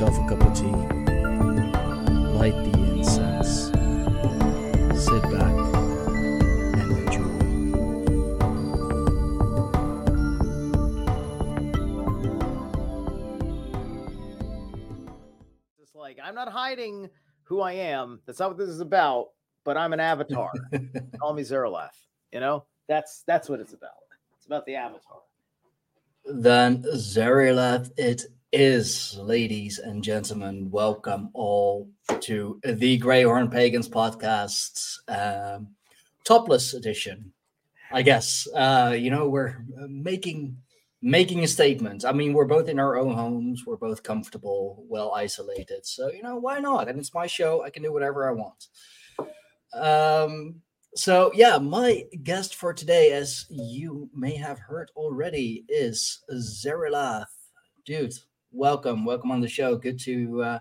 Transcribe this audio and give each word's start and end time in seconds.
yourself 0.00 0.24
a 0.24 0.28
cup 0.30 0.40
of 0.40 0.54
tea, 0.54 0.64
light 2.38 2.54
the 2.54 2.72
incense, 2.90 3.66
sit 5.04 5.22
back, 5.24 5.54
and 6.78 6.90
enjoy. 6.90 7.28
It's 15.82 15.94
like 15.94 16.18
I'm 16.24 16.34
not 16.34 16.50
hiding 16.50 17.10
who 17.42 17.60
I 17.60 17.72
am. 17.72 18.20
That's 18.24 18.38
not 18.38 18.48
what 18.48 18.56
this 18.56 18.70
is 18.70 18.80
about. 18.80 19.32
But 19.64 19.76
I'm 19.76 19.92
an 19.92 20.00
avatar. 20.00 20.50
Call 21.20 21.34
me 21.34 21.42
Zerilath. 21.42 21.90
You 22.32 22.40
know, 22.40 22.64
that's 22.88 23.22
that's 23.26 23.50
what 23.50 23.60
it's 23.60 23.74
about. 23.74 23.90
It's 24.38 24.46
about 24.46 24.64
the 24.64 24.76
avatar. 24.76 25.20
Then 26.24 26.84
Zerilath 26.84 27.90
it 27.98 28.24
is, 28.52 29.16
ladies 29.16 29.78
and 29.78 30.02
gentlemen. 30.02 30.70
Welcome 30.70 31.30
all 31.34 31.88
to 32.20 32.58
the 32.64 32.98
Greyhorn 32.98 33.50
Pagans 33.50 33.88
podcast, 33.88 34.96
um, 35.08 35.68
topless 36.24 36.74
edition. 36.74 37.32
I 37.92 38.02
guess 38.02 38.48
uh, 38.54 38.94
you 38.98 39.10
know 39.10 39.28
we're 39.28 39.64
making 39.88 40.56
making 41.00 41.44
a 41.44 41.48
statement. 41.48 42.04
I 42.04 42.12
mean, 42.12 42.32
we're 42.32 42.44
both 42.44 42.68
in 42.68 42.80
our 42.80 42.96
own 42.96 43.14
homes. 43.14 43.64
We're 43.66 43.76
both 43.76 44.02
comfortable, 44.02 44.84
well 44.88 45.12
isolated. 45.14 45.86
So 45.86 46.10
you 46.10 46.22
know 46.22 46.36
why 46.36 46.58
not? 46.58 46.88
And 46.88 46.98
it's 46.98 47.14
my 47.14 47.26
show. 47.26 47.62
I 47.62 47.70
can 47.70 47.82
do 47.82 47.92
whatever 47.92 48.28
I 48.28 48.32
want. 48.32 48.66
Um, 49.72 50.56
so 50.96 51.30
yeah, 51.34 51.58
my 51.58 52.04
guest 52.24 52.56
for 52.56 52.74
today, 52.74 53.12
as 53.12 53.46
you 53.48 54.10
may 54.12 54.34
have 54.36 54.58
heard 54.58 54.90
already, 54.96 55.64
is 55.68 56.24
Zerilath. 56.32 57.26
Dude, 57.86 58.14
welcome, 58.52 59.04
welcome 59.04 59.30
on 59.30 59.40
the 59.40 59.48
show. 59.48 59.76
Good 59.76 59.98
to 60.00 60.42
uh, 60.42 60.58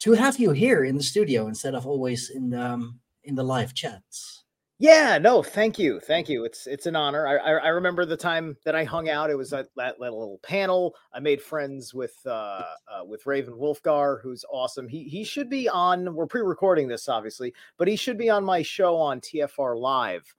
to 0.00 0.12
have 0.12 0.38
you 0.38 0.52
here 0.52 0.84
in 0.84 0.96
the 0.96 1.02
studio 1.02 1.48
instead 1.48 1.74
of 1.74 1.86
always 1.86 2.30
in 2.30 2.50
the 2.50 2.62
um, 2.62 3.00
in 3.24 3.34
the 3.34 3.44
live 3.44 3.74
chats. 3.74 4.44
Yeah, 4.78 5.16
no, 5.16 5.42
thank 5.42 5.78
you, 5.78 6.00
thank 6.00 6.28
you. 6.28 6.44
It's 6.44 6.66
it's 6.66 6.84
an 6.84 6.96
honor. 6.96 7.26
I 7.26 7.36
I, 7.36 7.50
I 7.52 7.68
remember 7.68 8.04
the 8.04 8.16
time 8.16 8.56
that 8.64 8.74
I 8.74 8.84
hung 8.84 9.08
out. 9.08 9.30
It 9.30 9.36
was 9.36 9.52
at 9.52 9.68
that 9.76 9.98
little 9.98 10.38
panel. 10.42 10.94
I 11.14 11.20
made 11.20 11.40
friends 11.40 11.94
with 11.94 12.14
uh, 12.26 12.62
uh 12.88 13.04
with 13.06 13.24
Raven 13.26 13.54
Wolfgar, 13.54 14.20
who's 14.22 14.44
awesome. 14.50 14.86
He 14.86 15.04
he 15.04 15.24
should 15.24 15.48
be 15.48 15.68
on. 15.68 16.14
We're 16.14 16.26
pre-recording 16.26 16.88
this, 16.88 17.08
obviously, 17.08 17.54
but 17.78 17.88
he 17.88 17.96
should 17.96 18.18
be 18.18 18.28
on 18.28 18.44
my 18.44 18.62
show 18.62 18.96
on 18.96 19.20
TFR 19.20 19.80
Live. 19.80 20.34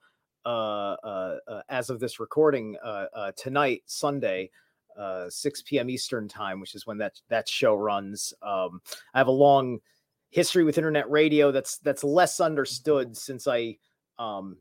Uh, 0.46 0.96
uh, 1.02 1.38
uh 1.48 1.62
as 1.68 1.90
of 1.90 1.98
this 1.98 2.20
recording, 2.20 2.76
uh, 2.82 3.06
uh 3.12 3.32
tonight, 3.36 3.82
Sunday, 3.86 4.50
uh, 4.98 5.30
6 5.30 5.62
p.m. 5.62 5.88
Eastern 5.90 6.28
time, 6.28 6.60
which 6.60 6.74
is 6.74 6.86
when 6.86 6.98
that 6.98 7.20
that 7.28 7.48
show 7.48 7.74
runs. 7.74 8.34
Um, 8.42 8.80
I 9.14 9.18
have 9.18 9.28
a 9.28 9.32
long 9.32 9.78
history 10.30 10.64
with 10.64 10.78
internet 10.78 11.10
radio 11.10 11.50
that's 11.52 11.78
that's 11.78 12.04
less 12.04 12.40
understood 12.40 13.16
since 13.16 13.46
I 13.46 13.76
um, 14.18 14.56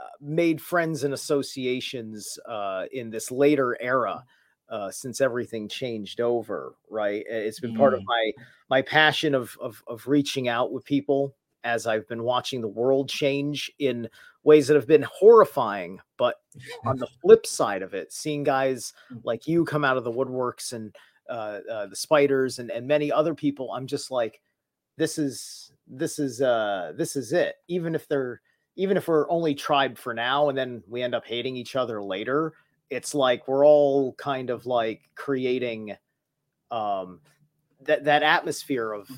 uh, 0.00 0.08
made 0.20 0.60
friends 0.60 1.04
and 1.04 1.14
associations 1.14 2.38
uh, 2.48 2.84
in 2.92 3.10
this 3.10 3.30
later 3.30 3.76
era 3.80 4.24
uh, 4.68 4.90
since 4.90 5.20
everything 5.20 5.68
changed 5.68 6.20
over. 6.20 6.74
Right, 6.90 7.24
it's 7.28 7.60
been 7.60 7.74
mm. 7.74 7.78
part 7.78 7.94
of 7.94 8.00
Mm. 8.00 8.06
my 8.06 8.32
my 8.70 8.82
passion 8.82 9.34
of, 9.34 9.56
of 9.60 9.82
of 9.86 10.06
reaching 10.06 10.48
out 10.48 10.72
with 10.72 10.84
people 10.84 11.34
as 11.64 11.86
I've 11.86 12.08
been 12.08 12.24
watching 12.24 12.60
the 12.60 12.68
world 12.68 13.08
change 13.08 13.70
in 13.78 14.08
ways 14.44 14.66
that 14.66 14.74
have 14.74 14.86
been 14.86 15.02
horrifying. 15.02 16.00
But 16.16 16.36
on 16.84 16.96
the 16.96 17.06
flip 17.22 17.46
side 17.46 17.82
of 17.82 17.94
it, 17.94 18.12
seeing 18.12 18.42
guys 18.42 18.92
like 19.24 19.46
you 19.46 19.64
come 19.64 19.84
out 19.84 19.96
of 19.96 20.04
the 20.04 20.12
woodworks 20.12 20.72
and 20.72 20.94
uh, 21.28 21.60
uh, 21.70 21.86
the 21.86 21.96
spiders 21.96 22.58
and, 22.58 22.70
and 22.70 22.86
many 22.86 23.10
other 23.10 23.34
people, 23.34 23.72
I'm 23.72 23.86
just 23.86 24.10
like, 24.10 24.40
this 24.96 25.18
is 25.18 25.72
this 25.86 26.18
is 26.18 26.40
uh 26.40 26.92
this 26.96 27.16
is 27.16 27.32
it. 27.32 27.56
Even 27.68 27.94
if 27.94 28.06
they're 28.08 28.40
even 28.76 28.96
if 28.96 29.08
we're 29.08 29.30
only 29.30 29.54
tribe 29.54 29.98
for 29.98 30.14
now 30.14 30.48
and 30.48 30.56
then 30.56 30.82
we 30.88 31.02
end 31.02 31.14
up 31.14 31.26
hating 31.26 31.56
each 31.56 31.76
other 31.76 32.02
later, 32.02 32.52
it's 32.90 33.14
like 33.14 33.48
we're 33.48 33.66
all 33.66 34.14
kind 34.14 34.50
of 34.50 34.66
like 34.66 35.02
creating 35.14 35.96
um 36.70 37.20
that 37.80 38.04
that 38.04 38.22
atmosphere 38.22 38.92
of 38.92 39.08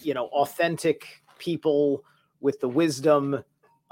you 0.00 0.14
know 0.14 0.26
authentic 0.26 1.22
people 1.38 2.04
with 2.40 2.60
the 2.60 2.68
wisdom 2.68 3.42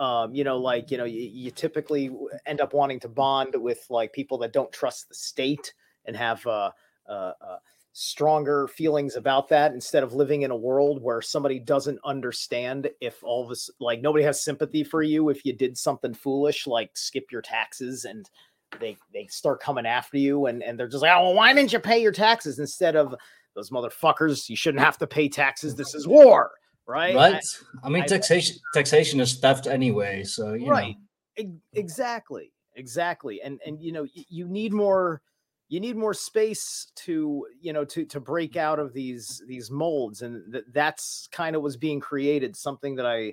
um 0.00 0.34
you 0.34 0.42
know 0.42 0.56
like 0.56 0.90
you 0.90 0.98
know 0.98 1.04
you, 1.04 1.20
you 1.20 1.50
typically 1.52 2.10
end 2.46 2.60
up 2.60 2.72
wanting 2.72 2.98
to 2.98 3.08
bond 3.08 3.54
with 3.54 3.86
like 3.90 4.12
people 4.12 4.38
that 4.38 4.52
don't 4.52 4.72
trust 4.72 5.08
the 5.08 5.14
state 5.14 5.72
and 6.06 6.16
have 6.16 6.44
uh 6.46 6.70
uh, 7.08 7.32
uh 7.40 7.56
stronger 7.92 8.68
feelings 8.68 9.16
about 9.16 9.48
that 9.48 9.72
instead 9.72 10.02
of 10.02 10.14
living 10.14 10.42
in 10.42 10.50
a 10.50 10.56
world 10.56 11.02
where 11.02 11.20
somebody 11.20 11.58
doesn't 11.58 11.98
understand 12.04 12.88
if 13.00 13.22
all 13.24 13.46
this, 13.48 13.68
like 13.80 14.00
nobody 14.00 14.24
has 14.24 14.44
sympathy 14.44 14.84
for 14.84 15.02
you 15.02 15.28
if 15.28 15.44
you 15.44 15.52
did 15.52 15.76
something 15.76 16.14
foolish 16.14 16.66
like 16.66 16.90
skip 16.94 17.24
your 17.32 17.42
taxes 17.42 18.04
and 18.04 18.30
they 18.78 18.96
they 19.12 19.26
start 19.26 19.60
coming 19.60 19.86
after 19.86 20.16
you 20.16 20.46
and 20.46 20.62
and 20.62 20.78
they're 20.78 20.88
just 20.88 21.02
like 21.02 21.12
oh 21.14 21.24
well, 21.24 21.34
why 21.34 21.52
didn't 21.52 21.72
you 21.72 21.80
pay 21.80 22.00
your 22.00 22.12
taxes? 22.12 22.58
instead 22.58 22.96
of 22.96 23.14
those 23.54 23.70
motherfuckers 23.70 24.48
you 24.48 24.56
shouldn't 24.56 24.82
have 24.82 24.96
to 24.96 25.06
pay 25.06 25.28
taxes. 25.28 25.74
This 25.74 25.94
is 25.94 26.06
war 26.06 26.52
right 26.90 27.14
Right? 27.14 27.44
I, 27.84 27.88
mean, 27.88 28.02
I- 28.02 28.06
taxation 28.06 28.56
taxation 28.74 29.20
is 29.20 29.38
theft 29.38 29.66
anyway. 29.66 30.24
So 30.24 30.54
you 30.54 30.68
right 30.68 30.96
know. 31.38 31.44
E- 31.48 31.58
exactly 31.74 32.52
exactly 32.74 33.40
and 33.42 33.60
and 33.64 33.80
you 33.80 33.92
know 33.92 34.02
y- 34.02 34.24
you 34.28 34.46
need 34.48 34.72
more 34.72 35.22
you 35.68 35.78
need 35.80 35.96
more 35.96 36.14
space 36.14 36.90
to 36.96 37.46
you 37.60 37.72
know 37.72 37.84
to 37.84 38.04
to 38.04 38.20
break 38.20 38.56
out 38.56 38.78
of 38.78 38.92
these 38.92 39.42
these 39.46 39.70
molds 39.70 40.22
and 40.22 40.52
th- 40.52 40.64
that's 40.72 41.28
kind 41.32 41.54
of 41.56 41.62
was 41.62 41.76
being 41.76 42.00
created 42.00 42.56
something 42.56 42.94
that 42.96 43.06
i 43.06 43.32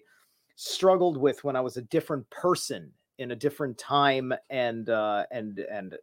struggled 0.56 1.18
with 1.18 1.44
when 1.44 1.56
i 1.56 1.62
was 1.62 1.78
a 1.78 1.82
different 1.84 2.28
person 2.30 2.92
in 3.18 3.32
a 3.32 3.36
different 3.36 3.78
time 3.78 4.34
and 4.50 4.90
uh 4.90 5.24
and 5.32 5.60
and 5.60 5.98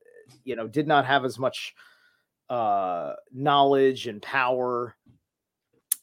you 0.44 0.56
know 0.56 0.66
did 0.69 0.86
not 0.86 1.04
have 1.06 1.25
as 1.25 1.38
much 1.38 1.75
uh 2.50 3.15
knowledge 3.32 4.06
and 4.06 4.21
power 4.22 4.97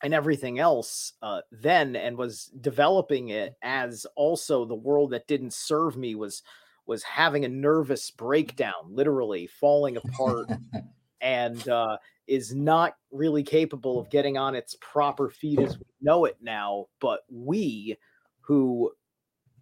and 0.03 0.13
everything 0.13 0.59
else 0.59 1.13
uh, 1.21 1.41
then 1.51 1.95
and 1.95 2.17
was 2.17 2.51
developing 2.61 3.29
it 3.29 3.55
as 3.61 4.05
also 4.15 4.65
the 4.65 4.75
world 4.75 5.11
that 5.11 5.27
didn't 5.27 5.53
serve 5.53 5.97
me 5.97 6.15
was 6.15 6.43
was 6.85 7.03
having 7.03 7.45
a 7.45 7.49
nervous 7.49 8.09
breakdown 8.11 8.73
literally 8.89 9.47
falling 9.47 9.97
apart 9.97 10.49
and 11.21 11.67
uh, 11.69 11.97
is 12.27 12.53
not 12.53 12.95
really 13.11 13.43
capable 13.43 13.99
of 13.99 14.09
getting 14.09 14.37
on 14.37 14.55
its 14.55 14.75
proper 14.81 15.29
feet 15.29 15.59
as 15.59 15.77
we 15.77 15.85
know 16.01 16.25
it 16.25 16.37
now 16.41 16.85
but 16.99 17.21
we 17.29 17.95
who 18.41 18.91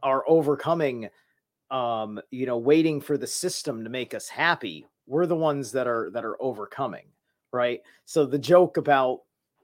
are 0.01 0.23
overcoming 0.27 1.09
um 1.71 2.19
you 2.31 2.45
know 2.45 2.57
waiting 2.57 3.01
for 3.01 3.17
the 3.17 3.27
system 3.27 3.83
to 3.83 3.89
make 3.89 4.13
us 4.13 4.27
happy 4.27 4.85
we're 5.05 5.25
the 5.25 5.35
ones 5.35 5.71
that 5.71 5.87
are 5.87 6.09
that 6.11 6.23
are 6.25 6.41
overcoming 6.41 7.05
right? 7.51 7.81
So 8.05 8.25
the 8.25 8.39
joke 8.39 8.77
about 8.77 9.21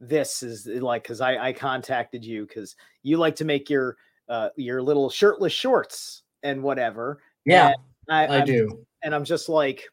this 0.08 0.44
is 0.44 0.68
uh, 0.68 0.84
like 0.84 1.04
because 1.04 1.22
I, 1.22 1.38
I 1.50 1.54
contacted 1.54 2.24
you 2.24 2.46
because 2.46 2.76
you 3.04 3.18
like 3.18 3.36
to 3.38 3.46
make 3.46 3.70
your 3.70 3.98
uh 4.30 4.50
your 4.56 4.82
little 4.82 5.10
shirtless 5.10 5.54
shorts 5.54 6.24
and 6.44 6.62
whatever 6.64 7.22
Yeah, 7.46 7.68
and 7.68 7.76
I, 8.10 8.42
I 8.42 8.46
do. 8.46 8.86
and 9.04 9.14
i'm 9.16 9.24
just 9.26 9.50
like 9.50 9.84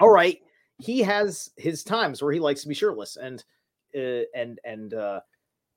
all 0.00 0.10
right 0.10 0.40
he 0.78 1.00
has 1.00 1.50
his 1.56 1.82
times 1.84 2.22
where 2.22 2.32
he 2.32 2.40
likes 2.40 2.62
to 2.62 2.68
be 2.68 2.74
shirtless 2.74 3.16
and 3.16 3.44
uh, 3.96 4.22
and 4.34 4.58
and 4.64 4.94
uh 4.94 5.20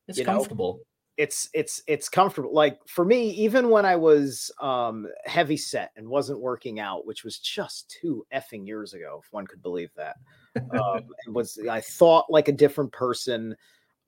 It's 0.08 0.18
you 0.18 0.24
know, 0.26 0.32
comfortable. 0.32 0.80
it's 1.18 1.50
it's 1.54 1.82
it's 1.88 2.10
comfortable 2.10 2.54
like 2.54 2.80
for 2.88 3.04
me 3.06 3.30
even 3.32 3.70
when 3.70 3.86
i 3.86 3.96
was 3.96 4.52
um 4.62 5.08
heavy 5.26 5.58
set 5.58 5.92
and 5.96 6.08
wasn't 6.08 6.40
working 6.40 6.80
out 6.80 7.06
which 7.06 7.24
was 7.24 7.40
just 7.40 7.96
two 8.02 8.26
effing 8.34 8.66
years 8.68 8.94
ago 8.94 9.20
if 9.24 9.32
one 9.32 9.46
could 9.48 9.62
believe 9.62 9.90
that 9.96 10.18
um 10.72 11.06
was 11.28 11.60
i 11.70 11.80
thought 11.82 12.26
like 12.30 12.48
a 12.48 12.52
different 12.52 12.92
person 12.92 13.56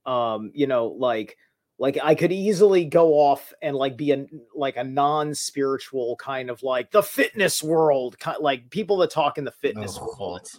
um 0.05 0.51
you 0.53 0.67
know 0.67 0.87
like 0.87 1.37
like 1.77 1.97
i 2.03 2.13
could 2.13 2.31
easily 2.31 2.85
go 2.85 3.13
off 3.13 3.53
and 3.61 3.75
like 3.75 3.95
be 3.97 4.11
a 4.11 4.25
like 4.55 4.77
a 4.77 4.83
non-spiritual 4.83 6.15
kind 6.17 6.49
of 6.49 6.61
like 6.63 6.91
the 6.91 7.03
fitness 7.03 7.63
world 7.63 8.17
kind 8.19 8.37
like 8.41 8.69
people 8.69 8.97
that 8.97 9.09
talk 9.09 9.37
in 9.37 9.43
the 9.43 9.51
fitness 9.51 9.97
Oh, 10.01 10.15
world 10.19 10.51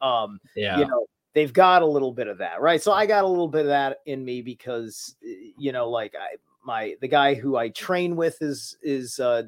um 0.00 0.40
Yeah. 0.54 0.78
you 0.78 0.86
know 0.86 1.06
they've 1.34 1.52
got 1.52 1.82
a 1.82 1.86
little 1.86 2.12
bit 2.12 2.26
of 2.28 2.38
that 2.38 2.60
right 2.60 2.82
so 2.82 2.92
i 2.92 3.06
got 3.06 3.24
a 3.24 3.28
little 3.28 3.48
bit 3.48 3.62
of 3.62 3.66
that 3.68 3.98
in 4.06 4.24
me 4.24 4.42
because 4.42 5.16
you 5.22 5.72
know 5.72 5.88
like 5.90 6.14
i 6.14 6.36
my 6.64 6.94
the 7.00 7.08
guy 7.08 7.34
who 7.34 7.56
i 7.56 7.68
train 7.70 8.14
with 8.16 8.40
is 8.42 8.76
is 8.82 9.18
uh 9.20 9.42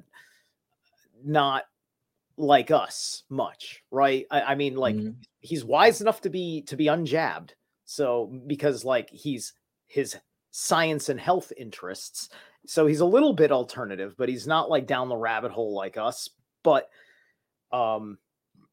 not 1.24 1.64
like 2.36 2.70
us 2.70 3.24
much 3.28 3.82
right 3.90 4.26
i, 4.30 4.40
I 4.40 4.54
mean 4.54 4.76
like 4.76 4.96
Mhm. 4.96 5.14
He's 5.40 5.64
wise 5.64 6.00
enough 6.00 6.20
to 6.20 6.30
be 6.30 6.62
to 6.62 6.76
be 6.76 6.86
unjabbed 6.86 7.50
so 7.84 8.32
because 8.46 8.84
like 8.84 9.10
he's 9.10 9.52
his 9.86 10.16
science 10.50 11.08
and 11.08 11.20
health 11.20 11.52
interests 11.56 12.28
so 12.66 12.86
he's 12.86 13.00
a 13.00 13.06
little 13.06 13.32
bit 13.32 13.52
alternative 13.52 14.14
but 14.16 14.28
he's 14.28 14.46
not 14.46 14.70
like 14.70 14.86
down 14.86 15.08
the 15.08 15.16
rabbit 15.16 15.50
hole 15.50 15.74
like 15.74 15.96
us 15.96 16.28
but 16.62 16.88
um, 17.72 18.18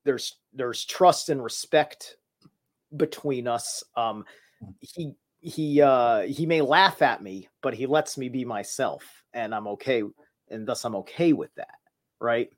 there's 0.03 0.37
there's 0.53 0.85
trust 0.85 1.29
and 1.29 1.43
respect 1.43 2.17
between 2.95 3.47
us. 3.47 3.83
Um, 3.95 4.25
he 4.79 5.13
he 5.39 5.81
uh, 5.81 6.21
he 6.21 6.45
may 6.45 6.61
laugh 6.61 7.01
at 7.01 7.21
me, 7.21 7.49
but 7.61 7.73
he 7.73 7.85
lets 7.85 8.17
me 8.17 8.29
be 8.29 8.45
myself, 8.45 9.03
and 9.33 9.53
I'm 9.53 9.67
okay, 9.67 10.03
and 10.49 10.67
thus 10.67 10.85
I'm 10.85 10.95
okay 10.95 11.33
with 11.33 11.53
that, 11.55 11.75
right? 12.19 12.51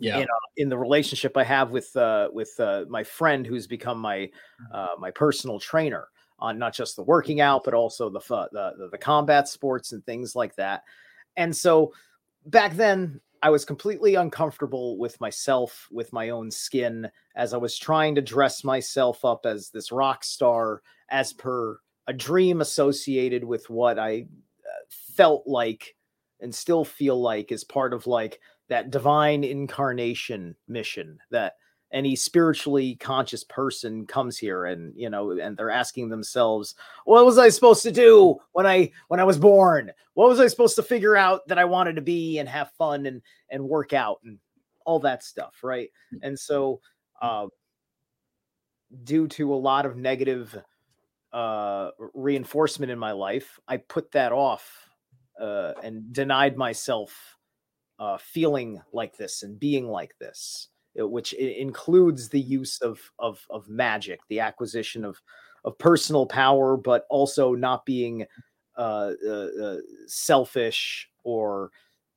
Yeah. 0.00 0.18
In, 0.18 0.22
uh, 0.22 0.48
in 0.56 0.68
the 0.68 0.78
relationship 0.78 1.36
I 1.36 1.44
have 1.44 1.70
with 1.70 1.94
uh, 1.96 2.28
with 2.32 2.58
uh, 2.58 2.86
my 2.88 3.04
friend 3.04 3.46
who's 3.46 3.66
become 3.66 3.98
my 3.98 4.30
uh, 4.72 4.94
my 4.98 5.10
personal 5.10 5.60
trainer 5.60 6.08
on 6.38 6.58
not 6.58 6.74
just 6.74 6.96
the 6.96 7.02
working 7.02 7.40
out, 7.40 7.64
but 7.64 7.74
also 7.74 8.08
the, 8.08 8.20
the 8.28 8.72
the 8.78 8.88
the 8.92 8.98
combat 8.98 9.48
sports 9.48 9.92
and 9.92 10.04
things 10.04 10.34
like 10.34 10.56
that. 10.56 10.84
And 11.36 11.54
so 11.54 11.92
back 12.46 12.74
then, 12.74 13.20
I 13.42 13.50
was 13.50 13.64
completely 13.64 14.14
uncomfortable 14.16 14.98
with 14.98 15.20
myself, 15.20 15.88
with 15.90 16.12
my 16.12 16.30
own 16.30 16.50
skin, 16.50 17.10
as 17.36 17.54
I 17.54 17.56
was 17.56 17.78
trying 17.78 18.14
to 18.16 18.22
dress 18.22 18.64
myself 18.64 19.24
up 19.24 19.46
as 19.46 19.70
this 19.70 19.92
rock 19.92 20.24
star, 20.24 20.82
as 21.10 21.32
per 21.32 21.78
a 22.06 22.12
dream 22.12 22.60
associated 22.60 23.44
with 23.44 23.68
what 23.70 23.98
I 23.98 24.26
uh, 24.66 24.84
felt 24.88 25.46
like 25.46 25.94
and 26.40 26.54
still 26.54 26.84
feel 26.84 27.20
like 27.20 27.52
is 27.52 27.64
part 27.64 27.92
of 27.92 28.06
like 28.06 28.40
that 28.70 28.90
divine 28.90 29.44
incarnation 29.44 30.56
mission 30.68 31.18
that 31.30 31.54
any 31.92 32.14
spiritually 32.14 32.94
conscious 32.96 33.42
person 33.44 34.06
comes 34.06 34.38
here 34.38 34.66
and 34.66 34.94
you 34.96 35.10
know 35.10 35.32
and 35.32 35.56
they're 35.56 35.70
asking 35.70 36.08
themselves 36.08 36.76
what 37.04 37.26
was 37.26 37.36
i 37.36 37.48
supposed 37.48 37.82
to 37.82 37.90
do 37.90 38.36
when 38.52 38.64
i 38.66 38.90
when 39.08 39.20
i 39.20 39.24
was 39.24 39.38
born? 39.38 39.90
What 40.14 40.28
was 40.28 40.40
i 40.40 40.46
supposed 40.46 40.76
to 40.76 40.82
figure 40.82 41.16
out 41.16 41.46
that 41.48 41.58
i 41.58 41.64
wanted 41.64 41.96
to 41.96 42.02
be 42.02 42.38
and 42.38 42.48
have 42.48 42.70
fun 42.78 43.06
and 43.06 43.20
and 43.50 43.68
work 43.68 43.92
out 43.92 44.20
and 44.24 44.38
all 44.86 45.00
that 45.00 45.22
stuff 45.22 45.56
right? 45.62 45.90
And 46.22 46.38
so 46.38 46.80
uh 47.20 47.48
due 49.04 49.26
to 49.28 49.52
a 49.52 49.56
lot 49.56 49.84
of 49.84 49.96
negative 49.96 50.56
uh 51.32 51.90
reinforcement 52.14 52.90
in 52.90 52.98
my 52.98 53.12
life 53.12 53.58
i 53.68 53.76
put 53.76 54.10
that 54.12 54.32
off 54.32 54.88
uh 55.40 55.72
and 55.82 56.12
denied 56.12 56.56
myself 56.56 57.36
uh 58.00 58.18
feeling 58.18 58.80
like 58.92 59.16
this 59.16 59.44
and 59.44 59.60
being 59.60 59.86
like 59.86 60.18
this 60.18 60.70
which 60.96 61.32
includes 61.34 62.28
the 62.28 62.40
use 62.40 62.80
of 62.80 63.00
of 63.18 63.44
of 63.50 63.68
magic, 63.68 64.20
the 64.28 64.40
acquisition 64.40 65.04
of 65.04 65.20
of 65.64 65.78
personal 65.78 66.26
power, 66.26 66.76
but 66.76 67.06
also 67.10 67.54
not 67.54 67.86
being 67.86 68.26
uh, 68.76 69.12
uh, 69.26 69.48
uh 69.62 69.76
selfish 70.06 71.08
or 71.22 71.70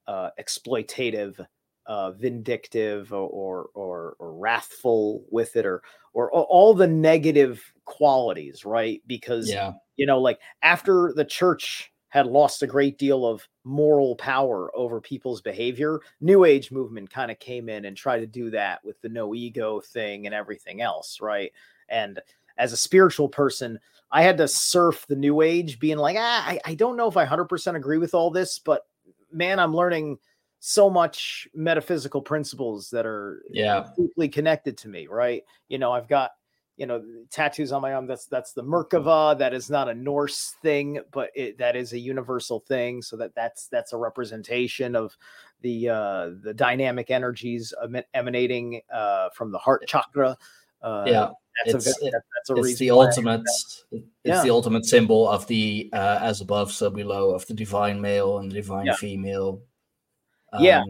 uh, 0.07 0.29
exploitative, 0.39 1.45
uh, 1.85 2.11
vindictive, 2.11 3.13
or, 3.13 3.69
or 3.73 4.15
or 4.19 4.33
wrathful 4.33 5.23
with 5.29 5.55
it, 5.55 5.65
or 5.65 5.83
or 6.13 6.31
all 6.31 6.73
the 6.73 6.87
negative 6.87 7.73
qualities, 7.85 8.65
right? 8.65 9.01
Because 9.05 9.49
yeah. 9.49 9.73
you 9.97 10.05
know, 10.05 10.19
like 10.19 10.39
after 10.61 11.13
the 11.15 11.25
church 11.25 11.91
had 12.09 12.27
lost 12.27 12.63
a 12.63 12.67
great 12.67 12.97
deal 12.97 13.25
of 13.25 13.47
moral 13.63 14.15
power 14.15 14.71
over 14.75 14.99
people's 14.99 15.41
behavior. 15.41 16.01
New 16.21 16.45
Age 16.45 16.71
movement 16.71 17.09
kind 17.09 17.31
of 17.31 17.39
came 17.39 17.69
in 17.69 17.85
and 17.85 17.95
tried 17.95 18.19
to 18.19 18.27
do 18.27 18.49
that 18.51 18.83
with 18.83 18.99
the 19.01 19.09
no 19.09 19.33
ego 19.33 19.79
thing 19.79 20.25
and 20.25 20.35
everything 20.35 20.81
else, 20.81 21.19
right? 21.21 21.51
And 21.89 22.19
as 22.57 22.73
a 22.73 22.77
spiritual 22.77 23.29
person, 23.29 23.79
I 24.11 24.21
had 24.21 24.37
to 24.37 24.47
surf 24.47 25.05
the 25.07 25.15
New 25.15 25.41
Age, 25.41 25.79
being 25.79 25.97
like, 25.97 26.17
ah, 26.19 26.45
I, 26.47 26.59
I 26.65 26.75
don't 26.75 26.97
know 26.97 27.07
if 27.07 27.17
I 27.17 27.25
100% 27.25 27.75
agree 27.75 27.97
with 27.97 28.13
all 28.13 28.29
this, 28.29 28.59
but 28.59 28.85
man, 29.31 29.59
I'm 29.59 29.75
learning 29.75 30.19
so 30.59 30.89
much 30.89 31.47
metaphysical 31.53 32.21
principles 32.21 32.89
that 32.89 33.05
are 33.05 33.43
yeah 33.51 33.87
deeply 33.97 34.29
connected 34.29 34.77
to 34.77 34.87
me, 34.87 35.07
right? 35.07 35.43
You 35.67 35.77
know, 35.77 35.91
I've 35.91 36.07
got 36.07 36.31
you 36.77 36.85
know 36.85 37.03
tattoos 37.29 37.71
on 37.71 37.81
my 37.81 37.93
arm 37.93 38.07
that's 38.07 38.25
that's 38.25 38.53
the 38.53 38.63
merkava 38.63 39.37
that 39.37 39.53
is 39.53 39.69
not 39.69 39.87
a 39.87 39.93
norse 39.93 40.55
thing 40.61 40.99
but 41.11 41.29
it, 41.35 41.57
that 41.57 41.75
is 41.75 41.93
a 41.93 41.99
universal 41.99 42.59
thing 42.61 43.01
so 43.01 43.15
that 43.15 43.33
that's 43.35 43.67
that's 43.67 43.93
a 43.93 43.97
representation 43.97 44.95
of 44.95 45.15
the 45.61 45.87
uh 45.89 46.29
the 46.41 46.53
dynamic 46.53 47.11
energies 47.11 47.73
emanating 48.13 48.81
uh 48.91 49.29
from 49.35 49.51
the 49.51 49.57
heart 49.57 49.83
chakra 49.87 50.35
uh 50.81 51.03
yeah 51.07 51.29
that's 51.65 51.85
it's, 51.85 52.01
a, 52.01 52.11
that's 52.11 52.49
a 52.49 52.55
it's 52.55 52.79
the 52.79 52.89
ultimate 52.89 53.41
it's 53.91 54.07
yeah. 54.23 54.41
the 54.41 54.49
ultimate 54.49 54.85
symbol 54.85 55.29
of 55.29 55.45
the 55.47 55.89
uh 55.93 56.19
as 56.21 56.41
above 56.41 56.71
so 56.71 56.89
below 56.89 57.35
of 57.35 57.45
the 57.45 57.53
divine 57.53 58.01
male 58.01 58.39
and 58.39 58.51
the 58.51 58.55
divine 58.55 58.87
yeah. 58.87 58.95
female 58.95 59.61
um, 60.53 60.63
yeah 60.63 60.83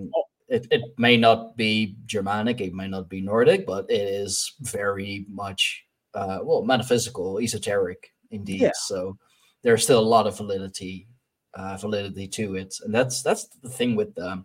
it, 0.54 0.68
it 0.70 0.84
may 1.00 1.18
not 1.18 1.58
be 1.58 1.96
Germanic, 2.06 2.62
it 2.62 2.74
may 2.74 2.88
not 2.88 3.10
be 3.10 3.22
Nordic, 3.22 3.66
but 3.66 3.90
it 3.90 4.08
is 4.08 4.54
very 4.62 5.26
much 5.28 5.84
uh, 6.14 6.40
well 6.44 6.62
metaphysical, 6.64 7.40
esoteric 7.40 8.12
indeed. 8.30 8.62
Yeah. 8.62 8.72
So 8.76 9.18
there's 9.64 9.84
still 9.84 10.00
a 10.00 10.14
lot 10.16 10.28
of 10.28 10.38
validity 10.38 11.08
uh, 11.56 11.78
validity 11.78 12.28
to 12.28 12.56
it, 12.56 12.76
and 12.84 12.94
that's 12.94 13.24
that's 13.24 13.48
the 13.64 13.70
thing 13.70 13.96
with 13.96 14.14
the 14.14 14.44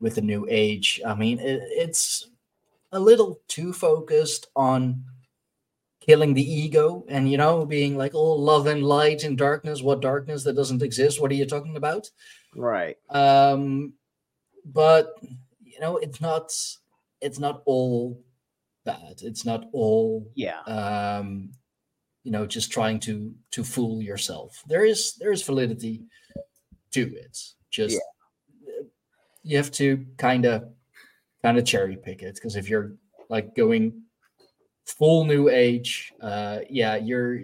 with 0.00 0.14
the 0.14 0.22
new 0.22 0.46
age. 0.48 1.00
I 1.06 1.14
mean, 1.14 1.38
it, 1.38 1.60
it's 1.66 2.30
a 2.92 2.98
little 2.98 3.40
too 3.46 3.74
focused 3.74 4.46
on 4.56 5.04
killing 6.00 6.32
the 6.32 6.50
ego 6.50 7.04
and 7.08 7.28
you 7.28 7.36
know 7.36 7.66
being 7.66 7.96
like 7.96 8.14
oh 8.14 8.32
love 8.32 8.68
and 8.68 8.84
light 8.84 9.24
and 9.24 9.36
darkness 9.36 9.82
what 9.82 10.00
darkness 10.00 10.44
that 10.44 10.54
doesn't 10.54 10.82
exist 10.82 11.20
what 11.20 11.32
are 11.32 11.34
you 11.34 11.44
talking 11.44 11.74
about 11.74 12.08
right 12.54 12.96
um 13.10 13.92
but 14.66 15.14
you 15.64 15.78
know 15.80 15.96
it's 15.96 16.20
not 16.20 16.52
it's 17.20 17.38
not 17.38 17.62
all 17.64 18.20
bad. 18.84 19.20
It's 19.22 19.44
not 19.44 19.68
all 19.72 20.26
yeah. 20.34 20.60
um 20.62 21.52
you 22.24 22.32
know 22.32 22.46
just 22.46 22.70
trying 22.70 23.00
to 23.00 23.34
to 23.52 23.64
fool 23.64 24.02
yourself. 24.02 24.62
There 24.66 24.84
is 24.84 25.14
there 25.14 25.32
is 25.32 25.42
validity 25.42 26.04
to 26.92 27.14
it. 27.14 27.38
Just 27.70 27.98
yeah. 28.66 28.82
you 29.42 29.56
have 29.56 29.70
to 29.72 30.04
kind 30.16 30.44
of 30.44 30.68
kind 31.42 31.58
of 31.58 31.64
cherry 31.64 31.96
pick 31.96 32.22
it 32.22 32.34
because 32.34 32.56
if 32.56 32.68
you're 32.68 32.92
like 33.28 33.54
going 33.54 34.02
full 34.86 35.24
new 35.24 35.48
age 35.48 36.12
uh 36.20 36.60
yeah 36.70 36.94
you're 36.94 37.40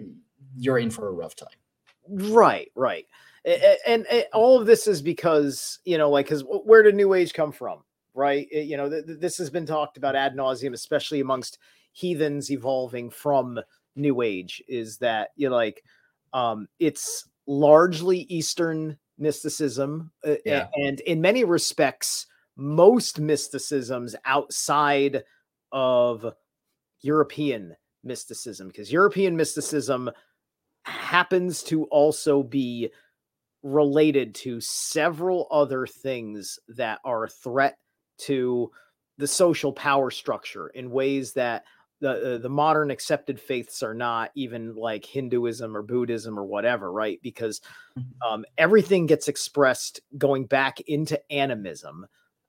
you're 0.55 0.79
in 0.79 0.89
for 0.89 1.07
a 1.07 1.11
rough 1.11 1.35
time. 1.35 1.49
Right 2.09 2.71
right 2.75 3.07
and, 3.45 3.77
and, 3.85 4.07
and 4.07 4.25
all 4.33 4.59
of 4.59 4.65
this 4.65 4.87
is 4.87 5.01
because 5.01 5.79
you 5.85 5.97
know 5.97 6.09
like 6.09 6.25
because 6.25 6.43
where 6.47 6.83
did 6.83 6.95
new 6.95 7.13
age 7.13 7.33
come 7.33 7.51
from 7.51 7.79
right 8.13 8.47
it, 8.51 8.65
you 8.67 8.77
know 8.77 8.89
th- 8.89 9.05
this 9.19 9.37
has 9.37 9.49
been 9.49 9.65
talked 9.65 9.97
about 9.97 10.15
ad 10.15 10.35
nauseum 10.35 10.73
especially 10.73 11.19
amongst 11.19 11.59
heathens 11.91 12.51
evolving 12.51 13.09
from 13.09 13.59
new 13.95 14.21
age 14.21 14.61
is 14.67 14.97
that 14.97 15.29
you 15.35 15.49
know 15.49 15.55
like 15.55 15.83
um 16.33 16.67
it's 16.79 17.29
largely 17.47 18.19
eastern 18.29 18.97
mysticism 19.17 20.11
uh, 20.25 20.35
yeah. 20.45 20.67
and 20.75 20.99
in 21.01 21.21
many 21.21 21.43
respects 21.43 22.25
most 22.55 23.19
mysticisms 23.19 24.15
outside 24.25 25.23
of 25.71 26.33
european 27.01 27.75
mysticism 28.03 28.67
because 28.67 28.91
european 28.91 29.35
mysticism 29.35 30.09
happens 30.85 31.63
to 31.63 31.85
also 31.85 32.43
be 32.43 32.89
related 33.63 34.35
to 34.35 34.59
several 34.59 35.47
other 35.49 35.87
things 35.87 36.59
that 36.67 36.99
are 37.05 37.23
a 37.23 37.29
threat 37.29 37.77
to 38.17 38.69
the 39.17 39.27
social 39.27 39.71
power 39.71 40.11
structure 40.11 40.67
in 40.67 40.91
ways 40.91 41.33
that 41.33 41.63
the 42.01 42.35
uh, 42.35 42.37
the 42.37 42.49
modern 42.49 42.91
accepted 42.91 43.39
faiths 43.39 43.81
are 43.81 43.93
not 43.93 44.31
even 44.35 44.75
like 44.75 45.05
Hinduism 45.05 45.75
or 45.75 45.81
Buddhism 45.81 46.37
or 46.37 46.43
whatever, 46.43 46.91
right? 46.91 47.19
Because 47.23 47.61
mm-hmm. 47.97 48.33
um, 48.33 48.45
everything 48.57 49.05
gets 49.05 49.29
expressed 49.29 50.01
going 50.17 50.45
back 50.45 50.81
into 50.81 51.19
animism. 51.31 52.05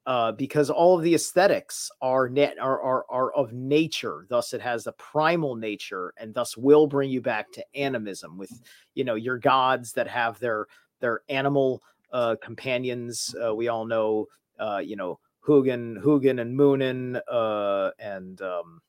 Uh, 0.06 0.32
because 0.32 0.68
all 0.68 0.98
of 0.98 1.02
the 1.02 1.14
aesthetics 1.14 1.90
are 2.02 2.28
net 2.28 2.58
are, 2.60 2.78
are 2.82 3.06
are 3.08 3.32
of 3.32 3.54
nature, 3.54 4.26
thus 4.28 4.52
it 4.52 4.60
has 4.60 4.86
a 4.86 4.92
primal 4.92 5.56
nature, 5.56 6.12
and 6.18 6.34
thus 6.34 6.58
will 6.58 6.86
bring 6.86 7.08
you 7.08 7.22
back 7.22 7.50
to 7.50 7.64
animism 7.74 8.36
with 8.36 8.50
you 8.94 9.02
know 9.02 9.14
your 9.14 9.38
gods 9.38 9.92
that 9.92 10.06
have 10.06 10.38
their 10.40 10.66
their 11.00 11.22
animal 11.28 11.82
uh, 12.12 12.36
companions. 12.42 13.34
Uh, 13.44 13.54
we 13.54 13.68
all 13.68 13.84
know, 13.86 14.26
uh, 14.58 14.80
you 14.84 14.96
know, 14.96 15.18
Hugin, 15.46 16.02
Hugin 16.02 16.40
and 16.40 16.56
Munin, 16.56 17.20
uh, 17.30 17.90
and 17.98 18.40
um, 18.40 18.80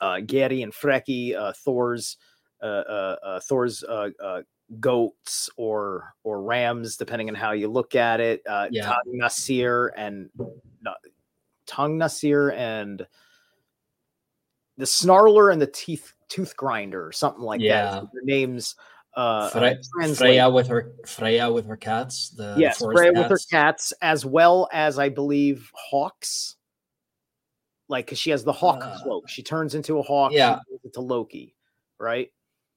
uh, 0.00 0.20
Geri 0.20 0.62
and 0.62 0.72
Freki, 0.72 1.36
uh, 1.36 1.52
Thor's 1.52 2.16
uh, 2.62 2.66
uh, 2.66 3.16
uh, 3.22 3.40
Thor's 3.40 3.84
uh, 3.84 4.08
uh, 4.22 4.42
goats 4.80 5.50
or 5.56 6.14
or 6.24 6.42
rams, 6.42 6.96
depending 6.96 7.28
on 7.28 7.34
how 7.34 7.52
you 7.52 7.68
look 7.68 7.94
at 7.94 8.20
it. 8.20 8.42
Uh, 8.48 8.68
yeah. 8.70 8.84
Tang 8.84 9.18
Nasir 9.18 9.88
and 9.96 10.30
uh, 10.86 10.92
Tang 11.66 11.98
Nasir 11.98 12.50
and 12.52 13.06
the 14.78 14.84
Snarler 14.86 15.52
and 15.52 15.60
the 15.60 15.66
Teeth 15.66 16.14
Tooth 16.28 16.56
Grinder, 16.56 17.12
something 17.12 17.42
like 17.42 17.60
yeah. 17.60 17.90
that. 17.90 18.04
Their 18.12 18.22
names 18.24 18.76
uh, 19.16 19.48
Fre- 19.50 20.12
Freya 20.14 20.48
with 20.50 20.68
her 20.68 20.92
Freya 21.06 21.50
with 21.50 21.66
her 21.66 21.76
cats. 21.76 22.30
The 22.30 22.54
yes, 22.58 22.78
Freya 22.78 23.12
cats. 23.12 23.18
with 23.18 23.30
her 23.30 23.38
cats, 23.50 23.92
as 24.02 24.24
well 24.26 24.68
as 24.72 24.98
I 24.98 25.08
believe 25.08 25.70
hawks. 25.74 26.56
Like, 27.88 28.08
cause 28.08 28.18
she 28.18 28.30
has 28.30 28.44
the 28.44 28.52
hawk 28.52 28.80
Uh, 28.82 28.98
cloak. 29.02 29.28
She 29.28 29.42
turns 29.42 29.74
into 29.74 29.98
a 29.98 30.02
hawk. 30.02 30.32
yeah. 30.32 30.58
into 30.84 31.00
Loki, 31.00 31.54
right? 31.98 32.30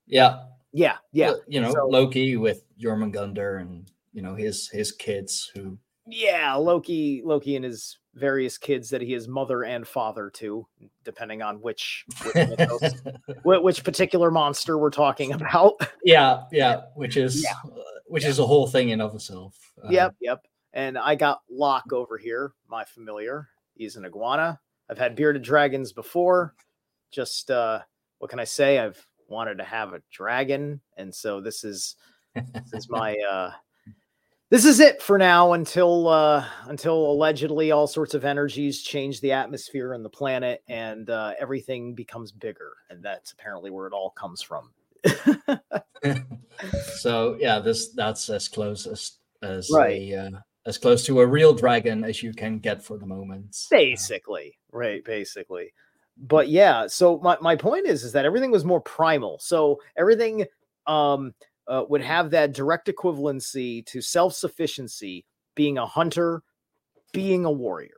Yeah, 0.07 0.45
Yeah, 0.71 0.97
yeah, 1.11 1.31
Well, 1.31 1.41
you 1.47 1.61
know 1.61 1.71
so- 1.71 1.87
Loki 1.87 2.37
with 2.37 2.63
Jormungandr 2.81 3.61
and 3.61 3.91
you 4.13 4.21
know 4.23 4.33
his 4.35 4.69
his 4.69 4.91
kids 4.91 5.51
who 5.53 5.77
yeah. 6.07 6.55
Loki, 6.55 7.21
Loki, 7.23 7.55
and 7.55 7.65
his 7.65 7.98
various 8.15 8.57
kids 8.57 8.89
that 8.89 9.01
he 9.01 9.13
is 9.13 9.27
mother 9.27 9.63
and 9.63 9.87
father 9.87 10.29
to, 10.31 10.65
depending 11.03 11.41
on 11.41 11.61
which 11.61 12.05
which, 12.33 12.93
which 13.63 13.83
particular 13.83 14.31
monster 14.31 14.77
we're 14.77 14.89
talking 14.89 15.31
about. 15.33 15.73
yeah 16.03 16.41
yeah 16.51 16.81
which 16.95 17.17
is 17.17 17.43
Yeah. 17.43 17.71
which 18.07 18.25
is 18.25 18.39
a 18.39 18.45
whole 18.45 18.67
thing 18.67 18.89
in 18.89 18.99
of 19.01 19.13
itself 19.15 19.55
Uh, 19.83 19.89
Yep, 19.89 20.15
yep. 20.21 20.45
And 20.73 20.97
I 20.97 21.15
got 21.15 21.41
Locke 21.49 21.93
over 21.93 22.17
here, 22.17 22.51
my 22.67 22.83
familiar. 22.83 23.47
He's 23.75 23.95
an 23.95 24.05
iguana. 24.05 24.59
I've 24.89 24.97
had 24.99 25.15
bearded 25.15 25.41
dragons 25.43 25.93
before. 25.93 26.53
Just 27.11 27.49
uh 27.51 27.79
what 28.17 28.29
can 28.29 28.39
I 28.39 28.43
say? 28.43 28.79
I've 28.79 29.03
wanted 29.27 29.59
to 29.59 29.63
have 29.63 29.93
a 29.93 30.01
dragon, 30.11 30.81
and 30.97 31.13
so 31.13 31.39
this 31.41 31.63
is 31.63 31.95
this 32.35 32.73
is 32.73 32.89
my 32.89 33.15
uh 33.31 33.51
this 34.49 34.65
is 34.65 34.79
it 34.79 35.01
for 35.01 35.17
now 35.17 35.53
until 35.53 36.07
uh 36.07 36.45
until 36.65 37.11
allegedly 37.11 37.71
all 37.71 37.87
sorts 37.87 38.13
of 38.13 38.25
energies 38.25 38.81
change 38.81 39.21
the 39.21 39.31
atmosphere 39.31 39.93
and 39.93 40.03
the 40.03 40.09
planet 40.09 40.63
and 40.67 41.09
uh 41.09 41.33
everything 41.39 41.93
becomes 41.93 42.31
bigger 42.31 42.73
and 42.89 43.03
that's 43.03 43.31
apparently 43.31 43.69
where 43.71 43.87
it 43.87 43.93
all 43.93 44.11
comes 44.11 44.41
from. 44.41 44.71
So 46.95 47.37
yeah 47.39 47.59
this 47.59 47.89
that's 47.93 48.29
as 48.29 48.47
close 48.49 48.85
as 48.85 49.13
as 49.41 49.69
Right. 49.71 50.11
a, 50.11 50.15
uh, 50.15 50.29
as 50.65 50.77
close 50.77 51.05
to 51.05 51.21
a 51.21 51.25
real 51.25 51.53
dragon 51.53 52.03
as 52.03 52.21
you 52.21 52.33
can 52.33 52.59
get 52.59 52.83
for 52.83 52.97
the 52.97 53.05
moment. 53.05 53.55
Basically. 53.71 54.57
Right 54.71 55.03
basically. 55.05 55.73
But 56.17 56.49
yeah 56.49 56.87
so 56.87 57.17
my, 57.19 57.37
my 57.39 57.55
point 57.55 57.87
is 57.87 58.03
is 58.03 58.11
that 58.11 58.25
everything 58.25 58.51
was 58.51 58.65
more 58.65 58.81
primal. 58.81 59.39
So 59.39 59.79
everything 59.95 60.45
um 60.85 61.33
uh, 61.69 61.85
would 61.89 62.01
have 62.01 62.31
that 62.31 62.53
direct 62.53 62.87
equivalency 62.89 63.85
to 63.85 64.01
self-sufficiency 64.01 65.25
being 65.55 65.77
a 65.77 65.85
hunter 65.85 66.43
being 67.13 67.45
a 67.45 67.51
warrior 67.51 67.95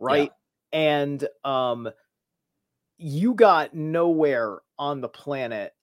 right? 0.00 0.32
And 0.72 1.26
um 1.44 1.90
you 2.96 3.34
got 3.34 3.74
nowhere 3.74 4.60
on 4.78 5.00
the 5.00 5.08
planet 5.08 5.74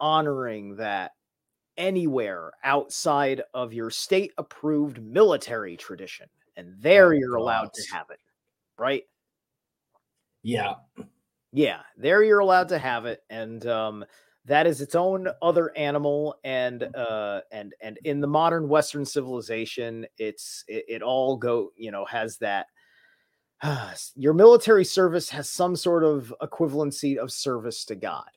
honoring 0.00 0.76
that 0.76 1.12
anywhere 1.76 2.52
outside 2.64 3.42
of 3.54 3.72
your 3.72 3.90
state 3.90 4.32
approved 4.38 5.02
military 5.02 5.76
tradition 5.76 6.28
and 6.56 6.74
there 6.80 7.08
Oh, 7.08 7.10
you're 7.12 7.36
allowed 7.36 7.72
to 7.74 7.82
have 7.92 8.10
it 8.10 8.20
right? 8.78 9.04
Yeah. 10.42 10.74
Yeah 11.52 11.82
there 11.96 12.22
you're 12.22 12.40
allowed 12.40 12.68
to 12.70 12.78
have 12.78 13.06
it 13.06 13.20
and 13.30 13.64
um 13.66 14.04
that 14.44 14.66
is 14.66 14.80
its 14.80 14.94
own 14.96 15.28
other 15.40 15.70
animal 15.76 16.36
and 16.44 16.82
uh 16.96 17.40
and 17.52 17.74
and 17.80 17.98
in 18.04 18.20
the 18.20 18.26
modern 18.26 18.68
western 18.68 19.04
civilization 19.04 20.04
it's 20.18 20.64
it, 20.66 20.84
it 20.88 21.02
all 21.02 21.36
go 21.36 21.70
you 21.76 21.90
know 21.92 22.04
has 22.06 22.38
that 22.38 22.66
uh, 23.62 23.92
your 24.16 24.32
military 24.34 24.84
service 24.84 25.28
has 25.30 25.48
some 25.48 25.76
sort 25.76 26.02
of 26.02 26.34
equivalency 26.42 27.16
of 27.16 27.30
service 27.30 27.84
to 27.84 27.94
god 27.94 28.28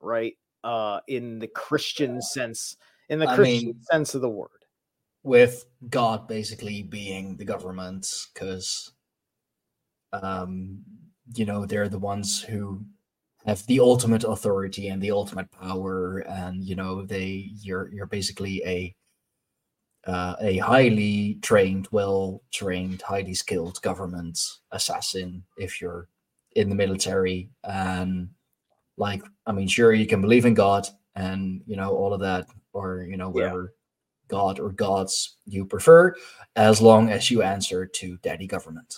right? 0.00 0.34
Uh 0.64 1.00
in 1.08 1.38
the 1.38 1.48
christian 1.48 2.20
sense 2.22 2.76
in 3.10 3.18
the 3.18 3.28
I 3.28 3.34
christian 3.36 3.66
mean- 3.68 3.82
sense 3.82 4.14
of 4.14 4.22
the 4.22 4.30
word. 4.30 4.48
with 5.24 5.66
god 5.90 6.26
basically 6.26 6.82
being 6.82 7.36
the 7.36 7.44
government 7.44 8.06
because 8.32 8.92
um 10.14 10.78
you 11.34 11.44
know 11.44 11.66
they're 11.66 11.88
the 11.90 11.98
ones 11.98 12.40
who 12.40 12.82
have 13.46 13.64
the 13.66 13.80
ultimate 13.80 14.24
authority 14.24 14.88
and 14.88 15.00
the 15.02 15.10
ultimate 15.10 15.50
power 15.50 16.18
and 16.28 16.64
you 16.64 16.76
know 16.76 17.02
they 17.04 17.50
you're 17.62 17.88
you're 17.92 18.06
basically 18.06 18.62
a 18.66 18.94
uh, 20.06 20.34
a 20.40 20.56
highly 20.58 21.38
trained 21.42 21.86
well 21.90 22.42
trained 22.52 23.02
highly 23.02 23.34
skilled 23.34 23.80
government 23.82 24.38
assassin 24.72 25.42
if 25.58 25.80
you're 25.80 26.08
in 26.56 26.68
the 26.68 26.74
military 26.74 27.50
and 27.64 28.28
like 28.96 29.22
i 29.46 29.52
mean 29.52 29.68
sure 29.68 29.92
you 29.92 30.06
can 30.06 30.20
believe 30.20 30.46
in 30.46 30.54
god 30.54 30.86
and 31.16 31.62
you 31.66 31.76
know 31.76 31.90
all 31.94 32.12
of 32.14 32.20
that 32.20 32.46
or 32.72 33.02
you 33.08 33.16
know 33.16 33.28
Yeah. 33.28 33.32
whatever 33.34 33.74
god 34.28 34.58
or 34.58 34.70
gods 34.70 35.36
you 35.44 35.64
prefer 35.66 36.14
as 36.56 36.80
long 36.80 37.10
as 37.10 37.30
you 37.30 37.42
answer 37.42 37.84
to 37.86 38.16
daddy 38.18 38.46
government 38.46 38.94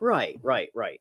Right, 0.00 0.38
right, 0.42 0.68
right. 0.74 1.00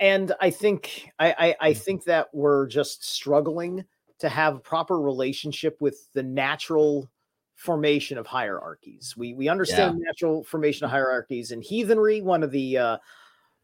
And 0.00 0.32
I 0.40 0.50
think 0.50 1.10
I, 1.18 1.32
I 1.60 1.68
I 1.68 1.72
Mm. 1.72 1.78
think 1.84 2.04
that 2.04 2.28
we're 2.34 2.66
just 2.66 3.04
struggling 3.04 3.84
to 4.18 4.28
have 4.28 4.56
a 4.56 4.60
proper 4.60 5.00
relationship 5.00 5.80
with 5.80 6.12
the 6.12 6.22
natural 6.22 7.10
formation 7.54 8.18
of 8.18 8.26
hierarchies. 8.26 9.14
We 9.16 9.34
we 9.34 9.48
understand 9.48 9.96
natural 9.98 10.44
formation 10.44 10.84
of 10.84 10.90
hierarchies 10.90 11.52
and 11.52 11.62
heathenry. 11.62 12.20
One 12.22 12.42
of 12.42 12.50
the 12.50 12.78
uh, 12.78 12.98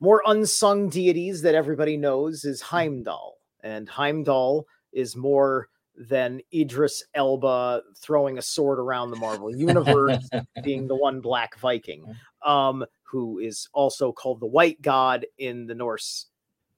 more 0.01 0.23
unsung 0.27 0.91
deities 0.91 1.43
that 1.43 1.57
everybody 1.57 1.97
knows 1.97 2.45
is 2.45 2.63
Heimdall, 2.63 3.39
and 3.63 3.89
Heimdall 3.89 4.67
is 4.93 5.17
more 5.17 5.70
than 6.09 6.41
Idris 6.53 7.05
Elba 7.15 7.83
throwing 7.97 8.39
a 8.39 8.43
sword 8.43 8.79
around 8.79 9.11
the 9.11 9.19
Marvel 9.19 9.55
universe 9.55 10.29
being 10.65 10.89
the 10.89 10.97
one 10.97 11.21
black 11.21 11.59
Viking, 11.59 12.05
um, 12.45 12.85
who 13.03 13.39
is 13.39 13.69
also 13.75 14.11
called 14.11 14.41
the 14.41 14.47
White 14.47 14.81
God 14.81 15.27
in 15.39 15.67
the 15.67 15.75
Norse 15.75 16.27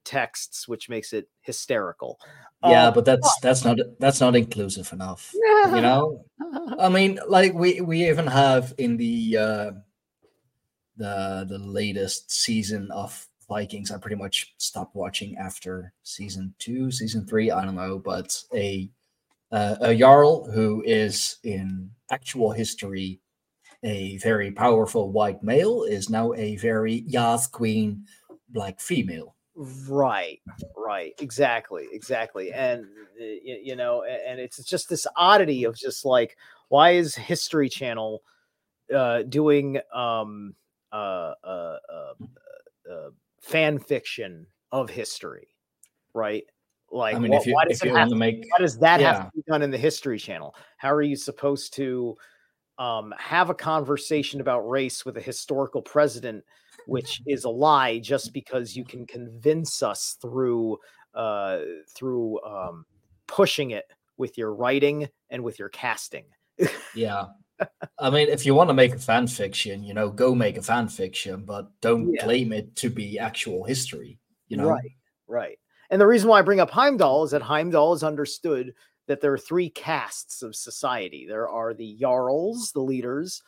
texts, 0.04 0.66
which 0.66 0.88
makes 0.88 1.12
it 1.12 1.28
hysterical. 1.42 2.18
yeah 2.64 2.88
Um, 2.88 2.94
but 2.94 3.04
that's 3.04 3.38
that's 3.40 3.64
not 3.64 3.78
that's 4.00 4.20
not 4.20 4.34
inclusive 4.34 4.92
enough 4.92 5.32
you 5.34 5.80
know 5.80 6.24
i 6.78 6.88
mean 6.88 7.18
like 7.28 7.54
we 7.54 7.80
we 7.80 8.08
even 8.08 8.26
have 8.26 8.72
in 8.78 8.96
the 8.96 9.36
uh 9.36 9.70
the 10.96 11.46
the 11.48 11.58
latest 11.58 12.30
season 12.30 12.90
of 12.90 13.26
vikings 13.48 13.90
i 13.90 13.98
pretty 13.98 14.16
much 14.16 14.54
stopped 14.58 14.94
watching 14.94 15.36
after 15.36 15.92
season 16.02 16.54
two 16.58 16.90
season 16.90 17.26
three 17.26 17.50
i 17.50 17.64
don't 17.64 17.74
know 17.74 17.98
but 17.98 18.40
a 18.54 18.88
uh, 19.52 19.76
a 19.80 19.94
jarl 19.94 20.50
who 20.50 20.82
is 20.86 21.38
in 21.44 21.90
actual 22.10 22.50
history 22.52 23.20
a 23.84 24.16
very 24.18 24.52
powerful 24.52 25.10
white 25.10 25.42
male 25.42 25.82
is 25.82 26.08
now 26.08 26.32
a 26.34 26.56
very 26.56 27.04
yath 27.06 27.50
queen 27.50 28.04
black 28.48 28.80
female. 28.80 29.34
Right, 29.54 30.40
right, 30.76 31.12
exactly, 31.20 31.86
exactly, 31.92 32.52
and 32.52 32.86
you 33.18 33.76
know, 33.76 34.04
and 34.04 34.40
it's 34.40 34.62
just 34.64 34.88
this 34.88 35.06
oddity 35.16 35.64
of 35.64 35.76
just 35.76 36.04
like, 36.04 36.36
why 36.68 36.92
is 36.92 37.14
History 37.14 37.68
Channel 37.68 38.22
uh, 38.94 39.22
doing 39.22 39.78
um, 39.94 40.54
uh, 40.92 41.34
uh, 41.44 41.78
uh, 41.92 42.14
uh, 42.90 43.10
fan 43.40 43.78
fiction 43.78 44.46
of 44.70 44.88
history, 44.88 45.48
right? 46.14 46.44
Like, 46.92 47.16
i 47.16 47.18
mean 47.18 47.32
if 47.32 47.46
you 47.46 47.54
why 47.54 47.64
does 47.64 47.78
if 47.78 47.84
it 47.84 47.86
you 47.86 47.92
have 47.94 48.00
want 48.00 48.10
to 48.10 48.16
make 48.16 48.44
why 48.50 48.58
does 48.58 48.78
that 48.78 49.00
have 49.00 49.24
to 49.24 49.30
be 49.34 49.42
done 49.48 49.62
in 49.62 49.70
the 49.70 49.78
history 49.78 50.18
channel 50.18 50.54
how 50.76 50.92
are 50.92 51.02
you 51.02 51.16
supposed 51.16 51.74
to 51.74 52.16
um, 52.78 53.14
have 53.18 53.48
a 53.50 53.54
conversation 53.54 54.40
about 54.40 54.68
race 54.68 55.04
with 55.04 55.16
a 55.16 55.20
historical 55.20 55.80
president 55.80 56.44
which 56.86 57.22
is 57.26 57.44
a 57.44 57.48
lie 57.48 57.98
just 57.98 58.32
because 58.32 58.76
you 58.76 58.84
can 58.84 59.06
convince 59.06 59.82
us 59.82 60.16
through 60.20 60.78
uh, 61.14 61.60
through 61.94 62.42
um, 62.42 62.84
pushing 63.26 63.70
it 63.70 63.84
with 64.18 64.36
your 64.36 64.54
writing 64.54 65.08
and 65.30 65.42
with 65.42 65.58
your 65.58 65.68
casting 65.70 66.24
Yeah. 66.94 67.24
I 67.98 68.10
mean, 68.10 68.28
if 68.28 68.44
you 68.44 68.54
want 68.54 68.70
to 68.70 68.74
make 68.74 68.94
a 68.94 68.98
fan 68.98 69.26
fiction, 69.26 69.82
you 69.82 69.94
know, 69.94 70.10
go 70.10 70.34
make 70.34 70.56
a 70.56 70.62
fan 70.62 70.88
fiction, 70.88 71.44
but 71.44 71.70
don't 71.80 72.12
Yeah. 72.12 72.24
claim 72.24 72.52
it 72.52 72.74
to 72.76 72.90
be 72.90 73.18
actual 73.18 73.64
history. 73.64 74.18
You 74.48 74.56
know, 74.58 74.68
right 74.68 74.92
right 75.26 75.58
and 75.92 76.00
the 76.00 76.06
reason 76.06 76.28
why 76.28 76.40
i 76.40 76.42
bring 76.42 76.60
up 76.60 76.70
heimdall 76.70 77.22
is 77.22 77.30
that 77.30 77.42
heimdall 77.42 77.92
is 77.92 78.02
understood 78.02 78.74
that 79.06 79.20
there 79.20 79.32
are 79.32 79.38
three 79.38 79.70
castes 79.70 80.42
of 80.42 80.56
society 80.56 81.26
there 81.28 81.48
are 81.48 81.72
the 81.74 81.96
jarls 82.00 82.72
the 82.72 82.80
leaders 82.80 83.42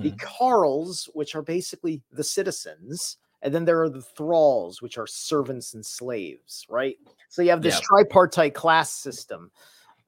the 0.00 0.10
Mhm. 0.12 0.18
carls, 0.18 1.08
which 1.14 1.34
are 1.34 1.42
basically 1.42 2.02
the 2.12 2.24
citizens, 2.24 3.18
and 3.42 3.54
then 3.54 3.64
there 3.64 3.82
are 3.82 3.88
the 3.90 4.02
thralls, 4.02 4.80
which 4.82 4.98
are 4.98 5.06
servants 5.06 5.74
and 5.74 5.84
slaves, 5.84 6.66
right? 6.68 6.96
So 7.28 7.42
you 7.42 7.50
have 7.50 7.62
this 7.62 7.74
Yeah. 7.74 7.80
tripartite 7.80 8.54
class 8.54 8.92
system 8.92 9.50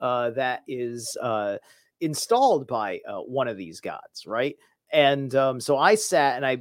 uh, 0.00 0.30
that 0.30 0.62
is 0.68 1.16
uh, 1.22 1.58
installed 2.00 2.66
by 2.66 3.00
uh, 3.08 3.20
one 3.20 3.48
of 3.48 3.56
these 3.56 3.80
gods, 3.80 4.26
right? 4.26 4.56
And 4.92 5.34
um, 5.34 5.60
so 5.60 5.76
I 5.78 5.94
sat 5.94 6.36
and 6.36 6.46
I, 6.46 6.58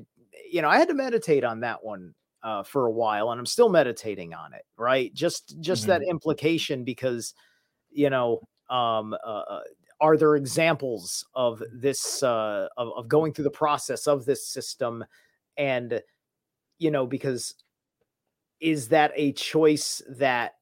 you 0.51 0.61
know, 0.61 0.69
I 0.69 0.77
had 0.77 0.87
to 0.89 0.93
meditate 0.93 1.43
on 1.43 1.61
that 1.61 1.83
one 1.83 2.13
uh, 2.45 2.61
for 2.61 2.85
a 2.85 2.91
while, 2.91 3.31
and 3.31 3.39
I'm 3.39 3.45
still 3.45 3.69
meditating 3.69 4.35
on 4.35 4.53
it, 4.53 4.61
right? 4.77 5.11
Just 5.13 5.59
just 5.59 5.87
that 5.87 6.03
implication 6.07 6.83
because, 6.83 7.33
you 7.89 8.11
know, 8.11 8.41
um, 8.69 9.15
uh, 9.25 9.27
uh, 9.27 9.61
are 9.99 10.15
there 10.15 10.35
examples 10.35 11.25
of 11.33 11.63
this 11.73 12.21
uh, 12.21 12.67
of, 12.77 12.89
of 12.95 13.07
going 13.07 13.33
through 13.33 13.45
the 13.45 13.49
process 13.49 14.05
of 14.05 14.25
this 14.25 14.47
system 14.47 15.03
and 15.57 16.01
you 16.77 16.91
know 16.91 17.07
because 17.07 17.55
is 18.61 18.89
that 18.89 19.11
a 19.15 19.31
choice 19.33 20.01
that 20.07 20.53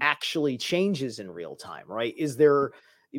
actually 0.00 0.56
changes 0.56 1.18
in 1.18 1.30
real 1.30 1.56
time, 1.56 1.84
right? 1.88 2.14
Is 2.16 2.36
there 2.36 2.70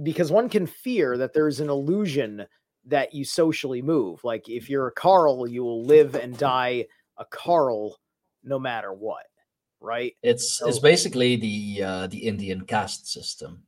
because 0.01 0.31
one 0.31 0.47
can 0.47 0.65
fear 0.65 1.17
that 1.17 1.33
there's 1.33 1.59
an 1.59 1.69
illusion 1.69 2.45
that 2.85 3.13
you 3.13 3.25
socially 3.25 3.81
move. 3.81 4.23
Like 4.23 4.47
if 4.47 4.69
you're 4.69 4.87
a 4.87 4.91
Carl, 4.91 5.47
you 5.47 5.63
will 5.63 5.83
live 5.83 6.15
and 6.15 6.37
die 6.37 6.85
a 7.17 7.25
Carl 7.25 7.97
no 8.43 8.59
matter 8.59 8.93
what, 8.93 9.25
right? 9.79 10.15
It's 10.21 10.57
so, 10.57 10.67
it's 10.67 10.79
basically 10.79 11.35
the 11.35 11.83
uh, 11.83 12.07
the 12.07 12.19
Indian 12.19 12.65
caste 12.65 13.11
system. 13.11 13.63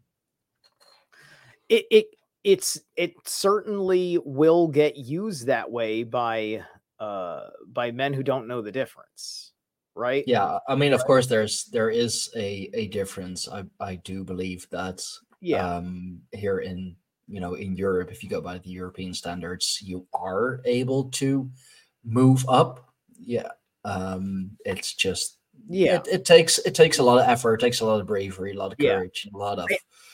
It 1.70 1.86
it 1.89 2.05
it's 2.46 2.79
it 2.96 3.15
certainly 3.25 4.20
will 4.24 4.67
get 4.67 4.96
used 4.96 5.48
that 5.48 5.70
way 5.72 6.03
by 6.03 6.63
uh 7.00 7.48
by 7.67 7.91
men 7.91 8.13
who 8.13 8.24
don't 8.24 8.48
know 8.48 8.62
the 8.62 8.72
difference 8.72 9.51
right 9.96 10.24
yeah 10.27 10.60
i 10.70 10.75
mean 10.75 10.94
of 10.94 11.03
course 11.05 11.27
there's 11.27 11.65
there 11.65 11.89
is 11.89 12.29
a 12.38 12.70
a 12.74 12.88
difference 12.88 13.50
i 13.50 13.63
i 13.79 13.96
do 13.96 14.24
believe 14.24 14.67
that 14.70 15.01
yeah 15.41 15.77
um 15.77 16.22
here 16.32 16.60
in 16.60 16.96
you 17.27 17.41
know 17.41 17.55
in 17.55 17.75
europe 17.75 18.12
if 18.12 18.24
you 18.24 18.29
go 18.29 18.39
by 18.39 18.58
the 18.60 18.70
european 18.70 19.13
standards 19.13 19.79
you 19.82 20.05
are 20.13 20.62
able 20.65 21.05
to 21.05 21.50
move 22.05 22.46
up 22.48 22.94
yeah 23.20 23.50
um 23.86 24.51
it's 24.65 24.94
just 24.94 25.38
yeah 25.70 25.96
it, 25.96 26.08
it 26.12 26.25
takes 26.25 26.60
it 26.60 26.75
takes 26.75 27.00
a 27.00 27.04
lot 27.04 27.18
of 27.18 27.27
effort 27.27 27.56
it 27.56 27.60
takes 27.60 27.80
a 27.80 27.86
lot 27.86 28.00
of 28.00 28.08
bravery 28.08 28.54
a 28.54 28.58
lot 28.58 28.72
of 28.72 28.77
courage 28.77 29.27
yeah. 29.32 29.38
a 29.38 29.39
lot 29.39 29.60
of 29.60 29.68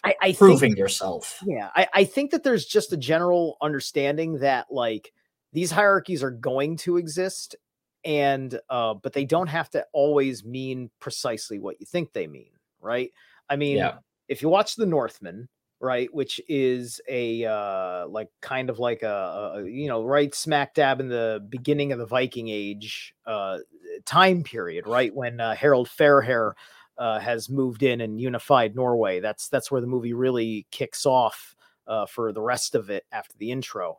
I, 0.04 0.16
I 0.22 0.34
proving 0.34 0.72
think, 0.72 0.78
yourself 0.78 1.40
yeah 1.46 1.70
I, 1.76 1.88
I 1.94 2.04
think 2.04 2.32
that 2.32 2.44
there's 2.44 2.66
just 2.66 2.94
a 2.94 2.98
general 2.98 3.58
understanding 3.62 4.40
that 4.40 4.68
like 4.72 5.12
these 5.54 5.72
hierarchies 5.72 6.24
are 6.24 6.32
going 6.32 6.78
to 6.78 6.98
exist 6.98 7.56
and 8.04 8.60
uh 8.70 8.94
but 8.94 9.14
they 9.14 9.26
don't 9.26 9.48
have 9.48 9.70
to 9.72 9.86
always 9.94 10.44
mean 10.44 10.90
precisely 11.00 11.60
what 11.60 11.80
you 11.80 11.86
think 11.86 12.14
they 12.14 12.28
mean 12.28 12.52
right 12.80 13.12
i 13.50 13.56
mean 13.56 13.78
yeah. 13.78 13.98
if 14.28 14.42
you 14.42 14.50
watch 14.50 14.76
the 14.76 14.86
northman 14.86 15.48
right 15.82 16.14
which 16.14 16.40
is 16.48 17.02
a 17.10 17.44
uh 17.46 18.08
like 18.08 18.30
kind 18.42 18.70
of 18.70 18.80
like 18.80 19.02
a, 19.04 19.54
a, 19.56 19.68
you 19.68 19.88
know 19.88 20.04
right 20.04 20.34
smack 20.36 20.74
dab 20.74 21.00
in 21.00 21.10
the 21.10 21.46
beginning 21.50 21.92
of 21.92 22.00
the 22.00 22.06
viking 22.06 22.48
age 22.50 23.14
uh 23.26 23.58
time 24.06 24.44
period 24.44 24.88
right 24.88 25.14
when 25.14 25.40
uh, 25.40 25.56
harald 25.56 25.90
fairhair 25.90 26.54
uh, 26.98 27.20
has 27.20 27.50
moved 27.50 27.82
in 27.82 28.02
and 28.02 28.22
unified 28.22 28.76
norway 28.76 29.20
that's 29.20 29.50
that's 29.50 29.72
where 29.72 29.82
the 29.82 29.88
movie 29.88 30.14
really 30.14 30.68
kicks 30.72 31.06
off 31.06 31.56
uh, 31.88 32.06
for 32.06 32.32
the 32.32 32.42
rest 32.42 32.76
of 32.76 32.90
it 32.92 33.06
after 33.12 33.36
the 33.40 33.52
intro 33.52 33.98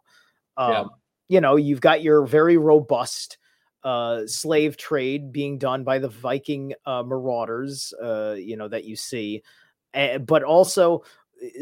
um, 0.57 0.71
yeah. 0.71 0.85
you 1.29 1.41
know 1.41 1.57
you've 1.57 1.81
got 1.81 2.03
your 2.03 2.25
very 2.25 2.57
robust 2.57 3.39
uh, 3.85 4.27
slave 4.27 4.77
trade 4.77 5.33
being 5.33 5.59
done 5.59 5.83
by 5.83 5.99
the 5.99 6.09
Viking 6.09 6.73
uh, 6.87 7.03
marauders, 7.03 7.93
uh, 8.01 8.37
you 8.39 8.57
know, 8.57 8.69
that 8.69 8.85
you 8.85 8.95
see. 8.95 9.43
but 9.93 10.43
also, 10.45 11.03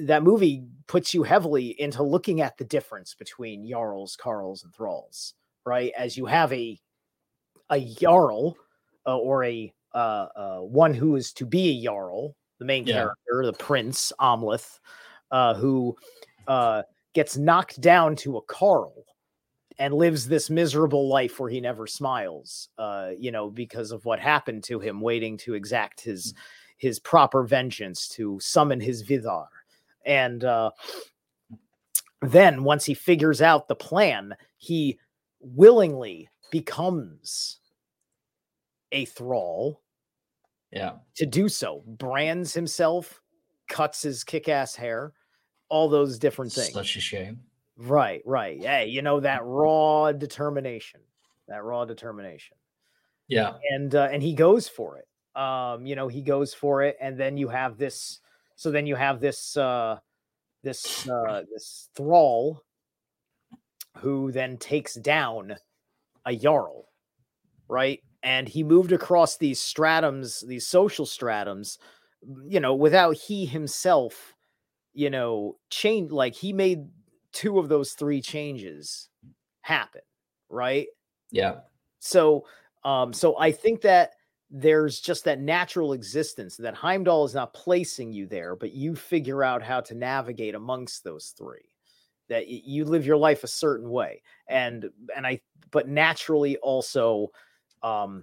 that 0.03 0.23
movie 0.23 0.65
puts 0.87 1.15
you 1.15 1.23
heavily 1.23 1.81
into 1.81 2.03
looking 2.03 2.41
at 2.41 2.57
the 2.59 2.65
difference 2.65 3.15
between 3.15 3.69
Jarls, 3.69 4.17
Carls, 4.17 4.65
and 4.65 4.75
Thralls, 4.75 5.35
right? 5.65 5.93
As 5.97 6.17
you 6.17 6.27
have 6.27 6.53
a 6.53 6.79
a 7.71 7.81
Jarl 7.81 8.57
uh, 9.07 9.17
or 9.17 9.45
a 9.45 9.73
uh, 9.95 10.27
uh, 10.37 10.59
one 10.59 10.95
who 10.95 11.17
is 11.17 11.33
to 11.35 11.47
be 11.47 11.71
a 11.71 11.85
Jarl, 11.85 12.35
the 12.59 12.65
main 12.65 12.87
yeah. 12.87 12.95
character, 12.95 13.47
the 13.47 13.53
prince, 13.53 14.13
Amleth, 14.21 14.79
who 15.57 15.97
gets 17.15 17.37
knocked 17.37 17.81
down 17.81 18.17
to 18.17 18.37
a 18.37 18.43
Carl 18.43 19.05
and 19.79 19.95
lives 19.95 20.29
this 20.29 20.51
miserable 20.51 21.09
life 21.09 21.41
where 21.41 21.49
he 21.49 21.61
never 21.61 21.87
smiles 21.87 22.69
uh 22.77 23.11
you 23.19 23.33
know 23.33 23.49
because 23.49 23.93
of 23.93 24.05
what 24.05 24.21
happened 24.21 24.63
to 24.63 24.79
him 24.79 25.01
waiting 25.01 25.39
to 25.39 25.55
exact 25.55 26.03
his 26.03 26.35
his 26.77 26.99
proper 27.01 27.43
vengeance 27.45 28.07
to 28.07 28.39
summon 28.41 28.79
his 28.79 29.03
vidar 29.03 29.49
and 30.05 30.45
uh 30.45 30.71
then 32.23 32.65
once 32.65 32.85
he 32.85 32.95
figures 32.95 33.41
out 33.41 33.69
the 33.69 33.75
plan 33.75 34.35
he 34.57 34.99
willingly 35.41 36.29
becomes 36.51 37.61
a 38.93 39.05
thrall 39.05 39.83
yeah 40.73 40.93
to 41.15 41.27
do 41.27 41.49
so 41.49 41.83
brands 41.87 42.53
himself 42.53 43.21
cuts 43.69 44.03
his 44.03 44.25
kick-ass 44.25 44.75
hair 44.75 45.13
all 45.69 45.89
those 45.89 46.19
different 46.19 46.53
things 46.53 46.73
such 46.73 46.97
a 46.97 47.01
shame 47.01 47.41
Right, 47.83 48.21
right. 48.27 48.61
Hey, 48.61 48.89
you 48.89 49.01
know 49.01 49.21
that 49.21 49.41
raw 49.43 50.13
determination, 50.13 51.01
that 51.49 51.65
raw 51.65 51.87
determination. 51.87 52.59
Yeah, 53.27 53.55
and 53.71 53.95
uh, 53.95 54.09
and 54.13 54.23
he 54.23 54.35
goes 54.35 54.69
for 54.69 54.99
it. 54.99 55.41
Um, 55.41 55.87
you 55.87 55.97
know, 55.97 56.07
he 56.07 56.21
goes 56.21 56.53
for 56.53 56.83
it, 56.83 56.99
and 57.01 57.19
then 57.19 57.39
you 57.39 57.49
have 57.49 57.79
this. 57.79 58.21
So 58.61 58.71
then 58.71 58.87
you 58.87 58.95
have 58.95 59.21
this 59.21 59.57
uh, 59.57 60.01
this 60.63 61.09
uh, 61.09 61.45
this 61.51 61.89
thrall 61.97 62.61
who 63.97 64.31
then 64.33 64.59
takes 64.59 64.97
down 64.97 65.57
a 66.27 66.37
jarl, 66.37 66.91
right? 67.69 68.01
And 68.23 68.47
he 68.47 68.63
moved 68.63 68.93
across 68.93 69.39
these 69.39 69.61
stratums, 69.61 70.47
these 70.47 70.67
social 70.67 71.07
stratums, 71.07 71.79
you 72.47 72.61
know, 72.61 72.75
without 72.75 73.17
he 73.17 73.47
himself, 73.47 74.35
you 74.93 75.09
know, 75.09 75.57
change. 75.71 76.13
Like 76.13 76.35
he 76.35 76.53
made 76.53 76.81
two 77.33 77.59
of 77.59 77.71
those 77.71 77.93
three 77.93 78.21
changes 78.21 79.09
happen, 79.63 80.03
right? 80.51 80.89
Yeah. 81.31 81.61
So, 82.01 82.45
um, 82.85 83.15
so 83.15 83.39
I 83.39 83.53
think 83.53 83.81
that 83.81 84.11
there's 84.51 85.01
just 85.01 85.25
that 85.25 85.41
natural 85.41 85.93
existence 85.93 86.57
that 86.57 86.75
Heimdall 86.75 87.25
is 87.25 87.35
not 87.35 87.55
placing 87.55 88.13
you 88.13 88.27
there, 88.27 88.57
but 88.57 88.73
you 88.73 88.97
figure 88.97 89.45
out 89.45 89.63
how 89.63 89.81
to 89.83 89.95
navigate 89.95 90.55
amongst 90.55 91.05
those 91.05 91.35
three. 91.39 91.77
That 92.29 92.47
you 92.47 92.85
live 92.85 93.05
your 93.05 93.17
life 93.17 93.43
a 93.43 93.49
certain 93.49 93.91
way, 93.91 94.23
and 94.49 94.89
and 95.17 95.27
I, 95.27 95.41
but 95.73 95.89
naturally 95.89 96.57
also, 96.59 97.29
um, 97.83 98.23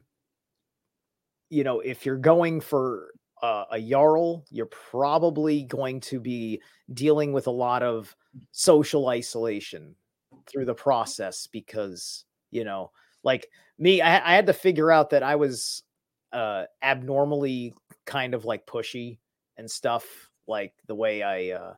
you 1.50 1.66
know, 1.66 1.82
if 1.82 2.06
you're 2.06 2.18
going 2.18 2.62
for 2.62 3.10
a 3.44 3.80
Jarl, 3.80 4.46
you're 4.50 4.66
probably 4.66 5.63
going 5.63 6.00
to 6.02 6.20
be 6.20 6.62
dealing 6.94 7.34
with 7.34 7.48
a 7.48 7.52
lot 7.52 7.84
of 7.84 8.16
social 8.52 9.10
isolation 9.10 9.96
through 10.48 10.66
the 10.66 10.74
process 10.74 11.48
because, 11.48 12.26
you 12.50 12.63
know, 12.63 12.92
like 13.24 13.48
me, 13.78 14.02
I, 14.02 14.32
I 14.32 14.36
had 14.36 14.48
to 14.48 14.54
figure 14.54 14.92
out 14.92 15.10
that 15.12 15.22
I 15.22 15.36
was 15.36 15.84
uh, 16.38 16.65
abnormally 16.84 17.73
kind 18.06 18.36
of 18.36 18.45
like 18.45 18.67
pushy 18.67 19.17
and 19.58 19.69
stuff, 19.69 20.30
like 20.47 20.71
the 20.86 20.93
way 20.93 21.23
I, 21.23 21.58
uh, 21.58 21.73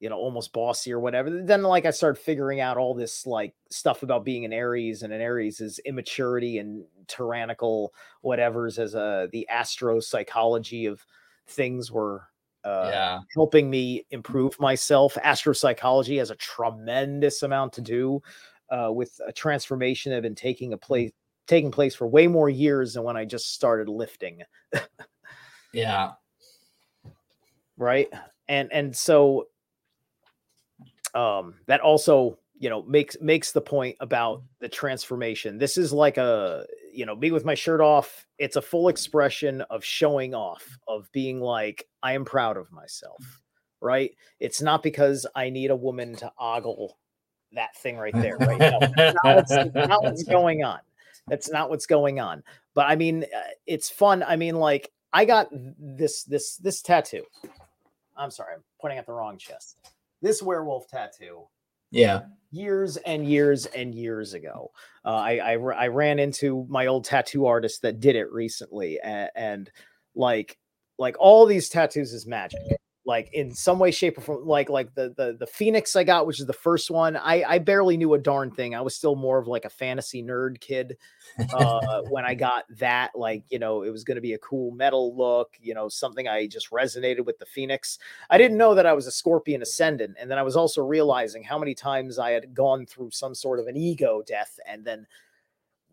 you 0.00 0.08
know, 0.08 0.16
almost 0.16 0.54
bossy 0.54 0.94
or 0.94 0.98
whatever. 0.98 1.42
Then, 1.42 1.62
like, 1.62 1.84
I 1.84 1.90
started 1.90 2.18
figuring 2.18 2.60
out 2.60 2.78
all 2.78 2.94
this 2.94 3.26
like 3.26 3.54
stuff 3.70 4.02
about 4.02 4.24
being 4.24 4.46
an 4.46 4.52
Aries, 4.54 5.02
and 5.02 5.12
an 5.12 5.20
Aries 5.20 5.60
is 5.60 5.78
immaturity 5.80 6.56
and 6.56 6.84
tyrannical 7.06 7.92
whatever's 8.22 8.78
as 8.78 8.94
a 8.94 9.28
the 9.30 9.46
astro 9.48 10.00
psychology 10.00 10.86
of 10.86 11.04
things 11.46 11.92
were 11.92 12.22
uh, 12.64 12.88
yeah. 12.90 13.18
helping 13.34 13.68
me 13.68 14.06
improve 14.10 14.58
myself. 14.58 15.18
Astro 15.22 15.52
psychology 15.52 16.16
has 16.16 16.30
a 16.30 16.36
tremendous 16.36 17.42
amount 17.42 17.74
to 17.74 17.82
do 17.82 18.22
uh, 18.70 18.90
with 18.90 19.20
a 19.26 19.32
transformation 19.32 20.10
that 20.10 20.16
had 20.16 20.22
been 20.22 20.34
taking 20.34 20.72
a 20.72 20.78
place 20.78 21.12
taking 21.48 21.72
place 21.72 21.94
for 21.94 22.06
way 22.06 22.28
more 22.28 22.48
years 22.48 22.94
than 22.94 23.02
when 23.02 23.16
I 23.16 23.24
just 23.24 23.52
started 23.52 23.88
lifting. 23.88 24.42
yeah. 25.72 26.12
Right. 27.80 28.08
And 28.48 28.72
and 28.72 28.96
so 28.96 29.46
um, 31.14 31.54
that 31.66 31.80
also 31.80 32.38
you 32.58 32.68
know 32.68 32.82
makes 32.82 33.16
makes 33.20 33.52
the 33.52 33.60
point 33.60 33.96
about 34.00 34.42
the 34.58 34.68
transformation 34.68 35.58
this 35.58 35.78
is 35.78 35.92
like 35.92 36.16
a 36.16 36.66
you 36.92 37.06
know 37.06 37.14
me 37.14 37.30
with 37.30 37.44
my 37.44 37.54
shirt 37.54 37.80
off 37.80 38.26
it's 38.38 38.56
a 38.56 38.62
full 38.62 38.88
expression 38.88 39.60
of 39.62 39.84
showing 39.84 40.34
off 40.34 40.76
of 40.88 41.08
being 41.12 41.40
like 41.40 41.86
i 42.02 42.14
am 42.14 42.24
proud 42.24 42.56
of 42.56 42.70
myself 42.72 43.40
right 43.80 44.10
it's 44.40 44.60
not 44.60 44.82
because 44.82 45.24
i 45.36 45.48
need 45.48 45.70
a 45.70 45.76
woman 45.76 46.16
to 46.16 46.30
ogle 46.36 46.98
that 47.52 47.76
thing 47.76 47.96
right 47.96 48.14
there 48.14 48.36
right 48.38 48.58
no, 48.58 48.78
that's, 48.80 49.14
not 49.22 49.36
what's, 49.36 49.74
not 49.74 50.02
what's 50.02 50.22
going 50.28 50.64
on 50.64 50.80
that's 51.28 51.50
not 51.50 51.70
what's 51.70 51.86
going 51.86 52.20
on 52.20 52.42
but 52.74 52.86
i 52.86 52.96
mean 52.96 53.24
uh, 53.24 53.40
it's 53.66 53.90
fun 53.90 54.22
i 54.22 54.36
mean 54.36 54.56
like 54.56 54.90
i 55.12 55.24
got 55.24 55.48
this 55.78 56.24
this 56.24 56.56
this 56.56 56.82
tattoo 56.82 57.24
i'm 58.16 58.30
sorry 58.30 58.54
i'm 58.54 58.62
pointing 58.80 58.98
at 58.98 59.06
the 59.06 59.12
wrong 59.12 59.38
chest 59.38 59.78
this 60.22 60.42
werewolf 60.42 60.88
tattoo. 60.88 61.44
Yeah. 61.90 62.22
Years 62.50 62.96
and 62.98 63.26
years 63.26 63.66
and 63.66 63.94
years 63.94 64.34
ago, 64.34 64.72
uh, 65.04 65.10
I, 65.10 65.36
I, 65.36 65.52
I 65.52 65.88
ran 65.88 66.18
into 66.18 66.66
my 66.68 66.86
old 66.86 67.04
tattoo 67.04 67.46
artist 67.46 67.82
that 67.82 68.00
did 68.00 68.16
it 68.16 68.30
recently, 68.32 68.98
and, 69.00 69.30
and 69.34 69.70
like 70.14 70.58
like 70.98 71.16
all 71.18 71.46
these 71.46 71.68
tattoos 71.68 72.12
is 72.12 72.26
magic. 72.26 72.60
Like 73.08 73.32
in 73.32 73.50
some 73.50 73.78
way 73.78 73.90
shape 73.90 74.18
or 74.18 74.20
form 74.20 74.46
like 74.46 74.68
like 74.68 74.94
the 74.94 75.14
the 75.16 75.34
the 75.40 75.46
phoenix 75.46 75.96
i 75.96 76.04
got 76.04 76.26
which 76.26 76.38
is 76.38 76.46
the 76.46 76.52
first 76.52 76.90
one 76.90 77.16
i 77.16 77.42
i 77.48 77.58
barely 77.58 77.96
knew 77.96 78.12
a 78.12 78.18
darn 78.18 78.50
thing. 78.50 78.74
I 78.74 78.82
was 78.82 78.94
still 78.94 79.16
more 79.16 79.38
of 79.38 79.48
like 79.48 79.64
a 79.64 79.70
fantasy 79.70 80.22
nerd 80.22 80.60
kid 80.60 80.96
uh 81.54 82.02
when 82.10 82.26
i 82.26 82.34
got 82.34 82.64
that 82.76 83.12
like 83.14 83.44
you 83.48 83.58
know 83.58 83.82
it 83.82 83.90
was 83.90 84.04
going 84.04 84.16
to 84.16 84.20
be 84.20 84.34
a 84.34 84.38
cool 84.38 84.70
metal 84.72 85.16
look 85.16 85.54
you 85.60 85.72
know 85.72 85.88
something 85.88 86.28
i 86.28 86.46
just 86.46 86.70
resonated 86.70 87.24
with 87.24 87.38
the 87.38 87.46
phoenix. 87.46 87.98
I 88.28 88.36
didn't 88.36 88.58
know 88.58 88.74
that 88.74 88.86
i 88.86 88.92
was 88.92 89.06
a 89.06 89.10
scorpion 89.10 89.62
ascendant 89.62 90.16
and 90.20 90.30
then 90.30 90.38
i 90.38 90.42
was 90.42 90.54
also 90.54 90.84
realizing 90.84 91.42
how 91.42 91.58
many 91.58 91.74
times 91.74 92.18
i 92.18 92.30
had 92.30 92.54
gone 92.54 92.84
through 92.84 93.10
some 93.10 93.34
sort 93.34 93.58
of 93.58 93.66
an 93.66 93.76
ego 93.76 94.22
death 94.26 94.60
and 94.66 94.84
then 94.84 95.06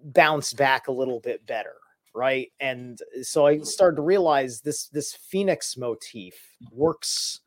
bounced 0.03 0.57
back 0.57 0.89
a 0.89 0.91
little 0.91 1.21
bit 1.21 1.45
better 1.47 1.75
right 2.15 2.51
and 2.61 2.99
so 3.21 3.45
i 3.45 3.59
started 3.59 3.97
to 3.97 4.01
realize 4.01 4.61
this 4.61 4.87
this 4.87 5.13
phoenix 5.13 5.75
motif 5.75 6.33
works 6.71 7.41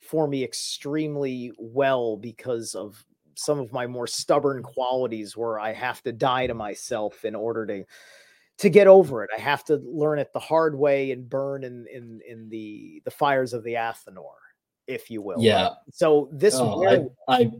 for 0.00 0.26
me 0.26 0.42
extremely 0.42 1.52
well 1.58 2.16
because 2.16 2.74
of 2.74 3.04
some 3.36 3.58
of 3.58 3.72
my 3.72 3.86
more 3.86 4.06
stubborn 4.06 4.62
qualities 4.62 5.36
where 5.36 5.60
i 5.60 5.72
have 5.72 6.02
to 6.02 6.10
die 6.12 6.46
to 6.46 6.54
myself 6.54 7.24
in 7.24 7.34
order 7.34 7.66
to 7.66 7.84
to 8.56 8.70
get 8.70 8.86
over 8.86 9.22
it 9.22 9.30
i 9.36 9.40
have 9.40 9.62
to 9.64 9.76
learn 9.84 10.18
it 10.18 10.32
the 10.32 10.38
hard 10.38 10.78
way 10.78 11.10
and 11.10 11.28
burn 11.28 11.62
in 11.64 11.86
in 11.92 12.20
in 12.26 12.48
the 12.48 13.02
the 13.04 13.10
fires 13.10 13.52
of 13.52 13.62
the 13.64 13.74
athanor 13.74 14.38
if 14.86 15.10
you 15.10 15.20
will 15.20 15.42
Yeah. 15.42 15.62
right? 15.64 15.72
so 15.92 16.28
this 16.32 16.54
Oh, 16.54 16.78
werewolf- 16.78 17.12
I, 17.28 17.34
I 17.42 17.50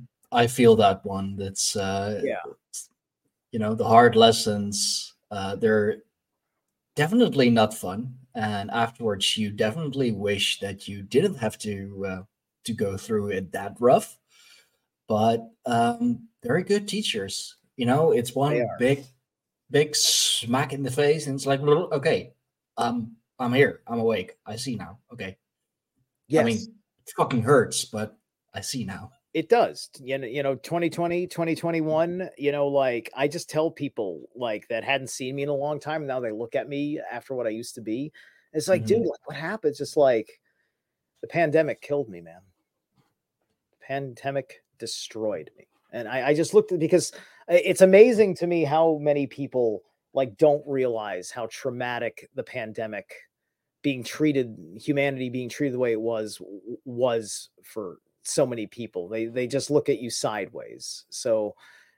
I 0.42 0.46
feel 0.48 0.74
that 0.76 1.04
one. 1.04 1.36
That's 1.36 1.76
uh 1.76 2.20
Yeah. 2.24 2.40
you 3.52 3.58
know, 3.60 3.74
the 3.74 3.84
hard 3.84 4.16
lessons, 4.16 5.14
uh 5.30 5.54
they're 5.56 6.02
definitely 6.96 7.50
not 7.50 7.74
fun. 7.74 8.14
And 8.34 8.70
afterwards 8.70 9.36
you 9.36 9.50
definitely 9.50 10.12
wish 10.12 10.60
that 10.60 10.88
you 10.88 11.02
didn't 11.02 11.36
have 11.36 11.58
to 11.58 12.06
uh, 12.06 12.22
to 12.64 12.72
go 12.72 12.96
through 12.96 13.30
it 13.30 13.52
that 13.52 13.76
rough. 13.78 14.18
But 15.08 15.40
um 15.66 16.28
very 16.42 16.64
good 16.64 16.88
teachers. 16.88 17.56
You 17.76 17.86
know, 17.86 18.12
it's 18.12 18.34
one 18.34 18.66
big 18.78 19.04
big 19.70 19.96
smack 19.96 20.72
in 20.72 20.82
the 20.82 20.90
face 20.90 21.26
and 21.26 21.36
it's 21.36 21.46
like 21.46 21.60
okay, 21.60 22.32
um 22.76 23.16
I'm 23.38 23.52
here. 23.52 23.80
I'm 23.86 23.98
awake. 23.98 24.36
I 24.46 24.56
see 24.56 24.76
now. 24.76 24.98
Okay. 25.12 25.36
yes. 26.28 26.42
I 26.42 26.44
mean, 26.44 26.56
it 26.56 27.12
fucking 27.16 27.42
hurts, 27.42 27.84
but 27.84 28.16
I 28.54 28.60
see 28.60 28.84
now. 28.84 29.10
It 29.34 29.48
does 29.48 29.90
you 30.00 30.16
know, 30.16 30.26
you 30.26 30.42
know 30.42 30.54
2020 30.54 31.26
2021 31.26 32.30
you 32.38 32.52
know 32.52 32.68
like 32.68 33.10
i 33.16 33.26
just 33.28 33.50
tell 33.50 33.70
people 33.70 34.22
like 34.34 34.66
that 34.68 34.84
hadn't 34.84 35.08
seen 35.08 35.34
me 35.34 35.42
in 35.42 35.48
a 35.48 35.54
long 35.54 35.80
time 35.80 36.06
now 36.06 36.20
they 36.20 36.30
look 36.32 36.54
at 36.54 36.68
me 36.68 37.00
after 37.10 37.34
what 37.34 37.46
i 37.46 37.50
used 37.50 37.74
to 37.74 37.82
be. 37.82 38.12
It's 38.52 38.68
like 38.68 38.82
Mhm. 38.82 38.86
dude 38.86 39.06
like 39.06 39.26
what 39.26 39.36
happened? 39.36 39.70
It's 39.70 39.78
just 39.78 39.96
like 39.96 40.40
the 41.20 41.26
pandemic 41.28 41.80
killed 41.80 42.08
me 42.08 42.20
man. 42.20 42.40
The 43.72 43.86
pandemic 43.86 44.62
destroyed 44.78 45.50
me 45.56 45.66
and 45.92 46.08
i, 46.08 46.28
I 46.28 46.34
just 46.34 46.54
looked 46.54 46.72
at 46.72 46.78
because 46.78 47.12
it's 47.48 47.80
amazing 47.80 48.34
to 48.36 48.46
me 48.46 48.64
how 48.64 48.98
many 49.00 49.26
people 49.26 49.82
like 50.12 50.36
don't 50.36 50.62
realize 50.66 51.30
how 51.30 51.46
traumatic 51.50 52.28
the 52.34 52.42
pandemic 52.42 53.12
being 53.82 54.02
treated 54.02 54.56
humanity 54.76 55.28
being 55.28 55.48
treated 55.48 55.74
the 55.74 55.78
way 55.78 55.92
it 55.92 56.00
was 56.00 56.40
was 56.84 57.50
for 57.62 57.98
so 58.24 58.46
many 58.46 58.66
people. 58.66 59.08
They 59.08 59.26
they 59.26 59.46
just 59.46 59.70
look 59.70 59.88
at 59.88 60.00
you 60.00 60.10
sideways. 60.10 61.04
So 61.10 61.54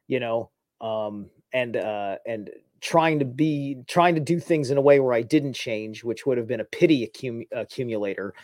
you 0.07 0.21
know 0.21 0.51
um 0.81 1.31
and 1.53 1.77
uh 1.77 2.17
and 2.27 2.51
trying 2.81 3.19
to 3.19 3.25
be 3.25 3.79
trying 3.89 4.15
to 4.15 4.21
do 4.21 4.39
things 4.39 4.71
in 4.71 4.77
a 4.77 4.81
way 4.81 5.01
where 5.01 5.15
i 5.15 5.23
didn't 5.23 5.55
change 5.55 6.05
which 6.05 6.27
would 6.27 6.37
have 6.37 6.47
been 6.47 6.61
a 6.61 6.65
pity 6.65 7.09
accum- 7.09 7.49
accumulator 7.51 8.35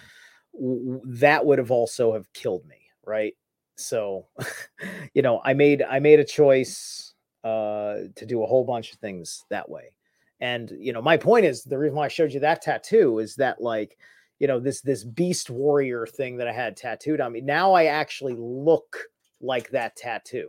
that 1.04 1.44
would 1.44 1.58
have 1.58 1.70
also 1.70 2.14
have 2.14 2.32
killed 2.32 2.66
me 2.66 2.82
right? 3.04 3.34
So 3.76 4.26
you 5.14 5.22
know 5.22 5.40
i 5.44 5.54
made 5.54 5.82
i 5.82 5.98
made 5.98 6.20
a 6.20 6.24
choice 6.24 7.14
uh 7.44 7.96
to 8.14 8.26
do 8.26 8.42
a 8.42 8.46
whole 8.46 8.64
bunch 8.64 8.92
of 8.92 8.98
things 8.98 9.44
that 9.50 9.68
way. 9.68 9.92
And 10.40 10.72
you 10.78 10.92
know 10.92 11.02
my 11.02 11.16
point 11.16 11.46
is 11.46 11.62
the 11.62 11.78
reason 11.78 11.96
why 11.96 12.06
i 12.06 12.08
showed 12.08 12.32
you 12.32 12.40
that 12.40 12.62
tattoo 12.62 13.18
is 13.18 13.36
that 13.36 13.60
like 13.60 13.96
you 14.42 14.48
know 14.48 14.58
this 14.58 14.80
this 14.80 15.04
beast 15.04 15.50
warrior 15.50 16.04
thing 16.04 16.36
that 16.36 16.48
i 16.48 16.52
had 16.52 16.76
tattooed 16.76 17.20
on 17.20 17.30
me. 17.30 17.40
Now 17.40 17.74
i 17.74 17.84
actually 17.84 18.34
look 18.36 18.98
like 19.40 19.70
that 19.70 19.94
tattoo. 19.94 20.48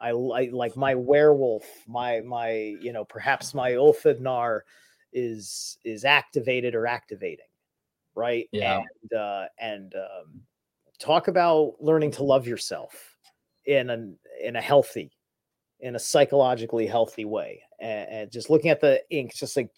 I 0.00 0.12
like 0.12 0.50
like 0.52 0.78
my 0.78 0.94
werewolf 0.94 1.64
my 1.86 2.22
my 2.22 2.50
you 2.80 2.90
know 2.90 3.04
perhaps 3.04 3.52
my 3.52 3.72
ulfhednar 3.72 4.60
is 5.12 5.76
is 5.84 6.06
activated 6.06 6.74
or 6.74 6.86
activating 6.86 7.44
right? 8.14 8.48
Yeah. 8.50 8.80
and 9.02 9.12
uh 9.12 9.44
and 9.60 9.94
um 9.94 10.40
talk 10.98 11.28
about 11.28 11.74
learning 11.80 12.12
to 12.12 12.24
love 12.24 12.46
yourself 12.46 13.14
in 13.66 13.90
an 13.90 14.18
in 14.42 14.56
a 14.56 14.62
healthy 14.62 15.12
in 15.80 15.96
a 15.96 15.98
psychologically 16.00 16.86
healthy 16.86 17.26
way. 17.26 17.60
And, 17.78 18.08
and 18.10 18.32
just 18.32 18.48
looking 18.48 18.70
at 18.70 18.80
the 18.80 19.02
ink 19.10 19.34
just 19.34 19.54
like 19.54 19.70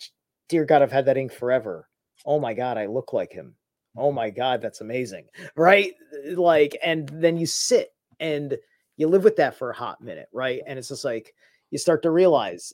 dear 0.48 0.64
god 0.64 0.82
i've 0.82 0.92
had 0.92 1.06
that 1.06 1.16
ink 1.18 1.32
forever 1.32 1.89
oh 2.26 2.38
my 2.38 2.54
god 2.54 2.78
i 2.78 2.86
look 2.86 3.12
like 3.12 3.32
him. 3.32 3.54
Oh 3.96 4.08
mm-hmm. 4.08 4.16
my 4.16 4.30
god 4.30 4.62
that's 4.62 4.80
amazing. 4.80 5.26
Right? 5.56 5.94
Uh, 6.26 6.40
like 6.40 6.76
and 6.82 7.08
then 7.08 7.36
you 7.36 7.46
sit 7.46 7.92
and 8.18 8.56
you 8.96 9.08
live 9.08 9.24
with 9.24 9.36
that 9.36 9.56
for 9.56 9.70
a 9.70 9.76
hot 9.76 10.00
minute 10.00 10.28
right? 10.32 10.62
And 10.66 10.78
it's 10.78 10.88
just 10.88 11.04
like 11.04 11.34
you 11.70 11.78
start 11.78 12.02
to 12.02 12.10
realize 12.10 12.72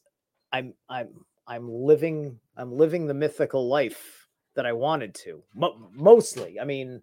i'm 0.53 0.75
i'm 0.89 1.09
i'm 1.47 1.71
living 1.71 2.39
i'm 2.57 2.73
living 2.73 3.07
the 3.07 3.15
mythical 3.15 3.69
life 3.69 4.27
that 4.55 4.67
i 4.67 4.73
wanted 4.73 5.15
to 5.15 5.43
Mo- 5.55 5.91
mostly. 5.93 6.59
I 6.61 6.65
mean 6.65 7.03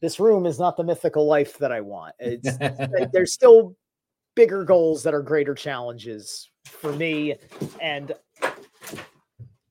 this 0.00 0.18
room 0.20 0.46
is 0.46 0.58
not 0.58 0.76
the 0.76 0.84
mythical 0.84 1.26
life 1.26 1.58
that 1.58 1.72
i 1.72 1.80
want. 1.80 2.14
It's 2.18 2.56
there's 3.12 3.32
still 3.32 3.76
bigger 4.34 4.64
goals 4.64 5.02
that 5.02 5.14
are 5.14 5.22
greater 5.22 5.54
challenges 5.54 6.50
for 6.64 6.92
me 6.92 7.36
and 7.80 8.12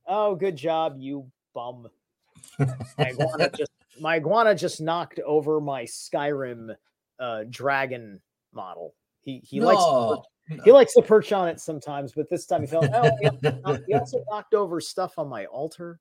oh 0.05 0.35
good 0.35 0.55
job 0.55 0.95
you 0.99 1.25
bum 1.53 1.87
my 2.97 3.09
iguana 3.09 3.49
just 3.55 3.71
my 3.99 4.15
iguana 4.15 4.55
just 4.55 4.81
knocked 4.81 5.19
over 5.19 5.59
my 5.61 5.83
skyrim 5.83 6.75
uh 7.19 7.43
dragon 7.49 8.19
model 8.53 8.93
he 9.21 9.39
he 9.43 9.59
likes 9.61 9.83
to 9.85 9.91
perch, 10.07 10.57
No. 10.57 10.63
he 10.63 10.71
likes 10.71 10.93
to 10.93 11.01
perch 11.01 11.31
on 11.31 11.47
it 11.47 11.59
sometimes 11.59 12.11
but 12.13 12.29
this 12.29 12.45
time 12.45 12.61
he 12.61 12.67
felt 12.67 12.89
oh 12.95 13.15
he 13.19 13.27
also, 13.27 13.61
knocked, 13.63 13.83
he 13.87 13.93
also 13.93 14.23
knocked 14.31 14.53
over 14.53 14.79
stuff 14.81 15.13
on 15.17 15.27
my 15.29 15.45
altar 15.45 15.99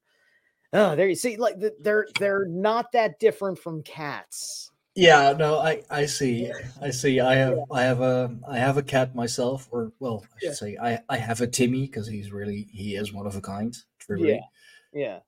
oh 0.72 0.96
there 0.96 1.08
you 1.08 1.14
see 1.14 1.36
like 1.36 1.56
they're 1.80 2.06
they're 2.18 2.46
not 2.46 2.90
that 2.92 3.18
different 3.18 3.58
from 3.58 3.82
cats 3.82 4.70
Yeah, 4.96 5.32
no, 5.38 5.58
I 5.60 5.82
I 5.88 6.06
see. 6.06 6.50
I 6.82 6.90
see. 6.90 7.20
I 7.20 7.36
have 7.36 7.58
I 7.70 7.82
have 7.82 8.00
a 8.00 8.36
I 8.48 8.58
have 8.58 8.76
a 8.76 8.82
cat 8.82 9.14
myself, 9.14 9.68
or 9.70 9.92
well, 10.00 10.24
I 10.34 10.38
should 10.40 10.48
Yeah. 10.48 10.54
say 10.54 10.76
I 10.82 10.98
I 11.08 11.16
have 11.16 11.40
a 11.40 11.46
Timmy 11.46 11.86
because 11.86 12.08
he's 12.08 12.32
really 12.32 12.66
he 12.72 12.96
is 12.96 13.12
one 13.12 13.26
of 13.26 13.36
a 13.36 13.40
kind, 13.40 13.74
truly. 14.00 14.32
yeah 14.34 14.40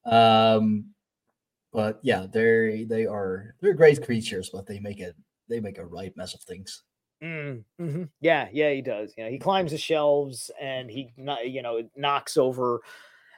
Um, 0.05 0.95
but 1.73 2.01
yeah, 2.03 2.27
they 2.33 2.85
they 2.89 3.07
are 3.07 3.57
they're 3.61 3.75
great 3.75 4.05
creatures, 4.05 4.51
but 4.51 4.67
they 4.67 4.81
make 4.81 5.01
it 5.01 5.17
they 5.49 5.61
make 5.61 5.79
a 5.79 5.87
right 5.87 6.17
mess 6.17 6.35
of 6.35 6.43
things. 6.43 6.85
Mm, 7.23 7.65
mhm. 7.81 8.11
Yeah, 8.21 8.49
yeah, 8.53 8.73
he 8.73 8.83
does. 8.83 9.15
You 9.17 9.25
know, 9.25 9.31
he 9.31 9.39
climbs 9.39 9.71
the 9.71 9.79
shelves 9.79 10.51
and 10.61 10.91
he, 10.91 11.13
you 11.17 11.63
know, 11.63 11.89
knocks 11.97 12.37
over 12.37 12.81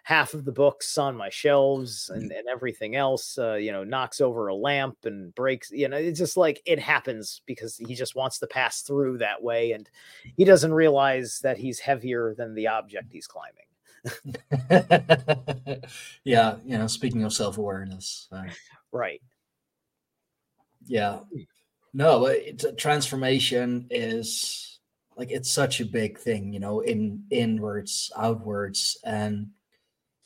half 0.04 0.34
of 0.34 0.44
the 0.44 0.52
books 0.52 0.98
on 0.98 1.16
my 1.16 1.30
shelves 1.30 2.10
and, 2.10 2.30
and 2.32 2.48
everything 2.48 2.96
else. 2.96 3.36
Uh, 3.38 3.54
you 3.54 3.72
know, 3.72 3.84
knocks 3.84 4.20
over 4.22 4.48
a 4.48 4.54
lamp 4.54 4.98
and 5.04 5.34
breaks. 5.34 5.70
You 5.70 5.88
know, 5.88 5.98
it's 5.98 6.18
just 6.18 6.36
like 6.38 6.62
it 6.64 6.78
happens 6.78 7.42
because 7.46 7.76
he 7.76 7.94
just 7.94 8.14
wants 8.16 8.38
to 8.38 8.46
pass 8.46 8.80
through 8.82 9.18
that 9.18 9.42
way, 9.42 9.72
and 9.72 9.90
he 10.36 10.44
doesn't 10.44 10.72
realize 10.72 11.40
that 11.42 11.58
he's 11.58 11.80
heavier 11.80 12.34
than 12.34 12.54
the 12.54 12.68
object 12.68 13.12
he's 13.12 13.26
climbing. 13.26 13.66
yeah, 16.24 16.56
you 16.64 16.78
know, 16.78 16.86
speaking 16.86 17.24
of 17.24 17.32
self 17.32 17.58
awareness, 17.58 18.28
uh, 18.32 18.44
Right. 18.92 19.20
yeah, 20.86 21.20
no, 21.92 22.20
but 22.20 22.36
it's, 22.36 22.64
transformation 22.76 23.86
is 23.90 24.80
like 25.16 25.30
it's 25.30 25.50
such 25.50 25.80
a 25.80 25.86
big 25.86 26.18
thing, 26.18 26.52
you 26.52 26.60
know, 26.60 26.80
in 26.80 27.24
inwards, 27.30 28.10
outwards, 28.16 28.98
and 29.04 29.48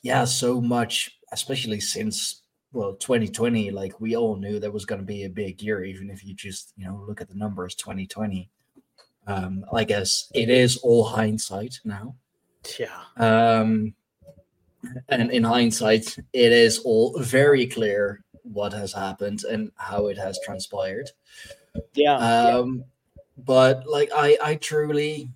yeah, 0.02 0.24
so 0.24 0.60
much, 0.60 1.18
especially 1.32 1.80
since 1.80 2.42
well 2.72 2.94
2020 2.96 3.70
like 3.70 4.00
we 4.00 4.16
all 4.16 4.36
knew 4.36 4.60
that 4.60 4.72
was 4.72 4.84
going 4.84 5.00
to 5.00 5.06
be 5.06 5.24
a 5.24 5.30
big 5.30 5.62
year 5.62 5.84
even 5.84 6.10
if 6.10 6.24
you 6.24 6.34
just 6.34 6.72
you 6.76 6.84
know 6.84 7.02
look 7.08 7.20
at 7.20 7.28
the 7.28 7.34
numbers 7.34 7.74
2020 7.74 8.50
um 9.26 9.64
i 9.72 9.84
guess 9.84 10.30
it 10.34 10.50
is 10.50 10.76
all 10.78 11.04
hindsight 11.04 11.80
now 11.84 12.14
Yeah. 12.78 13.00
um 13.16 13.94
and 15.08 15.30
in 15.30 15.44
hindsight 15.44 16.16
it 16.32 16.52
is 16.52 16.78
all 16.80 17.18
very 17.18 17.66
clear 17.66 18.22
what 18.42 18.72
has 18.72 18.92
happened 18.92 19.44
and 19.44 19.70
how 19.76 20.06
it 20.06 20.16
has 20.18 20.38
transpired 20.44 21.10
Yeah. 21.94 22.18
yeah. 22.18 22.58
um 22.58 22.84
but 23.36 23.86
like 23.86 24.10
i 24.14 24.38
i 24.42 24.54
truly 24.56 25.30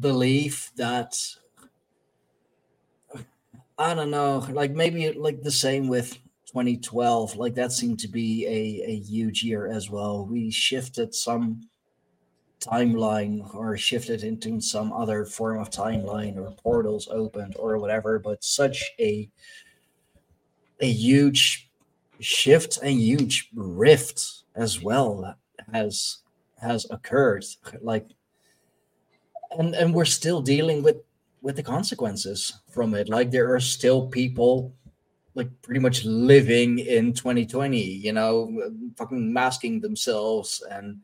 believe 0.00 0.70
that 0.76 1.14
i 3.78 3.94
don't 3.94 4.10
know 4.10 4.38
like 4.50 4.72
maybe 4.72 5.12
like 5.12 5.42
the 5.42 5.50
same 5.50 5.88
with 5.88 6.18
2012, 6.46 7.36
like 7.36 7.54
that 7.56 7.70
seemed 7.72 7.98
to 7.98 8.08
be 8.08 8.46
a, 8.46 8.90
a 8.90 8.96
huge 9.00 9.42
year 9.42 9.66
as 9.66 9.90
well. 9.90 10.24
We 10.24 10.50
shifted 10.50 11.14
some 11.14 11.68
timeline 12.66 13.54
or 13.54 13.76
shifted 13.76 14.22
into 14.22 14.60
some 14.60 14.92
other 14.92 15.24
form 15.24 15.60
of 15.60 15.70
timeline 15.70 16.36
or 16.36 16.50
portals 16.52 17.08
opened 17.10 17.54
or 17.58 17.78
whatever, 17.78 18.18
but 18.18 18.42
such 18.42 18.92
a 18.98 19.28
a 20.80 20.90
huge 20.90 21.70
shift 22.20 22.78
a 22.82 22.90
huge 22.90 23.50
rift 23.54 24.42
as 24.54 24.82
well 24.82 25.36
has 25.72 26.18
has 26.60 26.86
occurred 26.90 27.44
like 27.80 28.06
and 29.58 29.74
and 29.74 29.94
we're 29.94 30.04
still 30.04 30.40
dealing 30.40 30.82
with 30.82 30.96
with 31.42 31.56
the 31.56 31.62
consequences 31.62 32.60
from 32.70 32.94
it. 32.94 33.08
Like 33.08 33.30
there 33.30 33.54
are 33.54 33.60
still 33.60 34.08
people 34.08 34.74
like 35.34 35.50
pretty 35.62 35.80
much 35.80 36.04
living 36.04 36.78
in 36.78 37.12
2020 37.12 37.78
you 37.78 38.12
know 38.12 38.50
fucking 38.96 39.32
masking 39.32 39.80
themselves 39.80 40.62
and 40.70 40.98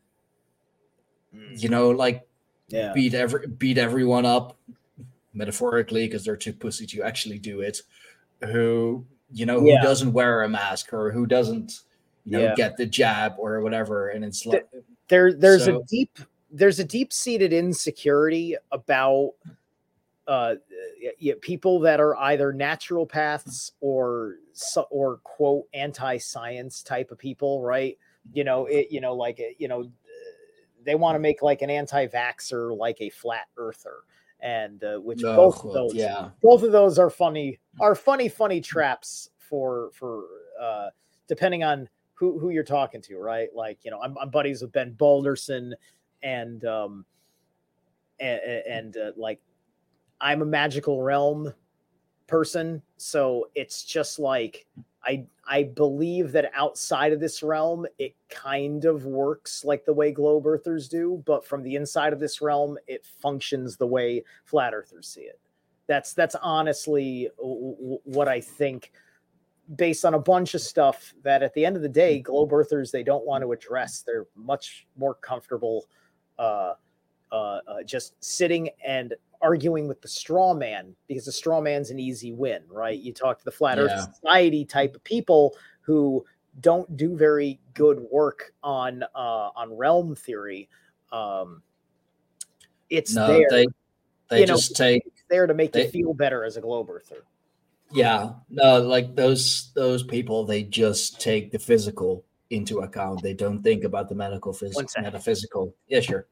you 1.33 1.69
know 1.69 1.91
like 1.91 2.27
Yeah. 2.69 2.93
beat 2.93 3.15
every 3.15 3.47
beat 3.47 3.79
everyone 3.79 4.27
up 4.27 4.57
metaphorically 5.35 6.07
because 6.07 6.25
they're 6.25 6.37
too 6.37 6.53
pussy 6.53 6.87
to 6.87 7.03
actually 7.03 7.39
do 7.39 7.61
it 7.61 7.81
who 8.45 9.05
you 9.33 9.47
know 9.47 9.61
who 9.61 9.71
Yeah. 9.71 9.83
doesn't 9.83 10.13
wear 10.13 10.43
a 10.43 10.49
mask 10.49 10.93
or 10.93 11.11
who 11.11 11.27
doesn't 11.27 11.81
you 12.25 12.33
know 12.33 12.43
Yeah. 12.45 12.55
get 12.55 12.77
the 12.77 12.87
jab 12.87 13.35
or 13.39 13.61
whatever 13.63 14.09
and 14.11 14.25
it's 14.25 14.45
like 14.47 14.69
there 15.09 15.33
there's 15.33 15.65
So- 15.65 15.81
a 15.81 15.85
deep 15.85 16.19
there's 16.51 16.79
a 16.79 16.85
deep 16.85 17.13
seated 17.13 17.53
insecurity 17.53 18.57
about 18.73 19.33
uh 20.29 20.55
y- 21.03 21.13
y- 21.21 21.35
people 21.41 21.81
that 21.81 21.99
are 21.99 22.15
either 22.17 22.53
naturopaths 22.53 23.73
or 23.81 24.37
or 24.91 25.17
quote 25.25 25.67
anti-science 25.75 26.83
type 26.83 27.11
of 27.11 27.19
people 27.19 27.63
right 27.63 27.99
you 28.33 28.45
know 28.45 28.67
it 28.67 28.89
you 28.91 29.01
know 29.01 29.15
like 29.15 29.41
you 29.59 29.67
know 29.67 29.91
they 30.85 30.95
want 30.95 31.15
to 31.15 31.19
make 31.19 31.43
like 31.43 31.63
an 31.63 31.71
anti-vaxer 31.71 32.77
like 32.77 33.01
a 33.01 33.11
flat 33.11 33.47
earther 33.57 34.01
and 34.41 34.83
uh, 34.85 34.99
which 34.99 35.23
oh, 35.25 35.37
both 35.37 35.65
of 35.65 35.73
those 35.73 35.95
yeah. 35.95 36.31
both 36.43 36.63
of 36.63 36.73
those 36.73 36.99
are 36.99 37.11
funny 37.11 37.59
are 37.81 37.95
funny 37.95 38.29
funny 38.29 38.61
traps 38.61 39.31
for 39.39 39.91
for 39.93 40.25
uh 40.61 40.89
depending 41.29 41.63
on 41.63 41.89
who 42.15 42.39
who 42.39 42.51
you're 42.51 42.65
talking 42.65 43.01
to 43.03 43.19
right? 43.19 43.49
Like 43.55 43.79
you 43.83 43.91
know 43.91 44.01
i'm, 44.01 44.17
I'm 44.19 44.31
buddies 44.31 44.63
with 44.63 44.73
ben 44.73 44.93
balderson 44.93 45.75
and 46.23 46.65
um 46.65 47.05
and, 48.21 48.41
and 48.41 48.97
uh, 48.97 49.13
like 49.17 49.41
i'm 50.21 50.43
a 50.43 50.47
magical 50.47 51.03
realm 51.03 51.53
person 52.27 52.81
so 52.97 53.49
it's 53.55 53.85
just 53.85 54.19
like 54.19 54.67
i 55.05 55.25
i 55.47 55.63
believe 55.63 56.33
that 56.33 56.51
outside 56.55 57.13
of 57.13 57.21
this 57.21 57.43
realm 57.43 57.87
it 57.99 58.15
kind 58.29 58.85
of 58.85 59.05
works 59.05 59.65
like 59.65 59.85
the 59.85 59.93
way 59.93 60.13
globe 60.13 60.47
earthers 60.47 60.89
do 60.89 61.23
but 61.27 61.45
from 61.45 61.63
the 61.63 61.77
inside 61.77 62.13
of 62.13 62.21
this 62.21 62.41
realm 62.41 62.79
it 62.87 63.05
functions 63.21 63.77
the 63.77 63.87
way 63.87 64.23
flat 64.45 64.75
earthers 64.75 65.09
see 65.09 65.23
it. 65.23 65.39
That's 65.89 66.15
that's 66.15 66.37
honestly 66.37 67.29
w- 67.39 67.77
w- 67.77 67.99
what 68.05 68.29
i 68.29 68.41
think 68.41 68.93
based 69.77 70.05
on 70.05 70.15
a 70.15 70.19
bunch 70.19 70.55
of 70.55 70.61
stuff 70.61 71.15
that 71.23 71.43
at 71.43 71.55
the 71.55 71.65
end 71.65 71.77
of 71.77 71.83
the 71.83 71.89
day 71.89 72.21
globe 72.21 72.53
earthers 72.53 72.91
they 72.91 73.03
don't 73.03 73.25
want 73.25 73.43
to 73.43 73.53
address. 73.53 74.03
They're 74.03 74.27
much 74.35 74.87
more 74.97 75.15
comfortable 75.15 75.87
uh, 76.39 76.75
uh, 77.33 77.61
uh, 77.67 77.83
just 77.85 78.15
sitting 78.23 78.69
and 78.87 79.15
arguing 79.41 79.89
with 79.89 80.01
the 80.01 80.07
straw 80.09 80.55
man 80.55 80.95
because 81.09 81.25
the 81.25 81.33
straw 81.33 81.61
man's 81.61 81.91
an 81.91 81.99
easy 81.99 82.31
win 82.33 82.63
right? 82.71 83.01
You 83.01 83.13
talk 83.13 83.39
to 83.41 83.45
the 83.45 83.51
flat 83.51 83.79
Yeah. 83.79 83.85
earth 83.85 84.15
society 84.15 84.65
type 84.65 84.95
of 84.95 85.03
people 85.03 85.57
who 85.81 86.25
don't 86.61 86.97
do 86.97 87.17
very 87.17 87.59
good 87.75 87.99
work 88.13 88.53
on 88.63 89.03
uh, 89.15 89.51
on 89.57 89.77
realm 89.77 90.15
theory. 90.15 90.69
Um, 91.11 91.63
it's 92.91 93.15
no 93.15 93.27
there 93.27 93.47
they 93.51 93.67
they 94.29 94.41
you 94.41 94.47
know, 94.47 94.55
just 94.55 94.77
take 94.77 95.03
it's 95.07 95.23
there 95.29 95.47
to 95.47 95.55
make 95.55 95.75
you 95.75 95.85
they- 95.85 95.91
feel 95.91 96.15
better 96.15 96.45
as 96.45 96.57
a 96.57 96.61
globe 96.61 96.89
earther. 96.91 97.25
Yeah 97.91 98.35
no 98.49 98.81
like 98.81 99.15
those 99.17 99.71
those 99.75 100.03
people 100.03 100.45
they 100.47 100.63
just 100.63 101.21
take 101.21 101.51
the 101.53 101.59
physical 101.59 102.25
into 102.51 102.81
account. 102.81 103.23
They 103.23 103.35
don't 103.35 103.63
think 103.63 103.85
about 103.85 104.09
the 104.11 104.15
medical 104.15 104.53
phys- 104.53 104.75
One 104.75 104.87
second. 104.89 105.05
metaphysical. 105.05 105.75
Yeah 105.89 106.01
sure 106.01 106.27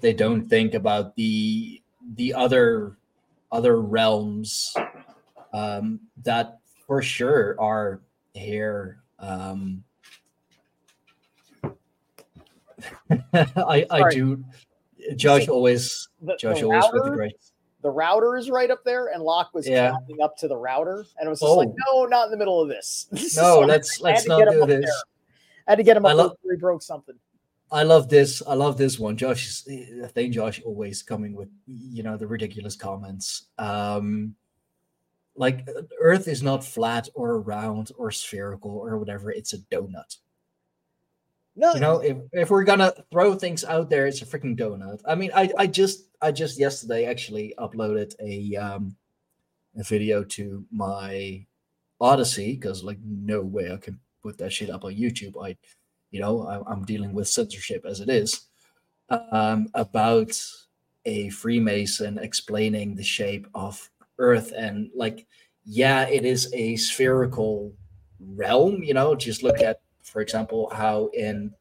they 0.00 0.12
don't 0.12 0.46
think 0.48 0.74
about 0.74 1.14
the 1.16 1.82
the 2.14 2.34
other 2.34 2.96
other 3.52 3.80
realms 3.80 4.74
um 5.52 6.00
that 6.22 6.58
for 6.86 7.00
sure 7.02 7.56
are 7.60 8.00
here 8.34 8.98
um 9.18 9.82
i 13.32 13.86
i 13.90 13.98
Sorry. 14.00 14.14
do 14.14 14.44
josh 15.16 15.48
always 15.48 16.08
the, 16.22 16.36
josh 16.36 16.60
the 16.60 16.66
always 16.66 16.84
with 16.84 16.92
the 16.92 17.00
router- 17.10 17.16
great 17.16 17.36
the 17.82 17.90
router 17.90 18.38
is 18.38 18.48
right 18.48 18.70
up 18.70 18.82
there, 18.82 19.08
and 19.08 19.22
Locke 19.22 19.52
was 19.52 19.68
Yeah. 19.68 19.90
climbing 19.90 20.22
up 20.24 20.38
to 20.38 20.48
the 20.48 20.56
router, 20.56 21.04
and 21.18 21.26
it 21.26 21.28
was 21.28 21.40
just 21.40 21.52
like, 21.54 21.68
Oh. 21.68 22.04
no, 22.04 22.06
not 22.06 22.24
in 22.24 22.30
the 22.30 22.38
middle 22.38 22.58
of 22.62 22.66
this. 22.70 23.08
no 23.12 23.18
So 23.18 23.60
let's 23.60 24.00
I 24.00 24.04
let's 24.04 24.26
not 24.26 24.38
do 24.50 24.64
this 24.64 24.86
there. 24.86 24.92
I 25.68 25.72
had 25.72 25.76
to 25.76 25.82
get 25.82 25.94
him 25.98 26.06
up 26.06 26.16
love- 26.16 26.30
before 26.40 26.52
he 26.52 26.56
broke 26.56 26.82
something. 26.82 27.14
I 27.74 27.82
love 27.82 28.08
this. 28.08 28.40
I 28.46 28.54
love 28.54 28.76
this 28.76 29.00
one. 29.00 29.16
Josh, 29.16 29.46
is- 29.48 30.00
I 30.04 30.06
think 30.06 30.32
Josh 30.32 30.62
always 30.64 31.02
coming 31.02 31.34
with 31.34 31.48
you 31.66 32.04
know 32.04 32.16
the 32.16 32.26
ridiculous 32.26 32.76
comments. 32.76 33.48
Um, 33.58 34.36
like 35.34 35.68
Earth 36.00 36.28
is 36.28 36.40
not 36.42 36.64
flat 36.64 37.08
or 37.14 37.40
round 37.40 37.90
or 37.98 38.12
spherical 38.12 38.70
or 38.70 38.96
whatever. 38.96 39.32
It's 39.32 39.52
a 39.54 39.58
donut. 39.58 40.18
No, 41.56 41.74
You 41.74 41.80
know, 41.80 41.98
if 41.98 42.16
if 42.32 42.50
we're 42.50 42.62
gonna 42.64 42.92
throw 43.10 43.34
things 43.34 43.64
out 43.64 43.90
there, 43.90 44.06
it's 44.06 44.22
a 44.22 44.26
freaking 44.26 44.56
donut. 44.56 45.00
I 45.04 45.16
mean, 45.16 45.32
I 45.34 45.50
I 45.58 45.66
just 45.66 46.08
I 46.22 46.30
just 46.30 46.58
yesterday 46.60 47.06
actually 47.06 47.54
uploaded 47.58 48.14
a 48.20 48.54
um 48.56 48.96
a 49.76 49.82
video 49.82 50.22
to 50.22 50.64
my 50.70 51.44
Odysee 52.00 52.54
because 52.54 52.84
like 52.84 52.98
no 53.04 53.40
way 53.42 53.72
I 53.72 53.78
can 53.78 53.98
put 54.22 54.38
that 54.38 54.52
shit 54.52 54.70
up 54.70 54.84
on 54.84 54.94
YouTube. 54.94 55.34
I 55.44 55.56
you 56.14 56.20
know 56.20 56.46
I, 56.46 56.54
I'm 56.70 56.84
dealing 56.84 57.12
with 57.12 57.28
censorship 57.28 57.84
as 57.84 58.00
it 58.00 58.08
is 58.08 58.30
um 59.32 59.68
about 59.74 60.32
a 61.04 61.28
Freemason 61.30 62.18
explaining 62.18 62.94
the 62.94 63.02
shape 63.02 63.46
of 63.54 63.90
Earth 64.18 64.52
and 64.56 64.90
like 64.94 65.26
yeah, 65.64 66.06
it 66.08 66.24
is 66.24 66.52
a 66.52 66.76
spherical 66.76 67.72
realm. 68.20 68.82
You 68.82 68.94
know, 68.94 69.14
just 69.14 69.42
look 69.42 69.60
at 69.60 69.80
for 70.02 70.20
example, 70.20 70.70
how 70.72 71.10
in 71.14 71.52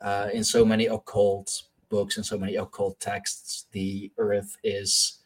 uh, 0.00 0.28
in 0.32 0.44
so 0.44 0.64
many 0.64 0.86
occult 0.86 1.62
books 1.88 2.16
and 2.16 2.26
so 2.26 2.38
many 2.38 2.56
occult 2.56 2.98
texts, 3.00 3.66
the 3.72 4.12
Earth 4.18 4.56
is 4.62 5.18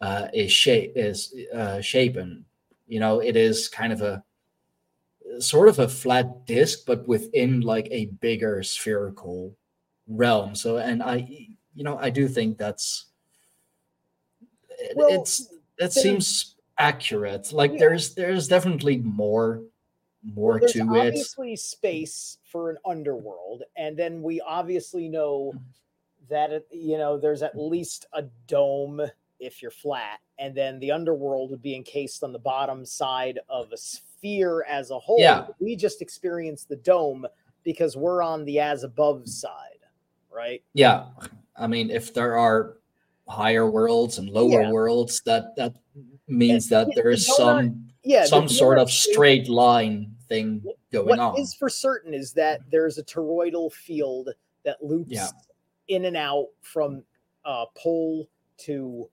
uh, 0.00 0.28
is 0.34 0.52
shape 0.52 0.92
is 0.96 1.34
uh, 1.54 1.80
shapen. 1.80 2.44
You 2.86 3.00
know, 3.00 3.20
it 3.20 3.36
is 3.36 3.68
kind 3.68 3.92
of 3.92 4.02
a 4.02 4.22
sort 5.38 5.68
of 5.68 5.78
a 5.78 5.88
flat 5.88 6.46
disc, 6.46 6.80
but 6.86 7.06
within 7.06 7.60
like 7.60 7.88
a 7.90 8.06
bigger 8.20 8.62
spherical 8.62 9.56
realm. 10.08 10.54
So, 10.54 10.78
and 10.78 11.02
I, 11.02 11.26
you 11.74 11.84
know, 11.84 11.98
I 11.98 12.10
do 12.10 12.28
think 12.28 12.58
that's 12.58 13.06
Well, 14.94 15.08
it's 15.10 15.52
it 15.78 15.92
seems 15.92 16.56
accurate. 16.78 17.52
Like 17.52 17.72
Yeah. 17.72 17.78
there's 17.78 18.14
there's 18.14 18.48
definitely 18.48 18.98
more 18.98 19.62
more 20.22 20.58
Well, 20.60 20.68
to 20.70 20.78
it. 20.94 21.06
obviously 21.08 21.56
space 21.56 22.38
for 22.44 22.70
an 22.70 22.78
underworld, 22.84 23.62
and 23.76 23.96
then 23.96 24.22
we 24.22 24.40
obviously 24.40 25.08
know 25.08 25.52
mm-hmm. 25.54 25.64
that 26.28 26.52
it, 26.52 26.66
you 26.70 26.98
know 26.98 27.18
there's 27.18 27.42
at 27.42 27.52
mm-hmm. 27.52 27.70
least 27.70 28.06
a 28.12 28.22
dome 28.46 29.00
if 29.38 29.62
you're 29.62 29.70
flat, 29.70 30.20
and 30.38 30.54
then 30.54 30.78
the 30.80 30.92
underworld 30.92 31.50
would 31.50 31.62
be 31.62 31.74
encased 31.74 32.22
on 32.22 32.32
the 32.32 32.38
bottom 32.38 32.84
side 32.84 33.38
of 33.48 33.72
a 33.72 33.76
sphere 33.76 34.09
as 34.68 34.90
a 34.90 34.98
whole. 34.98 35.18
Yeah. 35.20 35.46
We 35.58 35.76
just 35.76 36.02
experience 36.02 36.64
the 36.64 36.76
dome 36.76 37.26
because 37.62 37.96
we're 37.96 38.22
on 38.22 38.44
the 38.44 38.58
as 38.60 38.84
above 38.84 39.28
side, 39.28 39.78
right? 40.34 40.62
Yeah, 40.74 41.06
I 41.56 41.66
mean, 41.66 41.90
if 41.90 42.14
there 42.14 42.36
are 42.36 42.78
higher 43.28 43.70
worlds 43.70 44.18
and 44.18 44.28
lower 44.28 44.62
Yeah. 44.62 44.70
worlds, 44.72 45.22
that 45.22 45.54
that 45.56 45.74
means 46.26 46.68
that 46.68 46.88
the- 46.88 46.92
there 46.94 47.04
the 47.04 47.10
is 47.10 47.26
some 47.36 47.86
Yeah, 48.02 48.24
some 48.24 48.48
sort 48.48 48.78
of 48.78 48.90
straight 48.90 49.48
line 49.48 50.16
thing 50.28 50.64
going 50.90 51.06
What 51.08 51.18
on. 51.18 51.38
is 51.38 51.52
for 51.54 51.68
certain 51.68 52.14
is 52.14 52.32
that 52.32 52.62
there's 52.70 52.96
a 52.98 53.02
toroidal 53.04 53.70
field 53.72 54.30
that 54.64 54.82
loops 54.82 55.12
Yeah. 55.12 55.28
in 55.88 56.06
and 56.06 56.16
out 56.16 56.48
from 56.62 57.04
uh, 57.44 57.66
pole 57.74 58.28
to 58.58 59.08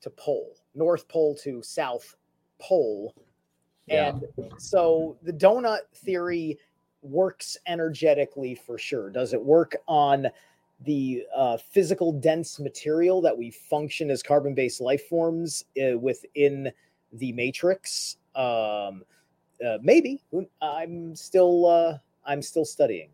to 0.00 0.10
pole, 0.10 0.56
north 0.74 1.06
pole 1.08 1.34
to 1.34 1.62
south 1.62 2.16
pole, 2.58 3.14
Yeah. 3.86 4.10
and 4.36 4.52
so 4.58 5.16
the 5.22 5.32
donut 5.32 5.80
theory 5.94 6.58
works 7.02 7.56
energetically 7.66 8.54
for 8.54 8.78
sure. 8.78 9.10
Does 9.10 9.32
it 9.32 9.42
work 9.42 9.76
on 9.88 10.28
the 10.84 11.24
uh, 11.34 11.56
physical 11.56 12.12
dense 12.12 12.58
material 12.58 13.20
that 13.22 13.36
we 13.36 13.50
function 13.50 14.10
as 14.10 14.22
carbon-based 14.22 14.80
life 14.80 15.06
forms 15.08 15.64
uh, 15.82 15.98
within 15.98 16.70
the 17.12 17.32
matrix? 17.32 18.16
Um, 18.34 19.02
uh, 19.64 19.78
maybe 19.82 20.22
I'm 20.62 21.14
still 21.14 21.66
uh, 21.66 21.98
I'm 22.24 22.42
still 22.42 22.64
studying. 22.64 23.10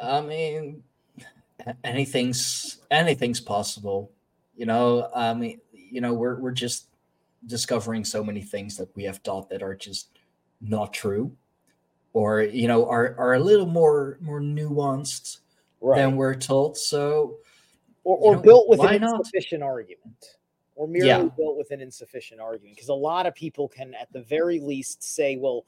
I 0.00 0.20
mean, 0.20 0.82
anything's 1.84 2.78
anything's 2.90 3.40
possible. 3.40 4.10
You 4.56 4.66
know, 4.66 5.10
I 5.14 5.34
mean, 5.34 5.60
you 5.72 6.00
know, 6.00 6.14
we're 6.14 6.36
we're 6.36 6.52
just 6.52 6.86
discovering 7.46 8.04
so 8.04 8.22
many 8.22 8.42
things 8.42 8.76
that 8.76 8.94
we 8.94 9.04
have 9.04 9.18
thought 9.18 9.48
that 9.50 9.62
are 9.62 9.74
just 9.74 10.18
not 10.60 10.92
true, 10.92 11.32
or 12.12 12.42
you 12.42 12.68
know, 12.68 12.88
are 12.88 13.14
are 13.18 13.34
a 13.34 13.40
little 13.40 13.66
more 13.66 14.18
more 14.20 14.40
nuanced 14.40 15.38
right. 15.80 15.98
than 15.98 16.16
we're 16.16 16.34
told. 16.34 16.76
So, 16.76 17.38
or, 18.04 18.16
or 18.18 18.36
know, 18.36 18.42
built 18.42 18.68
with 18.68 18.80
an 18.80 19.00
not? 19.00 19.18
insufficient 19.18 19.62
argument 19.62 20.36
or 20.74 20.88
merely 20.88 21.08
yeah. 21.08 21.28
built 21.36 21.56
with 21.56 21.70
an 21.70 21.80
insufficient 21.80 22.40
argument 22.40 22.74
because 22.74 22.88
a 22.88 22.94
lot 22.94 23.26
of 23.26 23.34
people 23.34 23.68
can 23.68 23.94
at 23.94 24.12
the 24.12 24.22
very 24.22 24.58
least 24.58 25.02
say 25.02 25.36
well 25.36 25.64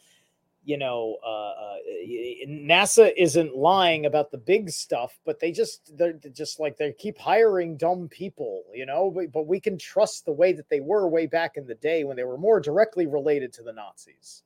you 0.64 0.78
know 0.78 1.16
uh, 1.24 1.28
uh, 1.28 1.76
nasa 2.48 3.12
isn't 3.16 3.54
lying 3.54 4.06
about 4.06 4.30
the 4.30 4.38
big 4.38 4.70
stuff 4.70 5.18
but 5.24 5.38
they 5.38 5.52
just 5.52 5.96
they're 5.96 6.14
just 6.32 6.58
like 6.58 6.76
they 6.76 6.92
keep 6.92 7.18
hiring 7.18 7.76
dumb 7.76 8.08
people 8.08 8.64
you 8.72 8.86
know 8.86 9.10
but, 9.10 9.30
but 9.32 9.46
we 9.46 9.60
can 9.60 9.78
trust 9.78 10.24
the 10.24 10.32
way 10.32 10.52
that 10.52 10.68
they 10.68 10.80
were 10.80 11.06
way 11.08 11.26
back 11.26 11.56
in 11.56 11.66
the 11.66 11.74
day 11.76 12.04
when 12.04 12.16
they 12.16 12.24
were 12.24 12.38
more 12.38 12.60
directly 12.60 13.06
related 13.06 13.52
to 13.52 13.62
the 13.62 13.72
nazis 13.72 14.42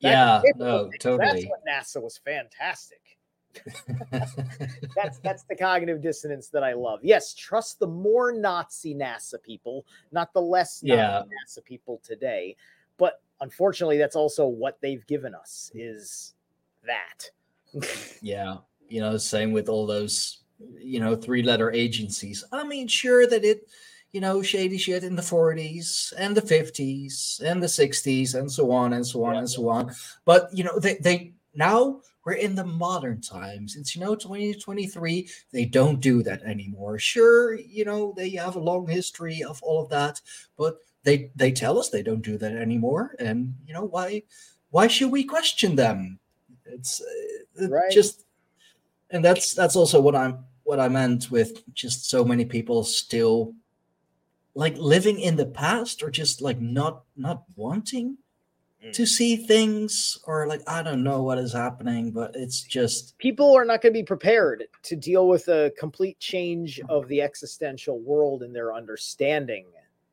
yeah 0.00 0.42
no, 0.56 0.90
totally 0.98 1.24
that's 1.24 1.44
when 1.44 1.74
nasa 1.74 2.02
was 2.02 2.18
fantastic 2.18 2.98
that's 4.96 5.18
that's 5.18 5.44
the 5.44 5.54
cognitive 5.54 6.00
dissonance 6.00 6.48
that 6.48 6.64
I 6.64 6.72
love. 6.72 7.00
Yes, 7.02 7.34
trust 7.34 7.78
the 7.78 7.86
more 7.86 8.32
Nazi 8.32 8.94
NASA 8.94 9.42
people, 9.42 9.84
not 10.10 10.32
the 10.32 10.40
less 10.40 10.82
Nazi 10.82 10.96
yeah. 10.96 11.22
NASA 11.22 11.62
people 11.62 12.00
today. 12.02 12.56
But 12.98 13.20
unfortunately, 13.42 13.98
that's 13.98 14.16
also 14.16 14.46
what 14.46 14.78
they've 14.80 15.06
given 15.06 15.34
us 15.34 15.70
is 15.74 16.34
that. 16.86 17.28
yeah, 18.22 18.56
you 18.88 19.00
know, 19.00 19.18
same 19.18 19.52
with 19.52 19.68
all 19.68 19.86
those 19.86 20.38
you 20.78 21.00
know 21.00 21.14
three 21.14 21.42
letter 21.42 21.70
agencies. 21.72 22.44
I 22.52 22.64
mean, 22.64 22.88
sure 22.88 23.26
that 23.26 23.44
it 23.44 23.68
you 24.12 24.20
know, 24.20 24.42
shady 24.42 24.76
shit 24.76 25.04
in 25.04 25.16
the 25.16 25.22
40s 25.22 26.12
and 26.18 26.36
the 26.36 26.42
50s 26.42 27.40
and 27.40 27.62
the 27.62 27.66
60s 27.66 28.34
and 28.34 28.50
so 28.50 28.70
on 28.70 28.92
and 28.92 29.06
so 29.06 29.24
on 29.24 29.32
yeah. 29.32 29.38
and 29.38 29.50
so 29.50 29.68
on. 29.68 29.90
But 30.24 30.50
you 30.52 30.64
know, 30.64 30.78
they 30.78 30.96
they 30.96 31.32
now 31.54 32.00
we're 32.24 32.34
in 32.34 32.54
the 32.54 32.64
modern 32.64 33.20
times. 33.20 33.74
It's, 33.74 33.96
you 33.96 34.00
know, 34.00 34.14
2023. 34.14 35.28
They 35.52 35.64
don't 35.64 35.98
do 35.98 36.22
that 36.22 36.42
anymore. 36.42 36.98
Sure, 36.98 37.54
you 37.54 37.84
know, 37.84 38.14
they 38.16 38.30
have 38.30 38.54
a 38.54 38.60
long 38.60 38.86
history 38.86 39.42
of 39.42 39.60
all 39.62 39.82
of 39.82 39.88
that, 39.90 40.20
but 40.56 40.76
they 41.04 41.30
they 41.34 41.52
tell 41.52 41.78
us 41.78 41.90
they 41.90 42.02
don't 42.02 42.22
do 42.22 42.38
that 42.38 42.52
anymore. 42.52 43.14
And, 43.18 43.54
you 43.66 43.74
know, 43.74 43.84
why 43.84 44.22
why 44.70 44.86
should 44.86 45.10
we 45.10 45.24
question 45.24 45.76
them? 45.76 46.18
It's 46.64 47.00
uh, 47.60 47.68
right. 47.68 47.90
just 47.90 48.24
and 49.10 49.24
that's 49.24 49.54
that's 49.54 49.76
also 49.76 50.00
what 50.00 50.16
I'm 50.16 50.44
what 50.64 50.80
I 50.80 50.88
meant 50.88 51.30
with 51.30 51.62
just 51.74 52.08
so 52.08 52.24
many 52.24 52.44
people 52.44 52.84
still 52.84 53.54
like 54.54 54.76
living 54.76 55.18
in 55.18 55.36
the 55.36 55.46
past 55.46 56.02
or 56.02 56.10
just 56.10 56.40
like 56.42 56.60
not 56.60 57.02
not 57.16 57.44
wanting 57.56 58.18
Mm. 58.84 58.92
to 58.94 59.06
see 59.06 59.36
things 59.36 60.18
or 60.24 60.46
like 60.48 60.62
I 60.66 60.82
don't 60.82 61.04
know 61.04 61.22
what 61.22 61.38
is 61.38 61.52
happening, 61.52 62.10
but 62.10 62.34
it's 62.34 62.62
just 62.62 63.16
people 63.18 63.54
are 63.56 63.64
not 63.64 63.80
going 63.80 63.92
to 63.92 63.98
be 63.98 64.04
prepared 64.04 64.64
to 64.82 64.96
deal 64.96 65.28
with 65.28 65.46
a 65.48 65.72
complete 65.78 66.18
change 66.18 66.80
of 66.88 67.06
the 67.06 67.22
existential 67.22 68.00
world 68.00 68.42
and 68.42 68.54
their 68.54 68.74
understanding 68.74 69.66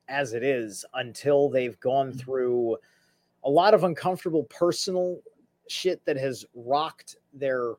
as 0.09 0.33
it 0.33 0.43
is 0.43 0.83
until 0.95 1.49
they've 1.49 1.79
gone 1.79 2.11
mm. 2.11 2.19
through 2.19 2.77
a 3.43 3.49
lot 3.49 3.73
of 3.73 3.83
uncomfortable 3.83 4.43
personal 4.45 5.19
shit 5.69 6.03
that 6.05 6.17
has 6.17 6.45
rocked 6.55 7.15
their 7.33 7.75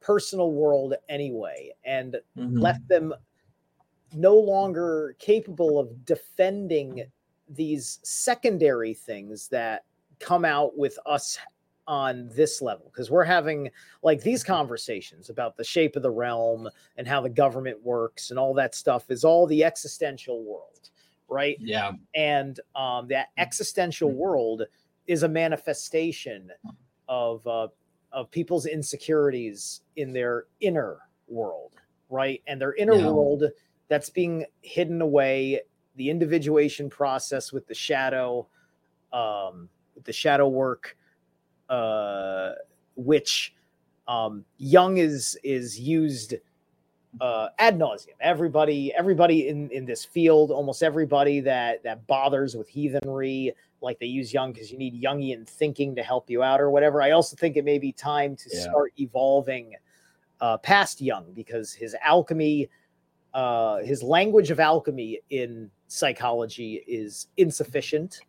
personal 0.00 0.52
world 0.52 0.94
anyway 1.08 1.70
and 1.84 2.16
mm-hmm. 2.36 2.58
left 2.58 2.86
them 2.88 3.12
no 4.14 4.36
longer 4.36 5.16
capable 5.18 5.78
of 5.78 6.04
defending 6.04 7.04
these 7.48 7.98
secondary 8.02 8.94
things 8.94 9.48
that 9.48 9.84
come 10.18 10.44
out 10.44 10.76
with 10.76 10.98
us 11.06 11.38
on 11.88 12.28
this 12.34 12.62
level 12.62 12.86
because 12.92 13.10
we're 13.10 13.24
having 13.24 13.68
like 14.02 14.22
these 14.22 14.44
conversations 14.44 15.30
about 15.30 15.56
the 15.56 15.64
shape 15.64 15.96
of 15.96 16.02
the 16.02 16.10
realm 16.10 16.68
and 16.96 17.08
how 17.08 17.20
the 17.20 17.28
government 17.28 17.82
works 17.82 18.30
and 18.30 18.38
all 18.38 18.54
that 18.54 18.74
stuff 18.74 19.10
is 19.10 19.24
all 19.24 19.46
the 19.46 19.64
existential 19.64 20.44
world 20.44 20.71
right 21.32 21.56
yeah 21.60 21.92
and 22.14 22.60
um 22.74 23.08
that 23.08 23.28
existential 23.38 24.08
mm-hmm. 24.08 24.18
world 24.18 24.62
is 25.06 25.22
a 25.22 25.28
manifestation 25.28 26.50
of 27.08 27.46
uh 27.46 27.68
of 28.12 28.30
people's 28.30 28.66
insecurities 28.66 29.80
in 29.96 30.12
their 30.12 30.44
inner 30.60 30.98
world 31.28 31.72
right 32.10 32.42
and 32.46 32.60
their 32.60 32.74
inner 32.74 32.94
yeah. 32.94 33.06
world 33.06 33.44
that's 33.88 34.10
being 34.10 34.44
hidden 34.60 35.00
away 35.00 35.60
the 35.96 36.08
individuation 36.10 36.88
process 36.90 37.52
with 37.52 37.66
the 37.66 37.74
shadow 37.74 38.46
um 39.12 39.68
the 40.04 40.12
shadow 40.12 40.48
work, 40.48 40.96
uh, 41.68 42.52
which 42.96 43.54
um, 44.08 44.44
Jung 44.58 44.98
is 44.98 45.38
is 45.42 45.78
used 45.78 46.34
uh, 47.20 47.48
ad 47.58 47.78
nauseum. 47.78 48.14
Everybody, 48.20 48.92
everybody 48.94 49.48
in 49.48 49.70
in 49.70 49.84
this 49.84 50.04
field, 50.04 50.50
almost 50.50 50.82
everybody 50.82 51.40
that 51.40 51.82
that 51.82 52.06
bothers 52.06 52.56
with 52.56 52.68
heathenry, 52.68 53.52
like 53.80 53.98
they 53.98 54.06
use 54.06 54.32
Jung 54.32 54.52
because 54.52 54.70
you 54.70 54.78
need 54.78 55.00
Jungian 55.02 55.46
thinking 55.46 55.94
to 55.96 56.02
help 56.02 56.30
you 56.30 56.42
out 56.42 56.60
or 56.60 56.70
whatever. 56.70 57.02
I 57.02 57.10
also 57.10 57.36
think 57.36 57.56
it 57.56 57.64
may 57.64 57.78
be 57.78 57.92
time 57.92 58.36
to 58.36 58.50
yeah. 58.52 58.62
start 58.62 58.92
evolving 58.98 59.74
uh, 60.40 60.56
past 60.58 61.00
Jung 61.00 61.26
because 61.34 61.72
his 61.72 61.94
alchemy, 62.02 62.68
uh, 63.34 63.78
his 63.78 64.02
language 64.02 64.50
of 64.50 64.60
alchemy 64.60 65.20
in 65.30 65.70
psychology 65.88 66.82
is 66.86 67.28
insufficient 67.36 68.20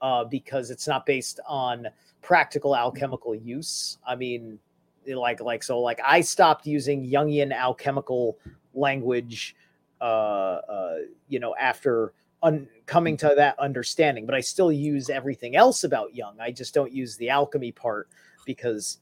uh, 0.00 0.24
because 0.24 0.70
it's 0.70 0.86
not 0.86 1.06
based 1.06 1.40
on 1.46 1.88
practical 2.20 2.76
alchemical 2.76 3.34
use. 3.34 3.98
I 4.06 4.14
mean, 4.14 4.58
like 5.06 5.40
like 5.40 5.62
so 5.62 5.80
like 5.80 6.00
I 6.04 6.20
stopped 6.20 6.66
using 6.66 7.08
Jungian 7.08 7.52
alchemical 7.52 8.38
language, 8.74 9.56
uh, 10.00 10.04
uh, 10.04 10.96
you 11.28 11.38
know, 11.38 11.54
after 11.56 12.12
un- 12.42 12.68
coming 12.86 13.16
to 13.18 13.32
that 13.36 13.58
understanding. 13.58 14.26
But 14.26 14.34
I 14.34 14.40
still 14.40 14.72
use 14.72 15.10
everything 15.10 15.56
else 15.56 15.84
about 15.84 16.14
Jung. 16.14 16.36
I 16.40 16.50
just 16.50 16.74
don't 16.74 16.92
use 16.92 17.16
the 17.16 17.30
alchemy 17.30 17.72
part 17.72 18.08
because 18.44 18.98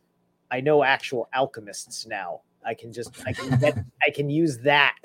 I 0.51 0.61
know 0.61 0.83
actual 0.83 1.29
alchemists 1.33 2.07
now. 2.07 2.43
I 2.65 2.75
can 2.75 2.93
just 2.93 3.11
I 3.27 3.33
can 3.33 3.59
get, 3.59 3.79
I 4.07 4.11
can 4.11 4.29
use 4.29 4.59
that 4.59 4.97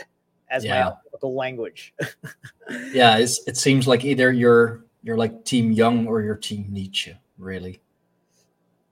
as 0.49 0.63
yeah. 0.63 0.71
my 0.71 0.81
alchemical 0.81 1.35
language. 1.35 1.93
yeah, 2.91 3.17
it 3.17 3.57
seems 3.57 3.87
like 3.87 4.03
either 4.03 4.31
you're 4.31 4.85
you're 5.03 5.17
like 5.17 5.45
Team 5.45 5.71
Jung 5.71 6.07
or 6.07 6.21
you're 6.21 6.35
Team 6.35 6.67
Nietzsche, 6.69 7.15
really. 7.37 7.79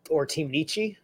Or 0.10 0.26
Team 0.26 0.52
Nietzsche. 0.52 0.98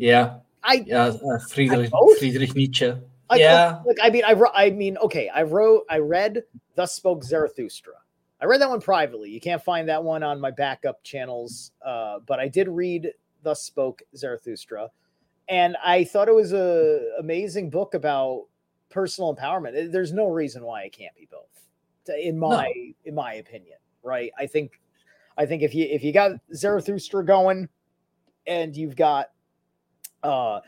Yeah. 0.00 0.38
I 0.62 0.84
yeah 0.86 1.04
uh, 1.04 1.38
Friedrich, 1.48 1.90
Friedrich 2.18 2.54
Nietzsche. 2.54 2.92
I, 3.30 3.36
yeah. 3.36 3.80
like 3.86 3.98
I 4.02 4.10
mean, 4.10 4.24
I 4.24 4.34
I 4.54 4.70
mean, 4.70 4.98
okay, 4.98 5.28
I 5.28 5.42
wrote, 5.42 5.84
I 5.88 5.98
read 5.98 6.42
"Thus 6.74 6.94
Spoke 6.94 7.22
Zarathustra." 7.22 7.94
I 8.42 8.46
read 8.46 8.60
that 8.60 8.68
one 8.68 8.80
privately. 8.80 9.30
You 9.30 9.40
can't 9.40 9.62
find 9.62 9.88
that 9.88 10.02
one 10.02 10.22
on 10.22 10.40
my 10.40 10.50
backup 10.50 11.02
channels, 11.02 11.72
uh, 11.84 12.18
but 12.26 12.40
I 12.40 12.48
did 12.48 12.68
read 12.68 13.12
"Thus 13.42 13.62
Spoke 13.62 14.02
Zarathustra," 14.16 14.90
and 15.48 15.76
I 15.82 16.04
thought 16.04 16.28
it 16.28 16.34
was 16.34 16.52
a 16.52 17.00
amazing 17.18 17.70
book 17.70 17.94
about 17.94 18.46
personal 18.90 19.34
empowerment. 19.34 19.92
There's 19.92 20.12
no 20.12 20.26
reason 20.28 20.64
why 20.64 20.82
it 20.82 20.92
can't 20.92 21.14
be 21.14 21.28
both, 21.30 22.18
in 22.20 22.38
my 22.38 22.72
no. 22.74 22.92
in 23.04 23.14
my 23.14 23.34
opinion 23.34 23.78
right? 24.02 24.32
I 24.38 24.46
think 24.46 24.80
I 25.36 25.46
think 25.46 25.62
if 25.62 25.74
you 25.74 25.86
if 25.86 26.02
you 26.02 26.12
got 26.12 26.32
Zarathustra 26.54 27.24
going 27.24 27.68
and 28.46 28.76
you've 28.76 28.96
got 28.96 29.30
uh 30.22 30.60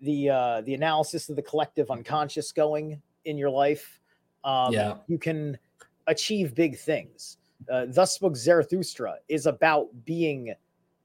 the 0.00 0.30
uh 0.30 0.60
the 0.62 0.74
analysis 0.74 1.28
of 1.28 1.36
the 1.36 1.42
collective 1.42 1.90
unconscious 1.90 2.52
going 2.52 3.00
in 3.24 3.38
your 3.38 3.50
life, 3.50 4.00
um 4.44 4.72
yeah. 4.72 4.94
you 5.06 5.18
can 5.18 5.58
achieve 6.06 6.54
big 6.54 6.78
things. 6.78 7.38
Uh, 7.70 7.86
Thus 7.88 8.14
spoke 8.14 8.36
Zarathustra 8.36 9.16
is 9.28 9.46
about 9.46 9.88
being 10.04 10.54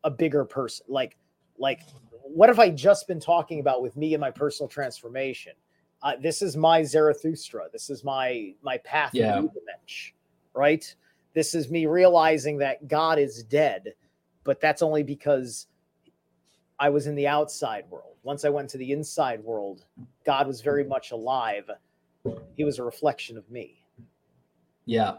a 0.04 0.12
bigger 0.12 0.46
person. 0.46 0.86
Like, 0.90 1.18
like, 1.58 1.82
what 2.24 2.50
have 2.50 2.60
I 2.60 2.70
just 2.70 3.08
been 3.08 3.20
talking 3.20 3.60
about 3.60 3.82
with 3.82 3.96
me 3.96 4.14
and 4.14 4.22
my 4.22 4.32
personal 4.32 4.68
transformation? 4.68 5.54
Uh, 6.04 6.14
this 6.20 6.42
is 6.42 6.58
my 6.58 6.84
Zarathustra. 6.84 7.66
This 7.72 7.90
is 7.90 8.04
my 8.04 8.54
my 8.62 8.78
path 8.80 9.12
yeah. 9.14 9.42
right? 10.54 10.96
This 11.34 11.56
is 11.56 11.70
me 11.70 11.86
realizing 11.86 12.58
that 12.58 12.88
God 12.88 13.20
is 13.20 13.44
dead, 13.44 13.94
but 14.44 14.60
that's 14.60 14.82
only 14.82 15.04
because 15.04 15.68
I 16.82 16.90
was 16.90 17.06
in 17.06 17.14
the 17.14 17.28
outside 17.28 17.86
world. 17.92 18.16
Once 18.24 18.44
I 18.44 18.50
went 18.50 18.68
to 18.72 18.78
the 18.80 18.92
inside 18.92 19.44
world, 19.44 19.86
God 20.26 20.48
was 20.48 20.62
very 20.62 20.84
much 20.84 21.12
alive. 21.12 21.70
He 22.58 22.64
was 22.64 22.80
a 22.80 22.84
reflection 22.84 23.38
of 23.38 23.50
me. 23.52 23.86
Yeah. 24.86 25.18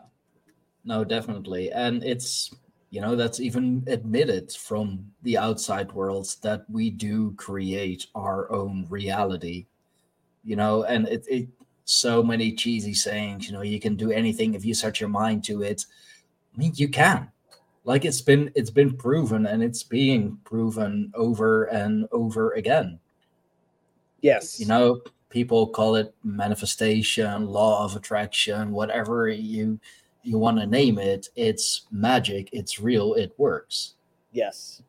No, 0.84 1.04
definitely. 1.04 1.70
And 1.70 2.02
it's 2.02 2.52
you 2.90 3.00
know 3.00 3.16
that's 3.16 3.40
even 3.40 3.82
admitted 3.86 4.52
from 4.52 5.10
the 5.22 5.38
outside 5.38 5.90
worlds 5.92 6.36
that 6.42 6.68
we 6.68 6.90
do 6.90 7.32
create 7.36 8.06
our 8.14 8.52
own 8.52 8.86
reality 8.90 9.64
you 10.44 10.56
know 10.56 10.84
and 10.84 11.08
it, 11.08 11.24
it 11.26 11.48
so 11.86 12.22
many 12.22 12.52
cheesy 12.52 12.92
sayings 12.92 13.46
you 13.46 13.54
know 13.54 13.62
you 13.62 13.80
can 13.80 13.96
do 13.96 14.12
anything 14.12 14.52
if 14.52 14.62
you 14.62 14.74
set 14.74 15.00
your 15.00 15.08
mind 15.08 15.42
to 15.42 15.62
it 15.62 15.86
i 16.54 16.58
mean 16.58 16.72
you 16.76 16.86
can 16.86 17.31
like 17.84 18.04
it's 18.04 18.20
been 18.20 18.50
it's 18.54 18.70
been 18.70 18.96
proven 18.96 19.46
and 19.46 19.62
it's 19.62 19.82
being 19.82 20.38
proven 20.44 21.12
over 21.14 21.64
and 21.64 22.06
over 22.12 22.52
again 22.52 22.98
yes 24.20 24.60
you 24.60 24.66
know 24.66 25.00
people 25.30 25.66
call 25.66 25.96
it 25.96 26.14
manifestation 26.22 27.46
law 27.46 27.84
of 27.84 27.96
attraction 27.96 28.70
whatever 28.70 29.28
you 29.28 29.78
you 30.22 30.38
want 30.38 30.58
to 30.58 30.66
name 30.66 30.98
it, 30.98 31.28
it's 31.36 31.86
magic, 31.90 32.48
it's 32.52 32.80
real, 32.80 33.14
it 33.14 33.32
works. 33.38 33.94
Yes. 34.32 34.82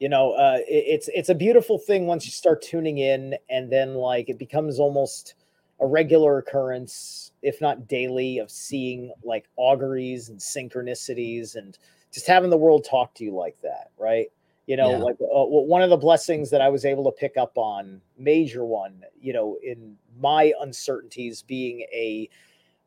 You 0.00 0.08
know, 0.08 0.32
uh, 0.32 0.58
it, 0.68 0.84
it's 0.86 1.08
it's 1.14 1.28
a 1.28 1.34
beautiful 1.34 1.78
thing 1.78 2.06
once 2.06 2.24
you 2.24 2.32
start 2.32 2.62
tuning 2.62 2.98
in, 2.98 3.36
and 3.48 3.70
then 3.70 3.94
like 3.94 4.28
it 4.28 4.38
becomes 4.38 4.78
almost 4.78 5.34
a 5.80 5.86
regular 5.86 6.38
occurrence, 6.38 7.32
if 7.42 7.60
not 7.60 7.86
daily, 7.88 8.38
of 8.38 8.50
seeing 8.50 9.12
like 9.22 9.46
auguries 9.56 10.28
and 10.30 10.38
synchronicities, 10.38 11.56
and 11.56 11.78
just 12.14 12.26
having 12.26 12.48
the 12.48 12.56
world 12.56 12.86
talk 12.88 13.12
to 13.14 13.24
you 13.24 13.34
like 13.34 13.60
that, 13.62 13.90
right? 13.98 14.28
You 14.66 14.76
know, 14.78 14.92
yeah. 14.92 14.98
like 14.98 15.16
uh, 15.20 15.44
one 15.44 15.82
of 15.82 15.90
the 15.90 15.96
blessings 15.96 16.48
that 16.50 16.62
I 16.62 16.70
was 16.70 16.86
able 16.86 17.04
to 17.04 17.10
pick 17.10 17.36
up 17.36 17.58
on, 17.58 18.00
major 18.16 18.64
one, 18.64 19.02
you 19.20 19.32
know, 19.32 19.58
in 19.62 19.96
my 20.18 20.54
uncertainties, 20.60 21.42
being 21.42 21.80
a 21.92 22.30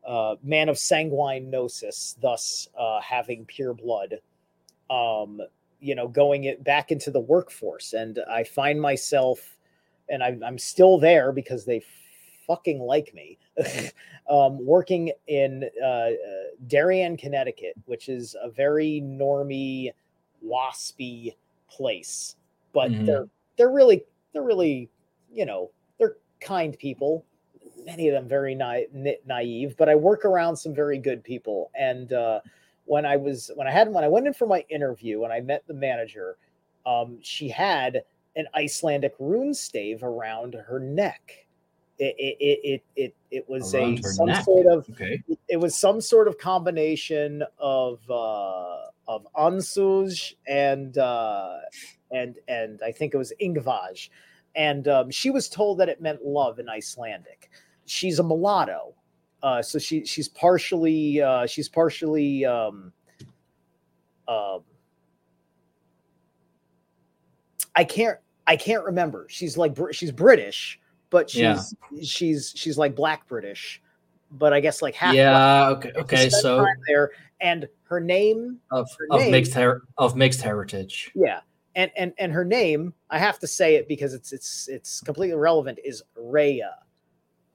uh, 0.04 0.36
man 0.42 0.68
of 0.68 0.78
sanguine 0.78 1.50
gnosis, 1.50 2.16
thus 2.20 2.66
uh, 2.76 3.00
having 3.00 3.44
pure 3.44 3.74
blood, 3.74 4.18
um, 4.90 5.40
you 5.78 5.94
know, 5.94 6.08
going 6.08 6.44
it 6.44 6.64
back 6.64 6.90
into 6.90 7.10
the 7.10 7.20
workforce. 7.20 7.92
And 7.92 8.18
I 8.28 8.42
find 8.42 8.80
myself, 8.80 9.58
and 10.08 10.24
I'm, 10.24 10.42
I'm 10.42 10.58
still 10.58 10.98
there 10.98 11.30
because 11.30 11.64
they 11.64 11.84
fucking 12.48 12.80
like 12.80 13.14
me, 13.14 13.38
um, 14.30 14.64
working 14.66 15.12
in 15.28 15.70
uh, 15.80 15.86
uh, 15.86 16.10
Darien, 16.66 17.16
Connecticut, 17.16 17.74
which 17.84 18.08
is 18.08 18.34
a 18.42 18.50
very 18.50 19.00
normy, 19.04 19.92
waspy 20.44 21.36
place. 21.70 22.34
But 22.72 22.90
mm-hmm. 22.90 23.04
they're 23.04 23.28
they're 23.56 23.70
really 23.70 24.04
they're 24.32 24.42
really 24.42 24.88
you 25.32 25.46
know 25.46 25.70
they're 25.98 26.16
kind 26.40 26.76
people 26.76 27.24
many 27.84 28.08
of 28.08 28.14
them 28.14 28.28
very 28.28 28.54
na- 28.54 29.12
naive, 29.26 29.76
but 29.76 29.88
I 29.88 29.94
work 29.94 30.24
around 30.24 30.56
some 30.56 30.74
very 30.74 30.98
good 30.98 31.24
people. 31.24 31.70
And 31.74 32.12
uh, 32.12 32.40
when 32.84 33.06
I 33.06 33.16
was 33.16 33.50
when 33.54 33.66
I 33.66 33.70
had 33.70 33.92
when 33.92 34.04
I 34.04 34.08
went 34.08 34.26
in 34.26 34.34
for 34.34 34.46
my 34.46 34.64
interview 34.68 35.24
and 35.24 35.32
I 35.32 35.40
met 35.40 35.64
the 35.66 35.74
manager, 35.74 36.36
um, 36.86 37.18
she 37.22 37.48
had 37.48 38.02
an 38.36 38.46
Icelandic 38.54 39.14
rune 39.18 39.54
stave 39.54 40.02
around 40.02 40.54
her 40.54 40.78
neck. 40.78 41.46
It 41.98 42.14
it 42.18 42.60
it 42.64 42.84
it, 42.96 43.16
it 43.30 43.48
was 43.48 43.74
around 43.74 43.98
a 43.98 44.02
some 44.02 44.26
neck. 44.26 44.44
sort 44.44 44.66
of 44.66 44.88
okay. 44.90 45.22
it 45.48 45.56
was 45.56 45.76
some 45.76 46.00
sort 46.00 46.28
of 46.28 46.38
combination 46.38 47.42
of 47.58 48.00
uh, 48.08 48.86
of 49.08 49.26
Ansuz 49.36 50.34
and 50.46 50.96
uh, 50.98 51.56
and 52.12 52.36
and 52.46 52.80
I 52.84 52.92
think 52.92 53.14
it 53.14 53.18
was 53.18 53.32
Ingwaz. 53.40 54.10
And 54.54 54.88
um, 54.88 55.10
she 55.10 55.30
was 55.30 55.48
told 55.48 55.78
that 55.78 55.88
it 55.88 56.00
meant 56.00 56.24
love 56.24 56.58
in 56.58 56.68
Icelandic 56.68 57.50
she's 57.88 58.18
a 58.18 58.22
mulatto. 58.22 58.94
Uh, 59.42 59.62
so 59.62 59.78
she 59.78 60.04
she's 60.04 60.28
partially 60.28 61.22
uh, 61.22 61.46
she's 61.46 61.68
partially 61.68 62.44
um, 62.44 62.92
um, 64.26 64.60
I 67.74 67.84
can't 67.84 68.18
I 68.46 68.56
can't 68.56 68.84
remember. 68.84 69.26
She's 69.28 69.56
like 69.56 69.76
she's 69.92 70.10
British, 70.10 70.80
but 71.10 71.30
she's 71.30 71.40
yeah. 71.40 72.02
she's 72.02 72.52
she's 72.54 72.78
like 72.78 72.94
black 72.94 73.26
British, 73.28 73.80
but 74.30 74.52
I 74.52 74.60
guess 74.60 74.82
like 74.82 74.94
half. 74.94 75.14
Yeah. 75.14 75.74
Black. 75.74 75.86
Okay. 75.86 76.00
Okay. 76.00 76.28
So 76.30 76.66
there, 76.86 77.10
and 77.40 77.68
her 77.84 78.00
name 78.00 78.58
of 78.70 78.88
her 78.98 79.06
of 79.10 79.20
name, 79.20 79.30
mixed 79.30 79.54
her- 79.54 79.82
of 79.96 80.16
mixed 80.16 80.42
heritage. 80.42 81.10
Yeah, 81.14 81.40
and 81.74 81.90
and 81.96 82.12
and 82.18 82.32
her 82.32 82.44
name 82.44 82.94
I 83.10 83.18
have 83.18 83.38
to 83.40 83.46
say 83.46 83.76
it 83.76 83.88
because 83.88 84.14
it's 84.14 84.32
it's 84.32 84.68
it's 84.68 85.00
completely 85.00 85.36
relevant. 85.36 85.78
Is 85.84 86.02
Rhea 86.16 86.74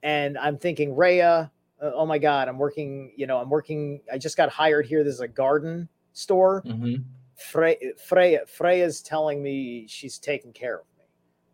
and 0.04 0.36
I'm 0.36 0.58
thinking, 0.58 0.94
Rhea, 0.94 1.50
uh, 1.82 1.90
oh 1.94 2.04
my 2.04 2.18
God, 2.18 2.46
I'm 2.46 2.58
working, 2.58 3.12
you 3.16 3.26
know, 3.26 3.38
I'm 3.38 3.48
working, 3.48 4.02
I 4.12 4.18
just 4.18 4.36
got 4.36 4.50
hired 4.50 4.86
here. 4.86 5.02
There's 5.02 5.20
a 5.20 5.26
garden 5.26 5.88
store. 6.12 6.62
Mm-hmm. 6.62 7.02
Freya, 7.36 7.76
Freya, 8.06 8.40
Freya's 8.46 9.00
telling 9.00 9.42
me 9.42 9.86
she's 9.88 10.18
taking 10.18 10.52
care 10.52 10.80
of 10.80 10.84
me, 10.98 11.04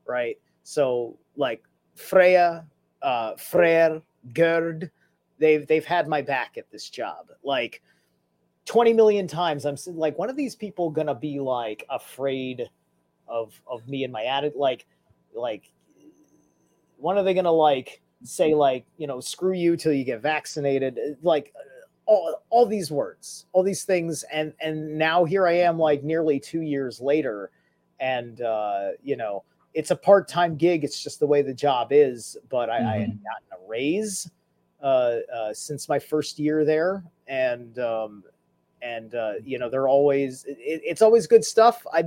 right? 0.04 0.36
So 0.64 1.16
like 1.36 1.62
Freya, 2.00 2.66
uh, 3.02 3.36
Freyr, 3.36 4.02
Gerd, 4.32 4.90
they've 5.38 5.66
they've 5.66 5.84
had 5.84 6.08
my 6.08 6.22
back 6.22 6.56
at 6.56 6.70
this 6.70 6.88
job. 6.88 7.28
Like 7.44 7.82
20 8.66 8.92
million 8.92 9.26
times, 9.26 9.64
I'm 9.64 9.76
like, 9.86 10.18
one 10.18 10.30
of 10.30 10.36
these 10.36 10.54
people 10.54 10.90
gonna 10.90 11.14
be 11.14 11.40
like 11.40 11.84
afraid 11.90 12.68
of 13.28 13.60
of 13.66 13.86
me 13.88 14.04
and 14.04 14.12
my 14.12 14.24
attitude? 14.24 14.58
Like, 14.58 14.86
like, 15.34 15.70
when 16.96 17.16
are 17.16 17.22
they 17.22 17.34
gonna 17.34 17.50
like 17.52 18.00
say 18.22 18.54
like 18.54 18.84
you 18.98 19.06
know 19.06 19.20
screw 19.20 19.54
you 19.54 19.76
till 19.76 19.92
you 19.92 20.04
get 20.04 20.20
vaccinated 20.20 20.98
uh, 20.98 21.14
like 21.22 21.52
uh, 21.56 21.60
all, 22.06 22.42
all 22.50 22.66
these 22.66 22.90
words 22.90 23.46
all 23.52 23.62
these 23.62 23.84
things 23.84 24.24
and 24.30 24.52
and 24.60 24.98
now 24.98 25.24
here 25.24 25.46
i 25.46 25.52
am 25.52 25.78
like 25.78 26.02
nearly 26.02 26.38
two 26.38 26.60
years 26.60 27.00
later 27.00 27.50
and 27.98 28.42
uh 28.42 28.90
you 29.02 29.16
know 29.16 29.42
it's 29.74 29.90
a 29.90 29.96
part-time 29.96 30.56
gig 30.56 30.84
it's 30.84 31.02
just 31.02 31.20
the 31.20 31.26
way 31.26 31.42
the 31.42 31.54
job 31.54 31.88
is 31.90 32.36
but 32.48 32.70
i, 32.70 32.78
mm-hmm. 32.78 32.88
I 32.88 32.96
had 32.98 33.18
gotten 33.22 33.64
a 33.64 33.68
raise 33.68 34.30
uh, 34.82 35.18
uh, 35.34 35.52
since 35.52 35.90
my 35.90 35.98
first 35.98 36.38
year 36.38 36.64
there 36.64 37.04
and 37.28 37.78
um 37.78 38.24
and 38.82 39.14
uh 39.14 39.34
you 39.44 39.58
know 39.58 39.68
they're 39.68 39.88
always 39.88 40.44
it, 40.46 40.56
it's 40.58 41.02
always 41.02 41.26
good 41.26 41.44
stuff 41.44 41.86
i 41.92 42.04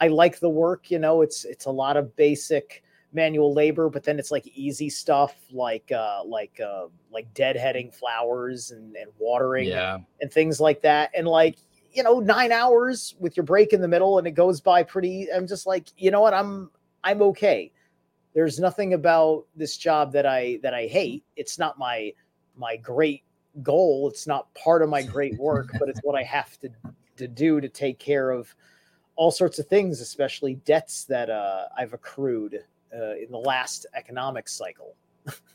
i 0.00 0.08
like 0.08 0.40
the 0.40 0.48
work 0.48 0.90
you 0.90 0.98
know 0.98 1.20
it's 1.20 1.44
it's 1.44 1.66
a 1.66 1.70
lot 1.70 1.96
of 1.96 2.16
basic 2.16 2.82
manual 3.12 3.52
labor, 3.52 3.88
but 3.88 4.04
then 4.04 4.18
it's 4.18 4.30
like 4.30 4.46
easy 4.54 4.90
stuff 4.90 5.34
like 5.50 5.90
uh, 5.92 6.22
like 6.24 6.60
uh, 6.60 6.86
like 7.10 7.32
deadheading 7.34 7.94
flowers 7.94 8.70
and, 8.70 8.96
and 8.96 9.10
watering 9.18 9.68
yeah. 9.68 9.98
and 10.20 10.32
things 10.32 10.60
like 10.60 10.82
that. 10.82 11.10
And 11.14 11.26
like 11.26 11.58
you 11.92 12.02
know, 12.02 12.20
nine 12.20 12.52
hours 12.52 13.14
with 13.18 13.36
your 13.36 13.44
break 13.44 13.72
in 13.72 13.80
the 13.80 13.88
middle, 13.88 14.18
and 14.18 14.26
it 14.26 14.32
goes 14.32 14.60
by 14.60 14.82
pretty. 14.82 15.28
I'm 15.32 15.46
just 15.46 15.66
like, 15.66 15.88
you 15.96 16.10
know 16.10 16.20
what, 16.20 16.34
I'm 16.34 16.70
I'm 17.04 17.22
okay. 17.22 17.72
There's 18.34 18.58
nothing 18.58 18.94
about 18.94 19.46
this 19.56 19.76
job 19.76 20.12
that 20.12 20.26
I 20.26 20.60
that 20.62 20.74
I 20.74 20.86
hate. 20.86 21.24
It's 21.36 21.58
not 21.58 21.78
my 21.78 22.12
my 22.56 22.76
great 22.76 23.22
goal. 23.62 24.08
It's 24.08 24.26
not 24.26 24.52
part 24.54 24.82
of 24.82 24.88
my 24.88 25.02
great 25.02 25.36
work, 25.38 25.70
but 25.78 25.88
it's 25.88 26.00
what 26.00 26.14
I 26.14 26.22
have 26.22 26.58
to 26.60 26.70
to 27.16 27.28
do 27.28 27.60
to 27.60 27.68
take 27.68 27.98
care 27.98 28.30
of 28.30 28.54
all 29.16 29.30
sorts 29.30 29.58
of 29.58 29.66
things, 29.66 30.00
especially 30.00 30.54
debts 30.64 31.04
that 31.04 31.28
uh, 31.28 31.64
I've 31.76 31.92
accrued 31.92 32.64
uh, 32.94 33.16
in 33.16 33.30
the 33.30 33.38
last 33.38 33.86
economic 33.94 34.48
cycle. 34.48 34.94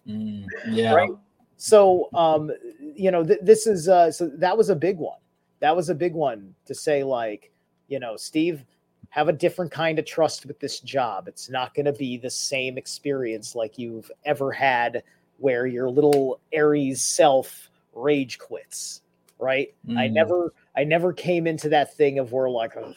mm, 0.08 0.46
yeah. 0.68 0.94
Right. 0.94 1.10
So, 1.56 2.10
um, 2.14 2.52
you 2.80 3.10
know, 3.10 3.24
th- 3.24 3.40
this 3.42 3.68
is 3.68 3.88
uh, 3.88 4.12
so 4.12 4.28
that 4.36 4.58
was 4.58 4.70
a 4.70 4.76
big 4.76 4.98
one. 4.98 5.20
That 5.60 5.76
was 5.76 5.90
a 5.90 5.96
big 5.96 6.14
one 6.14 6.54
to 6.66 6.76
say, 6.76 7.04
like, 7.04 7.52
you 7.88 8.00
know, 8.00 8.18
Steve, 8.18 8.66
have 9.14 9.28
a 9.30 9.34
different 9.34 9.72
kind 9.72 10.00
of 10.00 10.06
trust 10.06 10.48
with 10.48 10.60
this 10.60 10.80
job. 10.80 11.28
It's 11.28 11.48
not 11.48 11.76
going 11.76 11.86
to 11.86 11.94
be 11.94 12.18
the 12.18 12.32
same 12.32 12.80
experience 12.80 13.54
like 13.54 13.78
you've 13.78 14.10
ever 14.26 14.52
had, 14.52 15.04
where 15.38 15.68
your 15.68 15.88
little 15.88 16.40
Aries 16.52 17.04
self 17.04 17.70
rage 17.94 18.40
quits. 18.40 19.04
Right. 19.38 19.72
Mm. 19.88 20.00
I 20.00 20.08
never, 20.08 20.52
I 20.76 20.84
never 20.84 21.14
came 21.14 21.46
into 21.46 21.70
that 21.70 21.96
thing 21.96 22.18
of 22.18 22.32
where 22.32 22.50
like, 22.50 22.76
oh, 22.76 22.96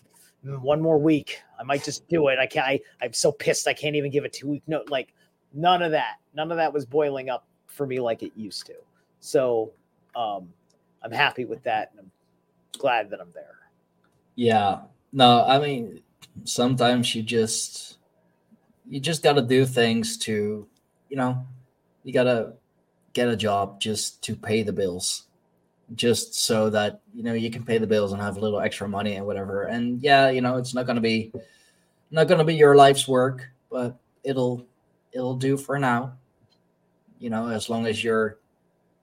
one 0.63 0.81
more 0.81 0.97
week. 0.97 1.43
I 1.61 1.65
might 1.65 1.85
just 1.85 2.09
do 2.09 2.29
it. 2.29 2.39
I 2.39 2.47
can't. 2.47 2.67
I, 2.67 2.81
I'm 3.03 3.13
so 3.13 3.31
pissed. 3.31 3.69
I 3.69 3.75
can't 3.75 3.95
even 3.95 4.11
give 4.11 4.25
a 4.25 4.31
two 4.31 4.49
week 4.49 4.63
note. 4.67 4.89
Like 4.89 5.13
none 5.53 5.83
of 5.83 5.91
that. 5.91 6.15
None 6.33 6.51
of 6.51 6.57
that 6.57 6.73
was 6.73 6.87
boiling 6.87 7.29
up 7.29 7.47
for 7.67 7.87
me 7.87 8.01
like 8.01 8.23
it 8.23 8.33
used 8.35 8.65
to. 8.67 8.75
So 9.21 9.71
um, 10.15 10.49
I'm 11.03 11.13
happy 11.13 11.45
with 11.45 11.63
that, 11.65 11.91
and 11.91 12.01
I'm 12.01 12.11
glad 12.79 13.11
that 13.11 13.21
I'm 13.21 13.33
there. 13.35 13.59
Yeah. 14.35 14.79
No, 15.13 15.45
I 15.47 15.59
mean, 15.59 16.01
sometimes 16.45 17.15
you 17.15 17.23
just 17.23 17.99
you 18.89 19.01
just 19.01 19.23
got 19.23 19.33
to 19.35 19.43
do 19.43 19.67
things 19.67 20.17
to, 20.19 20.67
you 21.09 21.17
know, 21.17 21.45
you 22.05 22.13
got 22.13 22.25
to 22.25 22.53
get 23.13 23.29
a 23.29 23.37
job 23.37 23.81
just 23.81 24.23
to 24.23 24.37
pay 24.37 24.63
the 24.63 24.73
bills 24.73 25.25
just 25.95 26.35
so 26.35 26.69
that 26.69 27.01
you 27.15 27.23
know 27.23 27.33
you 27.33 27.49
can 27.51 27.65
pay 27.65 27.79
the 27.79 27.87
bills 27.87 28.13
and 28.13 28.21
have 28.21 28.37
a 28.37 28.41
little 28.41 28.61
extra 28.61 28.89
money 28.89 29.15
and 29.15 29.27
whatever. 29.27 29.65
And 29.65 30.03
yeah, 30.03 30.31
you 30.31 30.41
know, 30.41 30.57
it's 30.57 30.75
not 30.75 30.87
going 30.87 30.97
to 30.97 31.03
be 31.03 31.33
not 32.11 32.29
going 32.29 32.39
to 32.39 32.45
be 32.45 32.55
your 32.55 32.77
life's 32.77 33.07
work, 33.07 33.49
but 33.71 33.97
it'll 34.25 34.67
it'll 35.13 35.37
do 35.37 35.57
for 35.57 35.79
now. 35.79 36.15
You 37.19 37.31
know, 37.31 37.49
as 37.49 37.71
long 37.71 37.87
as 37.87 38.03
you're 38.03 38.39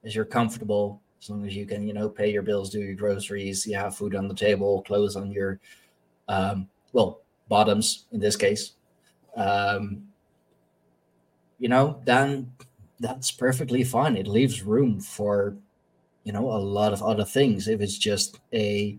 as 0.04 0.16
you're 0.16 0.26
comfortable 0.26 1.02
as 1.24 1.30
long 1.30 1.46
as 1.46 1.56
you 1.56 1.66
can, 1.66 1.88
you 1.88 1.94
know, 1.94 2.10
pay 2.10 2.30
your 2.30 2.42
bills, 2.42 2.70
do 2.70 2.82
your 2.82 2.96
groceries, 2.96 3.66
you 3.66 3.78
have 3.78 3.96
food 3.96 4.14
on 4.14 4.28
the 4.28 4.34
table, 4.34 4.82
clothes 4.82 5.16
on 5.16 5.32
your, 5.32 5.60
um, 6.28 6.68
well, 6.94 7.22
bottoms 7.50 8.06
in 8.12 8.20
this 8.20 8.36
case, 8.36 8.74
um, 9.36 10.08
you 11.60 11.68
know, 11.70 12.00
then 12.06 12.52
that's 13.00 13.32
perfectly 13.32 13.84
fine. 13.84 14.16
It 14.16 14.28
leaves 14.28 14.62
room 14.64 15.00
for, 15.02 15.56
you 16.24 16.32
know, 16.32 16.52
a 16.52 16.58
lot 16.58 16.94
of 16.94 17.02
other 17.04 17.26
things. 17.26 17.68
If 17.68 17.82
it's 17.82 17.98
just 17.98 18.40
a 18.54 18.98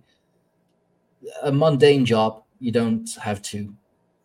a 1.43 1.51
mundane 1.51 2.05
job, 2.05 2.43
you 2.61 2.71
don't 2.71 3.09
have 3.23 3.41
to 3.43 3.75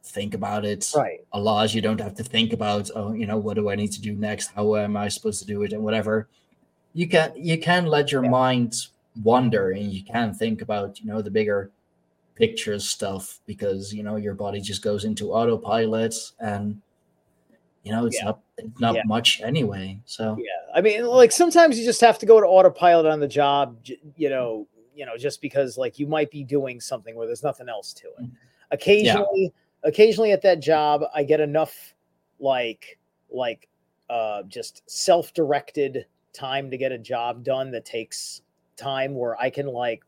think 0.03 0.33
about 0.33 0.65
it 0.65 0.91
right 0.95 1.19
a 1.33 1.39
lot. 1.39 1.73
You 1.73 1.81
don't 1.81 2.01
have 2.01 2.15
to 2.15 2.23
think 2.23 2.53
about, 2.53 2.89
oh, 2.95 3.13
you 3.13 3.25
know, 3.27 3.37
what 3.37 3.55
do 3.55 3.69
I 3.69 3.75
need 3.75 3.91
to 3.93 4.01
do 4.01 4.13
next? 4.13 4.47
How 4.47 4.75
am 4.75 4.97
I 4.97 5.07
supposed 5.07 5.39
to 5.39 5.45
do 5.47 5.61
it, 5.63 5.73
and 5.73 5.83
whatever. 5.83 6.27
You 6.93 7.07
can 7.07 7.31
you 7.35 7.57
can 7.59 7.85
let 7.85 8.11
your 8.11 8.23
Yeah. 8.23 8.31
mind 8.31 8.73
wander, 9.23 9.71
and 9.71 9.91
you 9.93 10.03
can 10.03 10.33
think 10.33 10.61
about, 10.61 10.99
you 10.99 11.05
know, 11.07 11.21
the 11.21 11.31
bigger 11.31 11.71
picture 12.39 12.79
stuff 12.79 13.39
because 13.45 13.93
you 13.93 14.01
know 14.01 14.15
your 14.15 14.33
body 14.33 14.61
just 14.61 14.81
goes 14.81 15.05
into 15.05 15.33
autopilot, 15.33 16.15
and 16.39 16.81
you 17.83 17.91
know 17.91 18.05
it's 18.07 18.17
Yeah. 18.17 18.25
not 18.25 18.39
it's 18.57 18.79
not 18.79 18.95
Yeah. 18.95 19.03
much 19.05 19.41
anyway. 19.41 19.99
So 20.05 20.37
yeah 20.39 20.51
i 20.75 20.81
mean 20.81 21.05
like 21.05 21.31
sometimes 21.31 21.77
you 21.77 21.83
just 21.83 22.01
have 22.01 22.19
to 22.19 22.25
go 22.25 22.39
to 22.39 22.45
autopilot 22.45 23.05
on 23.05 23.19
the 23.19 23.27
job 23.27 23.77
you 24.15 24.29
know 24.29 24.67
you 24.95 25.05
know 25.05 25.17
just 25.17 25.41
because 25.41 25.77
like 25.77 25.97
you 25.99 26.07
might 26.07 26.29
be 26.29 26.43
doing 26.43 26.79
something 26.79 27.15
where 27.15 27.25
there's 27.25 27.43
nothing 27.43 27.67
else 27.67 27.93
to 27.93 28.07
it 28.19 28.29
occasionally 28.71 29.51
occasionally 29.83 30.31
at 30.31 30.41
that 30.41 30.59
job 30.59 31.03
i 31.15 31.23
get 31.23 31.39
enough 31.39 31.95
like 32.39 32.99
like 33.31 33.67
uh 34.09 34.43
just 34.43 34.83
self-directed 34.89 36.05
time 36.31 36.69
to 36.69 36.77
get 36.77 36.91
a 36.91 36.97
job 36.97 37.43
done 37.43 37.71
that 37.71 37.83
takes 37.83 38.41
time 38.77 39.15
where 39.15 39.35
i 39.41 39.49
can 39.49 39.65
like 39.65 40.03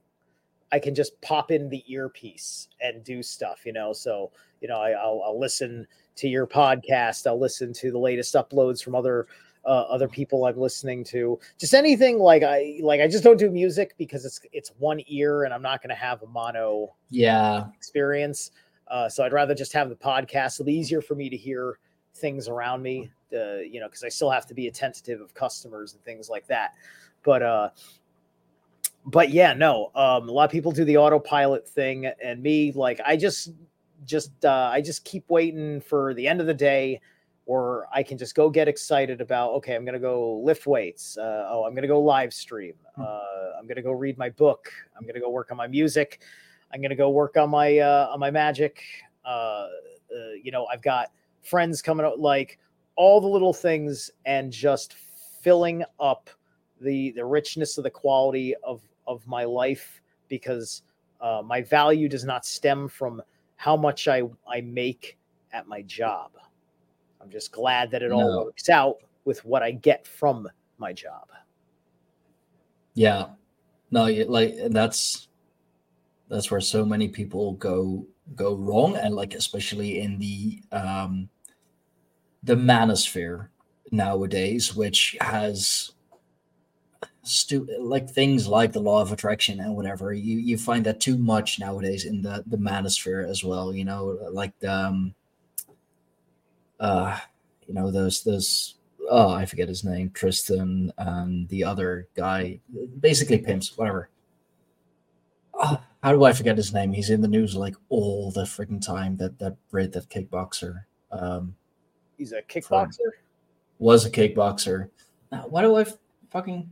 i 0.72 0.80
can 0.80 0.96
just 0.96 1.20
pop 1.22 1.52
in 1.52 1.70
the 1.70 1.84
earpiece 1.92 2.68
and 2.82 3.04
do 3.04 3.22
stuff 3.22 3.66
you 3.66 3.74
know 3.74 3.94
so 3.94 4.32
you 4.62 4.68
know 4.68 4.80
I, 4.80 4.92
I'll, 4.92 5.22
I'll 5.26 5.40
listen 5.40 5.88
to 6.16 6.28
your 6.28 6.48
podcast 6.48 7.28
i'll 7.28 7.40
listen 7.40 7.74
to 7.74 7.92
the 7.92 8.00
latest 8.00 8.34
uploads 8.36 8.84
from 8.84 8.96
other 8.96 9.28
uh, 9.64 9.86
other 9.90 10.08
people 10.08 10.46
i'm 10.46 10.58
listening 10.58 11.04
to 11.04 11.40
just 11.60 11.76
anything 11.76 12.18
like 12.18 12.42
i 12.42 12.80
like 12.82 13.00
i 13.00 13.08
just 13.08 13.24
don't 13.24 13.38
do 13.38 13.52
music 13.52 13.94
because 13.98 14.26
it's 14.26 14.42
it's 14.52 14.72
one 14.80 15.02
ear 15.08 15.44
and 15.44 15.54
i'm 15.54 15.62
not 15.62 15.84
going 15.84 15.90
to 15.90 15.96
have 15.96 16.24
a 16.24 16.28
mono 16.28 16.96
yeah, 17.12 17.66
experience. 17.76 18.52
Uh, 18.88 19.08
so 19.08 19.24
I'd 19.24 19.34
rather 19.34 19.54
just 19.54 19.74
have 19.74 19.90
the 19.90 19.96
podcast. 19.96 20.56
It'll 20.56 20.66
be 20.66 20.74
easier 20.74 21.02
for 21.02 21.16
me 21.16 21.30
to 21.30 21.38
hear 21.38 21.78
things 22.16 22.48
around 22.48 22.82
me, 22.82 23.12
uh, 23.34 23.58
you 23.58 23.80
know, 23.80 23.88
because 23.88 24.04
I 24.04 24.10
still 24.10 24.32
have 24.32 24.48
to 24.48 24.54
be 24.54 24.68
attentive 24.68 25.22
of 25.22 25.34
customers 25.34 25.94
and 25.94 26.04
things 26.04 26.30
like 26.30 26.48
that. 26.48 26.74
But 27.24 27.44
uh, 27.44 27.70
but 29.06 29.30
yeah, 29.30 29.54
no, 29.54 29.92
um, 29.96 30.30
a 30.30 30.32
lot 30.32 30.46
of 30.46 30.52
people 30.52 30.72
do 30.72 30.86
the 30.86 30.98
autopilot 30.98 31.68
thing, 31.68 32.06
and 32.24 32.42
me, 32.42 32.72
like, 32.74 33.00
I 33.06 33.18
just 33.18 33.54
just 34.06 34.46
uh, 34.46 34.70
I 34.72 34.82
just 34.82 35.06
keep 35.06 35.30
waiting 35.30 35.82
for 35.82 36.14
the 36.14 36.28
end 36.28 36.42
of 36.42 36.48
the 36.48 36.54
day. 36.54 37.02
Or 37.48 37.88
I 37.92 38.04
can 38.04 38.18
just 38.20 38.36
go 38.36 38.50
get 38.50 38.68
excited 38.68 39.20
about, 39.20 39.52
okay, 39.54 39.76
I'm 39.76 39.84
going 39.84 39.96
to 39.96 40.00
go 40.00 40.38
lift 40.38 40.68
weights. 40.68 41.18
Uh, 41.18 41.48
oh, 41.50 41.66
I'm 41.66 41.74
going 41.74 41.82
to 41.82 41.88
go 41.88 42.00
live 42.00 42.34
stream. 42.34 42.76
Uh, 42.96 43.20
I'm 43.58 43.66
going 43.66 43.76
to 43.76 43.82
go 43.82 43.92
read 43.92 44.18
my 44.18 44.30
book. 44.30 44.72
I'm 44.96 45.04
going 45.04 45.16
to 45.16 45.20
go 45.20 45.30
work 45.30 45.52
on 45.52 45.58
my 45.58 45.68
music. 45.68 46.22
I'm 46.74 46.82
gonna 46.82 46.96
go 46.96 47.10
work 47.10 47.38
on 47.38 47.50
my 47.50 47.80
uh, 47.80 48.10
on 48.12 48.20
my 48.20 48.32
magic. 48.32 48.84
Uh, 49.26 49.28
uh, 49.28 49.68
you 50.42 50.52
know, 50.52 50.66
I've 50.66 50.82
got 50.82 51.12
friends 51.42 51.82
coming 51.82 52.06
out, 52.06 52.20
like 52.20 52.60
all 52.96 53.22
the 53.22 53.28
little 53.28 53.54
things, 53.54 54.12
and 54.26 54.52
just 54.52 54.96
filling 55.42 55.84
up 56.00 56.30
the 56.80 57.12
the 57.12 57.26
richness 57.26 57.78
of 57.78 57.84
the 57.84 57.90
quality 57.90 58.56
of 58.64 58.82
of 59.12 59.28
my 59.28 59.44
life 59.44 60.02
because 60.28 60.84
uh, 61.20 61.42
my 61.46 61.62
value 61.62 62.08
does 62.10 62.24
not 62.24 62.46
stem 62.46 62.88
from 62.88 63.22
how 63.58 63.76
much 63.76 64.08
I 64.08 64.24
I 64.48 64.62
make 64.62 65.18
at 65.54 65.68
my 65.68 65.82
job. 65.84 66.32
I'm 67.22 67.30
just 67.30 67.52
glad 67.52 67.92
that 67.92 68.02
it 68.02 68.12
all 68.12 68.46
works 68.46 68.70
out 68.70 68.98
with 69.26 69.46
what 69.46 69.62
I 69.62 69.72
get 69.72 70.08
from 70.08 70.48
my 70.80 70.94
job. 70.94 71.28
yeah. 72.96 73.28
No, 73.92 74.06
like 74.06 74.56
that's 74.70 75.28
that's 76.30 76.50
where 76.50 76.62
so 76.62 76.86
many 76.86 77.10
people 77.10 77.54
go 77.54 78.08
go 78.36 78.56
wrong, 78.56 78.96
and 78.96 79.14
like 79.14 79.36
especially 79.36 80.00
in 80.00 80.18
the 80.18 80.64
um 80.72 81.30
the 82.44 82.56
manosphere 82.56 83.50
nowadays, 83.92 84.74
which 84.76 85.18
has 85.20 85.92
stu- 87.24 87.68
like 87.80 88.10
things 88.10 88.48
like 88.48 88.72
the 88.74 88.80
law 88.80 89.02
of 89.02 89.12
attraction 89.12 89.60
and 89.60 89.76
whatever. 89.76 90.14
You 90.14 90.38
you 90.38 90.58
find 90.58 90.86
that 90.86 91.00
too 91.00 91.18
much 91.18 91.60
nowadays 91.60 92.06
in 92.06 92.22
the 92.22 92.44
the 92.48 92.58
manosphere 92.58 93.28
as 93.30 93.44
well. 93.44 93.74
You 93.74 93.86
know, 93.86 94.18
like 94.32 94.58
the 94.60 94.74
um, 94.74 95.14
uh, 96.80 97.18
you 97.68 97.74
know 97.74 97.92
those 97.92 98.24
those 98.24 98.76
oh 99.10 99.30
I 99.30 99.46
forget 99.46 99.68
his 99.68 99.84
name, 99.84 100.12
Tristan 100.12 100.92
and 100.98 101.48
the 101.50 101.64
other 101.64 102.08
guy, 102.16 102.60
basically 103.00 103.38
pimps, 103.40 103.78
whatever. 103.78 104.10
Ah, 105.54 105.84
how 106.02 106.12
do 106.14 106.24
I 106.24 106.34
forget 106.34 106.58
his 106.58 106.74
name? 106.74 106.92
He's 106.94 107.10
in 107.10 107.22
the 107.22 107.28
news 107.28 107.56
like 107.56 107.76
all 107.90 108.32
the 108.32 108.44
freaking 108.44 108.84
time. 108.84 109.18
That 109.18 109.38
that 109.40 109.56
Brit, 109.70 109.92
that 109.94 110.10
kickboxer. 110.10 110.84
Um, 111.12 111.56
He's 112.18 112.32
a 112.32 112.42
kickboxer. 112.42 113.10
was 113.80 114.06
a 114.06 114.12
kickboxer. 114.12 114.90
Now, 115.32 115.46
why 115.50 115.62
do 115.64 115.76
I 115.76 115.82
f- 115.82 115.98
fucking 116.30 116.70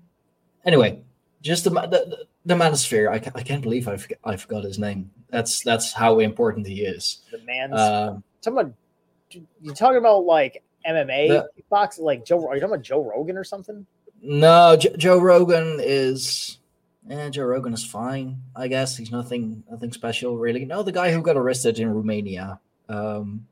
anyway? 0.66 1.02
Just 1.42 1.64
the 1.64 1.70
the, 1.70 2.26
the 2.46 2.54
manosphere. 2.54 3.10
I, 3.10 3.16
I 3.38 3.44
can't 3.44 3.62
believe 3.62 3.88
I 3.88 3.98
forgot, 3.98 4.18
I 4.26 4.36
forgot 4.36 4.64
his 4.64 4.78
name. 4.80 5.10
That's 5.30 5.62
that's 5.62 5.94
how 5.94 6.20
important 6.20 6.68
he 6.68 6.82
is. 6.82 7.20
The 7.32 7.40
man's 7.40 7.80
Um, 7.80 8.24
someone 8.42 8.74
you 9.32 9.74
talking 9.74 9.98
about 9.98 10.26
like 10.26 10.64
MMA 10.88 11.28
The- 11.30 11.50
kickboxing, 11.62 12.00
like 12.02 12.26
Joe? 12.26 12.48
Are 12.48 12.56
you 12.56 12.62
talking 12.62 12.74
about 12.76 12.84
Joe 12.84 13.04
Rogan 13.04 13.38
or 13.38 13.44
something? 13.44 13.86
no, 14.22 14.76
J- 14.76 14.96
Joe 14.98 15.20
Rogan 15.20 15.80
is. 15.82 16.58
Yeah, 17.08 17.30
Joe 17.30 17.46
Rogan 17.46 17.74
is 17.74 17.86
fine. 17.86 18.42
I 18.56 18.68
guess 18.68 18.98
he's 18.98 19.12
nothing 19.12 19.64
nothing 19.72 19.94
special 19.94 20.38
really. 20.38 20.66
No, 20.66 20.84
the 20.84 20.92
guy 20.92 21.12
who 21.12 21.22
got 21.22 21.38
arrested 21.38 21.80
in 21.80 21.90
Romania. 21.94 22.60
Um, 22.90 23.48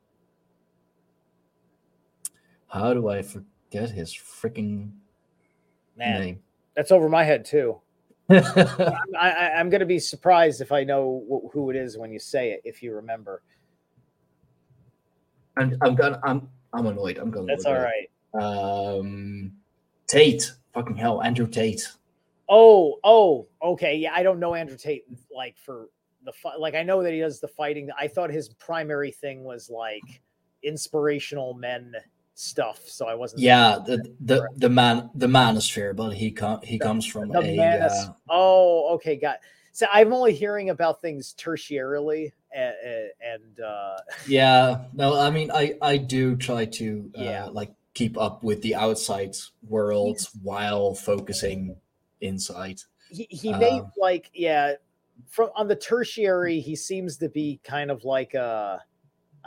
how 2.68 2.93
do 2.93 3.08
I 3.08 3.22
forget 3.22 3.89
his 3.91 4.14
freaking 4.14 4.91
Man, 5.95 6.22
name? 6.22 6.39
That's 6.78 6.91
over 6.93 7.09
my 7.09 7.25
head 7.25 7.43
too. 7.43 7.82
I'm, 8.30 8.38
I, 9.19 9.32
I- 9.32 9.53
I'm 9.59 9.69
going 9.69 9.80
to 9.82 9.86
be 9.86 9.99
surprised 9.99 10.61
if 10.61 10.71
I 10.71 10.84
know 10.86 11.23
wh- 11.30 11.51
who 11.51 11.69
it 11.71 11.75
is 11.75 11.97
when 11.97 12.11
you 12.11 12.19
say 12.19 12.51
it. 12.51 12.61
If 12.63 12.82
you 12.84 12.93
remember, 12.95 13.41
I'm, 15.57 15.75
I'm 15.82 15.95
gonna 15.95 16.21
I'm 16.23 16.47
I'm 16.71 16.86
annoyed. 16.86 17.17
I'm 17.17 17.32
gonna 17.32 17.47
that's 17.47 17.65
all 17.65 17.73
it 17.75 17.89
right. 18.36 18.99
Um, 18.99 19.53
Tate, 20.07 20.51
fucking 20.73 20.95
hell, 20.95 21.23
Andrew 21.23 21.47
Tate. 21.47 21.88
Oh, 22.47 22.99
oh, 23.03 23.47
okay. 23.61 23.95
Yeah, 23.97 24.13
I 24.13 24.23
don't 24.23 24.39
know 24.39 24.53
Andrew 24.53 24.78
Tate 24.78 25.03
like 25.36 25.57
for 25.57 25.89
the 26.23 26.32
fi- 26.32 26.55
like. 26.57 26.75
I 26.75 26.84
know 26.84 27.01
that 27.01 27.11
he 27.11 27.19
does 27.19 27.39
the 27.39 27.47
fighting. 27.47 27.89
I 27.99 28.07
thought 28.07 28.30
his 28.30 28.49
primary 28.49 29.11
thing 29.11 29.43
was 29.43 29.69
like 29.69 30.21
inspirational 30.63 31.55
men 31.55 31.93
stuff. 32.38 32.80
So 32.88 33.08
I 33.08 33.16
wasn't. 33.16 33.42
Yeah, 33.42 33.80
the 33.86 34.14
the 34.22 34.48
the 34.56 34.70
man 34.70 35.10
the 35.16 35.28
manosphere, 35.28 35.96
but 35.96 36.12
he 36.12 36.32
com- 36.32 36.62
he 36.64 36.78
comes 36.80 37.06
from 37.06 37.30
The 37.30 37.40
a 37.40 37.86
uh, 37.86 38.06
oh, 38.30 38.94
okay, 38.96 39.16
got. 39.16 39.38
So 39.72 39.86
I'm 39.92 40.12
only 40.14 40.34
hearing 40.34 40.70
about 40.72 41.02
things 41.02 41.36
tertiarily, 41.38 42.32
and, 42.52 42.74
and 43.22 43.60
uh, 43.60 43.98
yeah. 44.28 44.86
No, 44.94 45.20
I 45.20 45.30
mean 45.30 45.52
I 45.52 45.76
I 45.82 45.98
do 45.98 46.36
try 46.36 46.66
to 46.66 47.12
uh, 47.18 47.22
Yeah. 47.24 47.46
like 47.46 47.72
keep 47.94 48.18
up 48.18 48.44
with 48.44 48.62
the 48.62 48.76
outside 48.76 49.36
world 49.68 50.18
He's- 50.18 50.32
while 50.44 50.94
focusing 50.94 51.76
inside. 52.22 52.80
he 53.10 53.28
he 53.30 53.54
made 53.54 53.82
Um, 53.82 53.92
like 53.98 54.30
yeah, 54.34 54.74
from 55.30 55.50
on 55.56 55.68
the 55.68 55.76
tertiary, 55.76 56.60
he 56.60 56.76
seems 56.76 57.18
to 57.18 57.30
be 57.30 57.60
kind 57.64 57.90
of 57.92 58.04
like 58.04 58.34
a. 58.36 58.82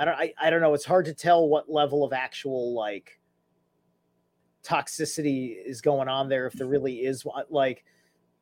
I 0.01 0.05
don't 0.07 0.14
I, 0.14 0.32
I 0.40 0.48
don't 0.48 0.62
know. 0.62 0.72
It's 0.72 0.86
hard 0.86 1.05
to 1.05 1.14
tell 1.14 1.46
what 1.46 1.70
level 1.70 2.05
of 2.05 2.14
actual 2.14 2.72
like 2.72 3.20
toxicity 4.64 5.55
is 5.62 5.82
going 5.82 6.09
on 6.09 6.30
there 6.30 6.46
if 6.46 6.55
there 6.55 6.66
really 6.66 7.01
is 7.01 7.24
one 7.24 7.44
like 7.51 7.84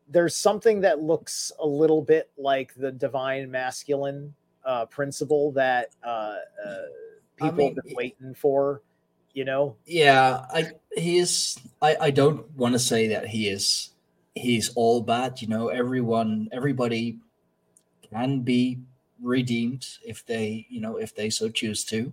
there's 0.09 0.37
something 0.37 0.81
that 0.81 1.01
looks 1.01 1.53
a 1.61 1.67
little 1.67 2.03
bit 2.03 2.31
like 2.37 2.75
the 2.75 2.91
divine 2.91 3.51
masculine 3.51 4.35
uh 4.65 4.85
principle 4.87 5.53
that 5.53 5.91
uh, 6.05 6.37
uh 6.67 6.77
people 7.37 7.57
mean, 7.57 7.75
have 7.75 7.85
been 7.85 7.95
waiting 7.95 8.35
for 8.35 8.83
you 9.33 9.45
know 9.45 9.77
Yeah, 9.85 10.45
I 10.53 10.71
he 10.97 11.19
is. 11.19 11.59
I 11.83 11.97
I 12.01 12.11
don't 12.11 12.49
want 12.57 12.75
to 12.75 12.79
say 12.79 13.09
that 13.09 13.27
he 13.27 13.49
is. 13.49 13.91
He's 14.35 14.71
all 14.77 15.03
bad. 15.03 15.41
You 15.43 15.49
know, 15.49 15.69
everyone, 15.69 16.49
everybody 16.53 17.19
can 18.11 18.41
be 18.43 18.79
redeemed 19.23 19.87
if 20.05 20.25
they, 20.25 20.67
you 20.69 20.81
know, 20.81 20.97
if 20.97 21.15
they 21.15 21.31
so 21.31 21.49
choose 21.49 21.85
to. 21.85 22.13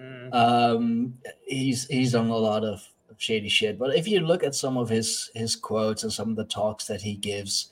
Mm, 0.00 0.34
Um, 0.34 1.18
he's 1.46 1.86
he's 1.86 2.12
done 2.12 2.28
a 2.28 2.36
lot 2.36 2.64
of 2.64 2.86
shady 3.16 3.48
shit. 3.48 3.78
But 3.78 3.94
if 3.94 4.08
you 4.08 4.20
look 4.20 4.42
at 4.42 4.54
some 4.54 4.76
of 4.76 4.88
his 4.88 5.30
his 5.34 5.54
quotes 5.56 6.02
and 6.02 6.12
some 6.12 6.30
of 6.30 6.36
the 6.36 6.44
talks 6.44 6.86
that 6.86 7.02
he 7.02 7.14
gives, 7.14 7.70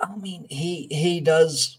I 0.00 0.14
mean, 0.16 0.46
he 0.48 0.86
he 0.90 1.20
does 1.20 1.78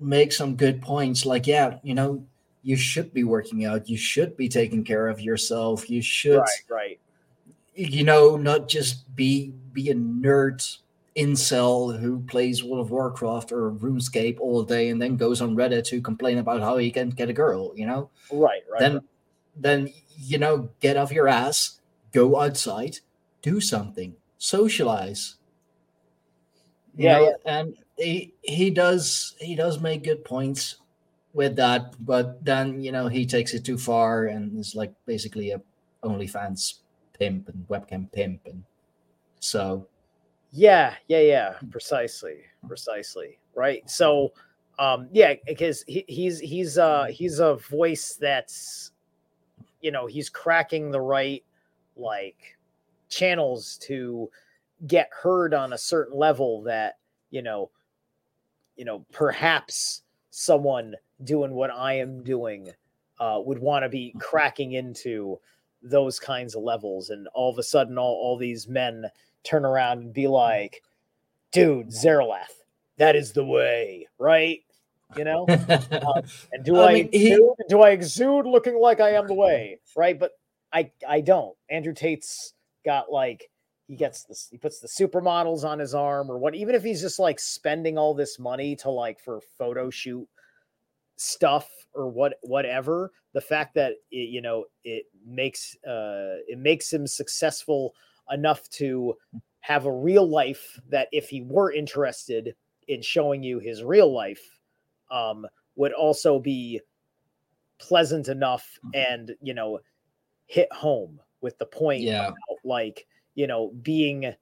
make 0.00 0.32
some 0.32 0.56
good 0.56 0.80
points. 0.80 1.26
Like, 1.26 1.46
yeah, 1.46 1.78
you 1.82 1.94
know, 1.94 2.24
you 2.62 2.76
should 2.76 3.12
be 3.12 3.24
working 3.24 3.64
out. 3.64 3.88
You 3.88 3.96
should 3.96 4.36
be 4.36 4.48
taking 4.48 4.84
care 4.84 5.08
of 5.08 5.20
yourself. 5.20 5.90
You 5.90 6.02
should, 6.02 6.38
right, 6.38 6.64
right. 6.70 7.00
You 7.74 8.04
know, 8.04 8.36
not 8.36 8.68
just 8.68 9.14
be 9.14 9.52
be 9.72 9.90
a 9.90 9.94
nerd 9.94 10.78
incel 11.16 11.98
who 11.98 12.20
plays 12.20 12.62
World 12.62 12.86
of 12.86 12.90
Warcraft 12.90 13.52
or 13.52 13.72
RuneScape 13.72 14.38
all 14.40 14.62
day 14.62 14.88
and 14.90 15.00
then 15.00 15.16
goes 15.16 15.40
on 15.40 15.56
Reddit 15.56 15.84
to 15.86 16.00
complain 16.00 16.38
about 16.38 16.60
how 16.60 16.76
he 16.76 16.90
can't 16.90 17.14
get 17.14 17.30
a 17.30 17.32
girl. 17.32 17.72
You 17.74 17.86
know, 17.86 18.10
right, 18.30 18.62
right. 18.70 18.80
Then, 18.80 18.94
right. 18.94 19.02
then 19.56 19.92
you 20.16 20.38
know, 20.38 20.70
get 20.80 20.96
off 20.96 21.12
your 21.12 21.28
ass, 21.28 21.80
go 22.12 22.40
outside, 22.40 22.98
do 23.42 23.60
something, 23.60 24.14
socialize. 24.38 25.36
Yeah, 26.96 27.20
yeah, 27.20 27.32
and 27.44 27.76
he 27.96 28.34
he 28.42 28.70
does 28.70 29.34
he 29.40 29.54
does 29.54 29.80
make 29.80 30.04
good 30.04 30.24
points 30.24 30.76
with 31.32 31.56
that, 31.56 31.94
but 32.04 32.44
then 32.44 32.82
you 32.82 32.90
know 32.90 33.08
he 33.08 33.26
takes 33.26 33.54
it 33.54 33.64
too 33.64 33.78
far 33.78 34.26
and 34.26 34.58
is 34.58 34.74
like 34.74 34.92
basically 35.06 35.50
a 35.52 35.60
OnlyFans 36.02 36.80
pimp 37.16 37.48
and 37.48 37.66
webcam 37.68 38.10
pimp, 38.10 38.40
and 38.46 38.64
so 39.38 39.86
yeah, 40.50 40.94
yeah, 41.08 41.20
yeah, 41.20 41.54
precisely, 41.70 42.38
precisely, 42.66 43.38
right. 43.54 43.88
So, 43.88 44.32
um, 44.78 45.08
yeah, 45.12 45.34
because 45.46 45.84
he, 45.86 46.04
he's 46.08 46.38
he's 46.40 46.78
uh 46.78 47.06
he's 47.10 47.38
a 47.40 47.56
voice 47.56 48.16
that's, 48.20 48.92
you 49.80 49.90
know, 49.90 50.06
he's 50.06 50.28
cracking 50.28 50.90
the 50.90 51.00
right 51.00 51.44
like 51.96 52.56
channels 53.08 53.78
to 53.82 54.30
get 54.86 55.10
heard 55.12 55.52
on 55.54 55.72
a 55.72 55.78
certain 55.78 56.16
level 56.16 56.62
that 56.62 56.98
you 57.30 57.42
know 57.42 57.68
you 58.76 58.84
know 58.84 59.04
perhaps 59.10 60.02
someone 60.30 60.94
doing 61.24 61.50
what 61.50 61.70
i 61.70 61.94
am 61.94 62.22
doing 62.22 62.68
uh, 63.18 63.40
would 63.44 63.58
want 63.58 63.82
to 63.82 63.88
be 63.88 64.14
cracking 64.20 64.72
into 64.72 65.40
those 65.82 66.18
kinds 66.18 66.54
of 66.54 66.62
levels. 66.62 67.10
And 67.10 67.28
all 67.34 67.50
of 67.50 67.58
a 67.58 67.62
sudden 67.62 67.98
all, 67.98 68.14
all 68.14 68.36
these 68.36 68.68
men 68.68 69.06
turn 69.48 69.64
around 69.64 69.98
and 69.98 70.12
be 70.12 70.28
like 70.28 70.82
dude 71.52 71.88
Zerilath, 71.88 72.62
that 72.98 73.16
is 73.16 73.32
the 73.32 73.44
way 73.44 74.06
right? 74.18 74.60
You 75.16 75.24
know? 75.24 75.46
Uh, 75.48 76.22
and 76.52 76.64
do 76.64 76.76
i, 76.76 76.90
I 76.90 76.94
mean, 76.94 77.08
he... 77.12 77.30
do, 77.30 77.54
do 77.68 77.80
i 77.80 77.90
exude 77.90 78.46
looking 78.46 78.78
like 78.78 79.00
i 79.00 79.10
am 79.10 79.26
the 79.26 79.34
way 79.34 79.80
right? 79.96 80.18
But 80.18 80.32
i 80.72 80.90
i 81.08 81.20
don't. 81.20 81.56
Andrew 81.70 81.94
tate's 81.94 82.54
got 82.84 83.10
like 83.10 83.48
he 83.88 83.96
gets 83.96 84.24
this 84.24 84.48
he 84.50 84.58
puts 84.58 84.80
the 84.80 84.88
supermodels 84.88 85.64
on 85.64 85.78
his 85.78 85.94
arm 85.94 86.30
or 86.30 86.38
what 86.38 86.54
even 86.54 86.74
if 86.74 86.82
he's 86.82 87.00
just 87.00 87.18
like 87.18 87.40
spending 87.40 87.96
all 87.96 88.14
this 88.14 88.38
money 88.38 88.76
to 88.76 88.90
like 88.90 89.18
for 89.18 89.40
photo 89.56 89.88
shoot 89.88 90.28
stuff 91.16 91.68
or 91.94 92.08
what 92.08 92.34
whatever 92.42 93.10
the 93.32 93.40
fact 93.40 93.74
that 93.74 93.94
it, 94.10 94.28
you 94.28 94.40
know 94.40 94.64
it 94.84 95.04
makes 95.26 95.74
uh 95.86 96.36
it 96.46 96.58
makes 96.58 96.92
him 96.92 97.06
successful 97.06 97.94
enough 98.30 98.68
to 98.70 99.14
have 99.60 99.86
a 99.86 99.92
real 99.92 100.28
life 100.28 100.80
that 100.88 101.08
if 101.12 101.28
he 101.28 101.42
were 101.42 101.72
interested 101.72 102.54
in 102.88 103.02
showing 103.02 103.42
you 103.42 103.58
his 103.58 103.82
real 103.82 104.12
life 104.12 104.58
um 105.10 105.46
would 105.76 105.92
also 105.92 106.38
be 106.38 106.80
pleasant 107.78 108.28
enough 108.28 108.78
and 108.94 109.34
you 109.40 109.54
know 109.54 109.78
hit 110.46 110.72
home 110.72 111.20
with 111.40 111.56
the 111.58 111.66
point 111.66 112.02
yeah. 112.02 112.28
about, 112.28 112.58
like 112.64 113.06
you 113.34 113.46
know, 113.46 113.70
being 113.82 114.34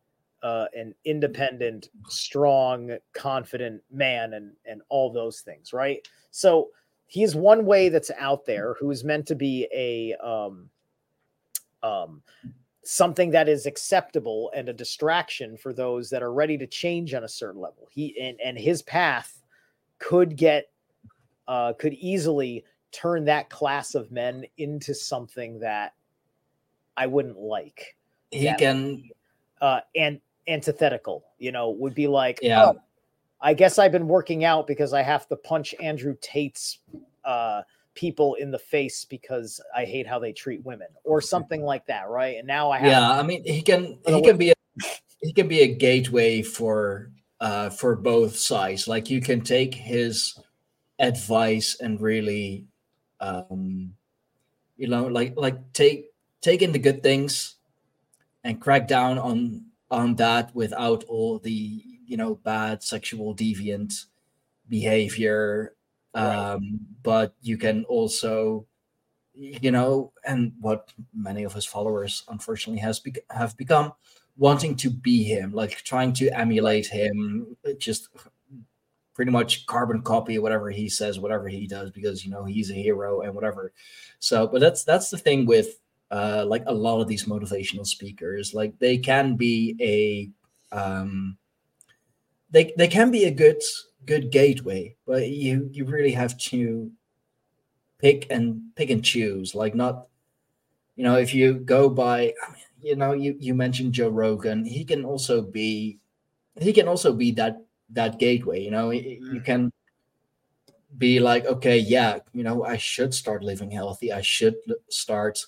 uh, 0.42 0.66
an 0.74 0.94
independent, 1.04 1.90
strong, 2.08 2.96
confident 3.12 3.82
man, 3.90 4.32
and 4.32 4.52
and 4.64 4.80
all 4.88 5.12
those 5.12 5.40
things, 5.40 5.74
right? 5.74 6.06
So 6.30 6.68
he's 7.06 7.34
one 7.34 7.66
way 7.66 7.90
that's 7.90 8.10
out 8.18 8.46
there 8.46 8.74
who 8.80 8.90
is 8.90 9.04
meant 9.04 9.26
to 9.26 9.34
be 9.34 9.68
a 9.74 10.14
um, 10.26 10.70
um, 11.82 12.22
something 12.86 13.30
that 13.30 13.48
is 13.48 13.66
acceptable 13.66 14.50
and 14.54 14.68
a 14.68 14.72
distraction 14.72 15.56
for 15.56 15.72
those 15.72 16.08
that 16.10 16.22
are 16.22 16.32
ready 16.32 16.56
to 16.58 16.66
change 16.66 17.14
on 17.14 17.24
a 17.24 17.28
certain 17.28 17.60
level. 17.60 17.88
He 17.90 18.18
and 18.20 18.40
and 18.40 18.58
his 18.58 18.82
path 18.82 19.42
could 19.98 20.36
get 20.36 20.70
uh, 21.48 21.72
could 21.74 21.94
easily 21.94 22.64
turn 22.92 23.24
that 23.26 23.50
class 23.50 23.94
of 23.94 24.10
men 24.10 24.44
into 24.58 24.94
something 24.94 25.58
that 25.60 25.94
I 26.96 27.06
wouldn't 27.06 27.38
like 27.38 27.96
he 28.30 28.52
can 28.54 29.02
uh 29.60 29.80
and 29.94 30.20
antithetical 30.48 31.24
you 31.38 31.52
know 31.52 31.70
would 31.70 31.94
be 31.94 32.06
like 32.06 32.38
yeah 32.42 32.66
oh, 32.66 32.80
i 33.40 33.54
guess 33.54 33.78
i've 33.78 33.92
been 33.92 34.08
working 34.08 34.44
out 34.44 34.66
because 34.66 34.92
i 34.92 35.02
have 35.02 35.26
to 35.28 35.36
punch 35.36 35.74
andrew 35.80 36.16
tate's 36.20 36.80
uh 37.24 37.62
people 37.96 38.34
in 38.34 38.52
the 38.52 38.58
face 38.58 39.04
because 39.04 39.60
i 39.74 39.84
hate 39.84 40.06
how 40.06 40.20
they 40.20 40.32
treat 40.32 40.64
women 40.64 40.86
or 41.02 41.20
something 41.20 41.62
like 41.62 41.84
that 41.86 42.08
right? 42.08 42.36
And 42.36 42.46
now 42.46 42.70
i 42.70 42.78
have 42.78 42.86
yeah 42.86 43.10
i 43.10 43.22
mean 43.24 43.42
he 43.44 43.62
can 43.62 43.98
he 44.06 44.22
can 44.22 44.36
be 44.36 44.50
a 44.50 44.54
he 45.20 45.32
can 45.32 45.48
be 45.48 45.60
a 45.60 45.74
gateway 45.74 46.42
for 46.42 47.10
uh 47.40 47.70
for 47.70 47.96
both 47.96 48.36
sides. 48.36 48.88
Like 48.88 49.10
you 49.10 49.20
can 49.20 49.40
take 49.40 49.74
his 49.74 50.38
advice 50.98 51.76
and 51.80 52.00
really 52.00 52.66
um 53.20 53.94
you 54.76 54.88
know 54.88 55.06
like 55.06 55.34
like 55.36 55.72
take 55.72 56.06
take 56.40 56.62
in 56.62 56.72
the 56.72 56.78
good 56.78 57.02
things 57.02 57.56
and 58.44 58.60
crack 58.60 58.88
down 58.88 59.18
on 59.18 59.66
on 59.90 60.16
that 60.16 60.54
without 60.54 61.04
all 61.04 61.38
the 61.38 61.82
you 62.06 62.16
know 62.16 62.36
bad 62.36 62.82
sexual 62.82 63.34
deviant 63.34 64.06
behavior 64.68 65.74
um 66.16 66.80
but 67.02 67.34
you 67.42 67.58
can 67.58 67.84
also 67.84 68.66
you 69.34 69.70
know 69.70 70.12
and 70.26 70.52
what 70.60 70.92
many 71.14 71.44
of 71.44 71.52
his 71.52 71.66
followers 71.66 72.24
unfortunately 72.28 72.80
has 72.80 73.00
be- 73.00 73.14
have 73.30 73.56
become 73.56 73.92
wanting 74.38 74.74
to 74.76 74.90
be 74.90 75.22
him 75.24 75.52
like 75.52 75.72
trying 75.82 76.12
to 76.12 76.28
emulate 76.30 76.86
him 76.86 77.56
just 77.78 78.08
pretty 79.14 79.30
much 79.30 79.66
carbon 79.66 80.02
copy 80.02 80.38
whatever 80.38 80.70
he 80.70 80.88
says 80.88 81.18
whatever 81.18 81.48
he 81.48 81.66
does 81.66 81.90
because 81.90 82.24
you 82.24 82.30
know 82.30 82.44
he's 82.44 82.70
a 82.70 82.74
hero 82.74 83.22
and 83.22 83.34
whatever. 83.34 83.72
So 84.18 84.46
but 84.46 84.60
that's 84.60 84.84
that's 84.84 85.10
the 85.10 85.18
thing 85.18 85.46
with 85.46 85.80
uh, 86.10 86.44
like 86.46 86.62
a 86.66 86.74
lot 86.74 87.00
of 87.00 87.08
these 87.08 87.24
motivational 87.24 87.86
speakers 87.86 88.54
like 88.54 88.78
they 88.78 88.98
can 88.98 89.34
be 89.36 89.74
a 89.80 90.76
um, 90.76 91.36
they 92.50 92.72
they 92.76 92.88
can 92.88 93.10
be 93.10 93.24
a 93.24 93.30
good 93.30 93.60
good 94.06 94.30
gateway 94.30 94.94
but 95.06 95.28
you 95.28 95.68
you 95.72 95.84
really 95.84 96.12
have 96.12 96.36
to 96.38 96.90
pick 97.98 98.26
and 98.30 98.62
pick 98.76 98.90
and 98.90 99.04
choose 99.04 99.54
like 99.54 99.74
not 99.74 100.06
you 100.94 101.04
know 101.04 101.16
if 101.16 101.34
you 101.34 101.54
go 101.54 101.88
by 101.88 102.32
you 102.80 102.96
know 102.96 103.12
you 103.12 103.36
you 103.38 103.54
mentioned 103.54 103.92
joe 103.92 104.08
rogan 104.08 104.64
he 104.64 104.84
can 104.84 105.04
also 105.04 105.42
be 105.42 105.98
he 106.60 106.72
can 106.72 106.88
also 106.88 107.12
be 107.12 107.32
that 107.32 107.58
that 107.90 108.18
gateway 108.18 108.60
you 108.60 108.70
know 108.70 108.90
you 108.90 109.20
mm. 109.22 109.44
can 109.44 109.72
be 110.96 111.20
like 111.20 111.44
okay 111.46 111.78
yeah 111.78 112.18
you 112.32 112.42
know 112.42 112.64
i 112.64 112.76
should 112.76 113.12
start 113.12 113.42
living 113.42 113.70
healthy 113.70 114.12
i 114.12 114.20
should 114.20 114.56
start 114.88 115.44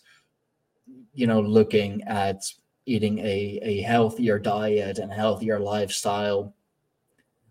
you 1.15 1.27
know, 1.27 1.41
looking 1.41 2.03
at 2.05 2.45
eating 2.87 3.19
a, 3.19 3.59
a 3.63 3.81
healthier 3.83 4.39
diet 4.39 4.99
and 4.99 5.13
healthier 5.13 5.59
lifestyle. 5.59 6.55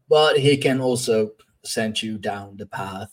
But 0.10 0.40
he 0.40 0.58
can 0.58 0.80
also 0.80 1.32
send 1.64 2.02
you 2.02 2.18
down 2.18 2.58
the 2.58 2.66
path 2.66 3.12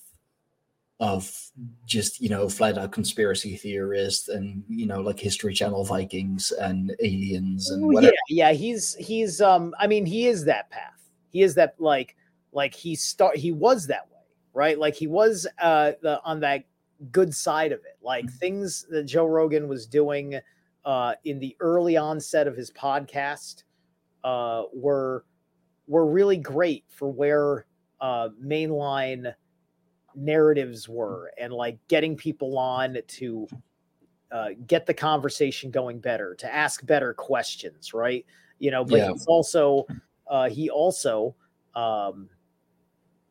of 1.00 1.50
just, 1.86 2.20
you 2.20 2.28
know, 2.28 2.48
flat 2.48 2.78
out 2.78 2.92
conspiracy 2.92 3.56
theorists 3.56 4.28
and, 4.28 4.62
you 4.68 4.86
know, 4.86 5.00
like 5.00 5.18
History 5.18 5.52
Channel 5.52 5.84
Vikings 5.84 6.52
and 6.52 6.94
aliens 7.02 7.70
and 7.70 7.86
whatever. 7.86 8.14
Yeah, 8.28 8.50
yeah, 8.50 8.52
he's 8.52 8.94
he's 8.94 9.40
um 9.40 9.74
I 9.78 9.86
mean, 9.86 10.06
he 10.06 10.26
is 10.26 10.44
that 10.44 10.70
path. 10.70 11.10
He 11.30 11.42
is 11.42 11.56
that 11.56 11.74
like 11.78 12.16
like 12.52 12.74
he 12.74 12.94
start 12.94 13.36
he 13.36 13.50
was 13.50 13.88
that 13.88 14.08
way, 14.12 14.22
right? 14.52 14.78
Like 14.78 14.94
he 14.94 15.08
was 15.08 15.48
uh 15.60 15.92
the 16.00 16.22
on 16.22 16.40
that 16.40 16.64
good 17.10 17.34
side 17.34 17.72
of 17.72 17.80
it. 17.80 17.98
Like 18.02 18.26
mm-hmm. 18.26 18.36
things 18.36 18.86
that 18.90 19.04
Joe 19.04 19.26
Rogan 19.26 19.68
was 19.68 19.86
doing 19.86 20.40
uh, 20.84 21.14
in 21.24 21.38
the 21.38 21.56
early 21.60 21.96
onset 21.96 22.46
of 22.46 22.56
his 22.56 22.70
podcast 22.70 23.64
uh, 24.22 24.64
were 24.72 25.24
were 25.86 26.06
really 26.06 26.36
great 26.36 26.84
for 26.88 27.10
where 27.10 27.66
uh, 28.00 28.28
mainline 28.42 29.34
narratives 30.14 30.88
were 30.88 31.32
and 31.38 31.52
like 31.52 31.78
getting 31.88 32.16
people 32.16 32.58
on 32.58 32.98
to 33.06 33.46
uh, 34.32 34.48
get 34.66 34.86
the 34.86 34.94
conversation 34.94 35.70
going 35.70 36.00
better, 36.00 36.34
to 36.34 36.52
ask 36.52 36.84
better 36.86 37.14
questions, 37.14 37.94
right? 37.94 38.24
You 38.58 38.70
know, 38.70 38.84
but 38.84 38.96
yeah. 38.96 39.12
he's 39.12 39.26
also 39.26 39.86
uh, 40.26 40.48
he 40.48 40.70
also 40.70 41.34
um, 41.74 42.28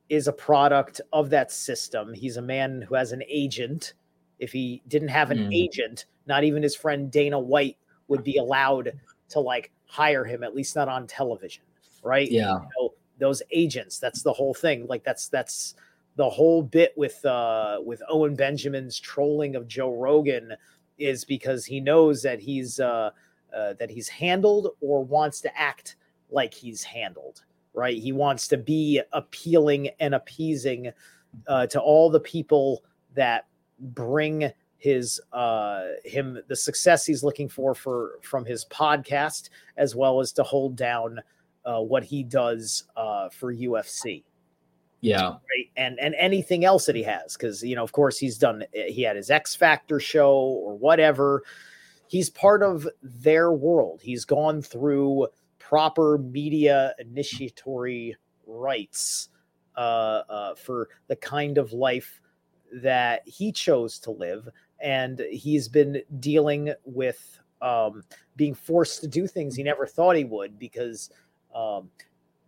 is 0.10 0.28
a 0.28 0.34
product 0.34 1.02
of 1.12 1.30
that 1.32 1.52
system. 1.52 2.14
He's 2.14 2.38
a 2.38 2.42
man 2.42 2.82
who 2.82 2.96
has 2.96 3.12
an 3.12 3.24
agent. 3.28 3.94
If 4.40 4.52
he 4.52 4.82
didn't 4.88 5.10
have 5.10 5.32
an 5.32 5.40
mm. 5.40 5.54
agent, 5.54 6.06
not 6.26 6.44
even 6.44 6.64
his 6.64 6.76
friend 6.76 7.12
Dana 7.12 7.40
White 7.40 7.78
would 8.08 8.24
be 8.24 8.38
allowed 8.38 8.94
to 9.30 9.40
like 9.40 9.72
hire 9.86 10.24
him, 10.24 10.44
at 10.44 10.56
least 10.56 10.76
not 10.76 10.88
on 10.88 11.08
television, 11.08 11.64
right? 12.04 12.30
Yeah. 12.30 12.54
You 12.54 12.68
know, 12.78 12.94
those 13.20 13.42
agents, 13.52 14.00
that's 14.00 14.22
the 14.24 14.34
whole 14.34 14.54
thing. 14.54 14.86
Like 14.88 15.04
that's 15.04 15.28
that's 15.28 15.76
the 16.16 16.30
whole 16.30 16.62
bit 16.62 16.94
with 16.96 17.24
uh 17.26 17.80
with 17.84 18.02
Owen 18.10 18.36
Benjamin's 18.36 19.00
trolling 19.00 19.56
of 19.56 19.68
Joe 19.68 19.94
Rogan 19.94 20.54
is 20.98 21.26
because 21.26 21.66
he 21.66 21.80
knows 21.80 22.22
that 22.22 22.40
he's 22.40 22.80
uh, 22.80 23.10
uh 23.56 23.74
that 23.80 23.90
he's 23.90 24.08
handled 24.08 24.70
or 24.82 25.04
wants 25.04 25.42
to 25.42 25.60
act 25.60 25.96
like 26.30 26.54
he's 26.54 26.84
handled, 26.84 27.44
right? 27.74 27.98
He 27.98 28.12
wants 28.12 28.48
to 28.50 28.58
be 28.58 29.02
appealing 29.12 29.90
and 30.00 30.16
appeasing 30.16 30.92
uh, 31.48 31.68
to 31.68 31.80
all 31.80 32.10
the 32.10 32.20
people 32.20 32.84
that 33.16 33.48
bring 33.80 34.52
his 34.78 35.22
uh 35.32 35.86
him 36.04 36.40
the 36.50 36.56
success 36.56 37.06
he's 37.06 37.24
looking 37.24 37.48
for 37.48 37.74
for 37.74 38.20
from 38.22 38.44
his 38.44 38.66
podcast 38.66 39.50
as 39.78 39.96
well 39.96 40.20
as 40.20 40.34
to 40.34 40.44
hold 40.44 40.76
down 40.76 41.20
uh 41.66 41.82
what 41.82 42.04
he 42.04 42.24
does 42.24 42.84
uh 42.96 43.30
for 43.30 43.54
UFC 43.54 44.24
Yeah. 45.02 45.30
right 45.30 45.70
and 45.78 46.00
and 46.00 46.16
anything 46.16 46.66
else 46.66 46.86
that 46.86 46.96
he 46.96 47.04
has 47.04 47.36
because 47.38 47.64
you 47.64 47.76
know 47.76 47.84
of 47.84 47.92
course 47.92 48.18
he's 48.18 48.38
done 48.38 48.64
he 48.74 49.02
had 49.02 49.16
his 49.16 49.30
X 49.32 49.56
Factor 49.56 50.00
show 50.00 50.34
or 50.34 50.78
whatever 50.78 51.44
he's 52.08 52.30
part 52.30 52.64
of 52.64 52.88
their 53.02 53.52
world 53.52 54.02
he's 54.04 54.26
gone 54.26 54.62
through 54.62 55.28
proper 55.60 56.18
media 56.18 56.94
initiatory 57.00 58.16
rites 58.46 59.30
uh, 59.78 60.22
uh, 60.30 60.56
for 60.56 60.90
the 61.08 61.16
kind 61.16 61.58
of 61.58 61.74
life 61.74 62.20
that 62.74 63.22
he 63.26 63.52
chose 63.52 63.98
to 64.00 64.12
live. 64.12 64.48
And 64.80 65.20
he's 65.32 65.68
been 65.68 66.02
dealing 66.20 66.74
with 66.86 67.40
um, 67.62 68.04
being 68.36 68.54
forced 68.54 69.02
to 69.02 69.08
do 69.08 69.26
things 69.26 69.56
he 69.56 69.64
never 69.64 69.88
thought 69.88 70.16
he 70.18 70.26
would 70.26 70.60
because 70.60 71.10
um, 71.54 71.90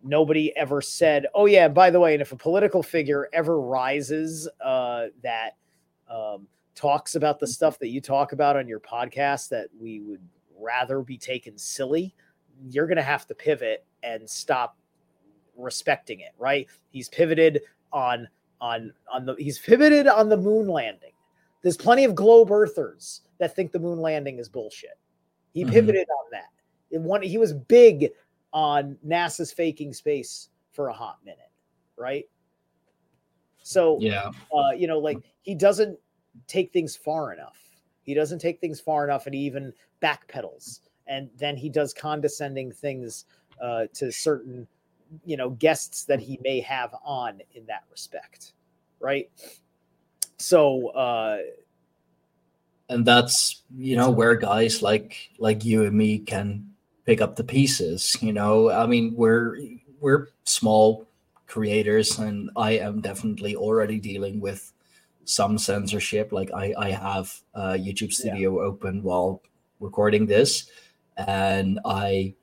nobody 0.02 0.56
ever 0.56 0.80
said, 0.80 1.26
oh, 1.34 1.46
yeah, 1.46 1.68
by 1.68 1.90
the 1.90 2.00
way, 2.00 2.14
and 2.14 2.22
if 2.22 2.32
a 2.32 2.36
political 2.36 2.82
figure 2.82 3.28
ever 3.32 3.60
rises 3.60 4.48
uh, 4.64 5.06
that 5.22 5.56
um, 6.10 6.46
talks 6.74 7.14
about 7.14 7.38
the 7.40 7.46
stuff 7.46 7.78
that 7.78 7.88
you 7.88 8.00
talk 8.00 8.32
about 8.32 8.56
on 8.56 8.68
your 8.68 8.80
podcast 8.80 9.48
that 9.48 9.68
we 9.78 10.00
would 10.00 10.20
rather 10.58 11.00
be 11.00 11.18
taken 11.18 11.56
silly, 11.58 12.14
you're 12.70 12.86
going 12.86 12.96
to 12.96 13.02
have 13.02 13.26
to 13.26 13.34
pivot 13.34 13.84
and 14.02 14.28
stop 14.28 14.76
respecting 15.56 16.20
it, 16.20 16.32
right? 16.38 16.68
He's 16.90 17.08
pivoted 17.08 17.62
on 17.92 18.28
on 18.60 18.92
on 19.12 19.26
the 19.26 19.34
he's 19.34 19.58
pivoted 19.58 20.06
on 20.06 20.28
the 20.28 20.36
moon 20.36 20.66
landing. 20.66 21.12
There's 21.62 21.76
plenty 21.76 22.04
of 22.04 22.14
globe 22.14 22.50
earthers 22.50 23.22
that 23.38 23.54
think 23.54 23.72
the 23.72 23.78
moon 23.78 24.00
landing 24.00 24.38
is 24.38 24.48
bullshit. 24.48 24.98
He 25.52 25.64
Mhm. 25.64 25.70
pivoted 25.72 26.08
on 26.08 26.30
that. 26.32 27.00
One 27.00 27.22
he 27.22 27.38
was 27.38 27.52
big 27.52 28.12
on 28.52 28.96
NASA's 29.06 29.52
faking 29.52 29.92
space 29.92 30.48
for 30.72 30.88
a 30.88 30.92
hot 30.92 31.18
minute, 31.24 31.50
right? 31.96 32.26
So 33.62 33.98
Yeah. 34.00 34.30
uh, 34.54 34.70
you 34.76 34.86
know, 34.86 34.98
like 34.98 35.18
he 35.42 35.54
doesn't 35.54 35.98
take 36.46 36.72
things 36.72 36.96
far 36.96 37.32
enough. 37.32 37.58
He 38.02 38.14
doesn't 38.14 38.38
take 38.38 38.60
things 38.60 38.80
far 38.80 39.04
enough, 39.04 39.26
and 39.26 39.34
he 39.34 39.40
even 39.42 39.72
backpedals. 40.00 40.80
And 41.08 41.28
then 41.36 41.56
he 41.56 41.68
does 41.68 41.92
condescending 41.92 42.72
things 42.72 43.26
uh, 43.60 43.86
to 43.94 44.12
certain, 44.12 44.66
you 45.24 45.36
know, 45.36 45.50
guests 45.50 46.04
that 46.04 46.20
he 46.20 46.38
may 46.42 46.60
have 46.60 46.94
on 47.04 47.40
in 47.54 47.66
that 47.66 47.84
respect, 47.90 48.52
right? 49.00 49.30
So, 50.38 50.88
uh, 50.88 51.38
and 52.88 53.04
that's 53.04 53.62
you 53.76 53.96
know 53.96 54.10
where 54.10 54.36
guys 54.36 54.82
like 54.82 55.30
like 55.38 55.64
you 55.64 55.84
and 55.84 55.96
me 55.96 56.20
can 56.20 56.70
pick 57.06 57.20
up 57.20 57.36
the 57.36 57.44
pieces 57.44 58.16
you 58.20 58.32
know? 58.32 58.70
I 58.70 58.86
mean 58.86 59.14
we're 59.16 59.58
we're 60.00 60.28
small 60.44 61.06
creators 61.46 62.18
and 62.18 62.50
i 62.56 62.72
am 62.72 63.00
definitely 63.00 63.54
already 63.56 63.98
dealing 64.00 64.40
with 64.40 64.72
some 65.24 65.58
censorship. 65.58 66.32
Like 66.32 66.50
i 66.52 66.74
i 66.76 66.90
have 66.90 67.32
uh 67.54 67.76
youtube 67.78 68.10
Yeah. 68.12 68.20
studio 68.20 68.60
open 68.60 69.02
while 69.02 69.42
recording 69.80 70.26
this 70.26 70.70
and 71.16 71.78
i 71.84 72.34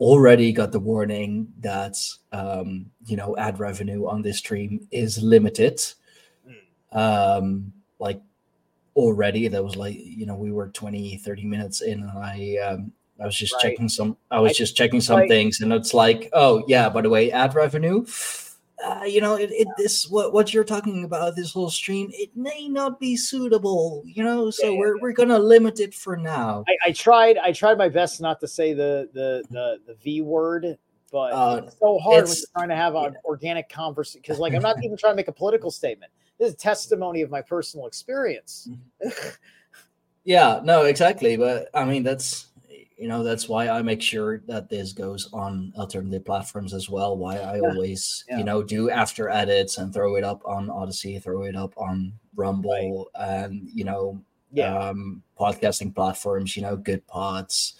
already 0.00 0.52
got 0.52 0.72
the 0.72 0.80
warning 0.80 1.48
that 1.60 1.96
um 2.32 2.90
you 3.06 3.16
know 3.16 3.36
ad 3.38 3.58
revenue 3.60 4.06
on 4.06 4.22
this 4.22 4.38
stream 4.38 4.86
is 4.90 5.22
limited. 5.22 5.80
Um 6.92 7.72
like 7.98 8.20
already 8.96 9.48
that 9.48 9.64
was 9.64 9.76
like 9.76 9.96
you 9.98 10.26
know 10.26 10.36
we 10.36 10.52
were 10.52 10.68
20 10.68 11.16
30 11.18 11.44
minutes 11.44 11.80
in 11.80 12.02
and 12.02 12.10
i 12.18 12.56
um 12.58 12.92
i 13.20 13.24
was 13.26 13.36
just 13.36 13.52
Right. 13.54 13.62
checking 13.62 13.88
some 13.88 14.16
i 14.30 14.38
was 14.40 14.50
I- 14.50 14.54
just 14.54 14.76
checking 14.76 15.00
some 15.00 15.20
Right. 15.20 15.28
things 15.28 15.60
and 15.60 15.72
it's 15.72 15.94
like 15.94 16.28
oh 16.32 16.64
yeah 16.66 16.88
by 16.88 17.00
the 17.02 17.10
way 17.10 17.30
ad 17.30 17.54
revenue 17.54 18.04
uh, 18.84 19.04
you 19.04 19.20
know 19.20 19.36
it, 19.36 19.50
it 19.52 19.68
this 19.78 20.08
what 20.10 20.32
what 20.32 20.52
you're 20.52 20.64
talking 20.64 21.04
about 21.04 21.36
this 21.36 21.52
whole 21.52 21.70
stream 21.70 22.10
it 22.12 22.36
may 22.36 22.68
not 22.68 22.98
be 22.98 23.16
suitable 23.16 24.02
you 24.04 24.22
know 24.24 24.50
so 24.50 24.66
Yeah, 24.66 24.72
yeah, 24.72 24.78
we're 24.78 25.00
we're 25.00 25.12
gonna 25.12 25.38
limit 25.38 25.78
it 25.80 25.94
for 25.94 26.16
now 26.16 26.64
I, 26.66 26.88
I 26.88 26.92
tried. 26.92 27.38
I 27.38 27.52
tried 27.52 27.78
my 27.78 27.88
best 27.88 28.20
not 28.20 28.40
to 28.40 28.48
say 28.48 28.72
the 28.74 29.08
the 29.12 29.44
the, 29.50 29.78
the 29.86 29.94
V 30.02 30.22
word, 30.22 30.76
but 31.12 31.32
Uh, 31.32 31.60
it's 31.64 31.78
so 31.78 31.98
hard 31.98 32.24
when 32.24 32.36
you're 32.36 32.46
trying 32.56 32.68
to 32.70 32.76
have 32.76 32.94
an 32.96 33.16
organic 33.24 33.68
conversation. 33.68 34.22
Because 34.22 34.38
like 34.40 34.54
I'm 34.54 34.62
not 34.62 34.76
even 34.82 34.96
trying 34.96 35.12
to 35.12 35.16
make 35.16 35.28
a 35.28 35.32
political 35.32 35.70
statement. 35.70 36.10
This 36.38 36.50
is 36.50 36.56
testimony 36.56 37.20
of 37.22 37.30
my 37.30 37.42
personal 37.42 37.86
experience. 37.86 38.68
Yeah, 40.24 40.60
no, 40.64 40.84
exactly. 40.84 41.36
But 41.36 41.68
I 41.74 41.84
mean, 41.84 42.02
that's 42.02 42.46
you 42.96 43.08
know, 43.08 43.22
that's 43.22 43.48
why 43.48 43.68
I 43.68 43.82
make 43.82 44.00
sure 44.02 44.38
that 44.46 44.68
this 44.68 44.92
goes 44.92 45.28
on 45.32 45.72
alternative 45.76 46.24
platforms 46.24 46.72
as 46.72 46.88
well. 46.88 47.16
Why 47.16 47.38
I 47.38 47.56
Yeah, 47.56 47.62
always, 47.62 48.24
yeah. 48.28 48.38
you 48.38 48.44
know, 48.44 48.62
do 48.62 48.90
after 48.90 49.28
edits 49.28 49.78
and 49.78 49.92
throw 49.92 50.16
it 50.16 50.24
up 50.24 50.42
on 50.44 50.68
Odysee, 50.70 51.18
throw 51.20 51.42
it 51.44 51.56
up 51.56 51.74
on 51.76 52.12
Rumble, 52.36 53.10
and 53.14 53.68
you 53.74 53.84
know, 53.84 54.20
Yeah, 54.52 54.76
um, 54.78 55.22
podcasting 55.38 55.94
platforms. 55.94 56.56
You 56.56 56.62
know, 56.62 56.76
Good 56.76 57.04
Pods. 57.08 57.74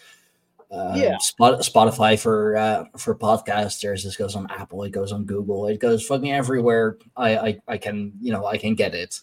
Um, 0.73 0.97
Yeah. 0.97 1.19
Spot, 1.19 1.61
Spotify 1.61 2.19
for 2.19 2.57
uh, 2.57 2.85
for 2.99 3.15
podcasters. 3.15 4.03
This 4.03 4.17
goes 4.17 4.35
on 4.35 4.51
Apple. 4.51 4.83
It 4.83 4.91
goes 4.91 5.13
on 5.13 5.25
Google. 5.25 5.69
It 5.69 5.79
goes 5.79 6.05
fucking 6.05 6.33
everywhere. 6.33 6.99
I 7.17 7.37
I, 7.39 7.59
I 7.69 7.79
can 7.79 8.13
you 8.21 8.33
know 8.33 8.47
I 8.47 8.59
can 8.59 8.75
get 8.75 8.95
it. 8.95 9.21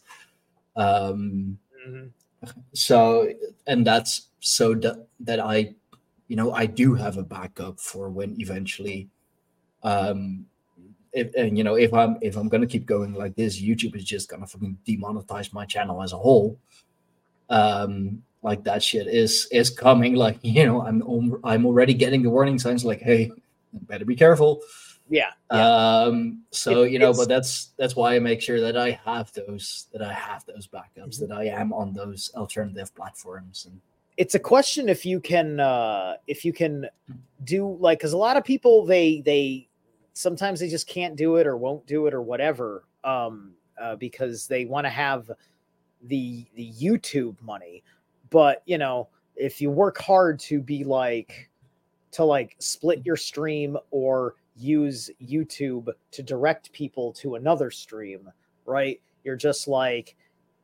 Um, 0.77 1.57
Mhm. 1.85 2.11
so 2.73 3.27
and 3.67 3.85
that's 3.85 4.29
so 4.39 4.73
that, 4.75 5.05
that 5.19 5.39
i 5.39 5.75
you 6.31 6.37
know 6.37 6.53
i 6.53 6.65
do 6.65 6.87
have 7.03 7.17
a 7.17 7.23
backup 7.37 7.77
for 7.77 8.09
when 8.09 8.31
eventually 8.39 8.99
um 9.83 10.45
if, 11.11 11.27
and 11.35 11.57
you 11.57 11.63
know 11.65 11.75
if 11.75 11.93
i'm 11.93 12.13
if 12.21 12.37
i'm 12.37 12.47
gonna 12.47 12.65
keep 12.75 12.85
going 12.85 13.13
like 13.13 13.35
this 13.35 13.61
youtube 13.61 13.95
is 13.97 14.05
just 14.05 14.29
gonna 14.29 14.47
fucking 14.47 14.77
demonetize 14.87 15.51
my 15.51 15.65
channel 15.65 16.01
as 16.01 16.13
a 16.13 16.17
whole 16.17 16.57
um 17.49 18.23
like 18.43 18.63
that 18.63 18.81
shit 18.81 19.07
is 19.07 19.47
is 19.51 19.69
coming 19.69 20.15
like 20.15 20.37
you 20.57 20.65
know 20.65 20.81
i'm 20.87 21.01
i'm 21.43 21.65
already 21.65 21.93
getting 21.93 22.21
the 22.23 22.29
warning 22.29 22.57
signs 22.57 22.85
like 22.85 23.01
hey 23.01 23.29
better 23.89 24.05
be 24.05 24.15
careful 24.15 24.61
yeah, 25.09 25.31
yeah. 25.51 25.67
um 26.05 26.43
so 26.51 26.83
It- 26.83 26.93
you 26.93 26.99
know 26.99 27.11
but 27.11 27.27
that's 27.27 27.73
that's 27.77 27.97
why 27.97 28.15
i 28.15 28.19
make 28.19 28.41
sure 28.41 28.61
that 28.61 28.77
i 28.77 28.91
have 29.03 29.33
those 29.33 29.87
that 29.91 30.01
i 30.01 30.13
have 30.13 30.45
those 30.45 30.65
backups 30.67 31.19
Mm-hmm. 31.19 31.27
that 31.27 31.35
i 31.37 31.45
am 31.61 31.73
on 31.73 31.91
those 31.91 32.31
alternative 32.37 32.95
platforms 32.95 33.65
and 33.69 33.81
it's 34.17 34.35
a 34.35 34.39
question 34.39 34.89
if 34.89 35.05
you 35.05 35.19
can 35.19 35.59
uh 35.59 36.15
if 36.27 36.43
you 36.43 36.53
can 36.53 36.87
do 37.43 37.77
like 37.79 37.99
because 37.99 38.13
a 38.13 38.17
lot 38.17 38.37
of 38.37 38.43
people 38.43 38.85
they 38.85 39.21
they 39.21 39.67
sometimes 40.13 40.59
they 40.59 40.69
just 40.69 40.87
can't 40.87 41.15
do 41.15 41.37
it 41.37 41.47
or 41.47 41.57
won't 41.57 41.85
do 41.87 42.07
it 42.07 42.13
or 42.13 42.21
whatever 42.21 42.85
um 43.03 43.53
uh, 43.81 43.95
because 43.95 44.45
they 44.47 44.65
want 44.65 44.85
to 44.85 44.89
have 44.89 45.31
the 46.03 46.45
the 46.55 46.71
youtube 46.73 47.41
money. 47.41 47.83
But 48.29 48.63
you 48.65 48.77
know 48.77 49.09
if 49.35 49.61
you 49.61 49.71
work 49.71 49.97
hard 49.97 50.39
to 50.39 50.61
be 50.61 50.83
like 50.83 51.49
to 52.11 52.23
like 52.23 52.55
split 52.59 53.05
your 53.05 53.15
stream 53.15 53.77
or 53.91 54.35
use 54.57 55.09
youtube 55.23 55.87
to 56.11 56.21
direct 56.21 56.71
people 56.73 57.13
to 57.13 57.35
another 57.35 57.71
stream 57.71 58.29
right? 58.65 59.01
You're 59.23 59.35
just 59.35 59.67
like 59.67 60.15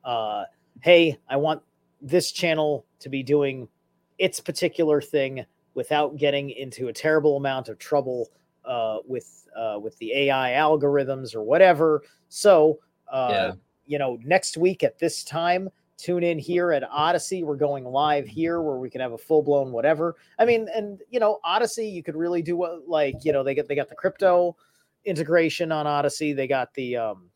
uh 0.03 0.45
hey 0.81 1.17
i 1.27 1.35
want 1.35 1.61
this 2.01 2.31
channel 2.31 2.85
to 2.99 3.09
be 3.09 3.23
doing 3.23 3.67
its 4.17 4.39
particular 4.39 5.01
thing 5.01 5.45
without 5.73 6.17
getting 6.17 6.49
into 6.49 6.87
a 6.87 6.93
terrible 6.93 7.37
amount 7.37 7.69
of 7.69 7.77
trouble 7.77 8.29
uh, 8.65 8.97
with 9.05 9.47
uh, 9.55 9.79
with 9.79 9.97
the 9.97 10.13
AI 10.13 10.51
algorithms 10.51 11.35
or 11.35 11.43
whatever. 11.43 12.03
So, 12.29 12.79
uh, 13.11 13.29
Yeah. 13.31 13.51
you 13.85 13.97
know, 13.99 14.19
next 14.23 14.57
week 14.57 14.83
at 14.83 14.99
this 14.99 15.23
time, 15.23 15.69
tune 15.97 16.23
in 16.23 16.37
here 16.37 16.71
at 16.71 16.83
Odysee. 16.83 17.43
We're 17.43 17.55
going 17.55 17.85
live 17.85 18.27
here 18.27 18.61
where 18.61 18.77
we 18.77 18.89
can 18.89 19.01
have 19.01 19.13
a 19.13 19.17
full 19.17 19.41
blown 19.41 19.71
whatever. 19.71 20.15
I 20.37 20.45
mean, 20.45 20.67
and 20.75 21.01
you 21.09 21.19
know, 21.19 21.39
Odysee, 21.43 21.89
you 21.89 22.03
could 22.03 22.15
really 22.15 22.41
do 22.41 22.55
what 22.57 22.87
like 22.87 23.15
you 23.23 23.31
know 23.31 23.43
they 23.43 23.55
get 23.55 23.67
they 23.67 23.75
got 23.75 23.89
the 23.89 23.95
crypto 23.95 24.55
integration 25.05 25.71
on 25.71 25.87
Odysee. 25.87 26.33
They 26.33 26.47
got 26.47 26.73
the 26.73 26.97
um, 26.97 27.29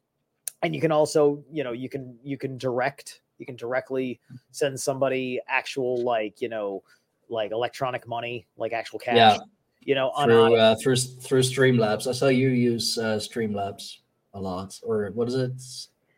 and 0.62 0.76
you 0.76 0.82
can 0.82 0.92
also 0.92 1.44
you 1.52 1.64
know 1.64 1.72
you 1.72 1.90
can 1.90 2.18
you 2.24 2.38
can 2.38 2.58
direct 2.58 3.22
You 3.42 3.46
can 3.48 3.58
directly 3.58 4.22
send 4.52 4.80
somebody 4.80 5.42
actual 5.50 6.04
like 6.04 6.40
you 6.42 6.48
know 6.48 6.84
like 7.28 7.52
electronic 7.52 8.08
money, 8.08 8.46
like 8.56 8.72
actual 8.72 9.00
cash. 9.00 9.18
Yeah. 9.18 9.38
You 9.82 9.96
know, 9.96 10.12
on 10.12 10.28
through 10.28 10.56
uh, 10.56 10.76
through 10.76 10.96
through 10.96 11.42
Streamlabs. 11.42 12.06
I 12.06 12.12
saw 12.12 12.28
you 12.28 12.50
use 12.50 13.00
uh, 13.00 13.18
Streamlabs 13.18 13.98
a 14.36 14.40
lot, 14.40 14.80
or 14.84 15.10
what 15.16 15.28
is 15.28 15.34
it? 15.34 15.54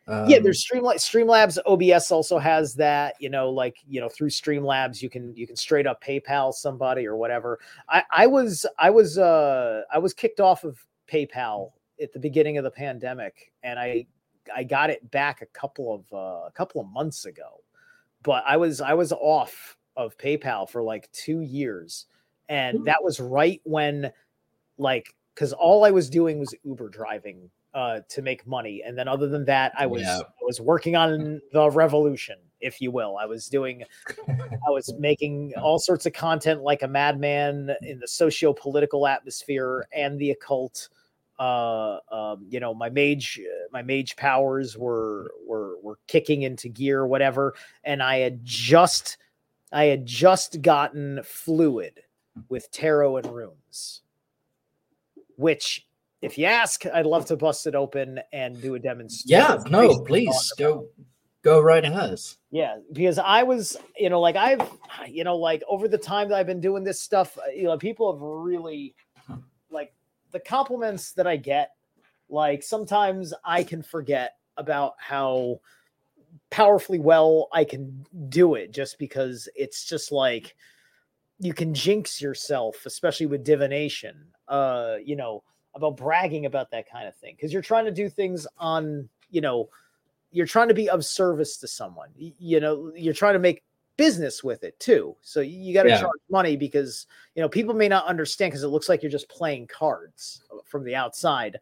Um, 0.06 0.28
yeah, 0.28 0.38
there's 0.38 0.62
Streamlabs. 0.62 0.96
Streamlabs 0.96 1.58
OBS 1.64 2.12
also 2.12 2.38
has 2.38 2.74
that. 2.74 3.14
You 3.20 3.30
know, 3.30 3.48
like 3.48 3.78
you 3.88 4.02
know, 4.02 4.08
through 4.10 4.28
Streamlabs, 4.28 5.00
you 5.00 5.08
can 5.08 5.34
you 5.34 5.46
can 5.46 5.56
straight 5.56 5.86
up 5.86 6.04
PayPal 6.04 6.52
somebody 6.52 7.06
or 7.06 7.16
whatever. 7.16 7.58
I 7.88 8.02
I 8.10 8.26
was 8.26 8.66
I 8.78 8.90
was 8.90 9.16
uh 9.16 9.82
I 9.90 9.98
was 9.98 10.12
kicked 10.12 10.40
off 10.40 10.64
of 10.64 10.84
PayPal 11.10 11.70
at 12.02 12.12
the 12.12 12.18
beginning 12.18 12.58
of 12.58 12.64
the 12.64 12.70
pandemic, 12.70 13.50
and 13.62 13.78
I 13.78 14.06
I 14.54 14.64
got 14.64 14.90
it 14.90 15.10
back 15.10 15.42
a 15.42 15.46
couple 15.46 15.94
of 15.94 16.12
uh, 16.12 16.46
a 16.46 16.52
couple 16.54 16.80
of 16.80 16.88
months 16.88 17.24
ago, 17.26 17.60
but 18.22 18.42
I 18.46 18.56
was 18.56 18.80
I 18.80 18.94
was 18.94 19.12
off 19.12 19.76
of 19.96 20.16
PayPal 20.18 20.68
for 20.68 20.82
like 20.82 21.10
two 21.12 21.40
years, 21.42 22.06
and 22.48 22.78
Hmm. 22.78 22.84
that 22.84 23.02
was 23.02 23.20
right 23.20 23.60
when 23.64 24.10
like 24.78 25.14
because 25.34 25.52
all 25.52 25.84
I 25.84 25.90
was 25.90 26.08
doing 26.10 26.38
was 26.38 26.54
Uber 26.64 26.88
driving 26.88 27.50
uh, 27.74 28.00
to 28.08 28.22
make 28.22 28.46
money, 28.46 28.82
and 28.86 28.96
then 28.96 29.08
other 29.08 29.28
than 29.28 29.44
that, 29.46 29.72
I 29.76 29.86
was 29.86 30.02
Yeah. 30.02 30.18
I 30.20 30.44
was 30.44 30.60
working 30.60 30.94
on 30.94 31.40
the 31.52 31.70
revolution, 31.70 32.38
if 32.60 32.80
you 32.80 32.90
will. 32.92 33.16
I 33.16 33.26
was 33.26 33.48
doing, 33.48 33.82
I 34.28 34.70
was 34.70 34.92
making 34.98 35.54
all 35.60 35.78
sorts 35.80 36.06
of 36.06 36.12
content 36.12 36.62
like 36.62 36.82
a 36.82 36.88
madman 36.88 37.74
in 37.82 37.98
the 37.98 38.06
socio-political 38.06 39.06
atmosphere 39.08 39.86
and 39.92 40.18
the 40.20 40.30
occult. 40.30 40.88
Uh, 41.38 41.98
um, 42.12 42.46
you 42.48 42.60
know, 42.60 42.74
my 42.74 42.88
mage, 42.90 43.40
my 43.72 43.82
mage 43.82 44.16
powers 44.16 44.76
were 44.78 45.32
were 45.46 45.76
were 45.82 45.98
kicking 46.06 46.42
into 46.42 46.68
gear, 46.68 47.06
whatever, 47.06 47.54
and 47.82 48.02
I 48.02 48.18
had 48.18 48.44
just, 48.44 49.18
I 49.72 49.84
had 49.84 50.06
just 50.06 50.62
gotten 50.62 51.20
fluid 51.24 52.00
with 52.48 52.70
tarot 52.70 53.16
and 53.18 53.26
runes, 53.34 54.02
which 55.36 55.86
if 56.22 56.38
you 56.38 56.46
ask, 56.46 56.86
I'd 56.86 57.06
love 57.06 57.26
to 57.26 57.36
bust 57.36 57.66
it 57.66 57.74
open 57.74 58.20
and 58.32 58.60
do 58.60 58.74
a 58.76 58.78
demonstration. 58.78 59.46
yeah, 59.46 59.70
no, 59.70 60.00
please 60.04 60.52
go 60.58 60.88
go 61.42 61.60
right 61.60 61.84
ahead. 61.84 62.18
Yeah, 62.50 62.78
because 62.92 63.18
I 63.18 63.42
was, 63.42 63.76
you 63.96 64.08
know, 64.08 64.20
like 64.20 64.34
I've, 64.34 64.66
you 65.08 65.22
know, 65.22 65.36
like 65.36 65.62
over 65.68 65.86
the 65.86 65.98
time 65.98 66.30
that 66.30 66.36
I've 66.36 66.46
been 66.46 66.60
doing 66.60 66.82
this 66.82 67.00
stuff, 67.00 67.36
uh, 67.38 67.50
you 67.50 67.64
know, 67.64 67.76
people 67.76 68.12
have 68.12 68.22
really, 68.22 68.94
the 70.34 70.40
compliments 70.40 71.12
that 71.12 71.26
I 71.26 71.36
get. 71.36 71.70
Like 72.28 72.62
sometimes 72.62 73.32
I 73.44 73.62
can 73.62 73.82
forget 73.82 74.32
about 74.58 74.94
how 74.98 75.60
powerfully 76.50 76.98
well 76.98 77.48
I 77.52 77.64
can 77.64 78.04
do 78.28 78.56
it 78.56 78.72
just 78.72 78.98
because 78.98 79.48
it's 79.54 79.84
just 79.84 80.10
like 80.12 80.56
you 81.38 81.54
can 81.54 81.72
jinx 81.72 82.20
yourself, 82.20 82.84
especially 82.84 83.26
with 83.26 83.44
divination. 83.44 84.26
Uh, 84.48 84.96
you 85.02 85.16
know, 85.16 85.42
about 85.74 85.96
bragging 85.96 86.46
about 86.46 86.70
that 86.72 86.90
kind 86.90 87.08
of 87.08 87.16
thing 87.16 87.34
because 87.36 87.52
you're 87.52 87.62
trying 87.62 87.84
to 87.84 87.90
do 87.90 88.08
things 88.08 88.46
on, 88.58 89.08
you 89.30 89.40
know, 89.40 89.68
you're 90.32 90.46
trying 90.46 90.68
to 90.68 90.74
be 90.74 90.90
of 90.90 91.04
service 91.04 91.56
to 91.58 91.68
someone. 91.68 92.10
You 92.16 92.58
know, 92.58 92.92
you're 92.96 93.14
trying 93.14 93.34
to 93.34 93.38
make 93.38 93.62
business 93.96 94.42
with 94.44 94.64
it 94.64 94.78
too. 94.80 95.16
So 95.22 95.40
you 95.40 95.72
got 95.74 95.84
to 95.84 95.90
Yeah. 95.90 95.98
charge 96.00 96.20
money 96.30 96.56
because 96.56 97.06
you 97.34 97.42
know 97.42 97.48
people 97.48 97.74
may 97.74 97.88
not 97.88 98.06
understand 98.06 98.52
because 98.52 98.62
it 98.64 98.68
looks 98.68 98.88
like 98.88 99.02
you're 99.02 99.10
just 99.10 99.28
playing 99.28 99.66
cards 99.68 100.42
uh, 100.52 100.58
from 100.64 100.84
the 100.84 100.94
outside, 100.94 101.58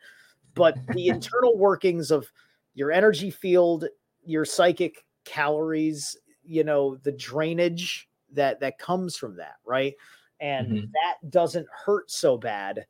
but 0.55 0.79
the 0.93 1.09
internal 1.09 1.57
workings 1.59 2.11
of 2.11 2.33
your 2.75 2.93
energy 2.93 3.31
field, 3.31 3.87
your 4.25 4.45
psychic 4.45 5.05
calories, 5.25 6.17
you 6.45 6.65
know, 6.65 6.97
the 6.97 7.13
drainage 7.13 8.09
that 8.33 8.61
that 8.61 8.79
comes 8.79 9.17
from 9.17 9.37
that, 9.37 9.57
right? 9.65 9.95
And 10.41 10.73
Mhm. 10.73 10.89
that 10.95 11.31
doesn't 11.31 11.67
hurt 11.87 12.11
so 12.11 12.37
bad 12.39 12.87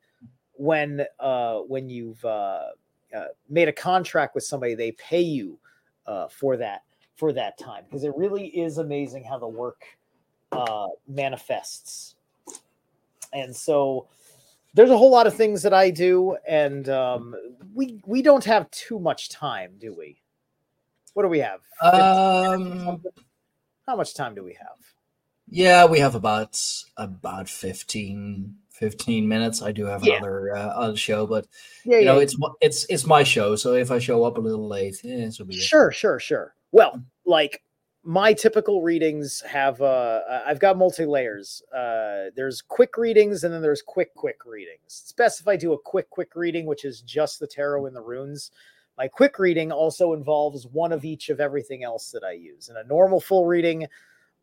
when 0.53 1.05
uh 1.19 1.59
when 1.61 1.89
you've 1.89 2.23
uh, 2.25 2.69
uh 3.15 3.25
made 3.49 3.67
a 3.67 3.73
contract 3.73 4.35
with 4.35 4.43
somebody 4.43 4.75
they 4.75 4.91
pay 4.93 5.21
you 5.21 5.59
uh 6.05 6.27
for 6.27 6.57
that 6.57 6.83
for 7.15 7.31
that 7.33 7.57
time 7.57 7.83
because 7.85 8.03
it 8.03 8.13
really 8.15 8.47
is 8.47 8.77
amazing 8.77 9.23
how 9.23 9.37
the 9.37 9.47
work 9.47 9.83
uh 10.51 10.87
manifests 11.07 12.15
and 13.33 13.55
so 13.55 14.07
there's 14.73 14.89
a 14.89 14.97
whole 14.97 15.11
lot 15.11 15.27
of 15.27 15.33
things 15.33 15.61
that 15.61 15.73
i 15.73 15.89
do 15.89 16.35
and 16.47 16.89
um 16.89 17.35
we 17.73 17.99
we 18.05 18.21
don't 18.21 18.43
have 18.45 18.69
too 18.71 18.99
much 18.99 19.29
time 19.29 19.73
do 19.79 19.93
we 19.95 20.19
what 21.13 21.23
do 21.23 21.29
we 21.29 21.39
have 21.39 21.59
Um, 21.81 23.01
how 23.87 23.95
much 23.95 24.13
time 24.15 24.33
do 24.35 24.43
we 24.43 24.53
have 24.53 24.77
yeah, 25.49 25.85
we 25.85 25.99
have 25.99 26.15
about 26.15 26.57
about 26.95 27.49
15, 27.49 28.55
15 28.71 29.27
minutes. 29.27 29.61
I 29.61 29.73
do 29.73 29.85
have 29.85 30.03
Yeah. 30.03 30.15
another 30.17 30.55
uh, 30.55 30.67
other 30.69 30.95
show, 30.95 31.27
but 31.27 31.45
yeah 31.83 31.99
you 31.99 32.05
know, 32.05 32.17
it's 32.19 32.37
my- 32.39 32.53
it's 32.61 32.85
it's 32.85 33.05
my 33.05 33.23
show, 33.23 33.55
so 33.57 33.73
if 33.73 33.91
I 33.91 33.99
show 33.99 34.23
up 34.23 34.37
a 34.37 34.41
little 34.41 34.67
late, 34.67 35.01
yeah, 35.03 35.15
it. 35.27 35.51
Sure, 35.51 35.91
sure, 35.91 36.17
sure. 36.17 36.55
Well, 36.73 37.01
like 37.25 37.61
my 38.03 38.33
typical 38.33 38.81
readings 38.81 39.41
have 39.47 39.81
uh 39.81 40.21
I've 40.45 40.59
got 40.59 40.77
multi 40.77 41.05
layers. 41.05 41.61
Uh 41.73 42.31
there's 42.35 42.61
quick 42.61 42.97
readings 42.97 43.45
and 43.45 43.53
then 43.53 43.61
there's 43.61 43.81
quick 43.81 44.13
quick 44.15 44.39
readings. 44.45 44.81
It's 44.87 45.13
best 45.13 45.39
if 45.39 45.47
I 45.47 45.55
do 45.55 45.71
a 45.73 45.79
quick 45.79 46.09
quick 46.09 46.35
reading 46.35 46.65
which 46.65 46.83
is 46.83 47.01
just 47.01 47.39
the 47.39 47.47
tarot 47.47 47.85
and 47.85 47.95
the 47.95 48.01
runes. 48.01 48.51
My 48.97 49.07
quick 49.07 49.39
reading 49.39 49.71
also 49.71 50.13
involves 50.13 50.65
one 50.67 50.91
of 50.91 51.05
each 51.05 51.29
of 51.29 51.39
everything 51.39 51.83
else 51.83 52.11
that 52.11 52.23
I 52.23 52.33
use. 52.33 52.69
In 52.69 52.77
a 52.77 52.83
normal 52.83 53.21
full 53.21 53.45
reading, 53.45 53.87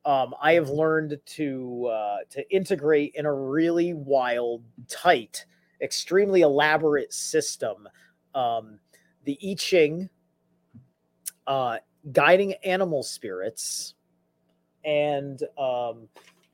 um, 0.05 0.35
I 0.41 0.55
have 0.55 0.71
learned 0.71 1.19
to 1.37 1.87
uh, 1.87 2.17
to 2.31 2.55
integrate 2.55 3.13
in 3.15 3.27
a 3.27 3.35
really 3.35 3.93
wild, 3.93 4.65
tight, 4.89 5.45
extremely 5.83 6.41
elaborate 6.41 7.13
system. 7.13 7.89
Um, 8.35 8.79
the 9.25 9.39
I 9.45 9.55
Ching, 9.57 10.09
uh, 11.47 11.79
guiding 12.13 12.55
animal 12.65 13.03
spirits, 13.03 13.95
and 14.85 15.43
um, 15.59 16.09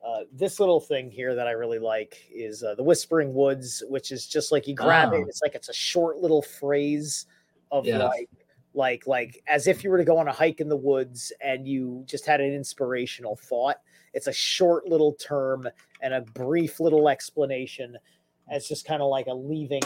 uh, 0.05 0.21
this 0.33 0.61
little 0.61 0.81
thing 0.81 1.11
here 1.11 1.35
that 1.35 1.47
I 1.47 1.53
really 1.53 1.79
like 1.79 2.27
is 2.33 2.63
uh, 2.63 2.75
the 2.75 2.83
Whispering 2.83 3.35
Woods, 3.35 3.83
which 3.89 4.13
is 4.13 4.27
just 4.27 4.53
like 4.53 4.67
you 4.67 4.75
grab 4.75 5.13
it. 5.13 5.23
Ah. 5.23 5.29
It's 5.29 5.43
like 5.43 5.55
it's 5.55 5.69
a 5.69 5.75
short 5.75 6.19
little 6.19 6.43
phrase 6.43 7.27
of 7.71 7.87
Yeah. 7.87 8.05
like 8.05 8.29
like 8.77 9.07
like 9.07 9.43
as 9.49 9.67
if 9.67 9.83
you 9.83 9.91
were 9.91 9.97
to 9.99 10.05
go 10.05 10.19
on 10.19 10.29
a 10.29 10.33
hike 10.33 10.61
in 10.61 10.69
the 10.69 10.77
woods 10.77 11.33
and 11.41 11.67
you 11.67 12.05
just 12.07 12.27
had 12.27 12.41
an 12.41 12.53
inspirational 12.53 13.35
thought 13.35 13.79
it's 14.13 14.27
a 14.27 14.33
short 14.33 14.87
little 14.87 15.15
term 15.15 15.67
and 16.03 16.13
a 16.13 16.21
brief 16.21 16.79
little 16.79 17.09
explanation 17.09 17.97
as 18.51 18.69
just 18.69 18.87
kind 18.87 19.01
of 19.03 19.09
like 19.09 19.27
a 19.27 19.35
leaving 19.35 19.83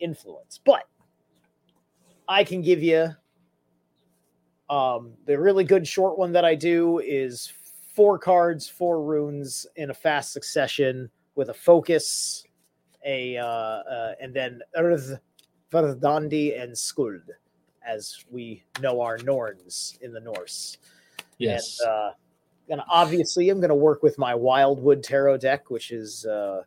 influence 0.00 0.58
but 0.64 0.84
i 2.28 2.42
can 2.42 2.62
give 2.62 2.82
you 2.82 3.08
um 4.72 5.12
the 5.26 5.38
really 5.38 5.64
good 5.64 5.86
short 5.86 6.18
one 6.18 6.32
that 6.32 6.44
i 6.44 6.54
do 6.54 6.98
is 7.00 7.52
four 7.94 8.18
cards 8.18 8.68
four 8.68 9.02
runes 9.02 9.66
in 9.76 9.90
a 9.90 9.94
fast 9.94 10.32
succession 10.32 11.10
with 11.34 11.50
a 11.50 11.54
focus 11.54 12.44
a 13.04 13.36
uh, 13.36 13.44
uh 13.44 14.14
and 14.20 14.32
then 14.32 14.60
Urth, 14.78 15.18
Verdandi 15.72 16.60
and 16.60 16.72
Skuld 16.72 17.22
as 17.86 18.24
we 18.30 18.62
know 18.80 19.00
our 19.00 19.18
Norns 19.18 19.98
in 20.02 20.12
the 20.12 20.20
Norse. 20.20 20.78
Yes. 21.38 21.78
And, 21.80 21.90
uh, 21.90 22.10
and 22.68 22.80
obviously, 22.88 23.48
I'm 23.50 23.58
going 23.58 23.70
to 23.70 23.74
work 23.74 24.02
with 24.02 24.18
my 24.18 24.34
Wildwood 24.34 25.02
Tarot 25.02 25.38
deck, 25.38 25.70
which 25.70 25.90
is 25.90 26.24
uh, 26.26 26.62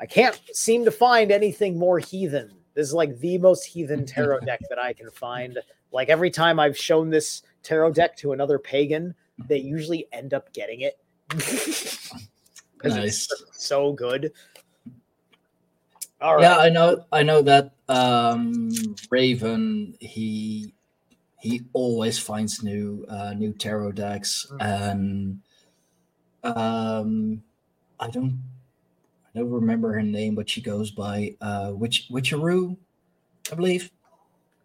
I 0.00 0.06
can't 0.06 0.40
seem 0.52 0.84
to 0.84 0.90
find 0.90 1.30
anything 1.30 1.78
more 1.78 1.98
heathen. 1.98 2.52
This 2.74 2.88
is 2.88 2.94
like 2.94 3.18
the 3.18 3.38
most 3.38 3.64
heathen 3.64 4.04
tarot 4.04 4.40
deck 4.46 4.60
that 4.68 4.78
I 4.78 4.92
can 4.92 5.10
find. 5.10 5.58
Like 5.92 6.08
every 6.08 6.30
time 6.30 6.58
I've 6.58 6.76
shown 6.76 7.10
this 7.10 7.42
tarot 7.62 7.92
deck 7.92 8.16
to 8.18 8.32
another 8.32 8.58
pagan, 8.58 9.14
they 9.46 9.58
usually 9.58 10.06
end 10.12 10.34
up 10.34 10.52
getting 10.52 10.80
it. 10.80 10.98
Nice. 12.84 13.28
it's 13.30 13.44
so 13.52 13.92
good. 13.92 14.32
All 16.20 16.34
right. 16.34 16.42
Yeah, 16.42 16.56
I 16.56 16.68
know. 16.68 17.04
I 17.12 17.22
know 17.22 17.40
that 17.42 17.74
um, 17.88 18.70
Raven. 19.08 19.94
He 20.00 20.74
he 21.38 21.62
always 21.72 22.18
finds 22.18 22.62
new 22.64 23.04
uh, 23.08 23.34
new 23.34 23.52
tarot 23.52 23.92
decks, 23.92 24.46
Mm. 24.52 25.40
and 26.44 26.56
um, 26.56 27.42
I 28.00 28.10
don't 28.10 28.42
I 29.32 29.38
don't 29.38 29.50
remember 29.50 29.92
her 29.92 30.02
name, 30.02 30.34
but 30.34 30.50
she 30.50 30.60
goes 30.60 30.90
by 30.90 31.36
uh, 31.40 31.70
Witch 31.74 32.08
Witcheroo, 32.10 32.76
I 33.50 33.54
believe. 33.54 33.90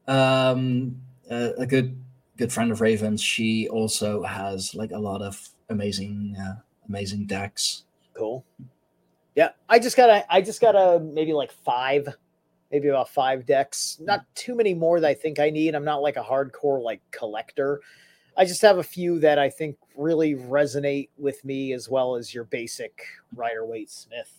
Um, 0.08 1.02
uh, 1.30 1.50
a 1.58 1.66
good 1.66 2.00
good 2.38 2.52
friend 2.52 2.72
of 2.72 2.82
Raven's. 2.82 3.22
She 3.22 3.68
also 3.70 4.24
has 4.24 4.76
like 4.76 4.92
a 4.92 5.00
lot 5.00 5.22
of 5.22 5.50
amazing 5.70 6.36
uh, 6.40 6.56
amazing 6.88 7.26
decks. 7.26 7.84
Cool. 8.14 8.46
Yeah, 9.36 9.50
I 9.70 9.80
just 9.80 9.98
got 9.98 10.10
a 10.10 10.34
I 10.34 10.42
just 10.42 10.62
got 10.62 10.76
a 10.76 11.00
maybe 11.00 11.34
like 11.34 11.52
five 11.52 12.08
maybe 12.72 12.88
about 12.90 13.10
five 13.10 13.46
decks. 13.46 13.98
Not 14.02 14.26
too 14.36 14.56
many 14.56 14.74
more 14.74 15.00
that 15.00 15.08
I 15.08 15.14
think 15.14 15.40
I 15.40 15.50
need. 15.50 15.76
I'm 15.76 15.86
not 15.86 16.02
like 16.02 16.18
a 16.18 16.24
hardcore 16.24 16.82
like 16.82 17.02
collector. 17.12 17.82
I 18.38 18.46
just 18.46 18.62
have 18.62 18.78
a 18.78 18.84
few 18.84 19.20
that 19.20 19.40
I 19.40 19.50
think 19.50 19.78
really 19.96 20.36
resonate 20.36 21.10
with 21.18 21.44
me 21.44 21.74
as 21.74 21.90
well 21.90 22.16
as 22.16 22.34
your 22.34 22.44
basic 22.44 23.02
Rider 23.36 23.66
Waite 23.66 23.90
Smith. 23.90 24.32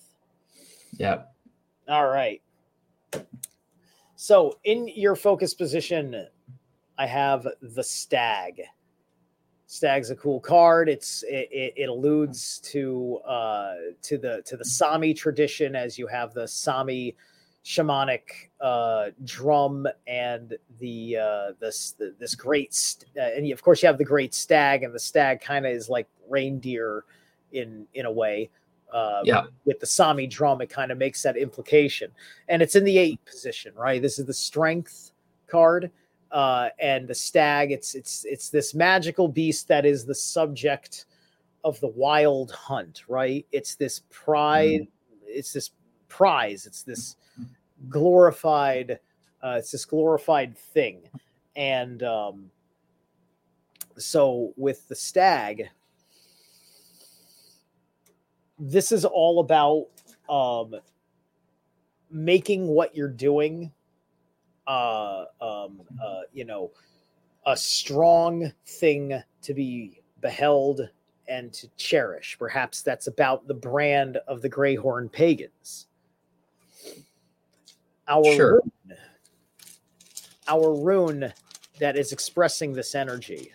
Yeah. 0.93 1.23
All 1.89 2.07
right. 2.07 2.41
So 4.15 4.59
in 4.65 4.89
your 4.89 5.17
focus 5.17 5.55
position, 5.55 6.27
I 6.99 7.07
have 7.07 7.47
the 7.63 7.85
stag. 7.85 8.63
Stag's 9.67 10.11
a 10.11 10.17
cool 10.17 10.41
card. 10.41 10.89
It's 10.89 11.23
it, 11.23 11.49
it, 11.53 11.75
it 11.77 11.89
alludes 11.89 12.59
to 12.61 13.19
uh, 13.19 13.75
to 14.03 14.19
the 14.19 14.43
to 14.47 14.57
the 14.57 14.65
Sami 14.65 15.15
tradition 15.15 15.77
as 15.77 15.99
you 15.99 16.07
have 16.09 16.35
the 16.35 16.49
Sami 16.49 17.15
shamanic 17.65 18.49
uh, 18.61 19.11
drum 19.25 19.87
and 20.07 20.57
the 20.81 21.19
uh, 21.19 21.53
this 21.61 21.93
the, 21.93 22.15
this 22.19 22.35
great 22.35 22.75
st- 22.75 23.11
uh, 23.17 23.37
and 23.37 23.51
of 23.53 23.63
course 23.63 23.83
you 23.83 23.87
have 23.87 23.99
the 23.99 24.05
great 24.05 24.33
stag 24.33 24.83
and 24.83 24.95
the 24.95 24.99
stag 24.99 25.41
kind 25.41 25.67
of 25.67 25.73
is 25.73 25.89
like 25.89 26.09
reindeer 26.29 27.05
in 27.53 27.87
in 27.95 28.07
a 28.07 28.13
way. 28.13 28.51
Uh, 28.91 29.21
yeah. 29.23 29.45
With 29.67 29.81
the 29.81 29.87
Sami 29.87 30.27
drum, 30.27 30.63
it 30.63 30.71
kind 30.71 30.91
of 30.91 30.97
makes 30.97 31.23
that 31.23 31.37
implication, 31.37 32.11
and 32.49 32.63
it's 32.63 32.75
in 32.75 32.85
the 32.85 32.97
eight 32.97 33.23
position, 33.27 33.75
right? 33.77 34.01
This 34.01 34.19
is 34.19 34.25
the 34.25 34.33
strength 34.33 35.13
card 35.47 35.91
uh, 36.31 36.69
and 36.79 37.09
the 37.09 37.15
stag. 37.15 37.73
It's 37.73 37.95
it's 37.95 38.25
it's 38.25 38.51
this 38.51 38.75
magical 38.75 39.29
beast 39.29 39.69
that 39.69 39.85
is 39.85 40.05
the 40.05 40.15
subject 40.15 41.07
of 41.65 41.79
the 41.81 41.89
wild 41.89 42.51
hunt, 42.53 43.03
right? 43.09 43.47
It's 43.53 43.75
this 43.75 44.03
pride. 44.11 44.83
Mm. 44.83 44.89
It's 45.27 45.53
this 45.53 45.71
prize. 46.09 46.67
It's 46.67 46.83
this 46.83 47.17
glorified. 47.89 48.99
Uh, 49.43 49.57
it's 49.59 49.71
this 49.71 49.85
glorified 49.85 50.57
thing, 50.59 51.03
and 51.55 52.03
um, 52.03 52.51
so 53.97 54.53
with 54.57 54.89
the 54.89 54.97
stag, 54.97 55.69
this 58.59 58.91
is 58.91 59.05
all 59.05 59.41
about 59.41 59.87
um, 60.29 60.81
making 62.11 62.67
what 62.67 62.97
you're 62.97 63.09
doing 63.09 63.71
uh, 64.69 65.25
um, 65.41 65.81
uh, 66.01 66.21
you 66.33 66.45
know, 66.45 66.71
a 67.47 67.57
strong 67.57 68.53
thing 68.67 69.21
to 69.43 69.55
be 69.55 70.03
beheld 70.21 70.83
and 71.27 71.53
to 71.55 71.69
cherish. 71.77 72.37
Perhaps 72.39 72.83
that's 72.83 73.07
about 73.07 73.49
the 73.49 73.55
brand 73.55 74.19
of 74.29 74.43
the 74.43 74.51
Greyhorn 74.51 75.11
pagans. 75.11 75.87
Our 78.07 78.25
sure. 78.35 78.63
rune, 78.87 78.99
our 80.47 80.75
rune 80.75 81.33
that 81.79 81.97
is 81.97 82.13
expressing 82.13 82.73
this 82.73 82.95
energy. 82.95 83.53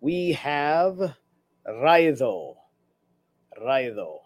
We 0.00 0.32
have 0.32 1.14
Raido. 1.66 2.56
Raido. 3.60 4.20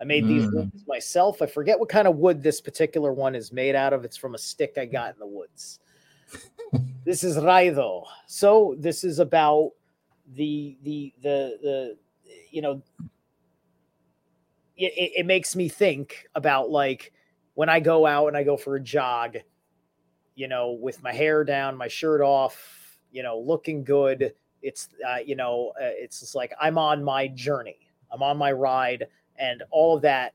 I 0.00 0.04
made 0.04 0.24
mm. 0.24 0.28
these 0.28 0.52
woods 0.52 0.84
myself. 0.86 1.40
I 1.40 1.46
forget 1.46 1.78
what 1.78 1.88
kind 1.88 2.06
of 2.06 2.16
wood 2.16 2.42
this 2.42 2.60
particular 2.60 3.12
one 3.12 3.34
is 3.34 3.52
made 3.52 3.74
out 3.74 3.92
of. 3.92 4.04
It's 4.04 4.16
from 4.16 4.34
a 4.34 4.38
stick 4.38 4.74
I 4.76 4.84
got 4.84 5.14
in 5.14 5.18
the 5.18 5.26
woods. 5.26 5.80
this 7.04 7.24
is 7.24 7.36
Raido. 7.36 8.04
So 8.26 8.74
this 8.78 9.04
is 9.04 9.18
about 9.18 9.72
the 10.34 10.76
the 10.82 11.14
the 11.22 11.58
the 11.62 11.96
you 12.50 12.60
know 12.60 12.82
it, 14.76 15.12
it 15.18 15.26
makes 15.26 15.56
me 15.56 15.68
think 15.68 16.26
about 16.34 16.70
like 16.70 17.12
when 17.54 17.68
I 17.68 17.80
go 17.80 18.06
out 18.06 18.28
and 18.28 18.36
I 18.36 18.42
go 18.42 18.56
for 18.56 18.76
a 18.76 18.80
jog, 18.80 19.38
you 20.34 20.48
know, 20.48 20.72
with 20.72 21.02
my 21.02 21.12
hair 21.12 21.44
down, 21.44 21.76
my 21.76 21.88
shirt 21.88 22.20
off, 22.20 22.98
you 23.10 23.22
know, 23.22 23.38
looking 23.38 23.82
good. 23.82 24.34
It's 24.60 24.88
uh, 25.08 25.18
you 25.24 25.36
know, 25.36 25.72
uh, 25.80 25.84
it's 25.84 26.20
just 26.20 26.34
like 26.34 26.52
I'm 26.60 26.76
on 26.76 27.02
my 27.02 27.28
journey. 27.28 27.78
I'm 28.10 28.22
on 28.22 28.36
my 28.36 28.52
ride 28.52 29.06
and 29.38 29.62
all 29.70 29.96
of 29.96 30.02
that 30.02 30.34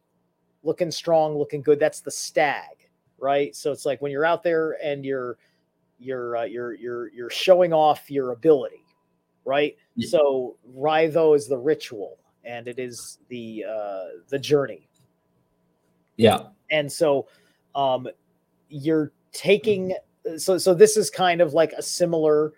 looking 0.64 0.92
strong, 0.92 1.38
looking 1.38 1.62
good. 1.62 1.80
That's 1.80 2.02
the 2.02 2.12
stag, 2.12 2.90
right? 3.18 3.56
So 3.56 3.72
it's 3.72 3.86
like 3.86 4.02
when 4.02 4.12
you're 4.12 4.26
out 4.26 4.44
there 4.44 4.78
and 4.84 5.06
you're 5.06 5.38
you're 6.00 6.38
uh, 6.38 6.44
you're 6.44 6.74
you're 6.74 7.12
you're 7.12 7.30
showing 7.30 7.74
off 7.74 8.10
your 8.10 8.32
ability, 8.32 8.84
right? 9.46 9.76
Yeah. 9.96 10.10
So 10.10 10.58
Raido 10.76 11.36
is 11.36 11.48
the 11.48 11.58
ritual, 11.58 12.18
and 12.44 12.68
it 12.68 12.80
is 12.80 13.20
the 13.30 13.66
uh, 13.70 14.06
the 14.30 14.40
journey. 14.40 14.90
Yeah, 16.18 16.48
and 16.70 16.92
so 16.92 17.28
um, 17.76 18.08
you're 18.70 19.12
taking 19.32 19.96
so 20.38 20.58
so 20.58 20.74
this 20.74 20.98
is 20.98 21.10
kind 21.10 21.42
of 21.42 21.54
like 21.54 21.74
a 21.74 21.82
similar 21.82 22.54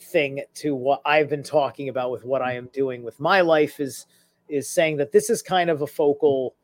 thing 0.00 0.42
to 0.54 0.74
what 0.74 1.00
I've 1.04 1.28
been 1.28 1.42
talking 1.42 1.88
about 1.88 2.10
with 2.10 2.24
what 2.24 2.42
I 2.42 2.54
am 2.54 2.68
doing 2.72 3.02
with 3.02 3.18
my 3.18 3.40
life 3.40 3.80
is 3.80 4.06
is 4.48 4.68
saying 4.68 4.96
that 4.98 5.12
this 5.12 5.30
is 5.30 5.42
kind 5.42 5.70
of 5.70 5.82
a 5.82 5.86
focal 5.86 6.54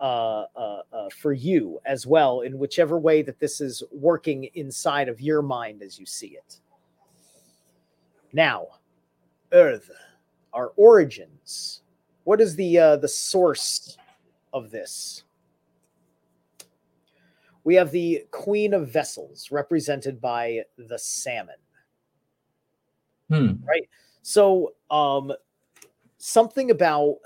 uh, 0.00 0.46
uh, 0.56 0.82
uh, 0.92 1.08
for 1.20 1.32
you 1.32 1.78
as 1.84 2.06
well, 2.06 2.40
in 2.40 2.58
whichever 2.58 2.98
way 2.98 3.22
that 3.22 3.38
this 3.38 3.60
is 3.60 3.82
working 3.92 4.48
inside 4.54 5.08
of 5.08 5.20
your 5.20 5.42
mind 5.42 5.80
as 5.82 5.98
you 5.98 6.06
see 6.06 6.28
it. 6.28 6.60
Now, 8.32 8.66
Earth, 9.52 9.90
our 10.52 10.72
origins. 10.76 11.82
What 12.24 12.40
is 12.40 12.56
the 12.56 12.78
uh, 12.78 12.96
the 12.96 13.08
source 13.08 13.96
of 14.52 14.70
this? 14.70 15.24
We 17.64 17.76
have 17.76 17.92
the 17.92 18.24
Queen 18.32 18.74
of 18.74 18.88
Vessels, 18.88 19.52
represented 19.52 20.20
by 20.20 20.62
the 20.76 20.98
salmon. 20.98 21.54
Hmm. 23.28 23.52
Right. 23.64 23.88
So, 24.22 24.74
um, 24.90 25.32
something 26.24 26.70
about 26.70 27.16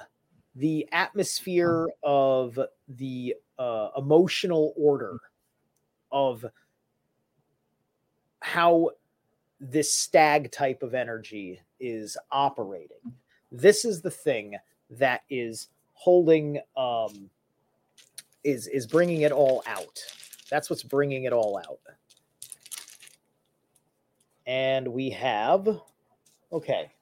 the 0.55 0.89
atmosphere 0.91 1.87
of 2.03 2.59
the 2.89 3.35
uh, 3.59 3.91
emotional 3.99 4.73
order 4.75 5.19
of 6.11 6.47
how 8.41 8.89
this 9.61 9.93
stag 9.93 10.51
type 10.51 10.83
of 10.83 10.95
energy 10.95 11.61
is 11.79 12.17
operating. 12.33 12.97
This 13.53 13.85
is 13.85 14.01
the 14.01 14.11
thing 14.11 14.57
that 14.89 15.25
is 15.29 15.69
holding 15.93 16.59
um 16.75 17.29
is 18.45 18.67
is 18.67 18.87
bringing 18.87 19.23
it 19.23 19.33
all 19.33 19.63
out. 19.67 20.01
That's 20.51 20.71
what's 20.71 20.83
bringing 20.83 21.25
it 21.25 21.35
all 21.35 21.59
out. 21.59 21.81
And 24.47 24.89
we 24.89 25.11
have 25.11 25.69
okay. 26.51 26.93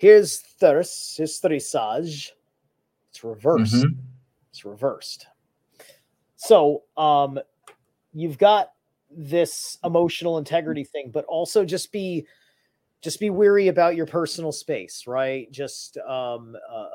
Here's 0.00 0.38
thirst, 0.38 1.18
here's 1.18 1.38
Thurisaz. 1.38 2.30
It's 3.10 3.22
reversed. 3.22 3.74
Mm-hmm. 3.74 4.00
It's 4.48 4.64
reversed. 4.64 5.26
So 6.36 6.84
um 6.96 7.38
you've 8.14 8.38
got 8.38 8.72
this 9.10 9.76
emotional 9.84 10.38
integrity 10.38 10.84
thing, 10.84 11.10
but 11.12 11.26
also 11.26 11.66
just 11.66 11.92
be 11.92 12.26
just 13.02 13.20
be 13.20 13.28
weary 13.28 13.68
about 13.68 13.94
your 13.94 14.06
personal 14.06 14.52
space, 14.52 15.06
right? 15.06 15.52
Just 15.52 15.98
um 15.98 16.56
uh, 16.72 16.86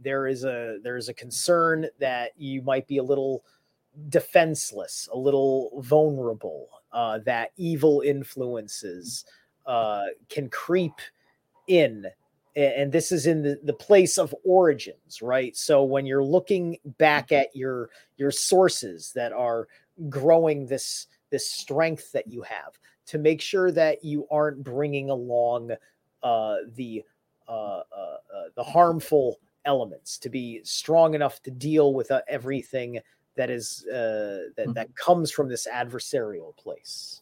there 0.00 0.28
is 0.28 0.44
a 0.44 0.78
there 0.84 0.96
is 0.96 1.08
a 1.08 1.14
concern 1.14 1.88
that 1.98 2.30
you 2.36 2.62
might 2.62 2.86
be 2.86 2.98
a 2.98 3.02
little 3.02 3.42
defenseless, 4.08 5.08
a 5.12 5.18
little 5.18 5.82
vulnerable, 5.82 6.68
uh, 6.92 7.18
that 7.24 7.50
evil 7.56 8.02
influences 8.02 9.24
uh, 9.66 10.04
can 10.28 10.48
creep 10.48 10.94
in 11.66 12.06
and 12.56 12.90
this 12.90 13.12
is 13.12 13.26
in 13.26 13.42
the, 13.42 13.60
the 13.64 13.72
place 13.72 14.18
of 14.18 14.34
origins 14.44 15.20
right? 15.20 15.56
So 15.56 15.84
when 15.84 16.06
you're 16.06 16.24
looking 16.24 16.78
back 16.98 17.30
at 17.30 17.54
your 17.54 17.90
your 18.16 18.30
sources 18.30 19.12
that 19.14 19.32
are 19.32 19.68
growing 20.08 20.66
this 20.66 21.06
this 21.30 21.50
strength 21.50 22.12
that 22.12 22.26
you 22.28 22.42
have 22.42 22.78
to 23.06 23.18
make 23.18 23.40
sure 23.40 23.70
that 23.72 24.04
you 24.04 24.26
aren't 24.30 24.64
bringing 24.64 25.10
along 25.10 25.72
uh, 26.22 26.56
the 26.74 27.04
uh, 27.48 27.52
uh, 27.52 27.82
uh 27.92 28.44
the 28.56 28.64
harmful 28.64 29.38
elements 29.64 30.18
to 30.18 30.28
be 30.28 30.60
strong 30.64 31.14
enough 31.14 31.42
to 31.42 31.50
deal 31.50 31.92
with 31.92 32.10
uh, 32.10 32.22
everything 32.28 32.98
that 33.36 33.50
is 33.50 33.84
uh, 33.88 34.48
that 34.56 34.56
mm-hmm. 34.58 34.72
that 34.72 34.94
comes 34.96 35.30
from 35.30 35.48
this 35.48 35.66
adversarial 35.72 36.56
place. 36.56 37.20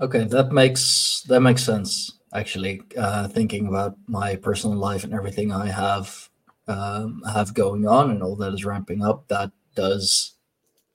Okay 0.00 0.24
that 0.24 0.50
makes 0.50 1.22
that 1.28 1.40
makes 1.40 1.62
sense 1.62 2.19
actually 2.32 2.82
uh, 2.96 3.28
thinking 3.28 3.66
about 3.66 3.96
my 4.06 4.36
personal 4.36 4.76
life 4.76 5.04
and 5.04 5.12
everything 5.12 5.52
I 5.52 5.66
have 5.66 6.28
um, 6.68 7.22
have 7.32 7.54
going 7.54 7.86
on 7.86 8.10
and 8.10 8.22
all 8.22 8.36
that 8.36 8.54
is 8.54 8.64
ramping 8.64 9.02
up. 9.02 9.26
That 9.28 9.50
does 9.74 10.34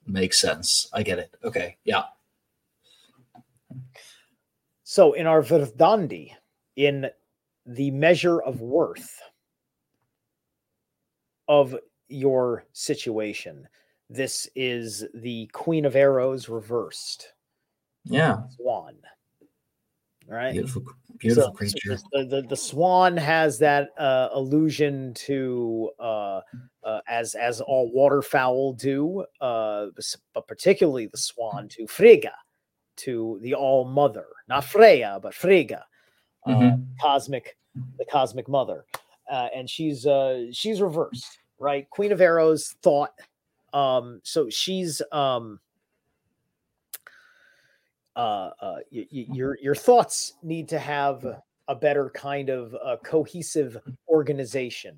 make 0.06 0.34
sense. 0.34 0.90
I 0.94 1.04
get 1.04 1.20
it. 1.20 1.36
Okay, 1.44 1.78
yeah. 1.84 2.04
So 4.84 5.14
in 5.14 5.28
our 5.28 5.42
Verdandi, 5.42 6.32
in 6.76 7.10
the 7.66 7.92
measure 7.92 8.42
of 8.42 8.62
worth, 8.62 9.20
of 11.48 11.76
your 12.08 12.66
situation. 12.74 13.68
This 14.10 14.48
is 14.56 15.06
the 15.14 15.48
Queen 15.48 15.86
of 15.86 15.96
Arrows 15.96 16.50
reversed. 16.50 17.34
Yeah. 18.04 18.38
Swan. 18.56 18.96
Right. 20.28 20.54
Beautiful, 20.54 20.84
beautiful 21.20 21.44
So- 21.44 21.50
so 21.50 21.54
creature. 21.56 21.98
the, 22.12 22.26
the 22.26 22.42
the 22.50 22.56
swan 22.56 23.16
has 23.18 23.60
that 23.60 23.90
uh, 23.98 24.30
allusion 24.34 25.14
to 25.26 25.92
uh, 26.00 26.42
uh, 26.84 27.02
as 27.08 27.36
as 27.36 27.62
all 27.62 27.92
waterfowl 27.94 28.74
do, 28.74 29.24
uh, 29.42 29.88
but 30.34 30.48
particularly 30.48 31.06
the 31.08 31.18
swan 31.18 31.68
to 31.70 31.86
Frigga, 31.88 32.34
to 32.98 33.38
the 33.44 33.54
All 33.54 33.86
Mother, 33.86 34.26
not 34.50 34.64
Freya, 34.66 35.20
but 35.22 35.34
Frigga, 35.36 35.86
uh, 36.48 36.50
Mhm. 36.52 36.88
cosmic, 37.00 37.58
the 37.98 38.06
cosmic 38.06 38.48
mother, 38.48 38.86
uh, 39.30 39.50
and 39.56 39.70
she's 39.70 40.08
uh, 40.08 40.46
she's 40.52 40.82
reversed, 40.82 41.38
right? 41.60 41.88
Queen 41.92 42.12
of 42.12 42.20
Arrows 42.20 42.76
thought, 42.82 43.14
um, 43.74 44.22
so 44.24 44.50
she's 44.50 45.04
um, 45.12 45.60
uh, 48.16 48.52
uh, 48.62 48.76
y- 48.92 49.08
y- 49.14 49.28
your 49.30 49.58
your 49.62 49.76
thoughts 49.76 50.34
need 50.44 50.70
to 50.70 50.80
have 50.80 51.26
a 51.68 51.76
better 51.76 52.12
kind 52.12 52.50
of 52.50 52.76
uh, 52.84 52.98
cohesive 53.04 53.78
organization 54.08 54.98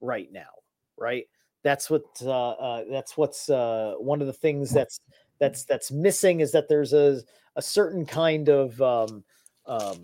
right 0.00 0.30
now, 0.32 0.50
right? 0.96 1.24
That's 1.64 1.90
what 1.90 2.04
uh, 2.22 2.50
uh, 2.52 2.84
that's 2.90 3.16
what's 3.16 3.50
uh, 3.50 3.94
one 3.98 4.20
of 4.20 4.26
the 4.26 4.32
things 4.32 4.70
that's 4.70 5.00
that's 5.40 5.64
that's 5.64 5.90
missing 5.90 6.40
is 6.40 6.52
that 6.52 6.68
there's 6.68 6.92
a 6.92 7.20
a 7.56 7.62
certain 7.62 8.06
kind 8.06 8.48
of 8.48 8.80
um, 8.82 9.24
um, 9.66 10.02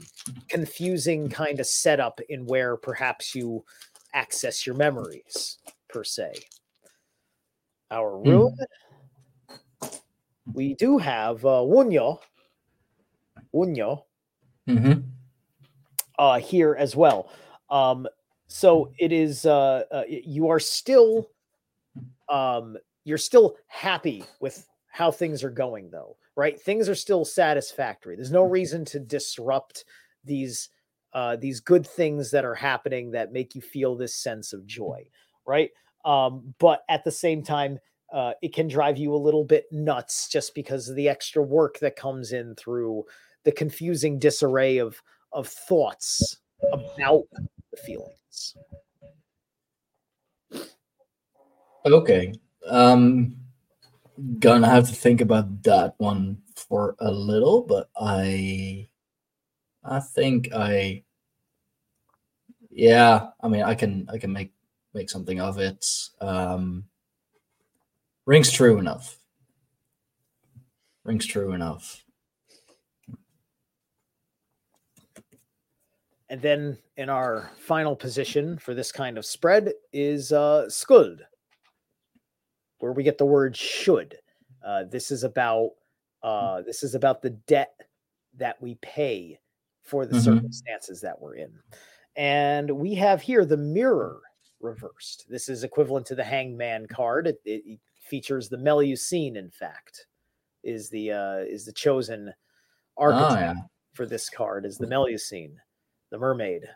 confusing 0.49 1.29
kind 1.29 1.61
of 1.61 1.67
setup 1.67 2.21
in 2.29 2.47
where 2.47 2.77
perhaps 2.77 3.35
you 3.35 3.65
access 4.15 4.67
your 4.67 4.75
memories 4.77 5.59
per 5.89 6.05
se. 6.05 6.33
Our 7.91 8.19
room, 8.19 8.55
we 10.55 10.75
do 10.75 10.99
have 10.99 11.45
uh, 11.45 11.61
Wunjo, 11.63 12.19
Wunjo 13.55 14.05
Mhm. 14.67 15.03
uh, 16.19 16.39
here 16.39 16.75
as 16.79 16.95
well. 16.97 17.31
Um, 17.71 18.07
so 18.47 18.93
it 18.99 19.13
is 19.13 19.47
uh, 19.47 19.85
uh, 19.91 20.05
you 20.09 20.49
are 20.49 20.61
still 20.61 21.31
um, 22.29 22.77
you're 23.05 23.19
still 23.19 23.57
happy 23.67 24.25
with 24.41 24.67
how 24.91 25.11
things 25.11 25.43
are 25.43 25.51
going 25.51 25.91
though, 25.91 26.17
right? 26.37 26.61
Things 26.61 26.89
are 26.89 26.95
still 26.95 27.25
satisfactory. 27.25 28.17
There's 28.17 28.31
no 28.31 28.45
reason 28.45 28.85
to 28.87 29.01
disrupt 29.01 29.85
these 30.25 30.69
uh, 31.15 31.37
these 31.37 31.61
good 31.61 31.87
things 31.87 32.31
that 32.31 32.45
are 32.45 32.55
happening 32.55 33.11
that 33.11 33.33
make 33.33 33.55
you 33.55 33.61
feel 33.61 33.97
this 33.97 34.15
sense 34.15 34.53
of 34.53 34.67
joy, 34.67 35.07
right? 35.47 35.71
Um, 36.07 36.55
but 36.59 36.85
at 36.89 37.05
the 37.05 37.11
same 37.11 37.43
time, 37.43 37.79
uh, 38.13 38.33
it 38.43 38.55
can 38.55 38.67
drive 38.67 38.97
you 38.97 39.15
a 39.15 39.17
little 39.17 39.45
bit 39.45 39.67
nuts 39.71 40.29
just 40.29 40.55
because 40.55 40.89
of 40.89 40.97
the 40.97 41.09
extra 41.09 41.43
work 41.43 41.79
that 41.81 41.97
comes 41.97 42.33
in 42.33 42.55
through 42.55 43.05
the 43.45 43.53
confusing 43.53 44.19
disarray 44.19 44.79
of 44.79 45.01
of 45.33 45.49
thoughts 45.49 46.39
about 46.73 47.25
the 47.71 47.77
feelings. 47.79 48.57
Okay. 51.85 52.33
Um 52.69 53.37
gonna 54.39 54.69
have 54.69 54.89
to 54.89 54.95
think 54.95 55.21
about 55.21 55.63
that 55.65 55.95
one 55.99 56.43
for 56.55 56.97
a 57.01 57.11
little, 57.11 57.63
but 57.63 57.91
I 57.97 58.89
I 59.85 60.01
think 60.01 60.51
I 60.55 61.03
yeah, 62.71 63.29
I 63.41 63.49
mean 63.49 63.63
I 63.63 63.75
can 63.75 64.09
I 64.13 64.19
can 64.19 64.33
make 64.33 64.53
make 64.95 65.11
something 65.11 65.41
of 65.41 65.59
it. 65.59 65.85
Um 66.21 66.85
rings 68.27 68.53
true 68.53 68.79
enough. 68.79 69.19
Rings 71.05 71.27
true 71.27 71.53
enough. 71.53 72.02
And 76.33 76.41
then 76.41 76.79
in 76.97 77.11
our 77.11 77.51
final 77.59 77.95
position 77.95 78.57
for 78.57 78.73
this 78.73 78.91
kind 78.91 79.19
of 79.19 79.27
spread 79.27 79.71
is 79.93 80.33
uh, 80.33 80.65
skuld, 80.69 81.19
where 82.79 82.93
we 82.93 83.03
get 83.03 83.19
the 83.19 83.27
word 83.27 83.55
should. 83.55 84.17
Uh, 84.67 84.85
this 84.85 85.11
is 85.11 85.25
about 85.25 85.73
uh, 86.23 86.63
this 86.63 86.83
is 86.83 86.95
about 86.95 87.21
the 87.21 87.31
debt 87.47 87.75
that 88.39 88.57
we 88.63 88.77
pay 88.77 89.39
for 89.83 90.07
the 90.07 90.17
Mhm. 90.17 90.25
circumstances 90.25 91.03
that 91.03 91.21
we're 91.21 91.35
in. 91.35 91.53
And 92.17 92.71
we 92.71 92.95
have 92.95 93.21
here 93.21 93.45
the 93.45 93.59
mirror 93.59 94.23
reversed. 94.61 95.27
This 95.29 95.51
is 95.51 95.65
equivalent 95.65 96.07
to 96.07 96.15
the 96.15 96.25
hangman 96.25 96.87
card. 96.87 97.27
It, 97.27 97.41
it 97.45 97.81
features 98.01 98.49
the 98.49 98.57
Melusine, 98.57 99.37
in 99.37 99.51
fact, 99.51 100.07
is 100.65 100.89
the 100.89 101.13
uh, 101.13 101.37
is 101.41 101.67
the 101.67 101.73
chosen 101.75 102.33
Oh 102.97 103.03
archetype 103.03 103.57
yeah. 103.57 103.63
for 103.93 104.07
this 104.07 104.31
card 104.31 104.65
is 104.65 104.79
the 104.79 104.87
Melusine, 104.87 105.57
the 106.13 106.19
mermaid, 106.19 106.69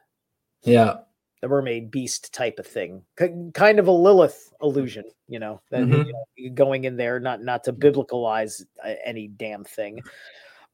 Yeah. 0.65 0.97
the 1.43 1.49
mermaid 1.49 1.91
beast 1.93 2.35
type 2.35 2.59
of 2.59 2.67
thing, 2.67 3.05
K- 3.19 3.51
kind 3.55 3.79
of 3.79 3.87
a 3.87 3.93
Lilith 3.93 4.53
illusion, 4.63 5.05
you 5.29 5.39
know, 5.39 5.61
that 5.71 5.83
Mhm. 5.83 6.07
you 6.37 6.49
know, 6.49 6.55
going 6.55 6.85
in 6.85 6.97
there, 6.97 7.21
not 7.21 7.43
not 7.43 7.63
to 7.65 7.73
biblicalize 7.73 8.65
uh, 8.83 8.95
any 9.05 9.29
damn 9.29 9.63
thing, 9.63 10.03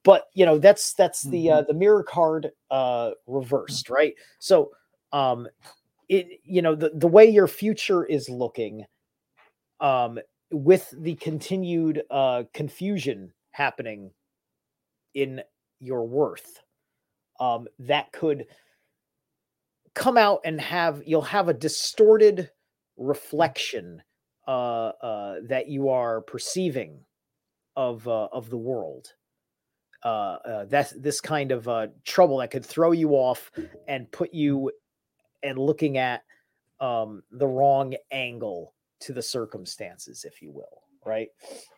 but 0.04 0.28
you 0.34 0.46
know 0.46 0.58
that's 0.58 0.94
that's 0.94 1.22
the 1.24 1.50
uh, 1.50 1.62
the 1.62 1.74
mirror 1.74 2.04
card 2.04 2.52
uh, 2.70 3.10
reversed, 3.26 3.90
right? 3.90 4.14
So, 4.38 4.70
um, 5.12 5.48
it 6.08 6.40
you 6.44 6.62
know 6.62 6.74
the 6.76 6.90
the 6.94 7.08
way 7.08 7.28
your 7.28 7.48
future 7.48 8.04
is 8.04 8.28
looking, 8.30 8.86
um, 9.80 10.20
with 10.52 10.94
the 10.96 11.16
continued 11.16 12.04
uh, 12.10 12.44
confusion 12.54 13.32
happening 13.50 14.12
in 15.14 15.42
your 15.80 16.06
worth 16.06 16.60
um, 17.42 17.66
that 17.80 18.12
could 18.12 18.46
come 19.94 20.16
out 20.16 20.40
and 20.44 20.60
have 20.60 21.02
you'll 21.04 21.22
have 21.22 21.48
a 21.48 21.54
distorted 21.54 22.50
reflection 22.96 24.00
uh, 24.46 24.92
uh, 25.02 25.34
that 25.48 25.68
you 25.68 25.88
are 25.88 26.20
perceiving 26.20 27.00
of 27.74 28.06
uh, 28.06 28.28
of 28.32 28.48
the 28.48 28.56
world. 28.56 29.08
Uh, 30.04 30.38
uh, 30.44 30.64
that's 30.66 30.92
this 30.92 31.20
kind 31.20 31.52
of 31.52 31.68
uh, 31.68 31.88
trouble 32.04 32.38
that 32.38 32.50
could 32.50 32.64
throw 32.64 32.92
you 32.92 33.10
off 33.10 33.50
and 33.88 34.10
put 34.12 34.32
you 34.32 34.70
and 35.42 35.58
looking 35.58 35.98
at 35.98 36.22
um, 36.80 37.22
the 37.32 37.46
wrong 37.46 37.94
angle 38.12 38.74
to 39.00 39.12
the 39.12 39.22
circumstances, 39.22 40.24
if 40.24 40.42
you 40.42 40.52
will. 40.52 40.82
Right. 41.04 41.28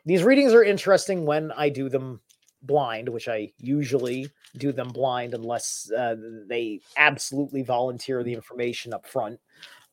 These 0.05 0.25
readings 0.25 0.53
are 0.53 0.62
interesting 0.62 1.25
when 1.25 1.53
I 1.53 1.71
do 1.71 1.89
them 1.89 2.20
blind, 2.66 3.09
which 3.09 3.28
I 3.28 3.53
usually 3.59 4.28
do 4.57 4.73
them 4.73 4.89
blind 4.89 5.35
unless 5.35 5.91
uh, 5.97 6.16
they 6.49 6.81
absolutely 6.97 7.62
volunteer 7.62 8.23
the 8.23 8.32
information 8.35 8.93
up 8.93 9.07
front. 9.07 9.39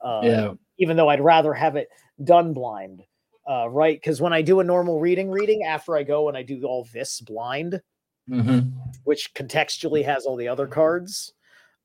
Uh, 0.02 0.22
Yeah. 0.24 0.54
Even 0.78 0.98
though 0.98 1.10
I'd 1.10 1.22
rather 1.22 1.54
have 1.54 1.76
it 1.76 1.90
done 2.24 2.54
blind, 2.54 3.04
uh, 3.48 3.70
right? 3.70 4.00
Because 4.00 4.22
when 4.22 4.34
I 4.34 4.42
do 4.42 4.60
a 4.60 4.64
normal 4.64 5.00
reading, 5.00 5.30
reading 5.30 5.64
after 5.64 5.96
I 5.96 6.04
go 6.04 6.28
and 6.28 6.38
I 6.38 6.44
do 6.44 6.64
all 6.64 6.88
this 6.94 7.22
blind, 7.22 7.82
hmm 8.28 8.60
which 9.04 9.34
contextually 9.34 10.06
has 10.06 10.26
all 10.26 10.36
the 10.36 10.48
other 10.48 10.68
cards 10.68 11.34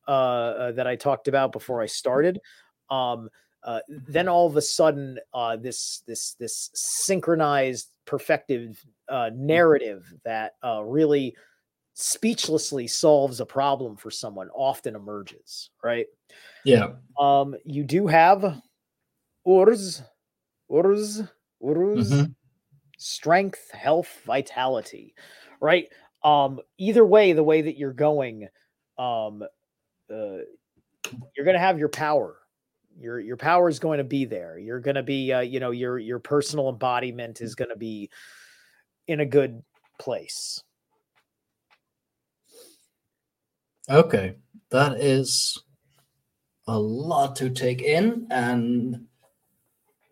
uh, 0.06 0.10
uh, 0.10 0.72
that 0.72 0.86
I 0.86 0.96
talked 0.96 1.28
about 1.28 1.50
before 1.52 1.82
I 1.82 1.86
started. 1.86 2.40
Um, 2.90 3.30
uh, 3.64 3.80
then 3.88 4.28
all 4.28 4.46
of 4.46 4.56
a 4.56 4.62
sudden, 4.62 5.18
uh, 5.34 5.56
this 5.56 6.02
this 6.06 6.34
this 6.34 6.70
synchronized, 6.74 7.88
perfected 8.06 8.78
uh, 9.08 9.30
narrative 9.34 10.14
that 10.24 10.54
uh, 10.64 10.82
really 10.84 11.36
speechlessly 11.94 12.86
solves 12.88 13.40
a 13.40 13.46
problem 13.46 13.96
for 13.96 14.10
someone 14.10 14.50
often 14.50 14.96
emerges. 14.96 15.70
Right? 15.84 16.06
Yeah. 16.64 16.96
Um, 17.18 17.56
you 17.64 17.84
do 17.84 18.06
have 18.06 18.60
urs, 19.46 20.02
urs, 20.70 21.30
urs, 21.62 22.24
Mhm. 22.24 22.34
strength, 22.98 23.70
health, 23.72 24.22
vitality, 24.26 25.14
right? 25.60 25.88
Um, 26.24 26.60
either 26.78 27.06
way, 27.06 27.32
the 27.32 27.44
way 27.44 27.62
that 27.62 27.78
you're 27.78 27.92
going, 27.94 28.48
um, 28.98 29.42
uh, 30.10 30.38
you're 31.36 31.44
going 31.44 31.54
to 31.54 31.60
have 31.60 31.78
your 31.78 31.88
power. 31.90 32.38
Your 32.98 33.20
your 33.20 33.36
power 33.36 33.68
is 33.68 33.78
going 33.78 33.98
to 33.98 34.04
be 34.04 34.24
there. 34.24 34.58
You're 34.58 34.80
going 34.80 34.94
to 34.94 35.02
be, 35.02 35.32
uh, 35.32 35.40
you 35.40 35.60
know, 35.60 35.70
your 35.70 35.98
your 35.98 36.18
personal 36.18 36.68
embodiment 36.68 37.40
is 37.40 37.54
going 37.54 37.70
to 37.70 37.76
be 37.76 38.10
in 39.06 39.20
a 39.20 39.26
good 39.26 39.62
place. 39.98 40.62
Okay, 43.88 44.36
that 44.70 45.00
is 45.00 45.62
a 46.66 46.78
lot 46.78 47.36
to 47.36 47.50
take 47.50 47.82
in, 47.82 48.26
and 48.30 49.06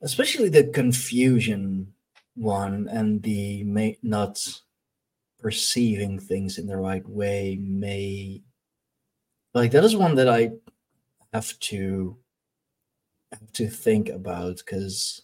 especially 0.03 0.49
the 0.49 0.65
confusion 0.65 1.95
one 2.37 2.89
and 2.89 3.23
the 3.23 3.65
may 3.65 3.97
not 4.03 4.39
perceiving 5.39 6.19
things 6.19 6.59
in 6.59 6.67
the 6.67 6.77
right 6.77 7.07
way 7.09 7.59
may 7.61 8.43
like 9.53 9.71
that 9.71 9.85
is 9.85 9.95
one 9.95 10.15
that 10.17 10.29
I 10.29 10.51
have 11.33 11.59
to 11.61 12.17
have 13.41 13.53
to 13.53 13.69
think 13.69 14.09
about 14.09 14.59
because 14.59 15.23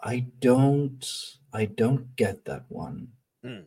I 0.00 0.26
don't 0.40 1.04
I 1.52 1.66
don't 1.66 2.16
get 2.16 2.44
that 2.46 2.64
one. 2.68 3.08
Mm. 3.44 3.64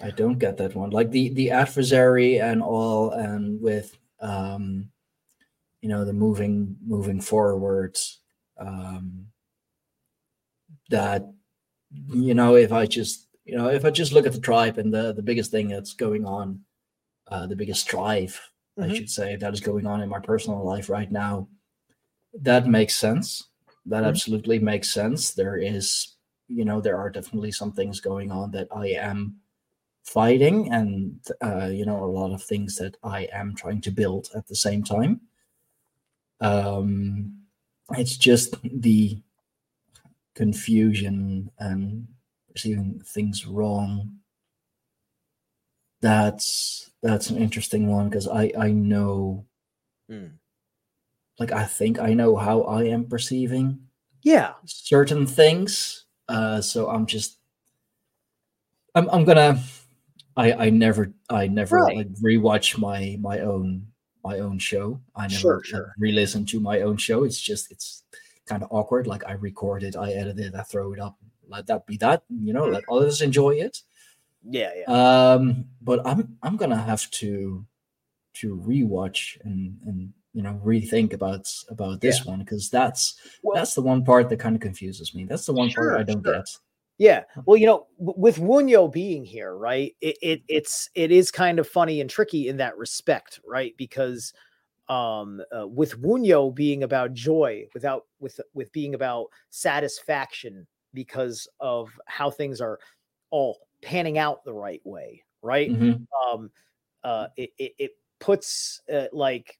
I 0.00 0.10
don't 0.10 0.38
get 0.38 0.56
that 0.58 0.74
one. 0.74 0.90
Like 0.90 1.10
the 1.10 1.30
the 1.30 1.50
adversary 1.50 2.40
and 2.40 2.62
all, 2.62 3.10
and 3.10 3.60
with 3.60 3.96
um, 4.20 4.90
you 5.80 5.88
know, 5.88 6.04
the 6.04 6.12
moving 6.12 6.76
moving 6.84 7.20
forward. 7.20 7.96
Um, 8.58 9.26
that 10.90 11.26
you 12.08 12.34
know, 12.34 12.56
if 12.56 12.72
I 12.72 12.86
just 12.86 13.28
you 13.44 13.56
know, 13.56 13.68
if 13.68 13.84
I 13.84 13.90
just 13.90 14.12
look 14.12 14.26
at 14.26 14.32
the 14.32 14.40
tribe 14.40 14.78
and 14.78 14.92
the 14.92 15.12
the 15.12 15.22
biggest 15.22 15.50
thing 15.50 15.68
that's 15.68 15.94
going 15.94 16.24
on, 16.26 16.60
uh, 17.28 17.46
the 17.46 17.56
biggest 17.56 17.82
strive, 17.82 18.40
mm-hmm. 18.78 18.90
I 18.90 18.94
should 18.94 19.10
say, 19.10 19.36
that 19.36 19.52
is 19.52 19.60
going 19.60 19.86
on 19.86 20.00
in 20.00 20.08
my 20.08 20.20
personal 20.20 20.64
life 20.64 20.88
right 20.88 21.10
now, 21.10 21.48
that 22.40 22.66
makes 22.66 22.96
sense. 22.96 23.48
That 23.86 23.98
mm-hmm. 23.98 24.06
absolutely 24.06 24.58
makes 24.58 24.90
sense. 24.90 25.32
There 25.32 25.56
is, 25.56 26.16
you 26.48 26.64
know, 26.64 26.80
there 26.80 26.98
are 26.98 27.10
definitely 27.10 27.52
some 27.52 27.72
things 27.72 28.00
going 28.00 28.30
on 28.30 28.50
that 28.52 28.68
I 28.74 28.88
am 28.88 29.36
fighting, 30.04 30.72
and 30.72 31.20
uh, 31.42 31.66
you 31.66 31.84
know, 31.84 32.02
a 32.02 32.06
lot 32.06 32.32
of 32.32 32.42
things 32.42 32.76
that 32.76 32.96
I 33.02 33.28
am 33.32 33.54
trying 33.54 33.80
to 33.82 33.90
build 33.90 34.28
at 34.34 34.46
the 34.46 34.56
same 34.56 34.82
time. 34.82 35.20
Um, 36.40 37.42
it's 37.90 38.16
just 38.16 38.54
the 38.62 39.20
confusion 40.34 41.50
and 41.58 42.06
perceiving 42.52 43.02
things 43.04 43.46
wrong. 43.46 44.18
That's 46.00 46.90
that's 47.02 47.30
an 47.30 47.38
interesting 47.38 47.88
one 47.88 48.08
because 48.08 48.28
I 48.28 48.52
I 48.58 48.70
know, 48.72 49.46
mm. 50.10 50.30
like 51.38 51.52
I 51.52 51.64
think 51.64 51.98
I 51.98 52.14
know 52.14 52.36
how 52.36 52.62
I 52.62 52.84
am 52.84 53.06
perceiving. 53.06 53.80
Yeah, 54.22 54.54
certain 54.64 55.26
things. 55.26 56.04
Uh, 56.28 56.60
so 56.60 56.88
I'm 56.88 57.06
just 57.06 57.38
I'm 58.94 59.08
I'm 59.10 59.24
gonna 59.24 59.60
I 60.36 60.52
I 60.52 60.70
never 60.70 61.12
I 61.28 61.48
never 61.48 61.76
right. 61.76 61.96
like 61.96 62.12
rewatch 62.14 62.78
my 62.78 63.16
my 63.20 63.40
own 63.40 63.88
my 64.24 64.38
own 64.38 64.58
show. 64.58 65.00
I 65.16 65.22
never 65.22 65.38
sure, 65.38 65.62
sure. 65.64 65.94
re-listen 65.98 66.46
to 66.46 66.60
my 66.60 66.80
own 66.80 66.96
show. 66.96 67.24
It's 67.24 67.40
just 67.40 67.70
it's 67.72 68.04
kind 68.46 68.62
of 68.62 68.68
awkward. 68.70 69.06
Like 69.06 69.24
I 69.26 69.32
record 69.32 69.82
it, 69.82 69.96
I 69.96 70.12
edit 70.12 70.38
it, 70.38 70.54
I 70.54 70.62
throw 70.62 70.92
it 70.92 71.00
up. 71.00 71.16
Let 71.48 71.66
that 71.66 71.86
be 71.86 71.96
that. 71.98 72.22
You 72.28 72.52
know, 72.52 72.66
let 72.66 72.84
others 72.90 73.22
enjoy 73.22 73.50
it. 73.50 73.82
Yeah, 74.42 74.70
yeah. 74.76 75.32
Um, 75.34 75.66
but 75.80 76.06
I'm 76.06 76.36
I'm 76.42 76.56
gonna 76.56 76.80
have 76.80 77.10
to 77.12 77.64
to 78.34 78.56
rewatch 78.56 79.38
and 79.44 79.76
and 79.86 80.12
you 80.32 80.42
know 80.42 80.60
rethink 80.64 81.12
about 81.12 81.52
about 81.68 82.00
this 82.00 82.24
yeah. 82.24 82.30
one 82.30 82.40
because 82.40 82.70
that's 82.70 83.16
well, 83.42 83.56
that's 83.56 83.74
the 83.74 83.82
one 83.82 84.04
part 84.04 84.28
that 84.28 84.38
kind 84.38 84.54
of 84.54 84.62
confuses 84.62 85.14
me. 85.14 85.24
That's 85.24 85.46
the 85.46 85.52
one 85.52 85.68
sure, 85.68 85.90
part 85.90 86.00
I 86.00 86.04
don't 86.04 86.24
sure. 86.24 86.34
get. 86.34 86.48
Yeah. 86.98 87.22
Well, 87.46 87.56
you 87.56 87.66
know, 87.66 87.86
with 87.98 88.38
Wunjo 88.38 88.92
being 88.92 89.24
here, 89.24 89.54
right? 89.56 89.94
It, 90.00 90.16
it 90.20 90.42
it's 90.48 90.90
it 90.94 91.12
is 91.12 91.30
kind 91.30 91.60
of 91.60 91.68
funny 91.68 92.00
and 92.00 92.10
tricky 92.10 92.48
in 92.48 92.56
that 92.56 92.76
respect, 92.76 93.40
right? 93.46 93.74
Because 93.76 94.32
um 94.88 95.40
uh, 95.56 95.66
with 95.66 96.00
Wunjo 96.00 96.54
being 96.54 96.82
about 96.82 97.12
joy 97.12 97.66
without 97.72 98.06
with 98.18 98.40
with 98.52 98.72
being 98.72 98.94
about 98.94 99.26
satisfaction 99.50 100.66
because 100.92 101.46
of 101.60 101.90
how 102.06 102.30
things 102.30 102.60
are 102.60 102.80
all 103.30 103.58
panning 103.82 104.18
out 104.18 104.44
the 104.44 104.52
right 104.52 104.82
way, 104.84 105.24
right? 105.42 105.70
Mm-hmm. 105.70 106.32
Um 106.32 106.50
uh 107.04 107.28
it 107.36 107.50
it, 107.58 107.72
it 107.78 107.90
puts 108.20 108.82
uh, 108.92 109.06
like 109.12 109.58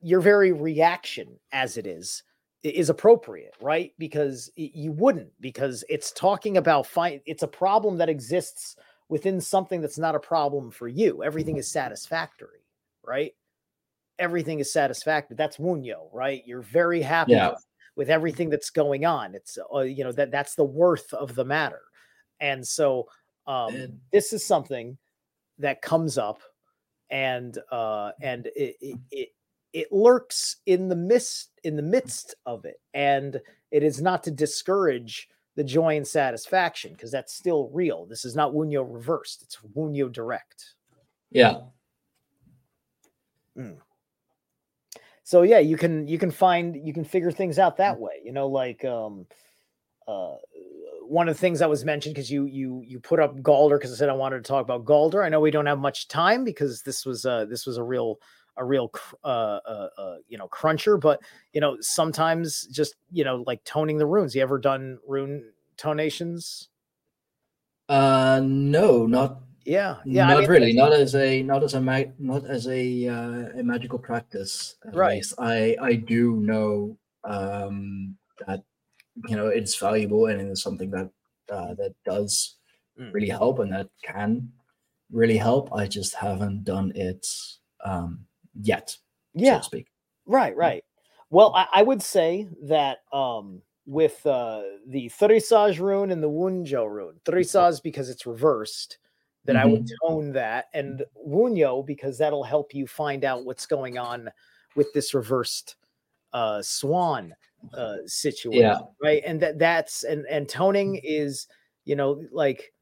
your 0.00 0.20
very 0.20 0.52
reaction 0.52 1.28
as 1.52 1.76
it 1.76 1.86
is 1.86 2.22
is 2.62 2.88
appropriate, 2.88 3.54
right? 3.60 3.92
Because 3.98 4.50
you 4.56 4.92
wouldn't, 4.92 5.30
because 5.40 5.84
it's 5.88 6.12
talking 6.12 6.56
about 6.56 6.86
fight. 6.86 7.22
It's 7.26 7.42
a 7.42 7.48
problem 7.48 7.98
that 7.98 8.08
exists 8.08 8.76
within 9.08 9.40
something 9.40 9.82
that's 9.82 9.98
not 9.98 10.14
a 10.14 10.20
problem 10.20 10.70
for 10.70 10.88
you. 10.88 11.22
Everything 11.22 11.58
is 11.58 11.70
satisfactory, 11.70 12.64
right? 13.06 13.32
Everything 14.18 14.60
is 14.60 14.72
satisfactory. 14.72 15.36
That's 15.36 15.58
Wunjo, 15.58 16.08
right? 16.12 16.42
You're 16.46 16.62
very 16.62 17.02
happy 17.02 17.32
yeah. 17.32 17.50
with, 17.50 17.66
with, 17.96 18.10
everything 18.10 18.48
that's 18.48 18.70
going 18.70 19.04
on. 19.04 19.34
It's 19.34 19.58
uh, 19.74 19.80
you 19.80 20.02
know 20.02 20.12
that 20.12 20.30
that's 20.30 20.54
the 20.54 20.64
worth 20.64 21.12
of 21.12 21.34
the 21.34 21.44
matter, 21.44 21.82
and 22.40 22.66
so 22.66 23.08
um, 23.46 24.00
this 24.12 24.32
is 24.32 24.44
something 24.44 24.96
that 25.58 25.82
comes 25.82 26.18
up, 26.18 26.40
and 27.10 27.58
uh, 27.70 28.12
and 28.22 28.46
it, 28.56 28.76
it 29.10 29.28
it 29.72 29.92
lurks 29.92 30.56
in 30.66 30.88
the 30.88 30.96
mist 30.96 31.50
in 31.64 31.76
the 31.76 31.82
midst 31.82 32.34
of 32.46 32.64
it. 32.64 32.80
And 32.94 33.40
it 33.70 33.82
is 33.82 34.00
not 34.00 34.22
to 34.24 34.30
discourage 34.30 35.28
the 35.56 35.64
joy 35.64 35.96
and 35.96 36.06
satisfaction 36.06 36.92
because 36.92 37.10
that's 37.10 37.34
still 37.34 37.68
real. 37.72 38.06
This 38.06 38.24
is 38.24 38.36
not 38.36 38.52
wunjo 38.52 38.86
reversed. 38.88 39.42
It's 39.42 39.58
wunjo 39.76 40.10
direct. 40.10 40.74
Yeah. 41.30 41.58
Mm. 43.56 43.76
so 45.22 45.42
yeah 45.42 45.60
you 45.60 45.76
can 45.76 46.08
you 46.08 46.18
can 46.18 46.32
find 46.32 46.74
you 46.84 46.92
can 46.92 47.04
figure 47.04 47.30
things 47.30 47.56
out 47.56 47.76
that 47.76 48.00
way 48.00 48.14
you 48.24 48.32
know 48.32 48.48
like 48.48 48.84
um 48.84 49.26
uh 50.08 50.34
one 51.06 51.28
of 51.28 51.34
the 51.34 51.40
things 51.40 51.58
that 51.58 51.70
was 51.70 51.84
mentioned 51.84 52.14
because 52.14 52.30
you 52.30 52.46
you 52.46 52.82
you 52.86 53.00
put 53.00 53.20
up 53.20 53.36
Galdr 53.36 53.76
because 53.76 53.92
I 53.92 53.96
said 53.96 54.08
I 54.08 54.14
wanted 54.14 54.44
to 54.44 54.48
talk 54.48 54.62
about 54.62 54.84
Galdr. 54.84 55.24
I 55.24 55.28
know 55.28 55.40
we 55.40 55.50
don't 55.50 55.66
have 55.66 55.78
much 55.78 56.08
time 56.08 56.44
because 56.44 56.82
this 56.82 57.04
was 57.04 57.24
uh 57.24 57.44
this 57.46 57.66
was 57.66 57.76
a 57.76 57.82
real 57.82 58.18
a 58.56 58.64
real 58.64 58.92
uh, 59.24 59.26
uh, 59.66 59.88
uh, 59.98 60.16
you 60.28 60.38
know 60.38 60.48
cruncher, 60.48 60.96
but 60.96 61.20
you 61.52 61.60
know 61.60 61.76
sometimes 61.80 62.66
just 62.66 62.94
you 63.10 63.24
know 63.24 63.42
like 63.46 63.62
toning 63.64 63.98
the 63.98 64.06
runes. 64.06 64.34
You 64.34 64.42
ever 64.42 64.58
done 64.58 64.98
rune 65.06 65.52
tonations? 65.76 66.68
Uh, 67.88 68.40
no, 68.44 69.06
not 69.06 69.40
yeah, 69.64 69.96
yeah. 70.04 70.26
Not 70.26 70.36
I 70.36 70.40
mean, 70.40 70.50
really. 70.50 70.72
Not 70.72 70.92
as 70.92 71.14
a 71.14 71.42
not 71.42 71.62
as 71.62 71.74
a 71.74 71.80
mag, 71.80 72.12
not 72.18 72.44
as 72.46 72.66
a 72.68 73.08
uh, 73.08 73.58
a 73.58 73.62
magical 73.62 73.98
practice. 73.98 74.76
right. 74.92 75.16
Least. 75.16 75.34
I 75.38 75.76
I 75.80 75.94
do 75.94 76.36
know 76.36 76.96
um, 77.24 78.16
you 79.28 79.36
know 79.36 79.46
it's 79.48 79.76
valuable 79.76 80.26
and 80.26 80.40
it's 80.40 80.62
something 80.62 80.90
that 80.90 81.10
uh, 81.52 81.74
that 81.74 81.94
does 82.04 82.56
mm. 82.98 83.12
really 83.12 83.28
help 83.28 83.58
and 83.58 83.72
that 83.72 83.88
can 84.02 84.50
really 85.10 85.36
help. 85.36 85.72
I 85.72 85.86
just 85.86 86.14
haven't 86.14 86.64
done 86.64 86.92
it 86.94 87.26
um, 87.84 88.26
yet, 88.60 88.96
yeah. 89.34 89.54
so 89.54 89.58
to 89.58 89.64
speak. 89.64 89.86
Right, 90.26 90.56
right. 90.56 90.84
Well, 91.30 91.54
I, 91.54 91.66
I 91.74 91.82
would 91.82 92.02
say 92.02 92.48
that 92.62 92.98
um, 93.12 93.62
with 93.86 94.24
uh, 94.26 94.62
the 94.86 95.10
Thurisaz 95.10 95.78
rune 95.78 96.10
and 96.10 96.22
the 96.22 96.30
Wunjo 96.30 96.88
rune, 96.88 97.20
Thurisaz 97.24 97.82
because 97.82 98.08
it's 98.08 98.26
reversed, 98.26 98.98
that 99.44 99.56
mm-hmm. 99.56 99.62
I 99.62 99.70
would 99.70 99.84
mm-hmm. 99.84 100.08
tone 100.08 100.32
that, 100.32 100.66
and 100.72 101.02
Wunjo 101.26 101.84
because 101.86 102.18
that'll 102.18 102.44
help 102.44 102.74
you 102.74 102.86
find 102.86 103.24
out 103.24 103.44
what's 103.44 103.66
going 103.66 103.98
on 103.98 104.30
with 104.74 104.92
this 104.92 105.14
reversed 105.14 105.76
uh, 106.32 106.60
swan 106.62 107.34
uh, 107.72 107.96
situation, 108.06 108.62
yeah. 108.62 108.78
right? 109.02 109.22
And 109.24 109.40
that 109.40 109.58
that's 109.58 110.04
and 110.04 110.26
and 110.26 110.48
toning 110.48 111.00
is 111.02 111.46
you 111.84 111.96
know 111.96 112.22
like 112.32 112.72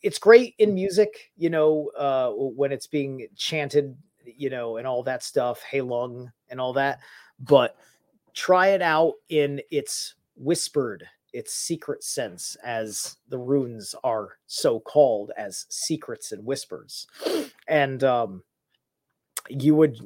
it's 0.00 0.18
great 0.18 0.54
in 0.58 0.74
music, 0.74 1.32
you 1.36 1.50
know, 1.50 1.90
uh, 1.98 2.30
when 2.30 2.70
it's 2.70 2.86
being 2.86 3.26
chanted 3.36 3.96
you 4.36 4.50
know, 4.50 4.76
and 4.76 4.86
all 4.86 5.02
that 5.04 5.22
stuff, 5.22 5.62
Heilung 5.70 6.30
and 6.48 6.60
all 6.60 6.72
that. 6.74 7.00
But 7.40 7.76
try 8.34 8.68
it 8.68 8.82
out 8.82 9.14
in 9.28 9.60
its 9.70 10.14
whispered, 10.36 11.06
its 11.32 11.52
secret 11.52 12.02
sense, 12.04 12.56
as 12.64 13.16
the 13.28 13.38
runes 13.38 13.94
are 14.04 14.38
so 14.46 14.80
called 14.80 15.32
as 15.36 15.66
secrets 15.68 16.32
and 16.32 16.44
whispers. 16.44 17.06
And 17.66 18.02
um, 18.04 18.42
you 19.48 19.74
would 19.74 19.98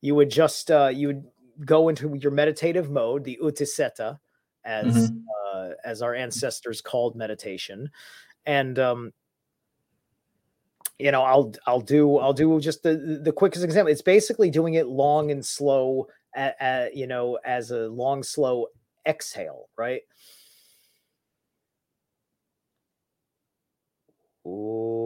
you 0.00 0.14
would 0.14 0.30
just 0.30 0.70
uh, 0.70 0.90
you 0.92 1.08
would 1.08 1.24
go 1.64 1.88
into 1.88 2.14
your 2.20 2.32
meditative 2.32 2.90
mode, 2.90 3.24
the 3.24 3.38
utiseta, 3.42 4.18
as 4.64 5.10
mm-hmm. 5.10 5.18
uh, 5.54 5.70
as 5.84 6.02
our 6.02 6.14
ancestors 6.14 6.80
called 6.80 7.16
meditation, 7.16 7.90
and 8.46 8.78
um, 8.78 9.12
you 10.98 11.10
know 11.10 11.22
i'll 11.22 11.52
i'll 11.66 11.80
do 11.80 12.18
i'll 12.18 12.32
do 12.32 12.60
just 12.60 12.82
the 12.82 13.20
the 13.22 13.32
quickest 13.32 13.64
example 13.64 13.90
it's 13.90 14.02
basically 14.02 14.50
doing 14.50 14.74
it 14.74 14.86
long 14.86 15.30
and 15.30 15.44
slow 15.44 16.06
at, 16.34 16.56
at, 16.60 16.96
you 16.96 17.06
know 17.06 17.38
as 17.44 17.70
a 17.70 17.88
long 17.88 18.22
slow 18.22 18.66
exhale 19.06 19.68
right 19.76 20.02
Ooh. 24.46 25.03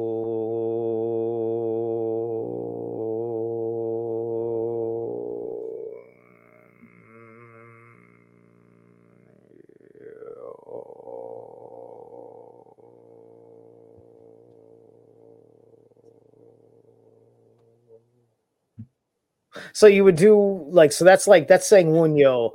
So 19.79 19.87
you 19.87 20.03
would 20.03 20.17
do 20.17 20.67
like 20.71 20.91
so 20.91 21.05
that's 21.05 21.29
like 21.29 21.47
that's 21.47 21.69
saying 21.69 21.87
Wunjo 21.87 22.51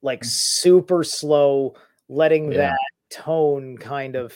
like 0.00 0.22
super 0.22 1.02
slow, 1.02 1.74
letting 2.08 2.50
Yeah. 2.52 2.68
that 2.70 2.78
tone 3.10 3.76
kind 3.78 4.14
of 4.14 4.32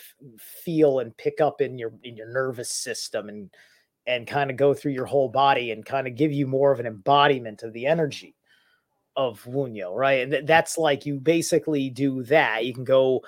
feel 0.65 0.99
and 0.99 1.17
pick 1.17 1.41
up 1.41 1.61
in 1.61 1.79
your 1.79 1.93
in 2.03 2.17
your 2.17 2.33
nervous 2.33 2.69
system 2.73 3.29
and 3.29 3.49
and 4.09 4.27
kind 4.27 4.51
of 4.51 4.57
go 4.57 4.75
through 4.75 4.91
your 4.91 5.07
whole 5.07 5.29
body 5.29 5.71
and 5.71 5.87
kind 5.87 6.09
of 6.09 6.17
give 6.17 6.33
you 6.33 6.49
more 6.49 6.73
of 6.73 6.81
an 6.81 6.87
embodiment 6.87 7.63
of 7.63 7.73
the 7.75 7.87
energy 7.87 8.35
of 9.15 9.41
Wunjo, 9.45 9.95
right? 9.95 10.23
And 10.23 10.33
th- 10.33 10.45
that's 10.45 10.77
like 10.77 11.07
you 11.07 11.21
basically 11.21 11.91
do 11.91 12.25
that. 12.25 12.65
You 12.65 12.75
can 12.75 12.83
go 12.83 13.23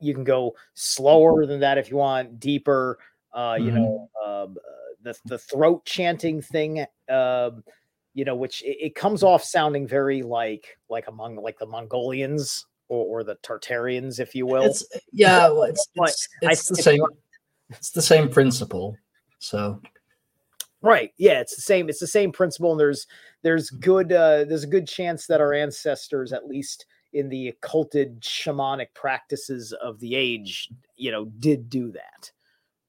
you 0.00 0.12
can 0.12 0.24
go 0.24 0.56
slower 0.74 1.46
than 1.46 1.60
that 1.60 1.78
if 1.78 1.88
you 1.88 1.98
want, 1.98 2.40
deeper. 2.40 2.98
Uh, 3.32 3.56
you 3.60 3.70
Mhm. 3.70 3.76
know, 3.76 4.10
um, 4.26 4.56
uh, 4.58 4.94
the 5.02 5.16
the 5.26 5.38
throat 5.38 5.84
chanting 5.84 6.42
thing, 6.42 6.80
um, 7.08 7.62
you 8.14 8.24
know, 8.24 8.34
which 8.34 8.62
it, 8.62 8.86
it 8.86 8.94
comes 8.94 9.22
off 9.22 9.42
sounding 9.42 9.86
very 9.86 10.22
like 10.22 10.78
like 10.88 11.08
among 11.08 11.36
like 11.36 11.58
the 11.58 11.66
Mongolians 11.66 12.66
or, 12.88 13.20
or 13.20 13.24
the 13.24 13.36
Tartarians, 13.36 14.20
if 14.20 14.34
you 14.34 14.46
will. 14.46 14.64
It's 14.64 14.84
yeah, 15.12 15.48
well, 15.48 15.64
it's 15.64 15.86
it's, 15.94 16.28
it's 16.42 16.68
the 16.68 16.76
same. 16.76 17.02
It's 17.70 17.90
the 17.90 18.02
same 18.02 18.28
principle. 18.28 18.96
So 19.38 19.80
Right. 20.82 21.12
Yeah, 21.18 21.40
it's 21.40 21.56
the 21.56 21.62
same. 21.62 21.88
It's 21.88 22.00
the 22.00 22.06
same 22.06 22.32
principle, 22.32 22.72
and 22.72 22.80
there's 22.80 23.06
there's 23.42 23.68
good 23.68 24.12
uh, 24.12 24.44
there's 24.44 24.64
a 24.64 24.68
good 24.68 24.88
chance 24.88 25.26
that 25.26 25.40
our 25.40 25.52
ancestors, 25.52 26.32
at 26.32 26.46
least 26.46 26.86
in 27.12 27.28
the 27.28 27.48
occulted 27.48 28.20
shamanic 28.22 28.94
practices 28.94 29.72
of 29.72 29.98
the 30.00 30.14
age, 30.14 30.70
you 30.96 31.10
know, 31.10 31.26
did 31.26 31.68
do 31.68 31.90
that. 31.92 32.30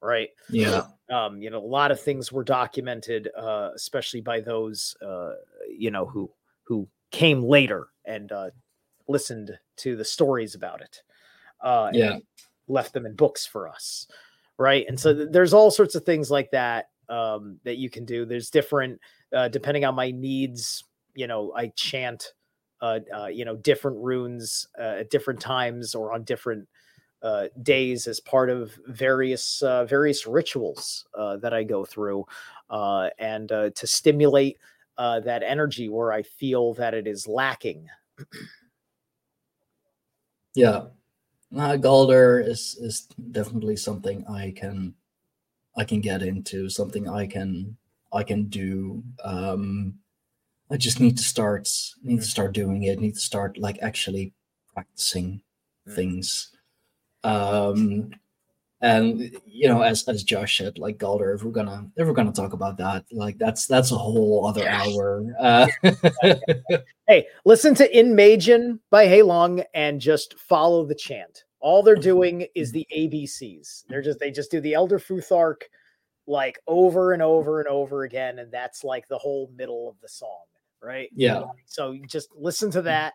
Right. 0.01 0.29
yeah, 0.49 0.87
Um, 1.09 1.41
you 1.41 1.49
know, 1.49 1.59
a 1.59 1.65
lot 1.67 1.91
of 1.91 1.99
things 2.01 2.31
were 2.31 2.43
documented, 2.43 3.29
uh, 3.37 3.71
especially 3.75 4.21
by 4.21 4.39
those 4.39 4.95
uh, 5.05 5.33
you 5.69 5.91
know 5.91 6.05
who 6.05 6.31
who 6.63 6.87
came 7.11 7.43
later 7.43 7.89
and 8.05 8.31
uh, 8.31 8.51
listened 9.07 9.57
to 9.77 9.95
the 9.95 10.05
stories 10.05 10.55
about 10.55 10.81
it. 10.81 11.01
Uh, 11.61 11.91
and 11.95 11.97
Yeah. 11.97 12.19
left 12.67 12.93
them 12.93 13.05
in 13.05 13.15
books 13.15 13.45
for 13.45 13.67
us 13.67 14.07
right 14.57 14.85
and 14.87 14.99
so 14.99 15.13
th- 15.13 15.29
there's 15.31 15.53
all 15.53 15.71
sorts 15.71 15.95
of 15.95 16.03
things 16.05 16.31
like 16.31 16.51
that 16.51 16.87
um 17.09 17.59
that 17.63 17.77
you 17.77 17.89
can 17.89 18.05
do 18.05 18.25
there's 18.25 18.49
different 18.49 18.99
uh 19.33 19.47
depending 19.47 19.83
on 19.85 19.95
my 19.95 20.11
needs 20.11 20.83
you 21.15 21.27
know 21.27 21.53
i 21.55 21.67
chant 21.75 22.33
uh, 22.81 22.99
uh 23.15 23.27
you 23.27 23.45
know 23.45 23.55
different 23.57 23.97
runes 23.97 24.67
uh, 24.79 24.97
at 24.99 25.09
different 25.09 25.39
times 25.39 25.95
or 25.95 26.13
on 26.13 26.23
different 26.23 26.67
uh 27.23 27.47
days 27.63 28.07
as 28.07 28.19
part 28.19 28.49
of 28.49 28.77
various 28.87 29.61
uh 29.63 29.85
various 29.85 30.25
rituals 30.25 31.05
uh 31.17 31.37
that 31.37 31.53
i 31.53 31.63
go 31.63 31.85
through 31.85 32.25
uh 32.69 33.09
and 33.19 33.51
uh 33.51 33.69
to 33.71 33.85
stimulate 33.85 34.57
uh 34.97 35.19
that 35.19 35.43
energy 35.43 35.89
where 35.89 36.11
i 36.11 36.21
feel 36.23 36.73
that 36.73 36.93
it 36.93 37.07
is 37.07 37.27
lacking 37.27 37.87
yeah. 40.55 40.85
Uh, 41.55 41.75
Galdr 41.75 42.45
is 42.47 42.75
is 42.79 43.07
definitely 43.31 43.75
something 43.75 44.25
I 44.27 44.51
can 44.55 44.93
I 45.75 45.83
can 45.83 46.01
get 46.01 46.21
into. 46.21 46.69
Something 46.69 47.09
I 47.09 47.27
can 47.27 47.77
I 48.13 48.23
can 48.23 48.45
do. 48.45 49.03
Um, 49.23 49.95
I 50.69 50.77
just 50.77 50.99
need 50.99 51.17
to 51.17 51.23
start 51.23 51.69
need 52.03 52.21
to 52.21 52.27
start 52.27 52.53
doing 52.53 52.83
it. 52.83 52.99
Need 52.99 53.15
to 53.15 53.19
start 53.19 53.57
like 53.57 53.79
actually 53.81 54.33
practicing 54.73 55.41
Mm. 55.87 55.95
things. 55.95 56.51
Um, 57.23 58.11
and 58.81 59.37
you 59.45 59.67
know, 59.67 59.81
as 59.81 60.07
as 60.07 60.23
Josh 60.23 60.57
said, 60.57 60.79
like 60.79 60.97
Galdr, 60.97 61.35
if 61.35 61.43
we're 61.43 61.51
gonna 61.51 61.87
if 61.95 62.07
we're 62.07 62.13
gonna 62.13 62.31
talk 62.31 62.53
about 62.53 62.77
that, 62.77 63.05
like 63.11 63.37
that's 63.37 63.67
that's 63.67 63.91
a 63.91 63.97
whole 63.97 64.45
other 64.47 64.63
Yeah. 64.63 64.83
hour. 64.83 65.25
Uh, 65.39 65.67
Hey, 67.07 67.27
listen 67.45 67.75
to 67.75 67.99
In 67.99 68.15
Maidjan 68.15 68.79
by 68.89 69.05
Heilung 69.05 69.65
and 69.73 69.99
just 69.99 70.39
follow 70.39 70.85
the 70.85 70.95
chant. 70.95 71.43
All 71.59 71.83
they're 71.83 71.95
doing 71.95 72.47
is 72.55 72.71
the 72.71 72.87
ABCs. 72.95 73.83
They're 73.89 74.01
just 74.01 74.19
they 74.19 74.31
just 74.31 74.49
do 74.49 74.61
the 74.61 74.73
Elder 74.73 74.97
Futhark 74.97 75.63
like 76.27 76.57
over 76.67 77.13
and 77.13 77.21
over 77.21 77.59
and 77.59 77.67
over 77.67 78.03
again, 78.03 78.39
and 78.39 78.51
that's 78.51 78.83
like 78.83 79.07
the 79.07 79.17
whole 79.17 79.51
middle 79.55 79.89
of 79.89 79.99
the 79.99 80.07
song, 80.07 80.45
right? 80.81 81.09
Yeah. 81.13 81.43
So 81.65 81.97
just 82.07 82.29
listen 82.35 82.71
to 82.71 82.81
that, 82.83 83.13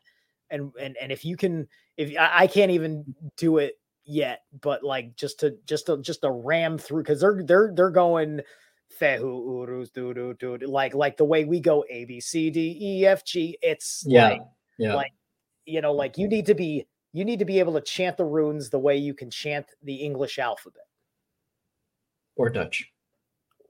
and 0.50 0.70
and 0.80 0.96
and 1.00 1.10
if 1.10 1.24
you 1.24 1.36
can, 1.36 1.66
if 1.96 2.16
I, 2.18 2.42
I 2.42 2.46
can't 2.46 2.70
even 2.70 3.14
do 3.36 3.58
it 3.58 3.78
yet, 4.06 4.42
but 4.62 4.82
like 4.82 5.16
just 5.16 5.40
to 5.40 5.56
just 5.66 5.86
to 5.86 5.98
just 5.98 6.22
to 6.22 6.30
ram 6.30 6.78
through 6.78 7.02
because 7.02 7.20
they're 7.20 7.42
they're 7.44 7.72
they're 7.74 7.90
going 7.90 8.40
fehu 9.00 9.66
uruz 9.66 9.90
do 9.90 10.14
do 10.14 10.34
do 10.34 10.56
like 10.66 10.94
like 10.94 11.16
the 11.16 11.24
way 11.24 11.44
we 11.44 11.60
go 11.60 11.84
A 11.90 12.04
B 12.04 12.20
C 12.20 12.50
D 12.50 12.78
E 12.80 13.06
F 13.06 13.24
G. 13.24 13.58
It's 13.60 14.04
yeah, 14.06 14.28
like 14.28 14.42
yeah, 14.78 14.94
like, 14.94 15.12
you 15.66 15.80
know 15.80 15.92
like 15.92 16.16
you 16.16 16.28
need 16.28 16.46
to 16.46 16.54
be 16.54 16.86
you 17.12 17.24
need 17.24 17.40
to 17.40 17.44
be 17.44 17.58
able 17.58 17.74
to 17.74 17.80
chant 17.80 18.16
the 18.16 18.24
runes 18.24 18.70
the 18.70 18.78
way 18.78 18.96
you 18.96 19.14
can 19.14 19.30
chant 19.30 19.66
the 19.82 19.96
English 19.96 20.38
alphabet 20.38 20.82
or 22.36 22.50
Dutch. 22.50 22.92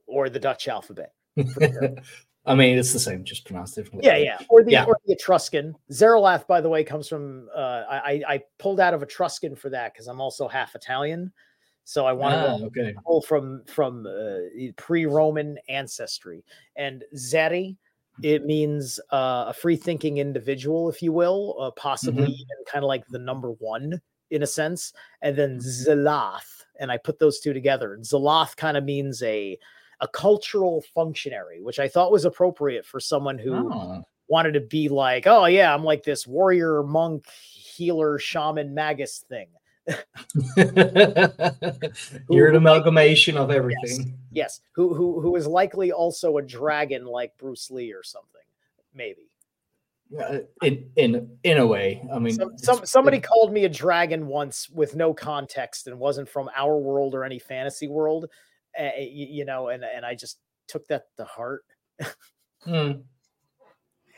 or 0.05 0.29
the 0.29 0.39
Dutch 0.39 0.67
alphabet. 0.67 1.13
I 2.47 2.55
mean, 2.55 2.77
it's 2.77 2.93
the 2.93 2.99
same, 2.99 3.23
just 3.23 3.45
pronounced 3.45 3.75
differently. 3.75 4.07
Yeah, 4.07 4.17
yeah. 4.17 4.37
Or 4.49 4.63
the 4.63 4.71
Yeah. 4.71 4.85
or 4.85 4.97
the 5.05 5.13
Etruscan. 5.13 5.75
Zerilath, 5.91 6.47
by 6.47 6.61
the 6.61 6.69
way, 6.69 6.83
comes 6.83 7.07
from 7.07 7.49
uh 7.55 7.83
I 7.89 8.23
I 8.27 8.43
pulled 8.57 8.79
out 8.79 8.93
of 8.93 9.03
Etruscan 9.03 9.55
for 9.55 9.69
that 9.69 9.93
because 9.93 10.07
I'm 10.07 10.21
also 10.21 10.47
half 10.47 10.73
Italian. 10.75 11.31
So 11.83 12.05
I 12.05 12.13
wanted 12.13 12.41
to 12.43 12.49
Ah, 12.49 12.65
okay. 12.67 12.95
pull 13.05 13.21
from 13.21 13.63
from 13.65 14.05
uh, 14.07 14.71
pre-Roman 14.75 15.57
ancestry. 15.69 16.43
And 16.75 17.03
Zeri, 17.15 17.77
it 18.23 18.45
means 18.45 18.99
uh, 19.11 19.45
a 19.47 19.53
free-thinking 19.53 20.17
individual, 20.17 20.89
if 20.89 21.01
you 21.01 21.13
will, 21.13 21.55
uh, 21.59 21.71
possibly 21.71 22.27
Mhm. 22.27 22.33
even 22.41 22.57
kind 22.65 22.83
of 22.83 22.87
like 22.89 23.05
the 23.07 23.19
number 23.19 23.51
one 23.51 24.01
in 24.31 24.43
a 24.43 24.47
sense. 24.47 24.91
And 25.21 25.37
then 25.37 25.59
Zelath, 25.59 26.65
and 26.79 26.91
I 26.91 26.97
put 26.97 27.19
those 27.19 27.39
two 27.39 27.53
together. 27.53 27.93
And 27.93 28.03
Zelath 28.03 28.57
kind 28.57 28.75
of 28.75 28.83
means 28.83 29.23
a 29.23 29.57
a 29.99 30.07
cultural 30.07 30.83
functionary, 30.93 31.61
which 31.61 31.79
I 31.79 31.87
thought 31.87 32.11
was 32.11 32.25
appropriate 32.25 32.85
for 32.85 32.99
someone 32.99 33.37
who 33.39 33.55
Oh, 33.71 34.03
wanted 34.27 34.53
to 34.53 34.59
be 34.61 34.89
like, 34.89 35.25
oh 35.27 35.45
yeah, 35.45 35.73
I'm 35.73 35.83
like 35.83 36.03
this 36.03 36.27
warrior, 36.27 36.83
monk, 36.83 37.27
healer, 37.29 38.19
shaman, 38.19 38.73
magus 38.73 39.23
thing. 39.27 39.47
You're 42.29 42.49
an 42.49 42.55
amalgamation 42.55 43.37
of 43.37 43.51
everything. 43.51 44.17
Yes, 44.31 44.61
who 44.73 44.93
who 44.93 45.21
who 45.21 45.35
is 45.35 45.47
likely 45.47 45.91
also 45.91 46.37
a 46.37 46.41
dragon 46.41 47.05
like 47.05 47.37
Bruce 47.37 47.71
Lee 47.71 47.93
or 47.93 48.03
something, 48.03 48.41
maybe. 48.93 49.29
Yeah, 50.09 50.39
in 50.61 50.89
in 50.95 51.37
in 51.43 51.57
a 51.57 51.65
way. 51.67 52.01
I 52.13 52.19
mean, 52.19 52.33
Some, 52.35 52.57
some 52.57 52.85
somebody 52.85 53.17
it- 53.17 53.23
called 53.23 53.51
me 53.51 53.65
a 53.65 53.69
dragon 53.69 54.27
once 54.27 54.69
with 54.69 54.95
no 54.95 55.13
context 55.13 55.87
and 55.87 55.99
wasn't 55.99 56.29
from 56.29 56.49
our 56.55 56.77
world 56.77 57.13
or 57.15 57.23
any 57.23 57.39
fantasy 57.39 57.87
world, 57.87 58.29
uh, 58.79 58.91
you, 58.99 59.27
you 59.29 59.45
know, 59.45 59.69
and 59.69 59.83
and 59.83 60.05
I 60.05 60.15
just 60.15 60.39
took 60.67 60.87
that 60.87 61.05
to 61.17 61.25
heart. 61.25 61.63
Hmm. 62.63 62.91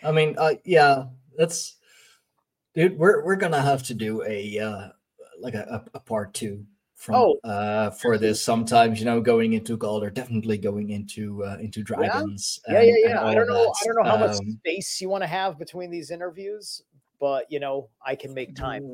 I 0.04 0.12
mean, 0.12 0.36
uh, 0.38 0.56
yeah, 0.66 1.06
that's 1.38 1.76
dude. 2.74 2.98
We're 2.98 3.24
we're 3.26 3.36
gonna 3.36 3.62
have 3.62 3.84
to 3.84 3.94
do 3.94 4.24
a 4.24 4.60
uh, 4.60 4.88
like 5.40 5.54
a, 5.56 5.86
a, 5.94 6.00
part 6.00 6.34
two 6.34 6.66
from 6.96 7.16
Oh. 7.16 7.40
uh 7.44 7.92
for 7.92 8.18
this. 8.18 8.42
Sometimes 8.42 9.00
you 9.00 9.06
know, 9.06 9.22
going 9.22 9.54
into 9.54 9.78
gold 9.78 10.04
or 10.04 10.10
definitely 10.10 10.58
going 10.58 10.90
into 10.90 11.44
uh, 11.44 11.58
into 11.60 11.84
dragons. 11.84 12.60
Yeah, 12.68 12.80
and- 12.80 12.88
yeah, 12.88 12.94
and 12.94 13.10
yeah. 13.10 13.26
I 13.26 13.36
don't 13.36 13.48
know. 13.48 13.66
that. 13.66 13.76
I 13.82 13.86
don't 13.86 14.04
know 14.04 14.10
how 14.10 14.18
much 14.18 14.38
Um, 14.38 14.58
space 14.60 15.00
you 15.02 15.10
want 15.10 15.24
to 15.24 15.28
have 15.28 15.60
between 15.60 15.92
these 15.92 16.12
interviews, 16.12 16.82
but 17.20 17.46
you 17.52 17.60
know, 17.60 17.90
I 18.06 18.16
can 18.16 18.34
make 18.34 18.56
time. 18.56 18.90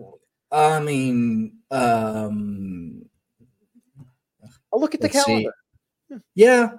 I 0.52 0.80
mean, 0.80 1.58
um, 1.72 3.05
I'll 4.76 4.81
look 4.81 4.93
at 4.93 4.99
the 4.99 5.07
let's 5.07 5.23
see. 5.23 5.49
calendar. 6.10 6.23
yeah, 6.35 6.72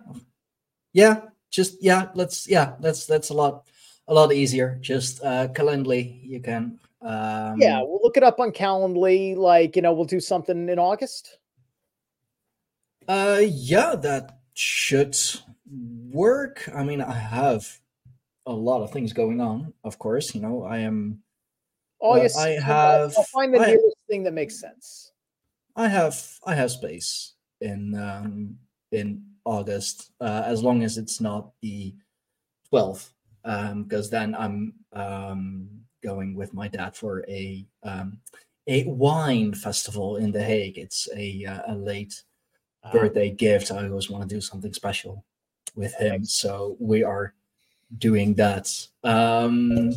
yeah, 0.92 1.20
just 1.50 1.82
yeah. 1.82 2.10
Let's 2.14 2.46
yeah. 2.46 2.74
That's 2.78 3.06
that's 3.06 3.30
a 3.30 3.34
lot 3.34 3.66
a 4.06 4.12
lot 4.12 4.34
easier. 4.34 4.76
Just 4.82 5.24
uh, 5.24 5.48
Calendly, 5.48 6.20
you 6.22 6.40
can. 6.40 6.78
Um, 7.00 7.58
yeah, 7.58 7.80
we'll 7.80 8.00
look 8.02 8.18
it 8.18 8.22
up 8.22 8.38
on 8.38 8.52
Calendly. 8.52 9.34
Like, 9.34 9.76
you 9.76 9.82
know, 9.82 9.94
we'll 9.94 10.04
do 10.04 10.20
something 10.20 10.68
in 10.68 10.78
August. 10.78 11.38
Uh, 13.08 13.40
yeah, 13.42 13.94
that 13.96 14.40
should 14.52 15.16
work. 16.12 16.68
I 16.74 16.84
mean, 16.84 17.00
I 17.00 17.14
have 17.14 17.66
a 18.44 18.52
lot 18.52 18.82
of 18.82 18.92
things 18.92 19.14
going 19.14 19.40
on. 19.40 19.72
Of 19.84 19.98
course, 19.98 20.34
you 20.34 20.42
know, 20.42 20.64
I 20.64 20.78
am. 20.78 21.22
Uh, 22.02 22.08
August. 22.08 22.36
I 22.36 22.50
have- 22.60 23.14
I'll 23.16 23.24
find 23.24 23.54
the 23.54 23.60
I- 23.60 23.66
nearest 23.68 23.96
thing 24.06 24.24
that 24.24 24.34
makes 24.34 24.60
sense. 24.60 25.12
I 25.74 25.88
have 25.88 26.22
I 26.44 26.54
have 26.54 26.70
space 26.70 27.35
in 27.60 27.94
um 27.98 28.56
in 28.92 29.22
August 29.44 30.12
uh, 30.20 30.42
as 30.44 30.62
long 30.62 30.82
as 30.82 30.98
it's 30.98 31.20
not 31.20 31.52
the 31.62 31.94
12th 32.72 33.10
um 33.44 33.84
because 33.84 34.10
then 34.10 34.34
I'm 34.34 34.74
um 34.92 35.68
going 36.02 36.34
with 36.34 36.52
my 36.54 36.68
dad 36.68 36.96
for 36.96 37.24
a 37.28 37.66
um 37.82 38.18
a 38.68 38.84
wine 38.84 39.54
festival 39.54 40.16
in 40.16 40.32
The 40.32 40.42
Hague. 40.42 40.76
It's 40.78 41.08
a 41.14 41.44
uh, 41.46 41.72
a 41.72 41.76
late 41.76 42.22
Uh, 42.86 42.92
birthday 42.92 43.30
gift. 43.30 43.70
I 43.70 43.88
always 43.88 44.10
want 44.10 44.22
to 44.28 44.34
do 44.34 44.40
something 44.40 44.72
special 44.72 45.24
with 45.74 45.94
him. 45.98 46.24
So 46.24 46.76
we 46.78 47.02
are 47.02 47.34
doing 47.98 48.34
that. 48.38 48.70
Um, 49.02 49.90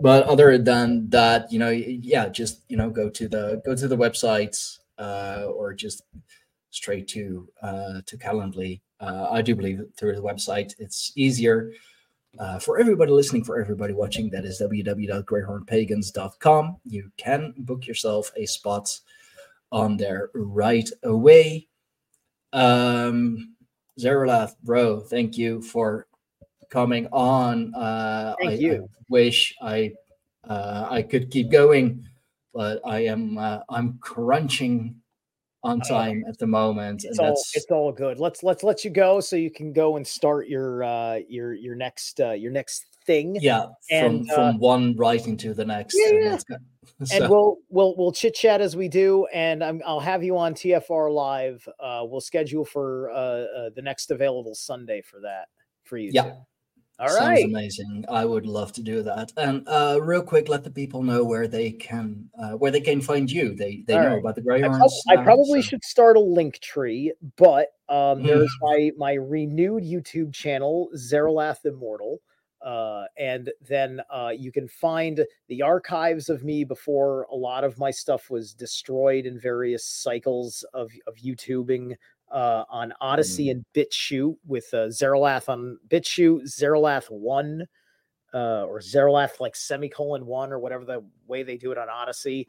but 0.00 0.26
other 0.26 0.58
than 0.58 1.10
that, 1.10 1.50
you 1.52 1.58
know, 1.58 1.70
yeah, 1.70 2.28
just 2.28 2.62
you 2.68 2.76
know, 2.76 2.90
go 2.90 3.08
to 3.10 3.28
the 3.28 3.62
go 3.64 3.74
to 3.74 3.88
the 3.88 3.96
website 3.96 4.78
uh, 4.98 5.46
or 5.50 5.74
just 5.74 6.02
straight 6.70 7.08
to 7.08 7.48
uh, 7.62 8.00
to 8.06 8.16
Calendly. 8.16 8.80
Uh, 9.00 9.28
I 9.30 9.42
do 9.42 9.54
believe 9.54 9.82
through 9.96 10.16
the 10.16 10.22
website 10.22 10.74
it's 10.78 11.12
easier 11.16 11.70
uh, 12.38 12.58
for 12.58 12.78
everybody 12.78 13.12
listening, 13.12 13.44
for 13.44 13.60
everybody 13.60 13.92
watching. 13.94 14.28
That 14.30 14.44
is 14.44 14.60
www.greyhornpagans.com. 14.60 16.76
You 16.84 17.10
can 17.16 17.54
book 17.58 17.86
yourself 17.86 18.32
a 18.36 18.44
spot 18.46 18.98
on 19.70 19.96
there 19.96 20.30
right 20.34 20.90
away. 21.04 21.68
Um, 22.52 23.54
Zerilath, 23.98 24.54
bro, 24.62 25.00
thank 25.00 25.36
you 25.36 25.60
for 25.62 26.06
coming 26.70 27.08
on. 27.12 27.74
Uh, 27.74 28.34
Thank 28.40 28.52
I, 28.52 28.54
you. 28.54 28.84
I 28.84 29.02
wish 29.08 29.54
I 29.60 29.92
uh, 30.48 30.86
I 30.88 31.02
could 31.02 31.30
keep 31.30 31.50
going, 31.50 32.06
but 32.54 32.80
I 32.84 33.00
am 33.00 33.38
uh, 33.38 33.60
I'm 33.68 33.98
crunching 33.98 34.94
on 35.64 35.80
time 35.80 36.24
at 36.28 36.38
the 36.38 36.46
moment, 36.46 37.04
It's 37.04 37.18
and 37.18 37.28
all 37.28 37.42
it's 37.54 37.66
all 37.70 37.92
good. 37.92 38.18
Let's 38.18 38.42
let's 38.42 38.62
let 38.62 38.84
you 38.84 38.90
go 38.90 39.20
so 39.20 39.36
you 39.36 39.50
can 39.50 39.72
go 39.72 39.96
and 39.96 40.06
start 40.06 40.48
your 40.48 40.84
uh 40.84 41.20
your 41.28 41.54
your 41.54 41.74
next 41.74 42.20
uh 42.20 42.32
your 42.32 42.52
next 42.52 42.86
thing. 43.04 43.36
yeah 43.40 43.62
from 43.62 43.72
and, 43.90 44.30
uh, 44.30 44.34
from 44.34 44.58
one 44.58 44.96
writing 44.96 45.36
to 45.38 45.54
the 45.54 45.64
next. 45.64 45.96
Yeah, 45.98 46.32
and 46.32 46.44
good. 46.46 46.58
and 47.12 47.28
we'll 47.28 47.56
we'll 47.68 47.96
we'll 47.96 48.12
chit 48.12 48.34
chat 48.34 48.60
as 48.60 48.76
we 48.76 48.88
do, 48.88 49.26
and 49.32 49.62
I'm, 49.62 49.82
I'll 49.86 50.00
have 50.00 50.22
you 50.22 50.36
on 50.38 50.54
TFR 50.54 51.12
live. 51.12 51.66
Uh, 51.80 52.04
we'll 52.04 52.20
schedule 52.20 52.64
for 52.64 53.10
uh, 53.10 53.14
uh, 53.14 53.70
the 53.74 53.82
next 53.82 54.10
available 54.10 54.54
Sunday 54.54 55.02
for 55.02 55.20
that 55.20 55.48
for 55.84 55.96
you. 55.96 56.10
Yeah. 56.12 56.22
two. 56.22 56.36
All 57.00 57.08
sounds 57.08 57.20
right. 57.20 57.44
amazing. 57.44 58.04
I 58.08 58.24
would 58.24 58.44
love 58.46 58.72
to 58.72 58.82
do 58.82 59.02
that. 59.04 59.32
And 59.36 59.66
uh, 59.68 60.00
real 60.02 60.22
quick, 60.22 60.48
let 60.48 60.64
the 60.64 60.70
people 60.70 61.02
know 61.02 61.22
where 61.24 61.46
they 61.46 61.70
can 61.70 62.28
uh, 62.36 62.52
where 62.52 62.70
they 62.72 62.80
can 62.80 63.00
find 63.00 63.30
you. 63.30 63.54
They 63.54 63.84
they 63.86 63.94
All 63.94 64.02
know 64.02 64.08
right. 64.14 64.18
about 64.18 64.34
the 64.34 64.42
I, 64.52 64.60
prob-. 64.68 64.90
I 65.08 65.16
probably 65.22 65.62
so- 65.62 65.68
should 65.68 65.84
start 65.84 66.16
a 66.16 66.20
link 66.20 66.58
tree, 66.60 67.12
but 67.36 67.68
um, 67.88 68.22
Mm. 68.22 68.26
there's 68.26 68.56
my 68.60 68.90
my 68.96 69.12
renewed 69.14 69.84
YouTube 69.84 70.32
channel, 70.34 70.88
Zerilath 70.96 71.64
Immortal. 71.64 72.18
Uh, 72.60 73.04
and 73.16 73.52
then 73.68 74.00
uh, 74.10 74.32
you 74.36 74.50
can 74.50 74.66
find 74.66 75.24
the 75.46 75.62
archives 75.62 76.28
of 76.28 76.42
me 76.42 76.64
before 76.64 77.22
a 77.30 77.34
lot 77.36 77.62
of 77.62 77.78
my 77.78 77.88
stuff 77.92 78.30
was 78.30 78.52
destroyed 78.52 79.26
in 79.26 79.38
various 79.38 79.84
cycles 79.84 80.64
of, 80.74 80.90
of 81.06 81.14
YouTubing 81.14 81.94
uh, 82.30 82.64
on 82.68 82.92
Odysee 83.00 83.50
and 83.50 83.64
BitChute 83.74 84.36
with 84.46 84.66
uh, 84.72 84.88
Zerilath 84.88 85.48
on 85.48 85.78
BitChute, 85.88 86.42
Zerilath 86.44 87.10
1, 87.10 87.66
uh, 88.34 88.64
or 88.64 88.80
Zerilath 88.80 89.40
like 89.40 89.56
semicolon 89.56 90.26
1 90.26 90.52
or 90.52 90.58
whatever 90.58 90.84
the 90.84 91.04
way 91.26 91.42
they 91.42 91.56
do 91.56 91.72
it 91.72 91.78
on 91.78 91.88
Odysee. 91.88 92.46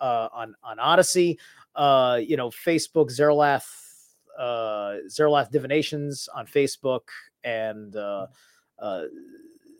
Uh, 0.00 0.28
on 0.32 0.52
on 0.64 0.78
Odysee, 0.80 1.38
uh, 1.76 2.18
you 2.20 2.36
know, 2.36 2.50
Facebook 2.50 3.08
Zerilath, 3.08 3.68
uh, 4.36 4.96
Zerilath 5.08 5.52
Divinations 5.52 6.28
on 6.34 6.44
Facebook, 6.44 7.02
and 7.44 7.94
uh, 7.94 8.26
uh, 8.80 9.04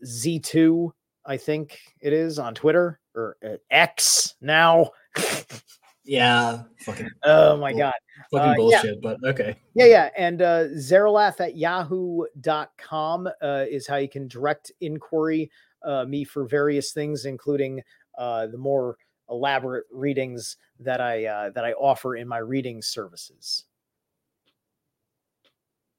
Z2, 0.05 0.91
I 1.25 1.37
think 1.37 1.79
it 2.01 2.13
is 2.13 2.39
on 2.39 2.55
Twitter 2.55 3.01
or 3.15 3.37
uh, 3.45 3.57
X 3.71 4.35
now. 4.41 4.91
yeah, 6.05 6.63
fucking 6.81 7.09
oh 7.25 7.57
my 7.57 7.73
god. 7.73 7.95
fucking 8.31 8.49
Uh, 8.49 8.51
yeah. 8.51 8.57
bullshit. 8.57 9.03
But 9.03 9.19
okay. 9.25 9.57
Yeah, 9.75 9.87
yeah. 9.87 10.11
And 10.17 10.43
uh, 10.43 10.65
Zerilath 10.77 11.41
at 11.41 11.57
yahoo.com 11.57 13.29
uh, 13.41 13.65
is 13.71 13.87
how 13.87 13.97
you 13.97 14.09
can 14.09 14.29
direct 14.29 14.73
inquiry 14.81 15.51
uh, 15.85 16.05
me 16.05 16.25
for 16.25 16.47
various 16.47 16.93
things, 16.93 17.25
including 17.25 17.83
uh, 18.19 18.47
the 18.47 18.59
more 18.59 18.97
elaborate 19.31 19.85
readings 19.91 20.57
that 20.81 21.01
I 21.01 21.27
uh, 21.27 21.51
that 21.51 21.65
I 21.65 21.73
offer 21.73 22.17
in 22.17 22.29
my 22.29 22.39
reading 22.39 22.83
services. 22.83 23.65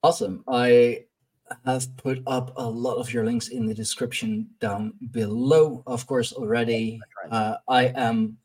Awesome. 0.04 0.44
I 0.48 1.06
have 1.66 1.96
put 1.98 2.22
up 2.28 2.54
a 2.58 2.70
lot 2.70 2.96
of 2.96 3.14
your 3.14 3.26
links 3.26 3.50
in 3.50 3.66
the 3.66 3.74
description 3.74 4.50
down 4.60 4.94
below, 5.12 5.84
of 5.88 6.06
course, 6.08 6.34
already. 6.34 7.00
Uh, 7.30 7.56
I 7.68 7.86
am 7.96 8.38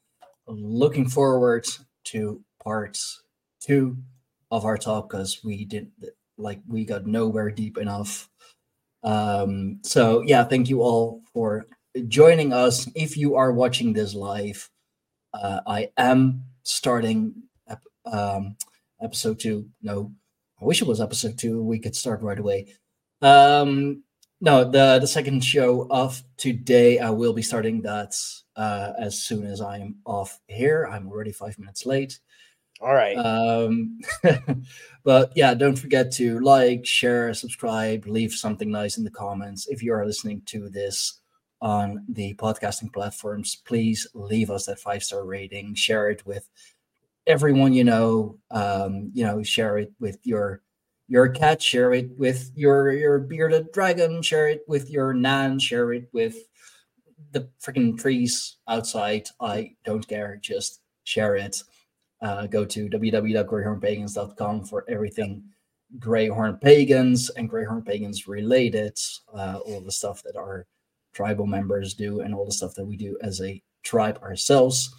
looking 0.49 1.09
forward 1.09 1.67
to 2.05 2.43
part 2.63 2.99
two 3.61 3.97
of 4.51 4.65
our 4.65 4.79
talk 4.79 5.11
because 5.11 5.45
we 5.45 5.65
didn't 5.65 5.93
like 6.37 6.61
we 6.67 6.85
got 6.85 7.07
nowhere 7.07 7.51
deep 7.51 7.79
enough. 7.79 8.29
Um, 9.03 9.81
so 9.83 10.23
yeah, 10.23 10.45
thank 10.45 10.69
you 10.69 10.83
all 10.83 11.23
for 11.33 11.67
joining 12.07 12.53
us. 12.53 12.89
If 12.95 13.17
you 13.17 13.37
are 13.37 13.53
watching 13.53 13.93
this 13.93 14.15
live, 14.15 14.69
uh, 15.35 15.61
I 15.67 15.91
am 15.97 16.45
starting 16.63 17.35
ep- 17.69 17.83
um, 18.07 18.57
episode 19.03 19.41
two. 19.41 19.69
No, 19.83 20.13
I 20.61 20.65
wish 20.65 20.83
it 20.83 20.89
was 20.89 21.01
episode 21.01 21.39
two. 21.39 21.63
We 21.63 21.79
could 21.79 21.97
start 21.97 22.23
right 22.23 22.39
away. 22.39 22.75
Um, 23.23 24.03
no, 24.41 24.65
the 24.65 24.99
the 25.01 25.07
second 25.07 25.45
show 25.45 25.87
of 25.91 26.23
today, 26.37 26.99
I 26.99 27.11
will 27.11 27.33
be 27.33 27.43
starting 27.43 27.83
that 27.83 28.15
uh, 28.59 28.93
as 28.99 29.23
soon 29.23 29.47
as 29.47 29.61
I'm 29.61 29.97
off 30.05 30.41
here. 30.49 30.89
I'm 30.91 31.09
already 31.09 31.33
five 31.33 31.59
minutes 31.59 31.87
late. 31.87 32.19
All 32.81 32.93
right. 32.93 33.17
Um, 33.17 34.01
but 35.05 35.33
yeah, 35.35 35.55
don't 35.55 35.79
forget 35.79 36.13
to 36.13 36.41
like, 36.41 36.85
share, 36.85 37.33
subscribe, 37.35 38.07
leave 38.07 38.33
something 38.33 38.71
nice 38.71 38.99
in 38.99 39.05
the 39.05 39.11
comments. 39.11 39.69
If 39.69 39.83
you 39.83 39.93
are 39.95 40.05
listening 40.05 40.43
to 40.47 40.69
this 40.69 41.21
on 41.61 42.05
the 42.09 42.35
podcasting 42.35 42.93
platforms, 42.93 43.57
please 43.65 44.07
leave 44.13 44.51
us 44.51 44.67
that 44.67 44.81
five 44.81 45.03
star 45.05 45.25
rating. 45.25 45.75
Share 45.75 46.11
it 46.11 46.27
with 46.27 46.49
everyone 47.27 47.73
you 47.73 47.85
know. 47.85 48.39
Um, 48.51 49.11
you 49.15 49.25
know, 49.25 49.43
share 49.43 49.79
it 49.79 49.93
with 50.01 50.19
your 50.25 50.63
your 51.09 51.29
cat. 51.29 51.63
Share 51.63 51.93
it 51.93 52.11
with 52.19 52.51
your 52.55 52.93
your 52.93 53.19
bearded 53.19 53.73
dragon. 53.73 54.23
Share 54.23 54.49
it 54.49 54.63
with 54.69 54.91
your 54.91 55.13
nan. 55.15 55.59
Share 55.59 55.93
it 55.93 56.09
with 56.13 56.37
the 57.33 57.49
freaking 57.63 57.99
trees 57.99 58.57
outside. 58.69 59.29
I 59.41 59.75
don't 59.85 60.07
care. 60.07 60.39
Just 60.41 60.81
share 61.05 61.37
it 61.37 61.63
uh, 62.21 62.47
go 62.47 62.65
to 62.65 62.89
www.greyhornpagans.com 62.89 64.65
for 64.65 64.85
everything 64.89 65.43
Greyhorn 65.99 66.61
Pagans 66.61 67.31
and 67.31 67.51
Greyhorn 67.51 67.85
Pagans 67.85 68.29
related, 68.29 68.99
uh, 69.33 69.61
all 69.65 69.81
the 69.81 69.93
stuff 69.93 70.23
that 70.25 70.37
our 70.37 70.67
tribal 71.15 71.47
members 71.47 71.95
do, 71.95 72.21
and 72.21 72.35
all 72.35 72.45
the 72.45 72.53
stuff 72.53 72.75
that 72.75 72.85
we 72.85 72.97
do 72.97 73.17
as 73.23 73.41
a 73.41 73.63
tribe 73.83 74.19
ourselves. 74.23 74.95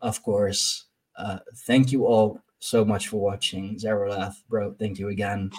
Of 0.00 0.22
course, 0.22 0.86
uh, 1.16 1.38
thank 1.66 1.92
you 1.92 2.06
all 2.06 2.40
so 2.58 2.84
much 2.84 3.08
for 3.08 3.20
watching. 3.20 3.76
Zerilath, 3.76 4.34
bro, 4.48 4.74
thank 4.78 4.98
you 4.98 5.08
again 5.08 5.52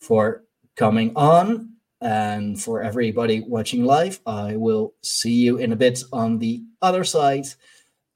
for 0.00 0.44
coming 0.76 1.12
on. 1.16 1.70
And 2.02 2.60
for 2.60 2.82
everybody 2.82 3.40
watching 3.46 3.84
live, 3.84 4.20
I 4.26 4.56
will 4.56 4.94
see 5.02 5.32
you 5.32 5.58
in 5.58 5.72
a 5.72 5.76
bit 5.76 6.02
on 6.12 6.38
the 6.38 6.62
other 6.82 7.04
side. 7.04 7.46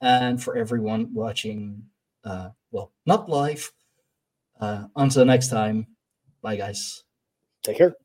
And 0.01 0.43
for 0.43 0.57
everyone 0.57 1.13
watching 1.13 1.83
uh, 2.27 2.49
well, 2.71 2.91
not 3.05 3.29
live. 3.29 3.71
Uh, 4.59 4.87
until 4.95 5.25
next 5.25 5.49
time, 5.49 5.87
bye, 6.41 6.57
guys. 6.57 7.03
Take 7.63 7.77
care. 7.77 7.95